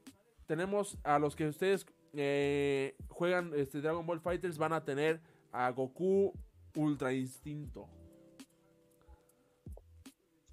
tenemos 0.51 0.97
a 1.05 1.17
los 1.17 1.33
que 1.33 1.47
ustedes 1.47 1.85
eh, 2.11 2.97
juegan 3.07 3.53
este 3.55 3.79
Dragon 3.79 4.05
Ball 4.05 4.19
Fighters, 4.19 4.57
van 4.57 4.73
a 4.73 4.83
tener 4.83 5.21
a 5.53 5.71
Goku 5.71 6.33
Ultra 6.75 7.13
Instinto. 7.13 7.87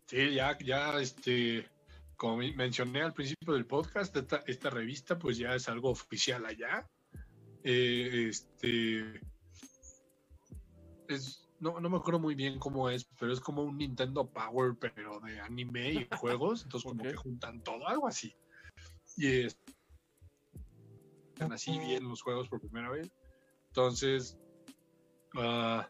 Sí, 0.06 0.34
ya, 0.34 0.56
ya, 0.64 1.00
este 1.00 1.68
como 2.14 2.36
mencioné 2.36 3.02
al 3.02 3.12
principio 3.12 3.54
del 3.54 3.66
podcast, 3.66 4.16
esta, 4.46 4.70
revista 4.70 5.18
pues 5.18 5.36
ya 5.36 5.56
es 5.56 5.68
algo 5.68 5.90
oficial 5.90 6.46
allá. 6.46 6.88
Eh, 7.64 8.28
este 8.28 9.20
es, 11.08 11.50
no, 11.58 11.80
no 11.80 11.90
me 11.90 11.96
acuerdo 11.96 12.20
muy 12.20 12.36
bien 12.36 12.60
cómo 12.60 12.88
es, 12.88 13.04
pero 13.18 13.32
es 13.32 13.40
como 13.40 13.64
un 13.64 13.78
Nintendo 13.78 14.30
Power, 14.30 14.76
pero 14.78 15.18
de 15.18 15.40
anime 15.40 15.92
y 15.92 16.08
juegos. 16.20 16.62
Entonces, 16.62 16.88
como 16.88 17.02
que 17.02 17.16
juntan 17.16 17.64
todo, 17.64 17.88
algo 17.88 18.06
así. 18.06 18.32
Y 19.16 19.44
así 21.40 21.78
bien 21.78 22.08
los 22.08 22.22
juegos 22.22 22.48
por 22.48 22.60
primera 22.60 22.90
vez. 22.90 23.10
Entonces, 23.68 24.38
ah, 25.36 25.88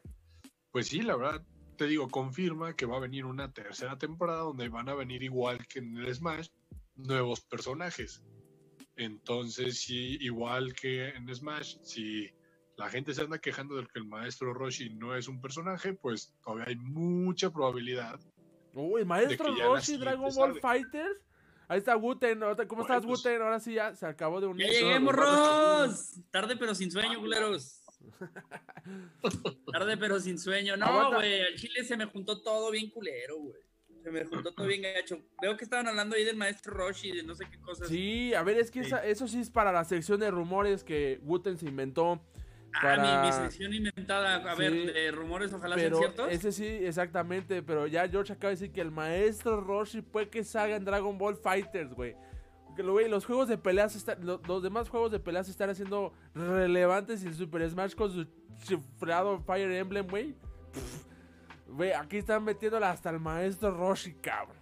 pues 0.72 0.88
sí, 0.88 1.02
la 1.02 1.16
verdad, 1.16 1.44
te 1.76 1.86
digo, 1.86 2.08
confirma 2.08 2.74
que 2.74 2.86
va 2.86 2.96
a 2.96 3.00
venir 3.00 3.24
una 3.24 3.52
tercera 3.52 3.98
temporada 3.98 4.40
donde 4.40 4.68
van 4.68 4.88
a 4.88 4.94
venir 4.94 5.22
igual 5.22 5.66
que 5.66 5.78
en 5.78 5.96
el 5.96 6.14
Smash, 6.14 6.48
nuevos 6.96 7.40
personajes. 7.40 8.22
Entonces, 8.96 9.80
sí, 9.80 10.18
igual 10.20 10.74
que 10.74 11.08
en 11.10 11.32
Smash, 11.32 11.76
si 11.82 12.28
la 12.76 12.88
gente 12.88 13.14
se 13.14 13.22
anda 13.22 13.38
quejando 13.38 13.76
de 13.76 13.86
que 13.86 13.98
el 14.00 14.06
maestro 14.06 14.52
Roshi 14.52 14.90
no 14.90 15.16
es 15.16 15.28
un 15.28 15.40
personaje, 15.40 15.94
pues 15.94 16.34
todavía 16.42 16.66
hay 16.68 16.76
mucha 16.76 17.50
probabilidad. 17.50 18.20
Uy, 18.74 19.04
maestro 19.04 19.54
Roshi, 19.54 19.96
Dragon 19.96 20.34
Ball 20.34 20.60
Fighters. 20.60 21.27
Ahí 21.68 21.78
está 21.78 21.96
Wuten. 21.96 22.40
¿Cómo 22.66 22.82
estás, 22.82 23.04
pues 23.04 23.20
Wuten? 23.20 23.42
Ahora 23.42 23.60
sí 23.60 23.74
ya 23.74 23.94
se 23.94 24.06
acabó 24.06 24.40
de 24.40 24.46
unir. 24.46 24.66
¡Ya 24.66 24.72
llegué, 24.72 24.98
morros! 24.98 26.14
Tarde 26.30 26.56
pero 26.56 26.74
sin 26.74 26.90
sueño, 26.90 27.20
culeros. 27.20 27.82
Tarde 29.72 29.96
pero 29.98 30.18
sin 30.18 30.38
sueño. 30.38 30.76
No, 30.78 31.14
güey, 31.14 31.42
al 31.42 31.54
chile 31.56 31.84
se 31.84 31.96
me 31.96 32.06
juntó 32.06 32.40
todo 32.42 32.70
bien 32.70 32.90
culero, 32.90 33.36
güey. 33.38 33.60
Se 34.02 34.10
me 34.10 34.24
juntó 34.24 34.54
todo 34.54 34.66
bien 34.66 34.80
gacho. 34.80 35.20
Veo 35.42 35.56
que 35.58 35.64
estaban 35.64 35.88
hablando 35.88 36.16
ahí 36.16 36.24
del 36.24 36.36
maestro 36.36 36.72
Roshi, 36.72 37.12
de 37.12 37.22
no 37.22 37.34
sé 37.34 37.44
qué 37.50 37.60
cosas. 37.60 37.88
Sí, 37.88 38.32
a 38.32 38.42
ver, 38.42 38.58
es 38.58 38.70
que 38.70 38.80
eso 38.80 39.28
sí 39.28 39.40
es 39.40 39.50
para 39.50 39.70
la 39.70 39.84
sección 39.84 40.20
de 40.20 40.30
rumores 40.30 40.84
que 40.84 41.20
Wuten 41.22 41.58
se 41.58 41.66
inventó. 41.66 42.22
Ah, 42.82 43.22
mi, 43.24 43.32
sección 43.32 43.74
inventada, 43.74 44.36
a 44.36 44.54
ver, 44.54 44.92
de 44.92 45.10
rumores, 45.10 45.52
ojalá 45.52 45.76
sean 45.76 45.94
ciertos. 45.94 46.30
Ese 46.30 46.52
sí, 46.52 46.66
exactamente, 46.66 47.62
pero 47.62 47.86
ya 47.86 48.08
George 48.08 48.32
acaba 48.32 48.50
de 48.50 48.56
decir 48.56 48.72
que 48.72 48.80
el 48.80 48.90
maestro 48.90 49.60
Roshi 49.60 50.02
puede 50.02 50.28
que 50.28 50.44
salga 50.44 50.76
en 50.76 50.84
Dragon 50.84 51.16
Ball 51.18 51.36
Fighters, 51.36 51.92
güey. 51.92 52.14
Que 52.76 52.82
lo, 52.82 53.00
los 53.08 53.26
juegos 53.26 53.48
de 53.48 53.58
peleas, 53.58 53.96
están, 53.96 54.18
los 54.24 54.62
demás 54.62 54.88
juegos 54.88 55.10
de 55.10 55.18
peleas 55.18 55.48
están 55.48 55.70
haciendo 55.70 56.12
relevantes 56.34 57.24
y 57.24 57.26
el 57.26 57.34
Super 57.34 57.68
Smash 57.68 57.94
con 57.94 58.12
su 58.12 58.26
chifrado 58.62 59.40
Fire 59.40 59.72
Emblem, 59.72 60.06
güey. 60.06 60.36
Güey, 61.66 61.92
aquí 61.92 62.18
están 62.18 62.44
metiéndole 62.44 62.86
hasta 62.86 63.10
el 63.10 63.18
maestro 63.18 63.72
Roshi, 63.72 64.14
cabrón. 64.14 64.57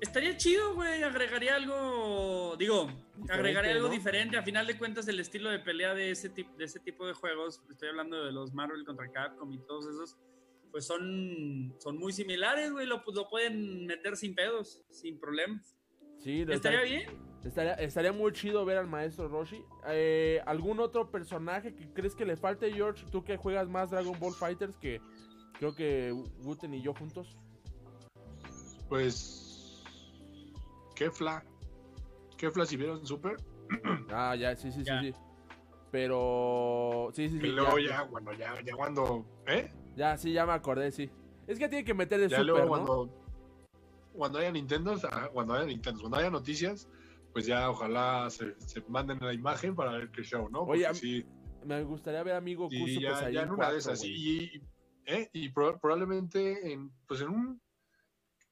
Estaría 0.00 0.36
chido, 0.36 0.74
güey. 0.74 1.02
Agregaría 1.02 1.56
algo. 1.56 2.56
Digo, 2.58 2.88
agregaría 3.28 3.72
algo 3.72 3.88
diferente. 3.88 4.36
A 4.36 4.42
final 4.42 4.66
de 4.66 4.78
cuentas, 4.78 5.06
el 5.08 5.20
estilo 5.20 5.50
de 5.50 5.58
pelea 5.58 5.94
de 5.94 6.10
ese, 6.10 6.30
de 6.30 6.64
ese 6.64 6.80
tipo 6.80 7.06
de 7.06 7.12
juegos, 7.12 7.60
estoy 7.70 7.90
hablando 7.90 8.24
de 8.24 8.32
los 8.32 8.54
Marvel 8.54 8.84
contra 8.84 9.10
Capcom 9.10 9.52
y 9.52 9.58
todos 9.66 9.86
esos, 9.86 10.16
pues 10.70 10.86
son, 10.86 11.74
son 11.78 11.98
muy 11.98 12.12
similares, 12.12 12.72
güey. 12.72 12.86
Lo, 12.86 13.02
lo 13.14 13.28
pueden 13.28 13.86
meter 13.86 14.16
sin 14.16 14.34
pedos, 14.34 14.82
sin 14.90 15.20
problemas. 15.20 15.76
Sí, 16.18 16.44
estaría, 16.48 16.82
bien. 16.82 17.10
Estaría, 17.44 17.74
estaría 17.74 18.12
muy 18.12 18.32
chido 18.32 18.64
ver 18.64 18.78
al 18.78 18.86
maestro 18.86 19.28
Roshi. 19.28 19.62
Eh, 19.88 20.40
¿Algún 20.46 20.80
otro 20.80 21.10
personaje 21.10 21.74
que 21.74 21.92
crees 21.92 22.14
que 22.14 22.24
le 22.24 22.36
falte, 22.36 22.72
George? 22.72 23.06
Tú 23.10 23.24
que 23.24 23.36
juegas 23.36 23.68
más 23.68 23.90
Dragon 23.90 24.18
Ball 24.18 24.34
Fighters 24.34 24.76
que 24.76 25.00
creo 25.58 25.74
que 25.74 26.12
Wooten 26.42 26.74
y 26.74 26.82
yo 26.82 26.94
juntos. 26.94 27.38
Pues 28.88 29.49
Kefla. 31.00 31.42
Kefla, 32.36 32.66
si 32.66 32.76
vieron 32.76 33.06
Super. 33.06 33.36
ah, 34.12 34.36
ya, 34.36 34.54
sí, 34.54 34.70
sí, 34.70 34.84
sí, 34.84 34.92
sí. 35.00 35.14
Pero. 35.90 37.08
Sí, 37.14 37.30
sí, 37.30 37.40
sí. 37.40 37.46
Y 37.46 37.52
luego 37.52 37.78
ya, 37.78 38.02
bueno, 38.02 38.34
ya, 38.34 38.60
ya 38.60 38.76
cuando. 38.76 39.24
¿Eh? 39.46 39.70
Ya, 39.96 40.18
sí, 40.18 40.34
ya 40.34 40.44
me 40.44 40.52
acordé, 40.52 40.90
sí. 40.90 41.10
Es 41.46 41.58
que 41.58 41.70
tiene 41.70 41.86
que 41.86 41.94
meter 41.94 42.20
el 42.20 42.28
ya 42.28 42.40
Super, 42.40 42.46
luego 42.46 42.68
cuando, 42.68 43.10
cuando 44.12 44.38
haya 44.40 44.52
Nintendo, 44.52 44.94
cuando 45.32 45.54
haya 45.54 45.64
Nintendo, 45.64 46.00
cuando 46.00 46.18
haya 46.18 46.28
noticias, 46.28 46.86
pues 47.32 47.46
ya 47.46 47.70
ojalá 47.70 48.28
se, 48.28 48.54
se 48.60 48.82
manden 48.86 49.20
la 49.20 49.32
imagen 49.32 49.74
para 49.74 49.92
ver 49.92 50.10
qué 50.10 50.22
show, 50.22 50.50
¿no? 50.50 50.60
Oye, 50.64 50.86
sí, 50.94 51.24
me 51.64 51.82
gustaría 51.82 52.22
ver 52.22 52.34
amigo 52.34 52.68
y 52.70 53.00
ya, 53.00 53.30
ya 53.30 53.42
en 53.42 53.52
una 53.52 53.72
de 53.72 53.78
esas. 53.78 54.04
Y, 54.04 54.62
¿eh? 55.06 55.30
y 55.32 55.48
probablemente 55.48 56.72
en, 56.72 56.90
pues 57.06 57.22
en 57.22 57.30
un 57.30 57.60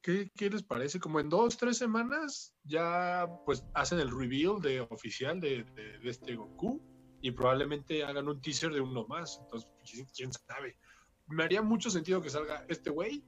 ¿Qué, 0.09 0.49
les 0.49 0.63
parece? 0.63 0.99
Como 0.99 1.21
en 1.21 1.29
dos, 1.29 1.59
tres 1.59 1.77
semanas 1.77 2.55
ya 2.65 3.29
pues 3.45 3.67
hacen 3.75 3.99
el 3.99 4.11
reveal 4.11 4.59
de 4.59 4.81
oficial 4.81 5.39
de, 5.39 5.67
este 6.03 6.35
Goku 6.35 6.81
y 7.21 7.31
probablemente 7.31 8.03
hagan 8.05 8.27
un 8.27 8.41
teaser 8.41 8.73
de 8.73 8.81
uno 8.81 9.07
más. 9.07 9.39
Entonces, 9.45 9.71
quién 10.17 10.33
sabe. 10.33 10.79
Me 11.27 11.45
haría 11.45 11.61
mucho 11.61 11.91
sentido 11.91 12.23
que 12.23 12.31
salga 12.31 12.65
este 12.69 12.89
güey 12.89 13.23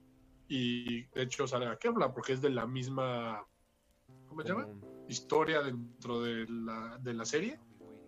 y 0.47 1.03
de 1.09 1.21
hecho 1.21 1.45
salga 1.45 1.77
Kevlar 1.77 2.15
porque 2.15 2.33
es 2.33 2.41
de 2.41 2.49
la 2.49 2.65
misma, 2.65 3.45
¿cómo 4.27 4.41
se 4.41 4.47
llama? 4.47 4.67
Historia 5.07 5.61
dentro 5.61 6.23
de 6.23 6.47
la, 6.49 6.97
de 6.99 7.13
la 7.13 7.25
serie. 7.25 7.59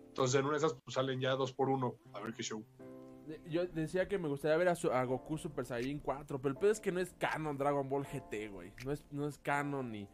Entonces 0.08 0.40
en 0.40 0.46
una 0.46 0.54
de 0.54 0.66
esas 0.66 0.74
pues, 0.74 0.94
salen 0.94 1.20
ya 1.20 1.36
dos 1.36 1.52
por 1.52 1.68
uno. 1.68 1.94
A 2.12 2.18
ver 2.18 2.34
qué 2.34 2.42
show. 2.42 2.66
Yo 3.48 3.66
decía 3.66 4.08
que 4.08 4.18
me 4.18 4.28
gustaría 4.28 4.56
ver 4.56 4.68
a, 4.68 5.04
Goku 5.04 5.38
Super 5.38 5.64
Saiyan 5.64 5.98
4, 5.98 6.40
pero 6.40 6.52
el 6.52 6.58
peor 6.58 6.72
es 6.72 6.80
que 6.80 6.92
no 6.92 7.00
es 7.00 7.14
canon 7.18 7.56
Dragon 7.56 7.88
Ball 7.88 8.04
GT, 8.04 8.50
güey. 8.50 8.72
No 8.84 8.92
es, 8.92 9.06
no 9.10 9.26
es 9.26 9.38
canon 9.38 9.90
ni... 9.90 10.08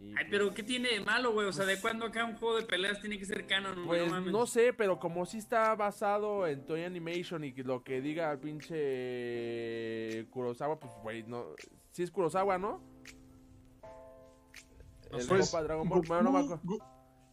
Ay, 0.00 0.12
pues 0.14 0.26
pero 0.30 0.54
¿qué 0.54 0.62
tiene 0.62 0.90
de 0.90 1.00
malo, 1.00 1.32
güey? 1.32 1.48
O 1.48 1.52
sea, 1.52 1.66
¿de 1.66 1.72
pues 1.72 1.82
cuándo 1.82 2.06
acá 2.06 2.24
un 2.24 2.36
juego 2.36 2.56
de 2.56 2.62
peleas 2.62 3.00
tiene 3.00 3.18
que 3.18 3.24
ser 3.24 3.46
canon? 3.46 3.84
Pues 3.84 4.10
no, 4.26 4.46
sé, 4.46 4.72
pero 4.72 5.00
como 5.00 5.26
si 5.26 5.38
está 5.38 5.74
basado 5.74 6.46
en 6.46 6.64
Toy 6.64 6.84
Animation 6.84 7.42
y 7.42 7.52
que 7.52 7.64
lo 7.64 7.82
que 7.82 8.00
diga 8.00 8.30
el 8.30 8.38
pinche 8.38 10.26
Kurosawa, 10.30 10.78
pues, 10.78 10.92
güey, 11.02 11.24
no... 11.24 11.46
Sí 11.90 12.04
es 12.04 12.12
Kurosawa, 12.12 12.58
¿no? 12.58 12.80
El 15.10 15.26
pues, 15.26 15.50
Dragon 15.50 15.88
Ball, 15.88 16.02
bueno, 16.06 16.22
no 16.22 16.32
me 16.32 16.40
acuerdo. 16.44 16.78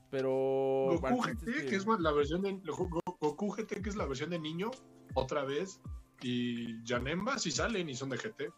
Pero... 0.09 0.97
Goku 0.99 1.21
GT, 1.21 1.69
que... 1.69 1.75
es 1.75 1.85
la 1.85 2.11
versión 2.11 2.41
de... 2.41 2.59
Goku 2.63 3.51
GT, 3.51 3.81
que 3.83 3.89
es 3.89 3.95
la 3.95 4.07
versión 4.07 4.31
de 4.31 4.39
niño, 4.39 4.71
otra 5.15 5.43
vez. 5.43 5.81
Y 6.21 6.77
Janemba 6.85 7.39
sí 7.39 7.51
salen 7.51 7.89
y 7.89 7.95
son 7.95 8.09
de 8.09 8.17
GT. 8.17 8.53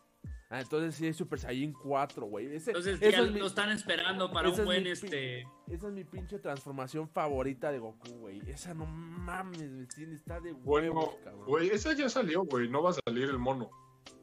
Ah, 0.49 0.61
entonces 0.61 0.95
sí 0.95 1.07
es 1.07 1.17
Super 1.17 1.39
Saiyan 1.39 1.73
4, 1.73 2.25
güey. 2.25 2.45
entonces 2.45 2.99
ya 3.01 3.21
lo 3.21 3.47
están 3.47 3.69
esperando 3.69 4.31
para 4.31 4.49
un 4.49 4.63
buen 4.63 4.87
este. 4.87 5.41
Esa 5.67 5.87
es 5.87 5.93
mi 5.93 6.05
pinche 6.05 6.39
transformación 6.39 7.09
favorita 7.09 7.69
de 7.69 7.79
Goku, 7.79 8.11
güey. 8.19 8.41
Esa 8.49 8.73
no 8.73 8.85
mames, 8.85 9.69
me 9.97 10.15
está 10.15 10.39
de 10.39 10.53
huevos, 10.53 11.17
bueno, 11.23 11.45
Güey, 11.45 11.69
esa 11.69 11.91
ya 11.93 12.07
salió, 12.07 12.43
güey. 12.45 12.69
No 12.69 12.81
va 12.81 12.91
a 12.91 12.93
salir 12.93 13.25
el 13.25 13.37
mono. 13.37 13.69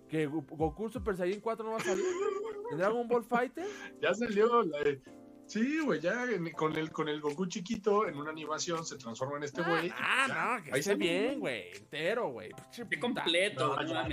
¿Que 0.08 0.26
Goku 0.26 0.88
Super 0.88 1.14
Saiyan 1.14 1.40
4 1.40 1.64
no 1.64 1.72
va 1.72 1.76
a 1.78 1.84
salir? 1.84 2.04
¿En 2.70 2.78
Dragon 2.78 3.06
Ball 3.06 3.24
Fighter? 3.24 3.66
Ya 4.00 4.14
salió 4.14 4.62
la, 4.62 4.78
Sí, 5.46 5.80
güey, 5.80 6.00
ya 6.00 6.26
con 6.56 6.74
el, 6.76 6.90
con 6.90 7.08
el 7.08 7.20
Goku 7.20 7.46
chiquito 7.46 8.08
en 8.08 8.16
una 8.16 8.30
animación 8.30 8.84
se 8.84 8.96
transforma 8.96 9.36
en 9.36 9.44
este 9.44 9.60
ah, 9.62 9.68
güey. 9.68 9.92
Ah, 9.96 10.58
no, 10.58 10.64
que 10.64 10.78
esté 10.78 10.94
bien, 10.94 11.40
güey, 11.40 11.70
entero, 11.76 12.28
güey. 12.28 12.50
Qué 12.88 12.98
completo, 12.98 13.76
no. 13.82 14.08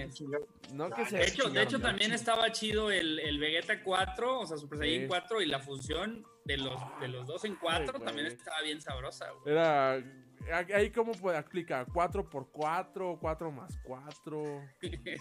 No, 0.73 0.89
que 0.89 1.05
de 1.05 1.25
hecho, 1.25 1.49
de 1.49 1.63
hecho 1.63 1.79
también 1.79 2.11
estaba 2.11 2.51
chido 2.51 2.91
el, 2.91 3.19
el 3.19 3.39
Vegeta 3.39 3.81
4, 3.81 4.39
o 4.39 4.45
sea, 4.45 4.57
Super 4.57 4.79
Saiyan 4.79 5.07
4 5.07 5.41
y 5.41 5.45
la 5.45 5.59
fusión 5.59 6.25
de 6.45 6.57
los, 6.57 6.79
de 6.99 7.07
los 7.07 7.25
dos 7.25 7.45
en 7.45 7.55
4 7.55 7.99
también 7.99 8.27
estaba 8.27 8.61
bien 8.61 8.81
sabrosa, 8.81 9.29
güey. 9.31 9.53
Era 9.53 10.03
Ahí 10.73 10.89
cómo 10.91 11.13
puede 11.13 11.37
explicar, 11.37 11.85
4 11.93 12.29
por 12.29 12.49
4, 12.51 13.17
4 13.19 13.51
más 13.51 13.77
4, 13.83 14.43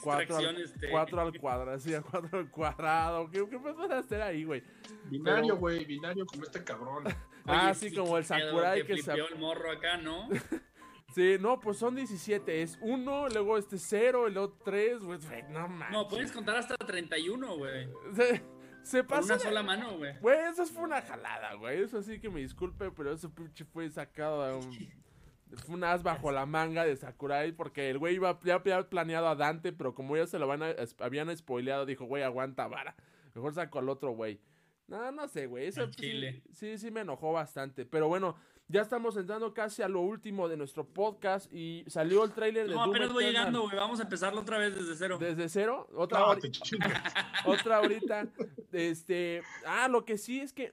4 0.02 0.36
al, 0.36 0.60
este. 0.60 0.86
al 0.94 1.38
cuadrado, 1.38 1.78
sí, 1.78 1.92
4 2.10 2.38
al 2.38 2.50
cuadrado, 2.50 3.30
¿qué, 3.30 3.46
qué 3.48 3.58
puedes 3.58 3.90
hacer 3.90 4.22
ahí, 4.22 4.44
güey? 4.44 4.62
Binario, 5.06 5.56
güey, 5.56 5.84
binario 5.84 6.24
como 6.26 6.44
este 6.44 6.64
cabrón. 6.64 7.04
ah, 7.46 7.74
sí, 7.74 7.94
como 7.94 8.18
el 8.18 8.24
Sakurai 8.24 8.84
que, 8.84 8.94
que 8.94 9.02
se... 9.02 9.12
el 9.12 9.38
morro 9.38 9.70
acá, 9.70 9.96
¿no? 9.98 10.28
sí, 11.14 11.36
no, 11.40 11.60
pues 11.60 11.76
son 11.76 11.94
17, 11.96 12.62
es 12.62 12.78
1, 12.80 13.28
luego 13.28 13.58
este 13.58 13.78
0, 13.78 14.26
el 14.26 14.38
otro 14.38 14.58
3, 14.64 15.04
güey, 15.04 15.18
no 15.50 15.68
mames. 15.68 15.92
No, 15.92 16.08
puedes 16.08 16.32
contar 16.32 16.56
hasta 16.56 16.76
31, 16.76 17.56
güey. 17.56 17.88
Se 18.82 19.04
pasa. 19.04 19.20
Con 19.20 19.30
una 19.32 19.38
sola 19.38 19.62
mano, 19.62 19.98
güey. 19.98 20.18
Güey, 20.20 20.38
eso 20.50 20.64
fue 20.66 20.84
una 20.84 21.02
jalada, 21.02 21.54
güey. 21.54 21.82
Eso 21.82 22.02
sí 22.02 22.18
que 22.18 22.30
me 22.30 22.40
disculpe, 22.40 22.90
pero 22.90 23.12
eso 23.12 23.30
pinche 23.30 23.64
fue 23.64 23.88
sacado 23.90 24.46
de 24.46 24.54
un 24.66 25.00
fue 25.56 25.74
un 25.74 25.84
as 25.84 26.02
bajo 26.02 26.30
la 26.30 26.46
manga 26.46 26.84
de 26.84 26.96
Sakurai 26.96 27.52
porque 27.52 27.90
el 27.90 27.98
güey 27.98 28.14
iba, 28.14 28.38
ya 28.44 28.54
había 28.54 28.88
planeado 28.88 29.28
a 29.28 29.34
Dante, 29.34 29.72
pero 29.72 29.94
como 29.94 30.16
ya 30.16 30.26
se 30.26 30.38
lo 30.38 30.46
van 30.46 30.62
habían 30.98 31.36
spoileado, 31.36 31.86
dijo, 31.86 32.04
güey, 32.04 32.22
aguanta 32.22 32.66
vara. 32.66 32.96
Mejor 33.34 33.54
sacó 33.54 33.78
al 33.78 33.88
otro 33.88 34.12
güey. 34.12 34.40
No, 34.86 35.12
no 35.12 35.28
sé, 35.28 35.46
güey. 35.46 35.66
Eso 35.66 35.88
sí, 35.92 36.42
sí, 36.52 36.78
sí 36.78 36.90
me 36.90 37.02
enojó 37.02 37.32
bastante. 37.32 37.86
Pero 37.86 38.08
bueno, 38.08 38.36
ya 38.70 38.82
estamos 38.82 39.16
entrando 39.16 39.52
casi 39.52 39.82
a 39.82 39.88
lo 39.88 40.00
último 40.00 40.48
de 40.48 40.56
nuestro 40.56 40.84
podcast 40.84 41.52
y 41.52 41.84
salió 41.88 42.24
el 42.24 42.32
tráiler 42.32 42.68
de 42.68 42.74
No, 42.74 42.84
apenas 42.84 43.12
voy 43.12 43.24
llegando, 43.24 43.62
güey. 43.62 43.76
Vamos 43.76 43.98
a 43.98 44.04
empezarlo 44.04 44.40
otra 44.40 44.58
vez 44.58 44.74
desde 44.74 44.94
cero. 44.96 45.18
¿Desde 45.18 45.48
cero? 45.48 45.88
Otra 45.94 46.24
Otra 47.46 47.78
ahorita. 47.78 48.28
Este, 48.72 49.42
ah, 49.66 49.88
lo 49.88 50.04
que 50.04 50.18
sí 50.18 50.40
es 50.40 50.52
que 50.52 50.72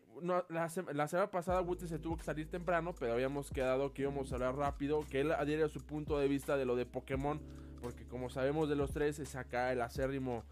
la, 0.49 0.69
semana 0.69 1.31
pasada 1.31 1.61
Wooten 1.61 1.87
se 1.87 1.97
tuvo 1.97 2.17
que 2.17 2.23
salir 2.23 2.49
temprano, 2.49 2.93
pero 2.99 3.13
habíamos 3.13 3.49
quedado 3.49 3.93
que 3.93 4.03
íbamos 4.03 4.31
a 4.31 4.35
hablar 4.35 4.55
rápido, 4.55 5.03
que 5.09 5.21
él 5.21 5.31
adhiere 5.31 5.67
su 5.69 5.83
punto 5.83 6.19
de 6.19 6.27
vista 6.27 6.55
de 6.55 6.65
lo 6.65 6.75
de 6.75 6.85
Pokémon, 6.85 7.41
porque 7.81 8.05
como 8.05 8.29
sabemos 8.29 8.69
de 8.69 8.75
los 8.75 8.91
tres 8.91 9.17
es 9.17 9.35
acá 9.35 9.71
el 9.71 9.81
acérrimo 9.81 10.43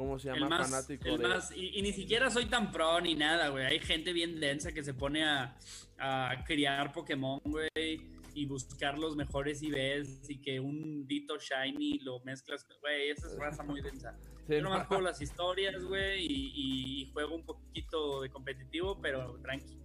¿Cómo 0.00 0.18
se 0.18 0.32
llama? 0.32 0.64
fanático 0.64 1.06
el 1.08 1.20
más, 1.20 1.52
y, 1.54 1.82
ni 1.82 1.92
siquiera 1.92 2.30
soy 2.30 2.46
tan 2.46 2.72
pro 2.72 3.02
ni 3.02 3.14
nada, 3.14 3.50
güey. 3.50 3.66
Hay 3.66 3.80
gente 3.80 4.14
bien 4.14 4.40
densa 4.40 4.72
que 4.72 4.82
se 4.82 4.94
pone 4.94 5.24
a, 5.24 5.54
a 5.98 6.42
criar 6.46 6.90
Pokémon, 6.90 7.38
güey. 7.44 8.00
y 8.32 8.46
buscar 8.46 8.98
los 8.98 9.14
mejores 9.14 9.62
IBs 9.62 10.30
y 10.30 10.40
que 10.40 10.58
un 10.58 11.06
Dito 11.06 11.36
Shiny 11.36 11.98
lo 11.98 12.20
mezclas, 12.20 12.66
güey, 12.80 13.10
esa 13.10 13.26
es 13.26 13.36
raza 13.36 13.62
muy 13.62 13.82
densa. 13.82 14.16
Yo 14.48 14.62
nomás 14.62 14.86
juego 14.86 15.02
las 15.02 15.20
historias, 15.20 15.84
güey, 15.84 16.24
y, 16.26 17.10
juego 17.12 17.34
un 17.34 17.44
poquito 17.44 18.22
de 18.22 18.30
competitivo, 18.30 18.98
pero 19.02 19.38
tranqui. 19.42 19.78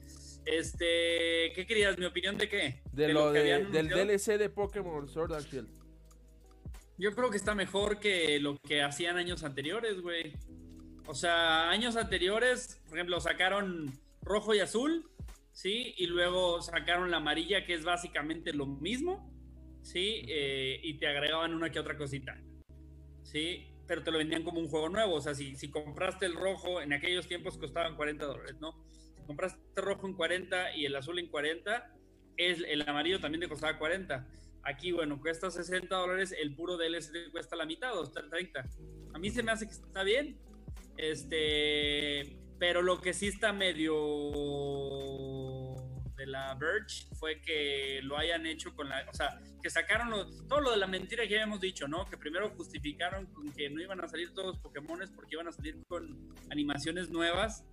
Este, 0.46 1.52
¿qué 1.54 1.66
querías? 1.68 1.98
¿Mi 1.98 2.06
opinión 2.06 2.38
de 2.38 2.48
qué? 2.48 2.84
De, 2.94 3.12
lo, 3.12 3.34
del 3.34 3.70
DLC 3.70 4.38
de 4.38 4.50
Pokémon 4.50 5.10
Sword 5.10 5.34
and 5.34 5.46
Shield. 5.46 5.85
Yo 6.98 7.14
creo 7.14 7.30
que 7.30 7.38
está 7.38 7.56
mejor 7.56 8.00
que 8.00 8.40
lo 8.40 8.58
que 8.58 8.82
hacían 8.82 9.18
años 9.18 9.44
anteriores, 9.44 10.02
güey. 10.02 10.34
O 11.08 11.14
sea, 11.14 11.70
años 11.70 11.98
anteriores, 11.98 12.82
por 12.88 12.98
ejemplo, 12.98 13.20
sacaron 13.20 13.92
rojo 14.22 14.56
y 14.56 14.60
azul, 14.60 15.10
¿sí? 15.52 15.94
Y 15.98 16.08
luego 16.08 16.62
sacaron 16.62 17.12
la 17.12 17.18
amarilla, 17.18 17.66
que 17.66 17.74
es 17.74 17.84
básicamente 17.84 18.54
lo 18.54 18.66
mismo, 18.66 19.30
¿sí? 19.84 20.24
Eh, 20.28 20.80
y 20.84 20.98
te 20.98 21.08
agregaban 21.08 21.54
una 21.54 21.70
que 21.70 21.80
otra 21.80 21.98
cosita, 21.98 22.42
¿sí? 23.24 23.68
Pero 23.88 24.02
te 24.02 24.12
lo 24.12 24.18
vendían 24.18 24.44
como 24.44 24.62
un 24.62 24.70
juego 24.70 24.88
nuevo. 24.88 25.16
O 25.16 25.22
sea, 25.22 25.36
si, 25.36 25.56
si 25.58 25.70
compraste 25.70 26.26
el 26.26 26.36
rojo, 26.36 26.82
en 26.82 26.94
aquellos 26.94 27.28
tiempos 27.28 27.58
costaban 27.58 27.98
40 27.98 28.26
dólares, 28.26 28.56
¿no? 28.62 28.74
Si 29.18 29.22
compraste 29.28 29.60
el 29.76 29.84
rojo 29.84 30.08
en 30.08 30.14
40 30.14 30.78
y 30.78 30.86
el 30.86 30.96
azul 30.96 31.20
en 31.20 31.28
40, 31.28 31.94
es, 32.38 32.64
el 32.66 32.88
amarillo 32.88 33.20
también 33.20 33.42
te 33.42 33.50
costaba 33.50 33.78
40 33.78 34.26
Aquí, 34.66 34.92
bueno, 34.92 35.22
cuesta 35.22 35.52
60 35.52 35.96
dólares, 35.96 36.36
el 36.38 36.56
puro 36.56 36.76
DLC 36.76 37.32
cuesta 37.32 37.56
la 37.56 37.66
mitad, 37.66 37.98
o 37.98 38.04
está 38.04 38.28
30. 38.28 38.66
A 39.14 39.20
mí 39.20 39.30
se 39.30 39.44
me 39.44 39.52
hace 39.52 39.68
que 39.68 39.74
está 39.74 40.04
bien. 40.04 40.38
Este, 40.98 42.38
pero 42.58 42.82
lo 42.82 43.00
que 43.00 43.14
sí 43.14 43.28
está 43.28 43.54
medio 43.54 43.86
de 46.16 46.26
la 46.26 46.56
Verge 46.56 47.06
fue 47.16 47.42
que 47.42 48.00
lo 48.04 48.18
hayan 48.18 48.46
hecho 48.46 48.74
con 48.74 48.90
la, 48.90 49.06
o 49.10 49.14
sea, 49.14 49.40
que 49.62 49.70
sacaron 49.70 50.10
todo 50.48 50.62
lo 50.62 50.72
de 50.72 50.78
la 50.78 50.88
mentira 50.88 51.28
que 51.28 51.36
habíamos 51.36 51.60
dicho, 51.60 51.88
¿no? 51.88 52.06
Que 52.06 52.18
primero 52.18 52.50
justificaron 52.52 53.28
con 53.28 53.52
que 53.52 53.70
no 53.70 53.82
iban 53.82 54.02
a 54.02 54.08
salir 54.08 54.34
todos 54.34 54.48
los 54.48 54.60
Pokémones 54.60 55.12
porque 55.12 55.36
iban 55.36 55.48
a 55.48 55.52
salir 55.52 55.78
con 55.88 56.34
animaciones 56.50 57.10
nuevas 57.10 57.66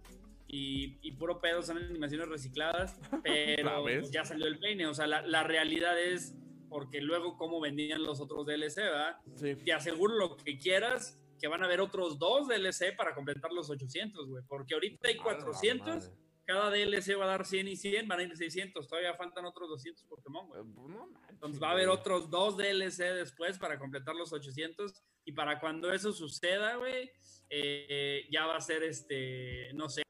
y, 0.48 1.12
puro 1.12 1.40
pedo 1.40 1.62
son 1.62 1.78
animaciones 1.78 2.28
recicladas, 2.28 2.98
pero 3.24 4.02
ya 4.10 4.24
salió 4.24 4.46
el 4.46 4.58
peine, 4.58 4.86
o 4.86 4.92
sea, 4.92 5.06
la, 5.06 5.22
la 5.22 5.44
realidad 5.44 5.98
es 5.98 6.34
porque 6.72 7.02
luego 7.02 7.36
cómo 7.36 7.60
vendían 7.60 8.02
los 8.02 8.20
otros 8.20 8.46
DLC, 8.46 8.76
¿verdad? 8.76 9.16
Sí. 9.36 9.54
Te 9.56 9.72
aseguro 9.72 10.14
lo 10.16 10.36
que 10.36 10.58
quieras, 10.58 11.22
que 11.38 11.46
van 11.46 11.62
a 11.62 11.66
haber 11.66 11.80
otros 11.80 12.18
dos 12.18 12.48
DLC 12.48 12.96
para 12.96 13.14
completar 13.14 13.52
los 13.52 13.68
800, 13.68 14.28
güey, 14.28 14.42
porque 14.48 14.74
ahorita 14.74 15.08
hay 15.08 15.16
400, 15.18 16.10
cada 16.44 16.70
DLC 16.70 17.18
va 17.18 17.24
a 17.24 17.28
dar 17.28 17.44
100 17.44 17.68
y 17.68 17.76
100, 17.76 18.08
van 18.08 18.20
a 18.20 18.22
ir 18.24 18.36
600, 18.36 18.86
todavía 18.88 19.14
faltan 19.14 19.44
otros 19.44 19.68
200 19.68 20.04
Pokémon, 20.04 20.48
güey. 20.48 20.60
Eh, 20.60 20.64
pues 20.74 21.30
Entonces 21.30 21.62
va 21.62 21.68
a 21.68 21.72
haber 21.72 21.88
otros 21.88 22.30
dos 22.30 22.56
DLC 22.56 23.14
después 23.14 23.58
para 23.58 23.78
completar 23.78 24.14
los 24.14 24.32
800 24.32 24.92
y 25.24 25.32
para 25.32 25.60
cuando 25.60 25.92
eso 25.92 26.12
suceda, 26.12 26.76
güey, 26.76 27.10
eh, 27.48 28.26
ya 28.30 28.46
va 28.46 28.56
a 28.56 28.60
ser 28.60 28.82
este, 28.82 29.72
no 29.74 29.88
sé, 29.88 30.02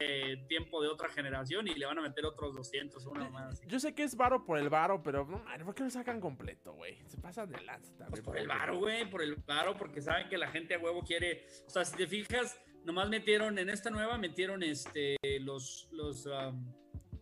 tiempo 0.47 0.81
de 0.81 0.87
otra 0.87 1.09
generación 1.09 1.67
y 1.67 1.75
le 1.75 1.85
van 1.85 1.99
a 1.99 2.01
meter 2.01 2.25
otros 2.25 2.55
200 2.55 3.05
una 3.05 3.29
más. 3.29 3.61
Yo 3.67 3.79
sé 3.79 3.93
que 3.93 4.03
es 4.03 4.15
varo 4.15 4.43
por 4.45 4.57
el 4.57 4.69
varo, 4.69 5.03
pero 5.03 5.25
no, 5.25 5.43
¿por 5.65 5.75
qué 5.75 5.83
lo 5.83 5.89
sacan 5.89 6.19
completo, 6.19 6.73
güey? 6.73 6.97
Se 7.07 7.17
pasan 7.17 7.51
de 7.51 7.61
lanza 7.61 7.91
también. 7.97 8.09
Pues 8.09 8.21
por 8.21 8.37
el 8.37 8.47
varo, 8.47 8.79
güey, 8.79 9.09
por 9.09 9.21
el 9.21 9.35
varo, 9.35 9.75
porque 9.77 10.01
saben 10.01 10.29
que 10.29 10.37
la 10.37 10.47
gente 10.49 10.73
a 10.73 10.79
huevo 10.79 11.03
quiere, 11.03 11.45
o 11.67 11.69
sea, 11.69 11.85
si 11.85 11.95
te 11.95 12.07
fijas, 12.07 12.59
nomás 12.85 13.09
metieron 13.09 13.57
en 13.59 13.69
esta 13.69 13.89
nueva 13.89 14.17
metieron 14.17 14.63
este 14.63 15.17
los 15.41 15.87
los 15.91 16.27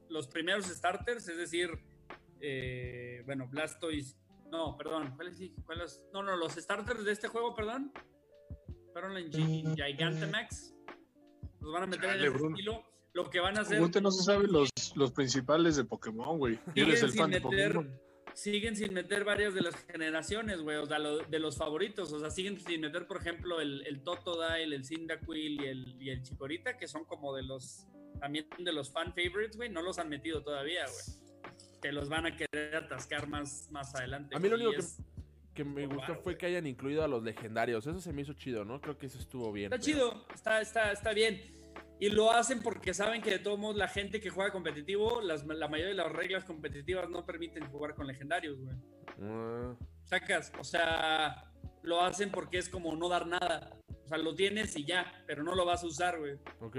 los 0.09 0.27
primeros 0.27 0.65
starters, 0.65 1.27
es 1.29 1.37
decir, 1.37 1.69
eh, 2.41 3.21
bueno, 3.25 3.47
Blastoise 3.47 4.17
no, 4.51 4.77
perdón. 4.77 5.13
¿Cuáles? 5.65 6.05
No, 6.13 6.21
no, 6.21 6.35
los 6.35 6.53
starters 6.53 7.05
de 7.05 7.11
este 7.13 7.27
juego, 7.29 7.55
perdón. 7.55 7.91
Fueron 8.91 9.17
en 9.17 9.27
mm. 9.27 9.75
Gigantamax. 9.75 10.73
Los 11.61 11.71
van 11.71 11.83
a 11.83 11.87
meter 11.87 12.09
en 12.09 12.19
el 12.19 12.35
estilo. 12.35 12.83
Lo 13.13 13.29
que 13.29 13.39
van 13.39 13.57
a 13.57 13.61
hacer. 13.61 13.81
Usted 13.81 14.01
no 14.01 14.11
se 14.11 14.23
sabe 14.23 14.47
los, 14.47 14.69
los 14.95 15.11
principales 15.11 15.77
de 15.77 15.85
Pokémon, 15.85 16.37
güey. 16.37 16.59
Eres 16.75 17.01
el 17.03 17.13
fan 17.13 17.31
de 17.31 17.41
Pokémon. 17.41 17.89
Siguen 18.33 18.75
sin 18.75 18.93
meter 18.93 19.23
varias 19.23 19.53
de 19.53 19.61
las 19.61 19.75
generaciones, 19.85 20.61
güey. 20.61 20.77
O 20.77 20.85
sea, 20.85 20.99
de 20.99 21.39
los 21.39 21.57
favoritos. 21.57 22.11
O 22.13 22.19
sea, 22.19 22.29
siguen 22.29 22.59
sin 22.59 22.81
meter, 22.81 23.07
por 23.07 23.17
ejemplo, 23.17 23.61
el, 23.61 23.85
el 23.85 24.01
Totodile, 24.03 24.75
el 24.75 24.85
Cyndaquil 24.85 25.61
y 25.61 25.65
el, 25.65 25.95
y 26.01 26.09
el 26.09 26.21
Chikorita, 26.23 26.77
que 26.77 26.87
son 26.87 27.05
como 27.05 27.35
de 27.35 27.43
los. 27.43 27.87
También 28.19 28.47
de 28.59 28.71
los 28.71 28.91
fan 28.91 29.13
favorites, 29.13 29.57
güey. 29.57 29.69
No 29.69 29.81
los 29.81 29.97
han 29.99 30.09
metido 30.09 30.43
todavía, 30.43 30.85
güey 30.85 31.21
te 31.81 31.91
los 31.91 32.07
van 32.07 32.27
a 32.27 32.35
querer 32.35 32.75
atascar 32.75 33.27
más, 33.27 33.67
más 33.71 33.93
adelante. 33.95 34.35
A 34.35 34.39
mí 34.39 34.47
lo 34.47 34.55
único 34.55 34.71
que, 35.53 35.63
me 35.63 35.87
gustó 35.87 36.15
fue 36.15 36.37
que 36.37 36.45
hayan 36.45 36.65
incluido 36.67 37.03
a 37.03 37.07
los 37.07 37.23
legendarios. 37.23 37.85
Eso 37.85 37.99
se 37.99 38.13
me 38.13 38.21
hizo 38.21 38.33
chido, 38.33 38.63
¿no? 38.63 38.79
Creo 38.79 38.97
que 38.97 39.07
eso 39.07 39.17
estuvo 39.17 39.51
bien. 39.51 39.73
Está 39.73 39.83
chido, 39.83 40.25
está, 40.33 40.61
está, 40.61 40.91
está 40.91 41.11
bien. 41.11 41.41
Y 42.01 42.09
lo 42.09 42.31
hacen 42.31 42.63
porque 42.63 42.95
saben 42.95 43.21
que 43.21 43.29
de 43.29 43.37
todos 43.37 43.59
modos 43.59 43.77
la 43.77 43.87
gente 43.87 44.19
que 44.19 44.31
juega 44.31 44.51
competitivo, 44.51 45.21
la 45.21 45.67
mayoría 45.67 45.89
de 45.89 45.93
las 45.93 46.11
reglas 46.11 46.43
competitivas 46.43 47.07
no 47.11 47.27
permiten 47.27 47.69
jugar 47.69 47.93
con 47.93 48.07
legendarios, 48.07 48.59
güey. 48.59 48.75
Ah. 49.21 49.75
Sacas, 50.05 50.51
o 50.57 50.63
sea, 50.63 51.53
lo 51.83 52.01
hacen 52.01 52.31
porque 52.31 52.57
es 52.57 52.69
como 52.69 52.95
no 52.95 53.07
dar 53.07 53.27
nada. 53.27 53.77
O 54.03 54.07
sea, 54.07 54.17
lo 54.17 54.33
tienes 54.33 54.75
y 54.75 54.83
ya, 54.83 55.23
pero 55.27 55.43
no 55.43 55.53
lo 55.53 55.63
vas 55.63 55.83
a 55.83 55.85
usar, 55.85 56.17
güey. 56.17 56.39
Ok. 56.59 56.77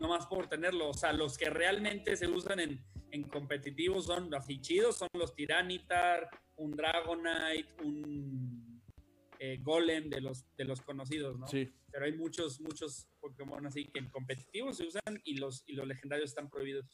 más 0.00 0.24
por 0.24 0.48
tenerlo. 0.48 0.88
O 0.88 0.94
sea, 0.94 1.12
los 1.12 1.36
que 1.36 1.50
realmente 1.50 2.16
se 2.16 2.26
usan 2.26 2.60
en, 2.60 2.82
en 3.10 3.24
competitivos 3.24 4.06
son 4.06 4.32
así 4.34 4.62
chidos, 4.62 4.96
son 4.96 5.08
los 5.12 5.34
Tiranitar, 5.34 6.26
un 6.56 6.70
Dragonite, 6.70 7.68
un 7.84 8.82
eh, 9.38 9.58
Golem 9.60 10.08
de 10.08 10.22
los, 10.22 10.46
de 10.56 10.64
los 10.64 10.80
conocidos, 10.80 11.38
¿no? 11.38 11.46
Sí. 11.48 11.70
Pero 11.98 12.12
hay 12.12 12.16
muchos, 12.16 12.60
muchos 12.60 13.08
Pokémon 13.18 13.66
así 13.66 13.84
que 13.86 13.98
en 13.98 14.08
competitivos 14.08 14.76
se 14.76 14.86
usan 14.86 15.20
y 15.24 15.36
los, 15.38 15.64
y 15.66 15.72
los 15.72 15.84
legendarios 15.84 16.30
están 16.30 16.48
prohibidos. 16.48 16.86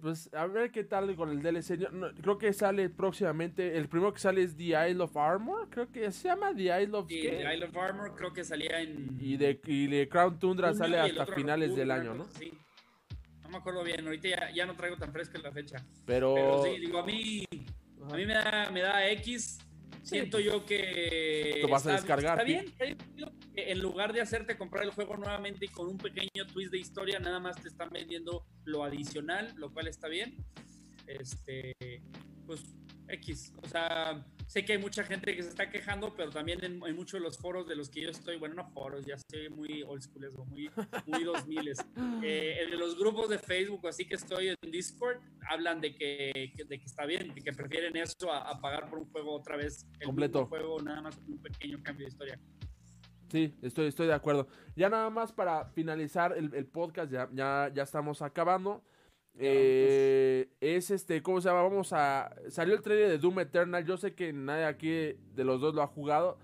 pues 0.00 0.28
a 0.34 0.44
ver 0.48 0.72
qué 0.72 0.82
tal 0.82 1.14
con 1.14 1.30
el 1.30 1.40
DLC. 1.40 1.88
creo 2.20 2.36
que 2.36 2.52
sale 2.52 2.90
próximamente. 2.90 3.76
El 3.76 3.88
primero 3.88 4.12
que 4.12 4.18
sale 4.18 4.42
es 4.42 4.56
The 4.56 4.90
Isle 4.90 5.04
of 5.04 5.16
Armor. 5.16 5.70
Creo 5.70 5.92
que 5.92 6.10
se 6.10 6.26
llama 6.26 6.52
The 6.52 6.82
Isle 6.82 6.96
of, 6.96 7.08
sí, 7.08 7.22
The 7.22 7.54
Isle 7.54 7.66
of 7.66 7.76
Armor. 7.76 8.16
Creo 8.16 8.32
que 8.32 8.42
salía 8.42 8.80
en. 8.80 9.16
Y 9.20 9.36
de, 9.36 9.60
y 9.64 9.86
de 9.86 10.08
Crown 10.08 10.40
Tundra 10.40 10.74
sale 10.74 10.98
hasta 10.98 11.24
finales 11.26 11.76
del 11.76 11.92
año, 11.92 12.14
¿no? 12.14 12.24
Sí 12.24 12.52
me 13.52 13.58
acuerdo 13.58 13.84
bien, 13.84 14.04
ahorita 14.06 14.50
ya, 14.52 14.66
no 14.66 14.74
traigo 14.74 14.96
tan 14.96 15.12
fresca 15.12 15.38
la 15.38 15.52
fecha. 15.52 15.76
Pero, 16.06 16.34
Pero 16.34 16.62
sí, 16.64 16.80
digo, 16.80 16.98
a 16.98 17.04
mí, 17.04 17.44
a 18.10 18.16
mí 18.16 18.26
me 18.26 18.32
da, 18.32 18.70
me 18.72 18.80
da 18.80 19.08
X. 19.10 19.58
Siento 20.02 20.40
yo 20.40 20.64
que. 20.64 21.58
Lo 21.62 21.68
vas 21.68 21.86
a 21.86 21.92
descargar. 21.92 22.38
Está 22.38 22.44
bien, 22.44 22.96
en 23.54 23.78
lugar 23.80 24.12
de 24.12 24.20
hacerte 24.20 24.56
comprar 24.56 24.84
el 24.84 24.90
juego 24.90 25.16
nuevamente 25.16 25.66
y 25.66 25.68
con 25.68 25.88
un 25.88 25.98
pequeño 25.98 26.46
twist 26.52 26.72
de 26.72 26.78
historia, 26.78 27.18
nada 27.18 27.38
más 27.38 27.60
te 27.60 27.68
están 27.68 27.90
vendiendo 27.90 28.46
lo 28.64 28.84
adicional, 28.84 29.52
lo 29.56 29.72
cual 29.72 29.88
está 29.88 30.08
bien. 30.08 30.36
Este, 31.06 31.74
pues 32.46 32.62
X. 33.12 33.52
O 33.62 33.68
sea, 33.68 34.24
sé 34.46 34.64
que 34.64 34.72
hay 34.72 34.78
mucha 34.78 35.04
gente 35.04 35.34
que 35.34 35.42
se 35.42 35.48
está 35.48 35.70
quejando, 35.70 36.14
pero 36.14 36.30
también 36.30 36.62
en, 36.64 36.78
muchos 36.78 37.12
de 37.12 37.20
los 37.20 37.38
foros 37.38 37.66
de 37.66 37.76
los 37.76 37.88
que 37.88 38.02
yo 38.02 38.10
estoy, 38.10 38.36
bueno, 38.36 38.54
no 38.56 38.70
foros, 38.70 39.04
ya 39.06 39.14
estoy 39.14 39.48
muy 39.50 39.82
old 39.82 40.02
school, 40.02 40.30
muy, 40.46 40.70
muy 41.06 41.24
2000. 41.24 41.72
Eh, 42.22 42.62
en 42.62 42.78
los 42.78 42.98
grupos 42.98 43.28
de 43.28 43.38
Facebook, 43.38 43.86
así 43.88 44.06
que 44.06 44.14
estoy 44.14 44.48
en 44.48 44.70
Discord, 44.70 45.18
hablan 45.48 45.80
de 45.80 45.94
que, 45.94 46.52
de 46.56 46.78
que 46.78 46.84
está 46.84 47.06
bien, 47.06 47.34
de 47.34 47.40
que 47.40 47.52
prefieren 47.52 47.96
eso 47.96 48.32
a, 48.32 48.60
pagar 48.60 48.88
por 48.88 48.98
un 48.98 49.10
juego 49.10 49.32
otra 49.34 49.56
vez. 49.56 49.86
El 49.98 50.06
Completo. 50.06 50.46
juego, 50.46 50.80
nada 50.80 51.02
más 51.02 51.16
con 51.16 51.32
un 51.32 51.42
pequeño 51.42 51.82
cambio 51.82 52.06
de 52.06 52.10
historia. 52.10 52.40
Sí, 53.30 53.54
estoy, 53.62 53.86
estoy 53.86 54.08
de 54.08 54.12
acuerdo. 54.12 54.46
Ya 54.76 54.90
nada 54.90 55.08
más 55.08 55.32
para 55.32 55.64
finalizar 55.70 56.36
el, 56.36 56.52
el 56.54 56.66
podcast, 56.66 57.10
ya, 57.10 57.30
ya, 57.32 57.70
ya 57.74 57.82
estamos 57.82 58.20
acabando. 58.20 58.84
Eh, 59.38 60.48
es 60.60 60.90
este, 60.90 61.22
¿cómo 61.22 61.40
se 61.40 61.48
llama? 61.48 61.62
Vamos 61.62 61.92
a. 61.92 62.34
Salió 62.48 62.74
el 62.74 62.82
trailer 62.82 63.08
de 63.08 63.18
Doom 63.18 63.40
Eternal. 63.40 63.84
Yo 63.84 63.96
sé 63.96 64.14
que 64.14 64.32
nadie 64.32 64.64
aquí 64.64 64.88
de 64.88 65.44
los 65.44 65.60
dos 65.60 65.74
lo 65.74 65.82
ha 65.82 65.86
jugado. 65.86 66.38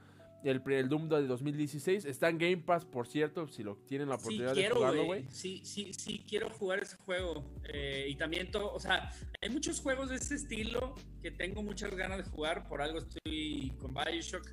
El, 0.45 0.63
el 0.71 0.89
Doom 0.89 1.09
de 1.09 1.27
2016 1.27 2.05
está 2.05 2.29
en 2.29 2.39
Game 2.39 2.59
Pass, 2.59 2.85
por 2.85 3.09
cierto, 3.09 3.49
si 3.49 3.65
lo 3.65 3.77
tienen 3.77 4.09
la 4.09 4.15
oportunidad 4.15 4.55
de 4.55 4.71
jugarlo, 4.71 5.05
güey. 5.05 5.27
Sí, 5.31 5.63
sí, 5.65 5.93
sí, 5.93 6.25
quiero 6.29 6.49
jugar 6.51 6.79
ese 6.79 6.97
juego. 6.97 7.45
Eh, 7.65 8.07
y 8.09 8.15
también 8.15 8.51
todo, 8.51 8.73
o 8.73 8.79
sea, 8.79 9.11
hay 9.43 9.51
muchos 9.51 9.81
juegos 9.81 10.11
de 10.11 10.17
ese 10.17 10.37
estilo 10.37 10.95
que 11.21 11.33
tengo 11.33 11.63
muchas 11.63 11.95
ganas 11.95 12.19
de 12.19 12.25
jugar. 12.25 12.69
Por 12.69 12.81
algo 12.81 12.99
estoy 12.99 13.73
con 13.81 13.93
Bioshock. 13.93 14.49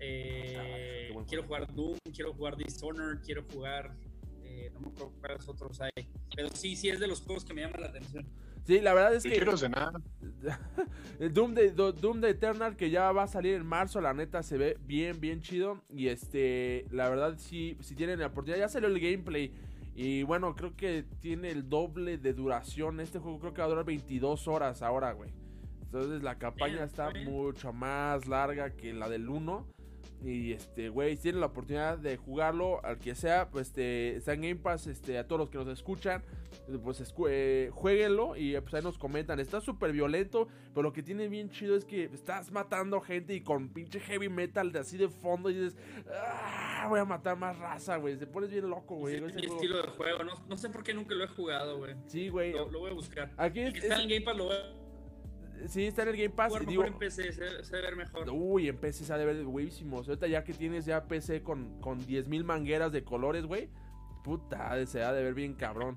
Eh, 0.00 1.10
ah, 1.14 1.24
quiero 1.28 1.44
jugar 1.44 1.72
Doom, 1.74 1.98
quiero 2.14 2.32
jugar 2.32 2.56
Dishonored, 2.56 3.20
quiero 3.22 3.44
jugar 3.52 3.94
no 4.72 4.80
me 4.80 4.88
acuerdo 4.88 5.12
cuáles 5.20 5.48
otros 5.48 5.80
hay. 5.80 6.08
Pero 6.34 6.48
sí, 6.50 6.76
sí 6.76 6.88
es 6.88 7.00
de 7.00 7.06
los 7.06 7.20
juegos 7.22 7.44
que 7.44 7.54
me 7.54 7.62
llaman 7.62 7.80
la 7.80 7.88
atención. 7.88 8.26
Sí, 8.66 8.80
la 8.80 8.94
verdad 8.94 9.14
es 9.14 9.22
que. 9.22 9.30
Quiero 9.30 9.56
cenar. 9.56 9.92
el 11.20 11.32
Doom 11.32 11.54
de, 11.54 11.70
Doom 11.70 12.20
de 12.20 12.30
Eternal 12.30 12.76
que 12.76 12.90
ya 12.90 13.12
va 13.12 13.24
a 13.24 13.28
salir 13.28 13.54
en 13.54 13.64
marzo, 13.64 14.00
la 14.00 14.12
neta 14.12 14.42
se 14.42 14.58
ve 14.58 14.76
bien, 14.80 15.20
bien 15.20 15.40
chido. 15.40 15.82
Y 15.88 16.08
este, 16.08 16.86
la 16.90 17.08
verdad, 17.08 17.36
sí, 17.38 17.76
si 17.80 17.94
tienen 17.94 18.18
la 18.18 18.26
oportunidad, 18.26 18.58
ya 18.58 18.68
salió 18.68 18.88
el 18.88 18.98
gameplay. 18.98 19.52
Y 19.94 20.24
bueno, 20.24 20.54
creo 20.56 20.76
que 20.76 21.04
tiene 21.20 21.50
el 21.50 21.68
doble 21.68 22.18
de 22.18 22.34
duración. 22.34 23.00
Este 23.00 23.18
juego 23.18 23.38
creo 23.38 23.54
que 23.54 23.60
va 23.60 23.66
a 23.66 23.70
durar 23.70 23.84
22 23.84 24.48
horas 24.48 24.82
ahora, 24.82 25.12
güey. 25.12 25.30
Entonces 25.82 26.22
la 26.22 26.36
campaña 26.36 26.84
está 26.84 27.10
mucho 27.24 27.72
más 27.72 28.26
larga 28.26 28.70
que 28.70 28.92
la 28.92 29.08
del 29.08 29.28
1. 29.28 29.66
Y 30.24 30.52
este, 30.52 30.88
güey, 30.88 31.16
si 31.16 31.24
tienen 31.24 31.40
la 31.40 31.46
oportunidad 31.46 31.98
de 31.98 32.16
jugarlo, 32.16 32.84
al 32.84 32.98
que 32.98 33.14
sea, 33.14 33.50
pues 33.50 33.68
este, 33.68 34.16
está 34.16 34.32
en 34.32 34.42
Game 34.42 34.56
Pass, 34.56 34.86
este, 34.86 35.18
a 35.18 35.26
todos 35.26 35.40
los 35.40 35.50
que 35.50 35.58
nos 35.58 35.68
escuchan, 35.68 36.22
pues 36.82 37.14
eh, 37.28 37.70
jueguenlo 37.72 38.36
y 38.36 38.58
pues 38.60 38.74
ahí 38.74 38.82
nos 38.82 38.98
comentan. 38.98 39.38
Está 39.40 39.60
súper 39.60 39.92
violento, 39.92 40.48
pero 40.74 40.82
lo 40.82 40.92
que 40.92 41.02
tiene 41.02 41.28
bien 41.28 41.50
chido 41.50 41.76
es 41.76 41.84
que 41.84 42.04
estás 42.04 42.50
matando 42.50 43.00
gente 43.00 43.34
y 43.34 43.40
con 43.40 43.68
pinche 43.68 44.00
heavy 44.00 44.28
metal 44.28 44.72
de 44.72 44.80
así 44.80 44.96
de 44.96 45.08
fondo 45.08 45.50
y 45.50 45.54
dices, 45.54 45.76
ah, 46.12 46.86
voy 46.88 47.00
a 47.00 47.04
matar 47.04 47.36
más 47.36 47.58
raza, 47.58 47.96
güey. 47.96 48.16
Se 48.16 48.26
pones 48.26 48.50
bien 48.50 48.68
loco, 48.68 48.96
güey. 48.96 49.16
Es 49.16 49.34
mi 49.34 49.44
estilo 49.44 49.82
de 49.82 49.88
juego, 49.88 50.24
no, 50.24 50.56
sé 50.56 50.70
por 50.70 50.82
qué 50.82 50.94
nunca 50.94 51.14
lo 51.14 51.24
he 51.24 51.28
jugado, 51.28 51.78
güey. 51.78 51.94
Sí, 52.06 52.28
güey. 52.28 52.52
Lo, 52.52 52.68
voy 52.68 52.90
a 52.90 52.94
buscar. 52.94 53.32
Aquí 53.36 53.60
está 53.60 54.02
en 54.02 54.08
Game 54.08 54.22
Pass, 54.22 54.36
lo 54.36 54.44
voy 54.46 54.56
a 54.56 54.85
Sí, 55.68 55.86
está 55.86 56.02
en 56.02 56.08
el 56.08 56.16
Game 56.16 56.30
Pass. 56.30 56.52
y 56.60 56.66
digo, 56.66 56.84
en 56.84 56.94
PC 56.94 57.32
se, 57.32 57.44
debe 57.44 57.82
ver 57.82 57.96
mejor. 57.96 58.28
Uy, 58.30 58.68
en 58.68 58.76
PC 58.76 59.04
se 59.04 59.12
ha 59.12 59.18
de 59.18 59.24
ver 59.24 59.46
huevísimos. 59.46 60.08
Ahorita 60.08 60.26
ya 60.26 60.44
que 60.44 60.52
tienes 60.52 60.84
ya 60.86 61.06
PC 61.06 61.42
con, 61.42 61.80
con 61.80 62.00
10.000 62.00 62.44
mangueras 62.44 62.92
de 62.92 63.04
colores, 63.04 63.46
güey. 63.46 63.68
Puta, 64.24 64.84
se 64.86 65.02
ha 65.02 65.12
de 65.12 65.22
ver 65.22 65.34
bien 65.34 65.54
cabrón. 65.54 65.96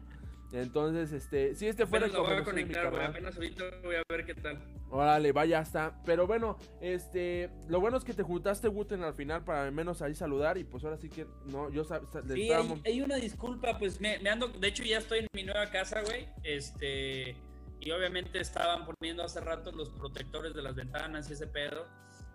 Entonces, 0.51 1.11
este, 1.11 1.53
si 1.53 1.67
este 1.67 1.85
fuera 1.85 2.07
el 2.07 2.11
voy 2.11 2.31
a 2.31 2.43
conectar, 2.43 2.89
güey. 2.89 3.05
Apenas 3.05 3.35
ahorita 3.35 3.65
voy 3.83 3.95
a 3.95 4.03
ver 4.09 4.25
qué 4.25 4.33
tal. 4.33 4.59
Órale, 4.89 5.31
vaya, 5.31 5.59
está. 5.59 6.01
Pero 6.05 6.25
bueno, 6.25 6.57
este, 6.81 7.51
lo 7.67 7.79
bueno 7.79 7.97
es 7.97 8.03
que 8.03 8.13
te 8.13 8.23
juntaste 8.23 8.67
Wooten 8.67 9.03
al 9.03 9.13
final 9.13 9.43
para 9.43 9.65
al 9.65 9.71
menos 9.71 10.01
ahí 10.01 10.15
saludar 10.15 10.57
y 10.57 10.63
pues 10.63 10.83
ahora 10.83 10.97
sí 10.97 11.09
que 11.09 11.27
no, 11.45 11.69
yo 11.69 11.83
Sí, 11.83 12.51
hay, 12.85 13.01
una 13.01 13.17
disculpa, 13.17 13.77
pues 13.77 14.01
me, 14.01 14.17
me 14.19 14.29
ando, 14.31 14.47
de 14.47 14.67
hecho 14.67 14.83
ya 14.83 14.97
estoy 14.97 15.19
en 15.19 15.27
mi 15.33 15.43
nueva 15.43 15.69
casa, 15.69 16.01
güey. 16.01 16.27
Este, 16.43 17.35
y 17.79 17.91
obviamente 17.91 18.39
estaban 18.39 18.85
poniendo 18.85 19.23
hace 19.23 19.39
rato 19.39 19.71
los 19.71 19.89
protectores 19.89 20.53
de 20.53 20.61
las 20.61 20.75
ventanas 20.75 21.29
y 21.29 21.33
ese 21.33 21.47
pedo. 21.47 21.85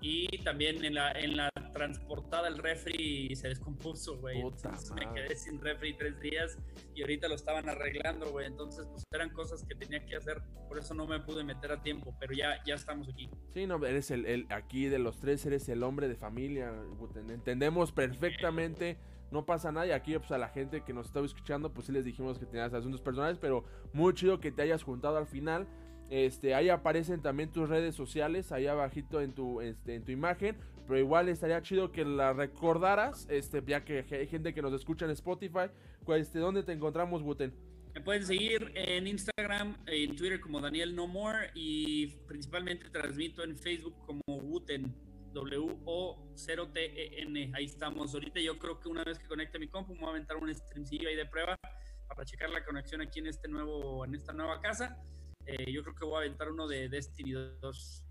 Y 0.01 0.27
también 0.45 0.85
en 0.85 0.95
la, 0.95 1.13
en 1.13 1.37
la 1.37 1.51
transportada 1.73 2.49
el 2.49 2.59
refri 2.59 3.35
se 3.35 3.49
descompuso, 3.49 4.19
güey. 4.19 4.41
Entonces 4.41 4.93
me 4.93 5.13
quedé 5.13 5.35
sin 5.35 5.61
refri 5.61 5.95
tres 5.97 6.21
días 6.21 6.59
y 6.95 7.03
ahorita 7.03 7.29
lo 7.29 7.35
estaban 7.35 7.69
arreglando, 7.69 8.31
güey. 8.31 8.47
Entonces, 8.47 8.87
pues 8.91 9.03
eran 9.13 9.31
cosas 9.31 9.65
que 9.65 9.75
tenía 9.75 10.05
que 10.05 10.17
hacer. 10.17 10.43
Por 10.69 10.79
eso 10.79 10.95
no 10.95 11.07
me 11.07 11.21
pude 11.21 11.43
meter 11.43 11.73
a 11.73 11.83
tiempo, 11.83 12.15
pero 12.21 12.33
ya, 12.35 12.63
ya 12.65 12.75
estamos 12.75 13.09
aquí. 13.09 13.29
Sí, 13.55 13.67
no, 13.67 13.85
eres 13.85 14.11
el, 14.11 14.27
el 14.27 14.47
aquí 14.51 14.87
de 14.87 14.99
los 14.99 15.21
tres, 15.21 15.45
eres 15.47 15.69
el 15.69 15.83
hombre 15.83 16.09
de 16.09 16.17
familia. 16.17 16.73
Entendemos 17.29 17.93
perfectamente 17.93 18.99
no 19.35 19.45
pasa 19.45 19.71
nada. 19.71 19.87
Y 19.87 19.91
aquí, 19.91 20.17
pues 20.19 20.31
a 20.33 20.39
la 20.39 20.49
gente 20.49 20.83
que 20.83 20.95
nos 20.95 21.07
estaba 21.07 21.27
escuchando, 21.27 21.75
pues 21.75 21.87
sí 21.87 21.93
les 21.93 22.05
dijimos 22.05 22.39
que 22.39 22.47
tenías 22.47 22.73
asuntos 22.73 23.03
personales, 23.03 23.37
pero 23.39 23.65
muy 23.93 24.15
chido 24.15 24.41
que 24.41 24.51
te 24.51 24.63
hayas 24.63 24.83
juntado 24.83 25.19
al 25.19 25.27
final. 25.27 25.67
Este, 26.09 26.55
ahí 26.55 26.69
aparecen 26.69 27.21
también 27.21 27.51
tus 27.51 27.69
redes 27.69 27.95
sociales, 27.95 28.53
ahí 28.53 28.67
abajito 28.67 29.21
en 29.21 29.33
tu, 29.35 29.61
este, 29.61 29.95
en 29.95 30.05
tu 30.05 30.13
imagen. 30.13 30.57
Pero 30.87 30.99
igual 30.99 31.29
estaría 31.29 31.61
chido 31.63 31.93
que 31.93 32.05
la 32.05 32.33
recordaras, 32.33 33.27
este, 33.31 33.63
ya 33.67 33.85
que 33.85 34.05
hay 34.11 34.27
gente 34.27 34.55
que 34.55 34.63
nos 34.63 34.73
escucha 34.73 35.05
en 35.05 35.11
Spotify. 35.11 35.71
Este, 36.17 36.39
¿Dónde 36.39 36.63
te 36.63 36.73
encontramos, 36.73 37.23
Buten? 37.23 37.53
Me 37.95 38.01
pueden 38.01 38.25
seguir 38.25 38.73
en 38.75 39.07
Instagram, 39.07 39.77
en 39.87 40.17
Twitter 40.17 40.41
como 40.41 40.61
Daniel 40.61 40.97
No 40.97 41.07
More 41.07 41.51
y 41.55 42.09
principalmente 42.27 42.91
transmito 42.91 43.45
en 43.45 43.57
Facebook 43.57 43.95
como 44.05 44.21
Wuten. 44.27 44.93
W-O-0-T-E-N. 45.35 47.53
Ahí 47.55 47.65
estamos. 47.65 48.15
Ahorita 48.15 48.41
yo 48.41 48.59
creo 48.59 48.81
que 48.81 48.89
una 48.89 49.05
vez 49.05 49.19
que 49.19 49.27
conecte 49.27 49.59
mi 49.59 49.69
compu, 49.69 49.95
me 49.95 50.01
voy 50.01 50.09
a 50.09 50.13
aventar 50.13 50.37
un 50.37 50.55
streamcillo 50.55 51.09
ahí 51.09 51.17
de 51.17 51.27
prueba 51.27 51.59
para 52.09 52.25
checar 52.25 52.51
la 52.51 52.65
conexión 52.65 53.03
aquí 53.03 53.19
en 53.19 53.27
este 53.27 53.49
nuevo, 53.49 54.05
en 54.05 54.15
esta 54.15 54.33
nueva 54.33 54.61
casa. 54.61 54.97
Eh, 55.47 55.73
yo 55.73 55.83
creo 55.83 55.95
que 55.95 56.05
voy 56.05 56.15
a 56.15 56.19
aventar 56.19 56.51
uno 56.51 56.67
de 56.67 56.89
Destiny 56.89 57.33
2. 57.33 58.04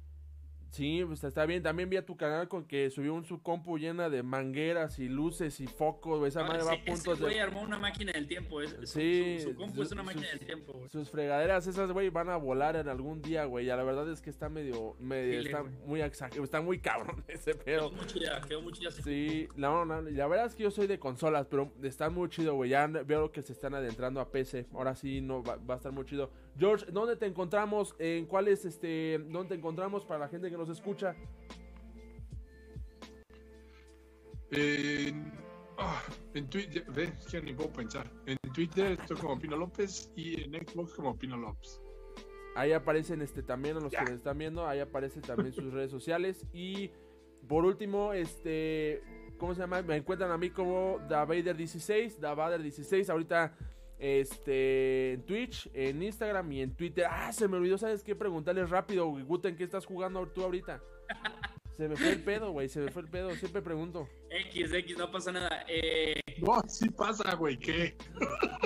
Sí, 0.73 1.03
pues 1.05 1.23
está 1.23 1.45
bien. 1.45 1.61
También 1.61 1.87
vi 1.87 1.97
a 1.97 2.05
tu 2.05 2.17
canal 2.17 2.47
con 2.47 2.65
que 2.65 2.89
subió 2.89 3.13
un 3.13 3.25
su 3.25 3.43
compu 3.43 3.77
llena 3.77 4.09
de 4.09 4.23
mangueras 4.23 4.97
y 4.97 5.07
luces 5.07 5.59
y 5.59 5.67
focos. 5.67 6.27
Esa 6.27 6.43
madre 6.43 6.63
va 6.63 6.73
a 6.73 6.83
punto 6.83 7.15
de. 7.15 7.39
armó 7.39 7.61
una 7.61 7.77
máquina 7.77 8.11
del 8.11 8.27
tiempo. 8.27 8.59
sí. 8.83 9.37
Su, 9.39 9.53
compu 9.53 9.83
es 9.83 9.91
una 9.91 10.01
máquina 10.01 10.29
del 10.29 10.39
tiempo, 10.39 10.73
güey. 10.73 10.89
Sus 10.89 11.11
fregaderas, 11.11 11.67
esas, 11.67 11.91
güey, 11.91 12.09
van 12.09 12.29
a 12.29 12.37
volar 12.37 12.75
en 12.75 12.89
algún 12.89 13.21
día, 13.21 13.45
güey. 13.45 13.67
Ya 13.67 13.75
la 13.75 13.83
verdad 13.83 14.09
es 14.11 14.19
que 14.19 14.31
está 14.31 14.49
medio. 14.49 14.95
medio 14.99 15.41
está 15.41 15.61
muy 15.61 16.01
exagerado. 16.01 16.43
Está 16.43 16.59
muy 16.59 16.79
cabrón 16.79 17.23
ese 17.27 17.53
pedo. 17.53 17.91
Quedó 17.91 17.91
mucho 17.91 18.17
ya, 18.17 18.41
quedó 18.41 18.61
mucho 18.63 18.81
ya. 18.81 18.89
Sí, 18.89 19.47
la, 19.55 19.85
la 19.85 20.27
verdad 20.27 20.47
es 20.47 20.55
que 20.55 20.63
yo 20.63 20.71
soy 20.71 20.87
de 20.87 20.97
consolas, 20.97 21.45
pero 21.45 21.71
está 21.83 22.09
muy 22.09 22.29
chido, 22.29 22.55
güey. 22.55 22.71
Ya 22.71 22.87
veo 22.87 23.31
que 23.31 23.43
se 23.43 23.53
están 23.53 23.75
adentrando 23.75 24.19
a 24.19 24.31
PC. 24.31 24.65
Ahora 24.73 24.95
sí 24.95 25.21
no 25.21 25.43
va, 25.43 25.57
va 25.57 25.75
a 25.75 25.77
estar 25.77 25.91
muy 25.91 26.05
chido. 26.05 26.31
George, 26.57 26.85
¿dónde 26.91 27.15
te 27.15 27.25
encontramos? 27.25 27.95
¿En 27.99 28.25
cuál 28.25 28.47
es 28.47 28.65
este. 28.65 29.19
¿Dónde 29.19 29.49
te 29.49 29.55
encontramos 29.55 30.05
para 30.05 30.21
la 30.21 30.27
gente 30.27 30.49
que 30.49 30.57
nos 30.57 30.69
escucha? 30.69 31.15
En, 34.51 35.31
ah, 35.79 36.03
en 36.33 36.47
Twitter, 36.49 36.85
ve, 36.89 37.11
que 37.29 37.41
ni 37.41 37.53
puedo 37.53 37.71
pensar. 37.71 38.09
En 38.27 38.37
Twitter 38.53 38.97
estoy 38.99 39.17
como 39.17 39.39
Pino 39.39 39.57
López 39.57 40.11
y 40.15 40.43
en 40.43 40.53
Xbox 40.53 40.93
como 40.93 41.17
Pino 41.17 41.37
López. 41.37 41.81
Ahí 42.55 42.71
aparecen 42.71 43.21
este 43.21 43.41
también 43.41 43.77
a 43.77 43.79
los 43.79 43.91
que 43.91 44.01
nos 44.01 44.11
están 44.11 44.37
viendo, 44.37 44.67
ahí 44.67 44.79
aparecen 44.79 45.23
también 45.23 45.53
sus 45.53 45.73
redes 45.73 45.89
sociales 45.89 46.45
y 46.53 46.91
por 47.47 47.65
último, 47.65 48.13
este 48.13 49.01
¿cómo 49.37 49.53
se 49.53 49.61
llama? 49.61 49.81
Me 49.81 49.97
encuentran 49.97 50.31
a 50.31 50.37
mí 50.37 50.49
como 50.49 50.99
Davader16, 51.09 52.19
Davader16. 52.19 53.09
Ahorita 53.09 53.57
este, 54.03 55.13
en 55.13 55.25
Twitch, 55.25 55.69
en 55.73 56.03
Instagram 56.03 56.51
y 56.51 56.61
en 56.61 56.75
Twitter. 56.75 57.05
Ah, 57.09 57.31
se 57.31 57.47
me 57.47 57.55
olvidó, 57.55 57.77
¿sabes 57.77 58.03
qué? 58.03 58.13
Preguntarles 58.15 58.69
rápido, 58.69 59.07
Guten, 59.07 59.55
¿qué 59.55 59.63
estás 59.63 59.85
jugando 59.85 60.27
tú 60.27 60.43
ahorita? 60.43 60.81
Se 61.77 61.87
me 61.87 61.95
fue 61.95 62.09
el 62.09 62.21
pedo, 62.21 62.51
güey, 62.51 62.67
se 62.67 62.81
me 62.81 62.91
fue 62.91 63.03
el 63.03 63.07
pedo, 63.07 63.31
siempre 63.31 63.61
pregunto. 63.61 64.09
X, 64.29 64.73
X, 64.73 64.97
no 64.97 65.09
pasa 65.09 65.31
nada. 65.31 65.63
Eh... 65.69 66.19
No, 66.39 66.61
sí 66.67 66.89
pasa, 66.89 67.33
güey, 67.35 67.57
¿qué? 67.57 67.95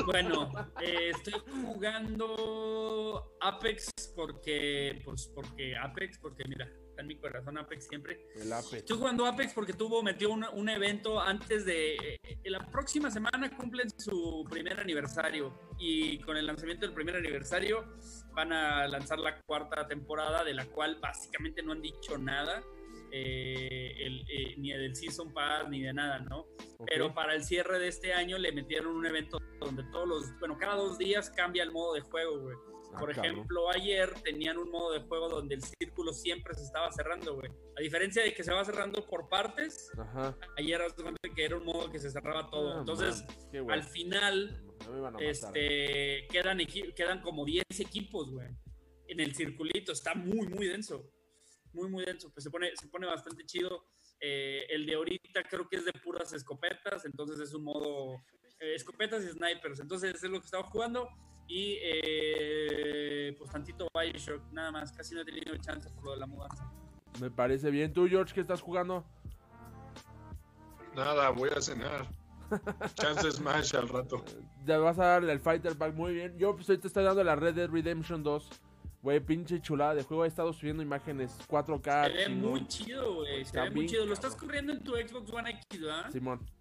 Bueno, 0.08 0.52
eh, 0.82 1.12
estoy 1.12 1.36
jugando 1.64 3.38
Apex 3.40 3.92
porque, 4.16 5.02
pues, 5.06 5.32
porque 5.36 5.76
Apex, 5.78 6.18
porque 6.18 6.46
mira, 6.50 6.68
en 6.98 7.08
mi 7.08 7.16
corazón 7.16 7.58
Apex 7.58 7.88
siempre. 7.88 8.26
El 8.36 8.52
Apex. 8.52 8.74
Estoy 8.74 8.98
jugando 8.98 9.26
Apex 9.26 9.54
porque 9.54 9.74
tuvo, 9.74 10.04
metió 10.04 10.30
un, 10.32 10.46
un 10.54 10.70
evento 10.70 11.20
antes 11.20 11.66
de... 11.66 11.96
Eh, 11.96 12.38
la 12.46 12.66
próxima 12.72 13.12
semana 13.12 13.56
cumplen 13.56 13.90
su 13.98 14.46
primer 14.50 14.80
aniversario 14.80 15.54
y 15.80 16.20
con 16.20 16.38
el 16.38 16.46
lanzamiento 16.46 16.86
del 16.86 16.94
primer 16.96 17.16
aniversario 17.16 17.86
van 18.34 18.54
a 18.54 18.88
lanzar 18.88 19.20
la 19.20 19.42
cuarta 19.42 19.88
temporada 19.88 20.44
de 20.44 20.54
la 20.54 20.66
cual 20.66 20.98
básicamente 21.02 21.62
no 21.62 21.74
han 21.74 21.82
dicho 21.82 22.18
nada. 22.18 22.64
Eh, 23.10 23.96
eh, 24.28 24.56
ni 24.58 24.72
del 24.72 24.94
Season 24.94 25.34
Pass 25.34 25.70
ni 25.70 25.82
de 25.82 25.94
nada, 25.94 26.20
¿no? 26.20 26.46
Pero 26.86 27.14
para 27.14 27.36
el 27.36 27.44
cierre 27.44 27.80
de 27.80 27.88
este 27.88 28.14
año 28.14 28.38
le 28.38 28.52
metieron 28.52 28.96
un 28.96 29.06
evento 29.06 29.40
donde 29.62 29.84
todos 29.92 30.08
los, 30.08 30.40
bueno, 30.40 30.58
cada 30.58 30.76
dos 30.76 30.98
días 30.98 31.30
cambia 31.30 31.64
el 31.64 31.72
modo 31.72 31.94
de 31.94 32.02
juego, 32.02 32.40
güey. 32.40 32.58
Ah, 32.94 33.00
Por 33.00 33.12
ejemplo, 33.12 33.70
ayer 33.70 34.14
tenían 34.24 34.58
un 34.58 34.72
modo 34.72 34.94
de 34.94 35.02
juego 35.02 35.30
donde 35.30 35.56
el 35.56 35.62
círculo 35.62 36.14
siempre 36.14 36.54
se 36.56 36.64
estaba 36.64 36.92
cerrando, 36.92 37.36
güey. 37.36 37.52
A 37.78 37.82
diferencia 37.82 38.24
de 38.24 38.34
que 38.34 38.44
se 38.44 38.54
va 38.54 38.64
cerrando 38.64 39.06
por 39.06 39.30
partes, 39.30 39.92
ayer 40.58 40.82
que 41.36 41.46
era 41.46 41.58
un 41.58 41.66
modo 41.66 41.92
que 41.92 42.00
se 42.00 42.10
cerraba 42.10 42.50
todo. 42.50 42.74
Ah, 42.74 42.80
Entonces, 42.80 43.24
al 43.70 43.84
final, 43.84 44.64
este, 45.20 46.28
quedan, 46.32 46.60
quedan 46.96 47.22
como 47.22 47.46
10 47.46 47.66
equipos, 47.80 48.32
güey. 48.32 48.48
En 49.08 49.20
el 49.20 49.36
circulito. 49.36 49.92
Está 49.92 50.16
muy, 50.16 50.48
muy 50.48 50.68
denso. 50.68 51.10
Muy, 51.74 51.90
muy 51.90 52.06
denso. 52.06 52.32
Pues 52.34 52.44
se 52.44 52.50
pone, 52.50 52.76
se 52.76 52.88
pone 52.88 53.06
bastante 53.06 53.46
chido. 53.46 53.86
Eh, 54.20 54.66
el 54.70 54.86
de 54.86 54.96
ahorita 54.96 55.44
creo 55.44 55.68
que 55.68 55.78
es 55.78 55.86
de 55.86 55.94
puras 55.94 56.34
escopetas. 56.34 57.06
Entonces 57.06 57.40
es 57.40 57.54
un 57.54 57.64
modo 57.64 58.24
eh, 58.60 58.76
escopetas 58.76 59.24
y 59.24 59.30
snipers. 59.30 59.80
Entonces 59.80 60.24
es 60.24 60.30
lo 60.30 60.40
que 60.40 60.46
estaba 60.46 60.64
jugando. 60.64 61.10
Y 61.48 61.78
eh, 61.82 63.36
pues 63.38 63.50
tantito 63.50 63.88
Bioshock, 63.94 64.52
nada 64.52 64.70
más, 64.72 64.92
casi 64.92 65.16
no 65.16 65.22
he 65.22 65.26
tenido 65.26 65.56
chance 65.58 65.90
por 65.92 66.04
lo 66.04 66.12
de 66.12 66.18
la 66.18 66.28
mudanza. 66.28 66.70
Me 67.22 67.32
parece 67.32 67.72
bien. 67.72 67.94
¿Tú, 67.94 68.08
George, 68.08 68.34
qué 68.34 68.42
estás 68.42 68.62
jugando? 68.62 69.06
Nada, 70.96 71.30
voy 71.30 71.50
a 71.56 71.62
cenar. 71.62 72.08
Chance 72.96 73.32
Smash 73.32 73.76
al 73.76 73.90
rato. 73.90 74.24
Ya 74.66 74.78
vas 74.78 75.00
a 75.00 75.06
darle 75.06 75.32
el 75.34 75.40
Fighter 75.40 75.78
Pack 75.78 75.94
muy 75.94 76.14
bien. 76.14 76.38
Yo 76.38 76.56
pues, 76.56 76.68
te 76.68 76.88
estoy 76.88 77.04
dando 77.04 77.24
la 77.24 77.36
Red 77.36 77.56
Dead 77.56 77.70
Redemption 77.70 78.24
2. 78.24 78.50
Güey, 79.02 79.20
pinche 79.20 79.62
chulada 79.62 79.96
de 79.96 80.04
juego. 80.04 80.26
He 80.26 80.28
estado 80.28 80.52
subiendo 80.54 80.84
imágenes 80.84 81.38
4K. 81.48 82.08
Se 82.08 82.14
ve 82.14 82.30
muy 82.30 82.68
chido, 82.68 83.16
güey. 83.16 83.46
Se 83.46 83.60
ve 83.60 83.72
muy 83.72 83.88
chido. 83.88 84.06
Lo 84.06 84.14
estás 84.14 84.36
corriendo 84.36 84.74
en 84.74 84.84
tu 84.84 84.96
Xbox 84.96 85.32
One 85.32 85.50
X, 85.52 85.82
¿verdad? 85.82 86.12
Simón. 86.12 86.57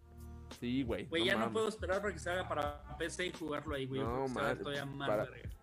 Sí, 0.59 0.83
güey. 0.83 1.07
Güey, 1.07 1.25
ya 1.25 1.37
no 1.37 1.53
puedo 1.53 1.69
esperar 1.69 2.01
para 2.01 2.13
que 2.13 2.19
se 2.19 2.31
haga 2.31 2.49
para 2.49 2.97
PC 2.99 3.27
y 3.27 3.33
jugarlo 3.33 3.75
ahí, 3.75 3.87
güey. 3.87 4.01
No, 4.01 4.27
man, 4.29 4.59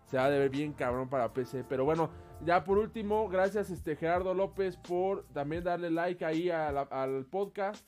se 0.06 0.16
va 0.18 0.26
a 0.26 0.28
ver 0.28 0.50
bien 0.50 0.72
cabrón 0.72 1.08
para 1.08 1.32
PC. 1.32 1.64
Pero 1.68 1.84
bueno, 1.84 2.10
ya 2.44 2.62
por 2.64 2.78
último, 2.78 3.28
gracias 3.28 3.70
este 3.70 3.96
Gerardo 3.96 4.34
López 4.34 4.76
por 4.76 5.24
también 5.32 5.64
darle 5.64 5.90
like 5.90 6.24
ahí 6.24 6.50
al 6.50 7.26
podcast. 7.26 7.86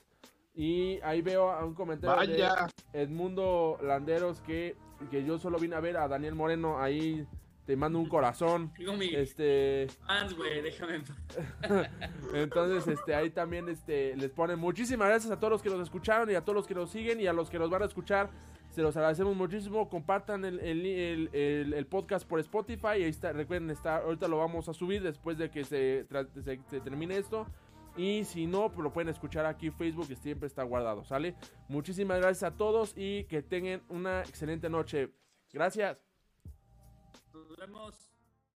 Y 0.55 0.98
ahí 1.02 1.20
veo 1.20 1.55
un 1.64 1.74
comentario 1.74 2.32
de 2.32 2.48
Edmundo 2.94 3.78
Landeros 3.82 4.40
que, 4.40 4.74
que 5.10 5.23
yo 5.23 5.39
solo 5.39 5.59
vine 5.59 5.77
a 5.77 5.81
ver 5.81 5.98
a 5.98 6.09
Daniel 6.09 6.35
Moreno 6.35 6.81
ahí 6.81 7.27
te 7.66 7.76
mando 7.76 7.98
un 7.98 8.09
corazón. 8.09 8.72
Este. 9.12 9.88
Fans, 10.06 10.34
güey, 10.36 10.62
déjame. 10.62 11.02
Entonces, 12.34 12.86
este, 12.86 13.14
ahí 13.14 13.30
también 13.30 13.68
este, 13.68 14.16
les 14.16 14.30
ponen 14.30 14.59
muchísimas 14.59 15.09
gracias 15.09 15.32
a 15.32 15.38
todos 15.38 15.51
los 15.51 15.62
que 15.62 15.68
nos 15.68 15.80
escucharon 15.80 16.30
y 16.30 16.34
a 16.34 16.40
todos 16.43 16.55
los 16.55 16.66
que 16.66 16.74
nos 16.74 16.90
siguen 16.90 17.20
y 17.20 17.26
a 17.26 17.32
los 17.32 17.51
que 17.51 17.59
nos 17.59 17.68
van 17.68 17.82
a 17.82 17.86
escuchar. 17.86 18.30
Se 18.70 18.82
los 18.82 18.97
agradecemos 18.97 19.34
muchísimo. 19.34 19.88
Compartan 19.88 20.44
el, 20.44 20.60
el, 20.60 21.86
podcast 21.86 22.26
por 22.26 22.40
Spotify. 22.40 22.86
Ahí 22.88 23.05
está, 23.05 23.32
recuerden, 23.32 23.70
está, 23.70 23.98
ahorita 23.98 24.28
lo 24.28 24.38
vamos 24.38 24.68
a 24.68 24.74
subir 24.74 25.02
después 25.02 25.38
de 25.38 25.51
que 25.51 25.64
se, 25.64 26.06
se, 26.44 26.80
termine 26.80 27.16
esto. 27.16 27.47
Y 27.97 28.24
si 28.24 28.47
no, 28.47 28.70
pues 28.70 28.84
lo 28.84 28.93
pueden 28.93 29.09
escuchar 29.09 29.47
aquí 29.47 29.68
en 29.68 29.72
Facebook, 29.72 30.09
que 30.09 30.16
siempre 30.16 30.47
está 30.47 30.62
guardado, 30.62 31.05
¿sale? 31.05 31.34
Muchísimas 31.68 32.20
gracias 32.20 32.52
a 32.52 32.56
todos 32.56 32.93
y 32.97 33.24
que 33.24 33.43
tengan 33.43 33.82
una 33.88 34.20
excelente 34.20 34.68
noche. 34.68 35.10
Gracias. 35.52 36.05
Nos 37.36 37.54
vemos. 37.58 38.15